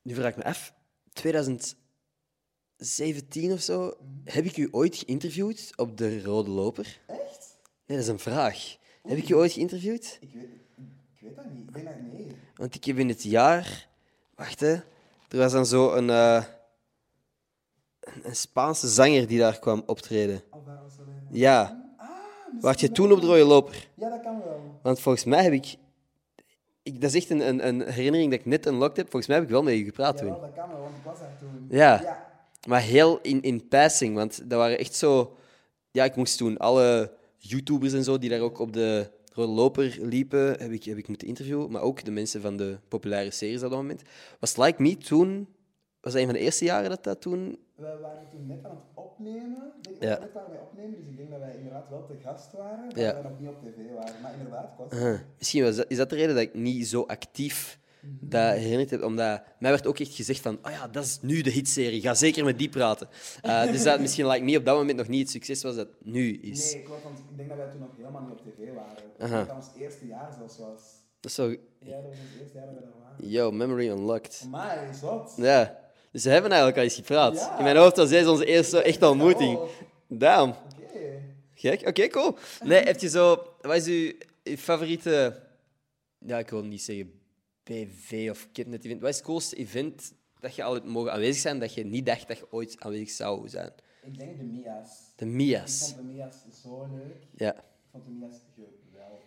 Nu 0.03 0.15
vraag 0.15 0.31
ik 0.31 0.37
me 0.37 0.45
af, 0.45 0.75
2017 1.13 3.53
of 3.53 3.61
zo, 3.61 3.95
heb 4.25 4.45
ik 4.45 4.57
u 4.57 4.69
ooit 4.71 4.97
geïnterviewd 4.97 5.73
op 5.77 5.97
de 5.97 6.23
Rode 6.23 6.51
Loper? 6.51 7.01
Echt? 7.07 7.59
Nee, 7.87 7.97
dat 7.99 8.07
is 8.07 8.09
een 8.09 8.19
vraag. 8.19 8.77
Heb 9.03 9.19
ik 9.19 9.29
u 9.29 9.35
ooit 9.35 9.53
geïnterviewd? 9.53 10.19
Ik 10.21 10.31
weet, 10.35 10.49
ik 11.17 11.21
weet 11.21 11.37
dat 11.37 11.45
niet. 11.51 11.69
Ik 11.69 11.75
denk 11.75 11.87
dat 11.87 11.95
nee. 12.13 12.27
Want 12.57 12.75
ik 12.75 12.85
heb 12.85 12.99
in 12.99 13.09
het 13.09 13.23
jaar... 13.23 13.89
Wacht, 14.35 14.61
hè. 14.61 14.73
Er 15.29 15.39
was 15.39 15.53
dan 15.53 15.67
zo 15.67 15.93
een, 15.93 16.11
eh, 16.11 16.45
een, 18.01 18.21
een 18.29 18.37
Spaanse 18.37 18.89
zanger 18.89 19.27
die 19.27 19.39
daar 19.39 19.59
kwam 19.59 19.83
optreden. 19.87 20.43
Alvaro 20.51 20.89
Soler. 20.97 21.15
Ja. 21.31 21.85
Ah, 21.97 22.09
Wacht 22.61 22.81
je 22.81 22.93
toen 22.93 23.13
op 23.13 23.21
de 23.21 23.27
Rode 23.27 23.45
Loper? 23.45 23.89
Ja, 23.95 24.09
dat 24.09 24.21
kan 24.23 24.39
wel. 24.39 24.79
Want 24.83 25.01
volgens 25.01 25.25
mij 25.25 25.43
heb 25.43 25.53
ik... 25.53 25.77
ik 26.83 27.01
dat 27.01 27.11
is 27.11 27.17
echt 27.17 27.31
een, 27.31 27.49
een, 27.49 27.67
een 27.67 27.81
herinnering 27.81 28.31
dat 28.31 28.41
ik 28.41 28.47
net 28.47 28.67
unlocked 28.67 28.97
heb. 28.97 29.11
Volgens 29.11 29.27
mij 29.27 29.37
heb 29.37 29.47
ik 29.47 29.53
wel 29.53 29.63
met 29.63 29.75
je 29.75 29.85
gepraat 29.85 30.17
toen. 30.17 30.29
dat 30.29 30.53
kan 30.55 30.69
wel, 30.69 30.81
want 30.81 30.97
ik 30.97 31.05
was 31.05 31.19
daar 31.19 31.37
toen. 31.39 31.67
Ja. 31.71 32.01
Ja, 32.03 32.27
Maar 32.69 32.81
heel 32.81 33.19
in, 33.23 33.43
in 33.43 33.69
passing, 33.69 34.15
want 34.15 34.51
dat 34.51 34.59
waren 34.59 34.79
echt 34.79 34.95
zo... 34.95 35.37
Ja, 35.91 36.05
ik 36.05 36.17
moest 36.17 36.37
toen 36.37 36.59
alle 36.59 37.13
YouTubers 37.49 37.93
en 37.93 38.05
zo 38.05 38.19
die 38.19 38.31
daar 38.31 38.41
ook 38.41 38.59
op 38.59 38.73
de 38.73 39.11
rode 39.33 39.53
loper 39.53 39.99
liepen, 40.01 40.47
heb 40.61 40.71
ik, 40.71 40.85
heb 40.85 40.97
ik 40.97 41.09
moeten 41.09 41.29
interviewen. 41.29 41.71
Maar 41.71 41.83
ook 41.83 42.05
de 42.05 42.11
mensen 42.11 42.41
van 42.41 42.57
de 42.57 42.79
populaire 42.89 43.31
series 43.31 43.63
op 43.63 43.71
dat 43.71 43.79
moment. 43.79 44.03
Was 44.41 44.57
Like 44.57 44.83
Me 44.83 44.97
toen... 44.97 45.49
Was 46.01 46.13
dat 46.13 46.21
een 46.21 46.29
van 46.29 46.37
de 46.39 46.45
eerste 46.45 46.65
jaren 46.65 46.91
dat 46.91 47.05
dat 47.05 47.21
toen... 47.21 47.59
We 47.75 47.99
waren 48.03 48.29
toen 48.31 48.47
net 48.47 48.65
aan 48.65 48.71
het 48.71 48.85
opnemen. 49.05 49.73
Ik 49.83 50.01
denk 50.01 50.03
Ja. 50.03 50.19
net 50.19 50.33
waren 50.33 50.51
wij 50.51 50.61
opnemen, 50.61 50.97
dus 50.99 51.07
ik 51.09 51.17
denk 51.17 51.31
dat 51.31 51.39
wij 51.39 51.55
inderdaad 51.57 51.89
wel 51.91 52.05
te 52.07 52.15
gast 52.23 52.53
waren, 52.53 52.87
maar 52.87 52.99
Ja. 52.99 53.13
dat 53.13 53.23
we 53.23 53.29
nog 53.29 53.41
niet 53.41 53.49
op 53.49 53.61
tv 53.63 53.95
waren. 53.95 54.21
Maar 54.23 54.33
inderdaad, 54.33 54.77
was... 54.79 54.93
Uh, 54.93 55.19
misschien 55.39 55.63
was 55.63 55.77
dat, 55.77 55.85
is 55.89 55.97
dat 55.97 56.11
de 56.11 56.17
reden 56.17 56.35
dat 56.35 56.45
ik 56.45 56.55
niet 56.55 56.87
zo 56.89 57.03
actief 57.03 57.79
dat 58.05 58.55
herinnerd 58.57 58.91
heb. 58.91 59.03
Omdat 59.03 59.43
mij 59.59 59.71
werd 59.71 59.87
ook 59.87 59.99
echt 59.99 60.15
gezegd 60.15 60.41
van, 60.41 60.59
oh 60.63 60.71
ja, 60.71 60.89
dat 60.89 61.05
is 61.05 61.19
nu 61.21 61.41
de 61.41 61.51
hitserie. 61.51 62.01
Ga 62.01 62.15
zeker 62.15 62.45
met 62.45 62.59
die 62.59 62.69
praten. 62.69 63.09
Uh, 63.45 63.67
dus 63.73 63.83
dat 63.83 64.01
misschien 64.01 64.27
Like 64.27 64.45
Me 64.45 64.59
op 64.59 64.65
dat 64.65 64.77
moment 64.77 64.97
nog 64.97 65.09
niet 65.09 65.21
het 65.21 65.31
succes 65.31 65.63
was 65.63 65.75
dat 65.75 65.87
het 65.87 66.13
nu 66.13 66.39
is. 66.39 66.73
Nee, 66.73 66.83
klopt, 66.83 67.03
want 67.03 67.19
ik 67.19 67.37
denk 67.37 67.49
dat 67.49 67.59
wij 67.59 67.69
toen 67.71 67.81
nog 67.81 67.91
helemaal 67.97 68.23
niet 68.23 68.31
op 68.31 68.41
tv 68.41 68.75
waren. 68.75 69.03
Aha. 69.19 69.45
dat 69.45 69.57
ons 69.57 69.67
eerste 69.79 70.07
jaar 70.07 70.33
zelfs 70.39 70.59
was. 70.59 70.81
Dat 71.21 71.31
is 71.31 71.35
zo... 71.35 71.49
Ja, 71.49 71.57
dat 71.79 72.03
was 72.03 72.17
ons 72.19 72.41
eerste 72.41 72.59
jaar 72.59 72.67
dat 72.67 72.75
we 72.75 72.81
daar 72.81 72.93
waren. 73.03 73.29
Yo, 73.29 73.51
memory 73.51 73.89
unlocked. 73.89 74.47
Maar 74.51 74.89
is 74.91 75.01
wat? 75.01 75.35
Ja. 75.37 75.79
Dus 76.13 76.25
we 76.25 76.31
hebben 76.31 76.51
eigenlijk 76.51 76.79
al 76.79 76.85
eens 76.85 76.95
gepraat. 76.95 77.35
Ja. 77.35 77.59
In 77.59 77.65
mijn 77.65 77.77
hoofd 77.77 77.97
was 77.97 78.09
deze 78.09 78.31
onze 78.31 78.45
eerste 78.45 78.83
echte 78.83 79.09
ontmoeting. 79.09 79.59
Damn. 80.09 80.51
Oké. 80.51 81.23
Gek. 81.55 81.89
Oké, 81.89 82.09
cool. 82.09 82.37
Nee, 82.65 82.83
heb 82.83 83.01
je 83.01 83.09
zo... 83.09 83.47
Wat 83.61 83.77
is 83.77 83.87
uw 83.87 84.13
uw 84.45 84.57
favoriete... 84.57 85.41
Ja, 86.19 86.39
ik 86.39 86.51
wil 86.51 86.63
niet 86.63 86.83
zeggen 86.83 87.22
BV 87.65 88.29
of 88.31 88.49
Kidnet 88.53 88.85
event. 88.85 89.01
Wat 89.01 89.11
is 89.11 89.17
het 89.17 89.25
coolste 89.25 89.57
event 89.57 90.13
dat 90.41 90.55
je 90.55 90.63
al 90.63 90.75
hebt 90.75 90.87
mogen 90.87 91.13
aanwezig 91.13 91.41
zijn 91.43 91.59
dat 91.59 91.75
je 91.75 91.85
niet 91.85 92.07
dacht 92.07 92.29
dat 92.29 92.39
je 92.39 92.47
ooit 92.53 92.77
aanwezig 92.79 93.11
zou 93.11 93.49
zijn? 93.49 93.73
Ik 94.03 94.19
denk 94.19 94.39
de 94.39 94.45
Mia's. 94.45 94.89
De 95.17 95.25
Ik 95.25 95.31
Mia's. 95.31 95.79
vond 95.81 95.97
de 95.97 96.03
Mia's 96.03 96.37
zo 96.63 96.89
leuk. 96.95 97.17
Ja. 97.37 97.55
Ik 97.55 97.61
vond 97.91 98.05
de 98.05 98.11
Mia's 98.11 98.37
geweldig. 98.91 99.21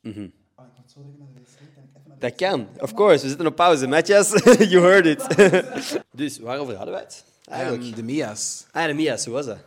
Mhm. 0.00 0.28
Oh, 0.56 0.66
ik 0.66 0.72
moet 0.78 0.90
zo 0.90 1.00
naar 1.18 1.28
de 1.34 1.40
wc. 1.40 1.46
Kan 1.74 1.82
ik 1.84 1.90
even 1.96 2.08
naar 2.08 2.16
de 2.18 2.20
Dat 2.20 2.34
kan, 2.34 2.68
of 2.82 2.94
course. 2.94 3.22
We 3.22 3.28
zitten 3.28 3.46
op 3.46 3.56
pauze. 3.56 3.86
Matjas, 3.86 4.30
you 4.72 4.82
heard 4.82 5.06
it. 5.06 5.26
dus, 6.20 6.38
waarover 6.38 6.74
hadden 6.74 6.94
wij 6.94 7.02
het? 7.02 7.24
Eigenlijk. 7.44 7.82
Ehm, 7.82 7.94
de 7.94 8.02
Mia's. 8.02 8.66
ah, 8.70 8.86
de 8.86 8.92
Mia's, 8.92 9.24
hoe 9.24 9.34
was 9.34 9.46
dat? 9.46 9.58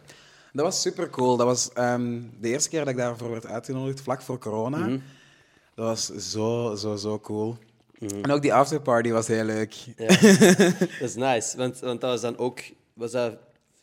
Dat 0.54 0.66
was 0.66 0.82
super 0.82 1.10
cool. 1.10 1.38
Dat 1.38 1.45
was 1.45 1.74
ehm, 1.74 2.22
de 2.40 2.48
eerste 2.48 2.70
keer 2.70 2.80
dat 2.80 2.88
ik 2.88 2.98
daarvoor 2.98 3.30
werd 3.30 3.45
uitgenodigd, 3.45 4.02
vlak 4.02 4.22
voor 4.22 4.38
corona. 4.40 4.78
Mhm. 4.78 5.00
Dat 5.76 5.86
was 5.86 6.06
zo, 6.32 6.76
zo, 6.76 6.95
zo 6.95 7.20
cool. 7.20 7.58
En 8.11 8.31
ook 8.31 8.41
die 8.41 8.53
afterparty 8.53 9.09
was 9.11 9.27
heel 9.27 9.43
leuk. 9.43 9.73
Ja. 9.97 10.07
dat 10.99 11.09
is 11.09 11.15
nice. 11.15 11.57
Want, 11.57 11.80
want 11.80 12.01
dat 12.01 12.09
was 12.09 12.21
dan 12.21 12.38
ook... 12.38 12.59
Was 12.93 13.11
dat, 13.11 13.38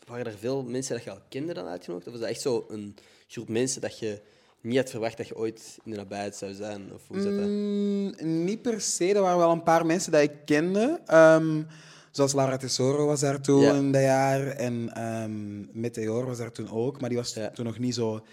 waren 0.07 0.27
er 0.27 0.39
veel 0.39 0.63
mensen 0.63 0.95
dat 0.95 1.05
je 1.05 1.11
al 1.11 1.21
kende 1.29 1.55
dan 1.55 1.67
uitgenodigd? 1.67 2.07
Of 2.07 2.13
was 2.13 2.23
dat 2.23 2.31
echt 2.31 2.41
zo 2.41 2.67
een 2.69 2.97
groep 3.29 3.49
mensen 3.49 3.81
dat 3.81 3.99
je 3.99 4.21
niet 4.61 4.77
had 4.77 4.91
verwacht 4.91 5.17
dat 5.17 5.29
je 5.29 5.37
ooit 5.37 5.79
in 5.85 5.91
de 5.91 5.97
nabijheid 5.97 6.37
zou 6.37 6.53
zijn? 6.53 6.93
Of 6.95 7.03
hoe 7.07 7.21
zat 7.21 7.37
dat? 7.37 7.47
Mm, 7.47 8.45
niet 8.45 8.63
per 8.63 8.81
se. 8.81 9.15
Er 9.15 9.21
waren 9.21 9.39
wel 9.39 9.51
een 9.53 9.63
paar 9.63 9.87
mensen 9.87 10.13
die 10.13 10.21
ik 10.23 10.33
kende. 10.45 11.01
Ehm, 11.07 11.63
zoals 12.11 12.33
Lara 12.33 12.57
Tesoro 12.57 13.07
was 13.07 13.21
daar 13.21 13.41
toen 13.41 13.61
Ja. 13.61 13.81
dat 13.93 14.03
jaar. 14.03 14.47
En 14.47 14.91
ehm 14.95 15.81
Meteor 15.81 16.27
was 16.27 16.39
daar 16.39 16.53
toen 16.53 16.71
ook. 16.71 17.01
Maar 17.01 17.09
die 17.09 17.19
was 17.19 17.35
Ja. 17.35 17.51
toen 17.51 17.65
nog 17.65 17.79
niet 17.79 17.95
zo 17.95 18.25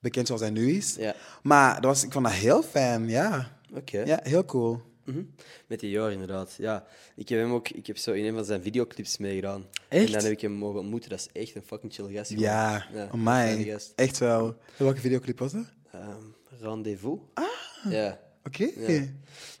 bekend 0.00 0.26
zoals 0.26 0.42
hij 0.42 0.50
nu 0.50 0.72
is. 0.76 0.94
Ja. 0.98 1.14
Maar 1.42 1.74
dat 1.74 1.84
was, 1.84 2.04
ik 2.04 2.12
vond 2.12 2.24
dat 2.24 2.34
heel 2.34 2.62
fijn, 2.62 3.08
ja. 3.08 3.56
Oké. 3.74 3.98
Ja, 4.02 4.20
heel 4.22 4.44
cool. 4.44 4.80
Mhm. 5.04 5.22
Met 5.66 5.80
die 5.80 5.90
Jor, 5.90 6.12
inderdaad. 6.12 6.54
Ja. 6.58 6.84
Ik 7.16 7.28
heb 7.28 7.38
hem 7.38 7.52
ook 7.52 7.68
ik 7.68 7.86
heb 7.86 7.96
zo 7.96 8.12
in 8.12 8.24
een 8.24 8.34
van 8.34 8.44
zijn 8.44 8.62
videoclips 8.62 9.18
meegedaan. 9.18 9.66
Echt? 9.88 10.06
En 10.06 10.12
dan 10.12 10.22
heb 10.22 10.32
ik 10.32 10.40
hem 10.40 10.52
mogen 10.52 10.80
ontmoeten. 10.80 11.10
Dat 11.10 11.18
is 11.18 11.40
echt 11.42 11.54
een 11.54 11.62
fucking 11.62 11.92
chill 11.92 12.14
gast. 12.14 12.28
gewoon. 12.30 12.44
Ja, 12.44 12.86
ja 12.94 13.72
gast. 13.72 13.92
Echt 13.96 14.18
wel. 14.18 14.56
Welke 14.76 15.00
videoclip 15.00 15.38
was 15.38 15.52
dat? 15.52 15.72
Ehm, 15.92 16.22
rendezvous. 16.60 17.18
Ah. 17.34 17.44
Ja. 17.90 18.20
Oké. 18.44 18.70
Ja. 18.76 19.04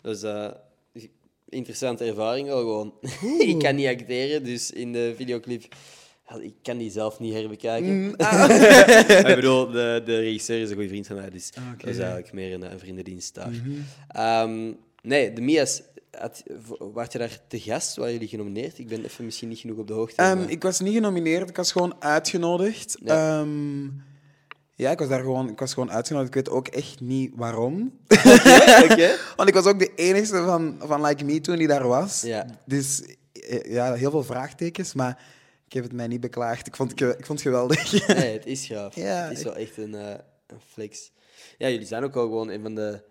Dus 0.02 0.22
eh 0.22 0.50
interessante 1.52 2.04
ervaring 2.04 2.46
wel 2.48 2.58
gewoon. 2.58 2.94
ik 3.50 3.58
kan 3.58 3.74
niet 3.74 3.86
acteren, 3.86 4.44
dus 4.44 4.70
in 4.70 4.92
de 4.92 5.12
videoclip... 5.16 5.74
ja, 6.28 6.36
Ik 6.40 6.54
kan 6.62 6.78
die 6.78 6.90
zelf 6.90 7.18
niet 7.20 7.34
herbekijken. 7.34 8.10
ik 9.28 9.34
bedoel, 9.34 9.70
de, 9.70 10.02
de 10.04 10.18
regisseur 10.18 10.60
is 10.60 10.68
een 10.68 10.74
goede 10.74 10.88
vriend 10.88 11.06
van 11.06 11.16
mij, 11.16 11.30
dus 11.30 11.50
Ah, 11.54 11.64
dat 11.78 11.88
is 11.88 11.98
eigenlijk 11.98 12.32
meer 12.32 12.52
een, 12.54 12.72
een 12.72 12.78
vriendendienst 12.78 13.34
daar. 13.34 13.50
Mhm. 13.50 13.70
Ehm, 14.08 14.72
nee, 15.02 15.32
de 15.32 15.40
Mia's, 15.40 15.82
had, 16.18 16.42
je 17.12 17.18
daar 17.18 17.40
te 17.48 17.60
gast? 17.60 17.96
Waren 17.96 18.12
jullie 18.12 18.28
genomineerd? 18.28 18.78
Ik 18.78 18.88
ben 18.88 19.04
even 19.04 19.24
misschien 19.24 19.48
niet 19.48 19.58
genoeg 19.58 19.78
op 19.78 19.86
de 19.86 19.92
hoogte. 19.92 20.22
Maar- 20.22 20.50
ik 20.50 20.62
was 20.62 20.80
niet 20.80 20.94
genomineerd, 20.94 21.48
ik 21.48 21.56
was 21.56 21.72
gewoon 21.72 21.94
uitgenodigd. 21.98 22.98
Ja. 23.04 23.40
Ehm, 23.40 23.84
ja, 24.74 24.90
ik 24.90 24.98
was 24.98 25.08
daar 25.08 25.20
gewoon, 25.20 25.48
ik 25.48 25.58
was 25.58 25.72
gewoon 25.72 25.92
uitgenodigd. 25.92 26.34
Ik 26.34 26.44
weet 26.44 26.54
ook 26.54 26.68
echt 26.68 27.00
niet 27.00 27.32
waarom. 27.36 27.98
Oké. 28.84 29.16
Want 29.36 29.48
ik 29.48 29.54
was 29.54 29.64
ook 29.66 29.78
de 29.78 29.94
enige 29.94 30.26
van, 30.26 30.76
van 30.78 31.04
Like 31.04 31.24
Me 31.24 31.40
toen 31.40 31.56
die 31.56 31.66
daar 31.66 31.86
was. 31.88 32.20
Ja. 32.20 32.46
Dus 32.66 33.02
eh, 33.32 33.72
ja, 33.72 33.94
heel 33.94 34.10
veel 34.10 34.24
vraagtekens, 34.24 34.94
maar 34.94 35.22
ik 35.66 35.72
heb 35.72 35.82
het 35.84 35.92
mij 35.92 36.06
niet 36.06 36.20
beklaagd. 36.20 36.66
Ik 36.66 36.76
vond 36.76 37.00
ik 37.00 37.06
vond 37.06 37.28
het 37.28 37.40
geweldig. 37.40 38.06
Nee, 38.06 38.32
het 38.32 38.46
is 38.46 38.66
gaaf. 38.66 38.94
Ja, 39.08 39.28
het 39.28 39.38
is 39.38 39.44
wel 39.44 39.56
echt 39.56 39.76
een, 39.76 39.94
eh, 39.94 40.14
een 40.46 40.60
flex. 40.72 41.10
Ja, 41.58 41.68
jullie 41.68 41.86
zijn 41.86 42.04
ook 42.04 42.16
al 42.16 42.22
gewoon 42.22 42.48
een 42.50 42.62
van 42.62 42.74
de... 42.74 43.02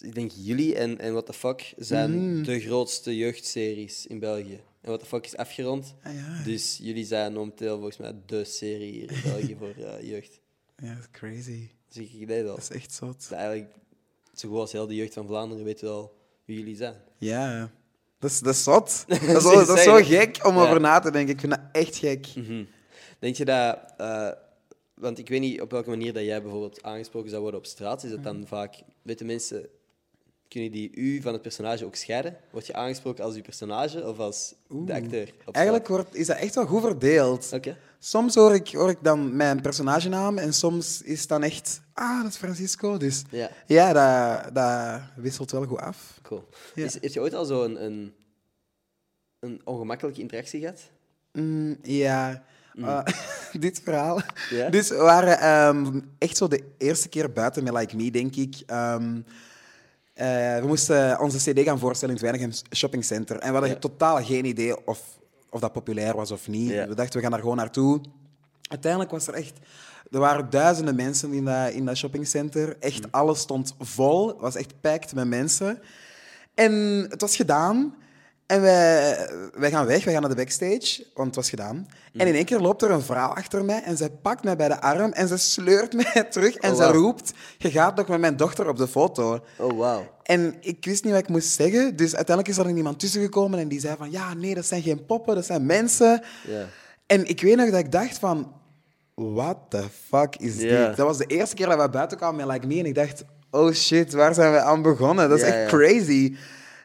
Ik 0.00 0.14
denk 0.14 0.30
jullie 0.34 0.74
en, 0.76 0.98
en 0.98 1.12
What 1.12 1.26
the 1.26 1.32
Fuck 1.32 1.72
zijn 1.76 2.32
Mhm. 2.34 2.42
de 2.42 2.60
grootste 2.60 3.16
jeugdseries 3.16 4.06
in 4.06 4.18
België. 4.18 4.54
En 4.80 4.88
What 4.88 5.00
the 5.00 5.06
Fuck 5.06 5.24
is 5.24 5.36
afgerond. 5.36 5.94
Ah, 6.02 6.14
ja. 6.14 6.42
Dus 6.44 6.78
jullie 6.82 7.04
zijn 7.04 7.32
momenteel 7.32 7.74
volgens 7.74 7.96
mij 7.96 8.14
de 8.26 8.44
serie 8.44 8.92
hier 8.92 9.10
in 9.12 9.20
België 9.32 9.56
voor 9.58 9.84
eh, 9.84 10.08
jeugd. 10.10 10.40
ja, 10.76 10.88
dat 10.94 10.98
is 11.02 11.08
crazy. 11.12 11.68
Dus 11.88 11.96
ik 12.06 12.28
dat. 12.28 12.44
Dat 12.46 12.58
is 12.58 12.70
echt 12.70 12.92
zot. 12.92 13.28
dat 13.28 13.38
eigenlijk, 13.38 13.72
zo 14.34 14.48
goed 14.48 14.58
als 14.58 14.72
heel 14.72 14.86
de 14.86 14.94
jeugd 14.94 15.14
van 15.14 15.26
Vlaanderen 15.26 15.64
weet 15.64 15.80
wel 15.80 16.14
wie 16.44 16.58
jullie 16.58 16.76
zijn. 16.76 16.94
Ja, 17.18 17.72
dat 18.18 18.30
is, 18.30 18.40
dat 18.40 18.54
is 18.54 18.62
zot. 18.62 19.04
Dat 19.08 19.20
is, 19.22 19.42
Dat 19.42 19.66
zo, 19.66 19.74
is 19.74 19.82
zo 19.82 19.94
gek 19.94 20.46
om 20.46 20.54
Ja. 20.54 20.62
over 20.62 20.80
na 20.80 20.98
te 20.98 21.10
denken. 21.10 21.34
Ik 21.34 21.40
vind 21.40 21.52
dat 21.52 21.60
echt 21.72 21.96
gek. 21.96 22.26
Mhm. 22.36 22.64
Denk 23.18 23.36
je 23.36 23.44
dat... 23.44 23.78
eh, 23.96 24.30
want 24.94 25.18
ik 25.18 25.28
weet 25.28 25.40
niet 25.40 25.60
op 25.60 25.70
welke 25.70 25.88
manier 25.88 26.12
dat 26.12 26.24
jij 26.24 26.42
bijvoorbeeld 26.42 26.82
aangesproken 26.82 27.30
zou 27.30 27.42
worden 27.42 27.60
op 27.60 27.66
straat. 27.66 28.04
Is 28.04 28.10
dat 28.10 28.22
dan 28.22 28.46
vaak... 28.46 28.74
Weten 29.02 29.26
mensen... 29.26 29.66
Kunnen 30.48 30.70
die 30.72 30.90
u 30.94 31.22
van 31.22 31.32
het 31.32 31.42
personage 31.42 31.84
ook 31.84 31.94
scheiden? 31.94 32.36
Word 32.50 32.66
je 32.66 32.74
aangesproken 32.74 33.24
als 33.24 33.34
uw 33.34 33.42
personage 33.42 34.08
of 34.08 34.18
als 34.18 34.54
de 34.68 34.92
acteur? 34.94 35.32
Eigenlijk 35.52 35.88
wordt, 35.88 36.14
is 36.14 36.26
dat 36.26 36.36
echt 36.36 36.54
wel 36.54 36.66
goed 36.66 36.80
verdeeld. 36.80 37.52
Soms 37.98 38.34
hoor 38.34 38.54
ik, 38.54 38.68
hoor 38.68 38.90
ik 38.90 38.98
dan 39.02 39.36
mijn 39.36 39.60
personagenaam 39.60 40.38
en 40.38 40.52
soms 40.54 41.02
is 41.02 41.20
het 41.20 41.28
dan 41.28 41.42
echt... 41.42 41.80
Ah, 41.92 42.22
dat 42.22 42.30
is 42.30 42.36
Francisco. 42.36 42.96
Dus 42.96 43.22
Ja, 43.30 43.50
ja, 43.66 43.92
dat, 43.92 44.54
dat 44.54 45.00
wisselt 45.16 45.50
wel 45.50 45.64
goed 45.64 45.80
af. 45.80 46.18
cool. 46.22 46.48
Ja. 46.74 46.84
Is, 46.84 46.94
heb 46.94 47.12
je 47.12 47.20
ooit 47.20 47.34
al 47.34 47.44
zo 47.44 47.64
een, 47.64 47.84
een, 47.84 48.14
een 49.40 49.60
ongemakkelijke 49.64 50.20
interactie 50.20 50.60
gehad? 50.60 50.80
Mm, 51.32 51.78
ja, 51.82 52.44
Ah, 52.80 53.06
dit 53.60 53.80
verhaal. 53.84 54.20
Ja? 54.50 54.68
Dus 54.70 54.88
we 54.88 54.96
waren 54.96 55.38
ehm, 55.38 56.00
echt 56.18 56.36
zo 56.36 56.48
de 56.48 56.64
eerste 56.78 57.08
keer 57.08 57.32
buiten 57.32 57.64
met 57.64 57.72
Like 57.72 57.96
Me, 57.96 58.10
denk 58.10 58.36
ik. 58.36 58.62
Ehm, 58.66 59.20
eh, 60.14 60.26
we 60.58 60.64
moesten 60.66 61.20
onze 61.20 61.52
CD 61.52 61.60
gaan 61.64 61.78
voorstellen 61.78 62.16
in 62.16 62.20
het 62.22 62.30
Weinigem 62.30 62.62
Shopping 62.76 63.04
Center. 63.04 63.36
En 63.36 63.46
we 63.46 63.52
hadden 63.52 63.70
Ja. 63.70 63.76
totaal 63.76 64.24
geen 64.24 64.44
idee 64.44 64.86
of, 64.86 65.00
of 65.50 65.60
dat 65.60 65.72
populair 65.72 66.14
was 66.16 66.30
of 66.30 66.48
niet. 66.48 66.70
Ja. 66.70 66.88
We 66.88 66.94
dachten, 66.94 67.14
we 67.16 67.20
gaan 67.22 67.30
daar 67.30 67.40
gewoon 67.40 67.56
naartoe. 67.56 68.00
Uiteindelijk 68.70 69.10
was 69.10 69.26
er 69.26 69.34
echt... 69.34 69.58
Er 70.10 70.18
waren 70.18 70.50
duizenden 70.50 70.94
mensen 70.96 71.32
in 71.32 71.44
dat, 71.44 71.70
in 71.70 71.84
dat 71.84 71.96
shoppingcenter. 71.96 72.76
Echt, 72.78 73.00
Mm. 73.02 73.08
alles 73.10 73.40
stond 73.40 73.74
vol. 73.78 74.28
Het 74.28 74.36
was 74.40 74.54
echt 74.56 74.80
packed 74.80 75.14
met 75.14 75.28
mensen. 75.28 75.78
En 76.54 76.72
het 77.08 77.20
was 77.20 77.36
gedaan. 77.36 77.94
En 78.46 78.60
wij, 78.60 79.28
wij 79.54 79.70
gaan 79.70 79.86
weg, 79.86 80.04
wij 80.04 80.12
gaan 80.12 80.22
naar 80.22 80.30
de 80.30 80.36
backstage, 80.36 81.06
want 81.14 81.26
het 81.26 81.36
was 81.36 81.50
gedaan. 81.50 81.88
En 82.16 82.26
in 82.26 82.34
één 82.34 82.44
keer 82.44 82.58
loopt 82.60 82.82
er 82.82 82.90
een 82.90 83.02
vrouw 83.02 83.28
achter 83.28 83.64
mij 83.64 83.82
en 83.82 83.96
zij 83.96 84.10
pakt 84.10 84.44
mij 84.44 84.56
bij 84.56 84.68
de 84.68 84.80
arm 84.80 85.12
en 85.12 85.28
ze 85.28 85.36
sleurt 85.36 85.92
mij 86.02 86.24
terug 86.30 86.54
en 86.54 86.70
Oh, 86.70 86.76
ze 86.76 86.84
roept, 86.84 87.32
je 87.58 87.70
gaat 87.70 87.96
nog 87.96 88.08
met 88.08 88.20
mijn 88.20 88.36
dochter 88.36 88.68
op 88.68 88.76
de 88.76 88.88
foto. 88.88 89.44
Oh, 89.58 89.78
wauw. 89.78 90.10
En 90.22 90.54
ik 90.60 90.84
wist 90.84 91.04
niet 91.04 91.12
wat 91.12 91.22
ik 91.22 91.28
moest 91.28 91.48
zeggen, 91.52 91.96
dus 91.96 92.14
uiteindelijk 92.14 92.48
is 92.48 92.58
er 92.62 92.68
nog 92.68 92.76
iemand 92.76 92.98
tussen 93.00 93.22
gekomen 93.22 93.58
en 93.58 93.68
die 93.68 93.80
zei 93.80 93.96
van, 93.98 94.10
ja, 94.10 94.34
nee, 94.34 94.54
dat 94.54 94.66
zijn 94.66 94.82
geen 94.82 95.06
poppen, 95.06 95.34
dat 95.34 95.46
zijn 95.46 95.66
mensen. 95.66 96.22
En 97.06 97.26
ik 97.28 97.40
weet 97.42 97.56
nog 97.56 97.70
dat 97.70 97.78
ik 97.80 97.92
dacht 97.92 98.18
van, 98.18 98.52
what 99.14 99.56
the 99.68 99.84
fuck 100.08 100.36
is 100.36 100.56
dit? 100.56 100.96
Dat 100.96 101.06
was 101.06 101.18
de 101.18 101.26
eerste 101.26 101.54
keer 101.54 101.66
dat 101.66 101.80
we 101.80 101.88
buiten 101.88 102.16
kwamen 102.16 102.46
met 102.46 102.54
Like 102.54 102.66
Me 102.66 102.78
en 102.78 102.86
ik 102.86 102.94
dacht, 102.94 103.24
oh 103.50 103.72
shit, 103.72 104.12
waar 104.12 104.34
zijn 104.34 104.52
we 104.52 104.60
aan 104.60 104.82
begonnen? 104.82 105.28
Dat 105.28 105.38
is 105.38 105.44
echt 105.44 105.68
crazy. 105.68 106.36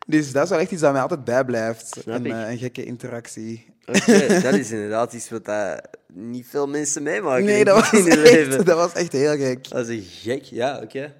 Dus 0.09 0.31
dat 0.31 0.43
is 0.43 0.49
wel 0.49 0.59
echt 0.59 0.71
iets 0.71 0.81
dat 0.81 0.91
mij 0.91 1.01
altijd 1.01 1.23
bijblijft. 1.23 2.01
Een, 2.05 2.25
eh, 2.25 2.49
een 2.49 2.57
gekke 2.57 2.83
interactie. 2.85 3.65
Oké, 3.85 4.39
dat 4.41 4.53
is 4.53 4.71
inderdaad 4.71 5.13
iets 5.13 5.29
wat 5.29 5.45
dat 5.45 5.87
niet 6.13 6.47
veel 6.47 6.67
mensen 6.67 7.03
meemaken 7.03 7.45
Nee, 7.45 7.63
dat 7.65 7.75
was, 7.79 7.91
in 7.91 7.99
hun 7.99 8.23
echt, 8.23 8.33
leven. 8.33 8.65
dat 8.65 8.77
was 8.77 8.93
echt 8.93 9.11
heel 9.11 9.35
gek. 9.37 9.69
Dat 9.69 9.87
is 9.87 10.19
gek, 10.21 10.43
ja, 10.43 10.79
oké. 10.83 11.13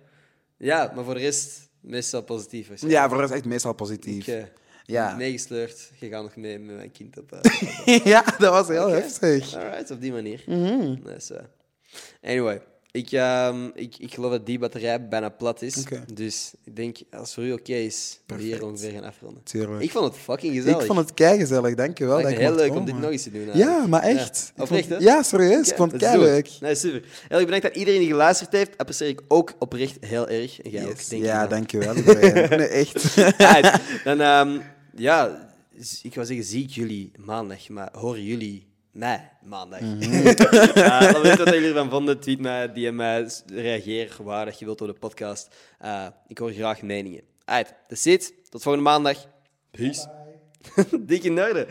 Ja, 0.58 0.92
maar 0.96 1.04
voor 1.04 1.14
de 1.14 1.20
rest 1.20 1.70
meestal 1.82 2.22
positief. 2.24 2.70
Ja, 2.76 3.10
voor 3.10 3.18
dat 3.18 3.30
is 3.30 3.36
echt 3.36 3.46
meestal 3.46 3.74
positief. 3.74 4.28
Oké. 4.28 4.50
Ja. 4.86 5.16
meegesleurd. 5.16 5.92
Je 6.00 6.10
gaat 6.10 6.24
nog 6.24 6.36
mee 6.36 6.60
met 6.60 6.76
mijn 6.76 6.92
kind 6.92 7.18
op. 7.20 7.32
eh, 7.32 7.98
ja, 8.14 8.24
dat 8.38 8.52
was 8.52 8.68
heel 8.68 8.88
heftig. 8.90 9.56
Alright, 9.56 9.92
op 9.92 10.02
die 10.02 10.12
manier. 10.12 10.44
Mhm. 10.46 10.96
Dus, 11.04 11.32
eh, 11.32 11.44
anyway, 12.22 12.62
ik, 12.98 13.12
ehm, 13.12 13.70
ik, 13.74 13.96
ik 13.98 14.14
geloof 14.14 14.32
dat 14.32 14.46
die 14.46 14.60
batterij 14.60 15.08
bijna 15.08 15.30
plat 15.30 15.62
is. 15.62 15.84
Dus 16.14 16.54
ik 16.64 16.76
denk, 16.76 16.98
als 17.12 17.22
het 17.22 17.34
voor 17.34 17.44
u 17.44 17.52
oké 17.52 17.74
is, 17.74 18.20
dat 18.26 18.38
we 18.38 18.44
hier 18.44 18.52
Perfect. 18.58 18.72
ongeveer 18.72 18.92
gaan 19.00 19.10
afronden. 19.10 19.44
Tuurlijk. 19.44 19.82
Ik 19.84 19.92
vond 19.92 20.06
het 20.06 20.16
fucking 20.24 20.56
gezellig. 20.56 20.80
Ik 20.80 20.86
vond 20.86 21.00
het 21.00 21.14
keigezellig, 21.14 21.76
dankjewel. 21.76 22.18
Het 22.18 22.24
dat 22.30 22.34
heel 22.38 22.56
leuk 22.56 22.76
om 22.76 22.86
dit 22.86 23.00
nog 23.00 23.12
eens 23.12 23.24
te 23.24 23.32
doen. 23.32 23.50
Ja, 23.54 23.88
maar 23.88 24.02
echt. 24.04 24.52
Ja. 24.56 24.64
Oprecht, 24.64 24.88
vond- 24.88 25.00
hè? 25.00 25.06
Ja, 25.06 25.24
serieus. 25.24 25.70
Ik 25.70 25.76
vond 25.76 25.92
het 25.92 26.02
it. 26.02 26.08
keileuk. 26.08 26.50
Nee, 26.60 26.76
super. 26.76 27.02
Heel 27.28 27.38
erg 27.38 27.46
bedankt 27.46 27.66
aan 27.66 27.80
iedereen 27.80 28.00
die 28.00 28.10
geluisterd 28.10 28.52
heeft. 28.52 28.78
Apprecieer 28.78 29.10
ik 29.10 29.22
ook 29.28 29.54
oprecht 29.60 29.98
heel 30.00 30.28
erg. 30.28 30.62
En 30.62 30.70
jij 30.70 30.86
ook, 30.88 31.10
denk 31.10 31.24
Ja, 31.24 31.40
wel. 31.40 31.48
dankjewel. 31.50 31.94
nee, 32.58 32.68
echt. 32.68 33.16
Dan, 34.04 34.22
ehm, 34.22 34.60
ja, 34.96 35.50
ik 36.02 36.16
wou 36.16 36.28
zeggen, 36.28 36.46
zie 36.46 36.64
ik 36.64 36.70
jullie 36.70 37.12
maandag, 37.26 37.70
maar 37.70 37.90
horen 37.92 38.24
jullie 38.24 38.66
mij 38.98 39.32
maandag? 39.44 39.80
Eh, 39.80 39.90
laat 40.76 41.12
me 41.12 41.20
weten 41.22 41.46
wat 41.46 41.54
jullie 41.54 41.68
ervan 41.68 41.90
vonden. 41.90 42.20
Tweet 42.20 42.40
mij, 42.40 42.74
DM 42.74 42.96
mij, 42.96 43.30
reageer 43.46 44.16
waar 44.24 44.46
dat 44.46 44.60
je 44.60 44.66
wilt 44.66 44.82
op 44.82 44.88
de 44.88 44.94
podcast. 44.94 45.56
Eh, 45.80 46.08
ik 46.28 46.38
hoor 46.38 46.52
graag 46.52 46.82
meningen. 46.82 47.22
Alright, 47.46 47.74
that's 47.88 48.06
it. 48.06 48.34
Tot 48.50 48.62
volgende 48.62 48.90
maandag. 48.90 49.26
Peace. 49.72 50.10
Dik 51.00 51.24
in 51.24 51.42
orde. 51.42 51.68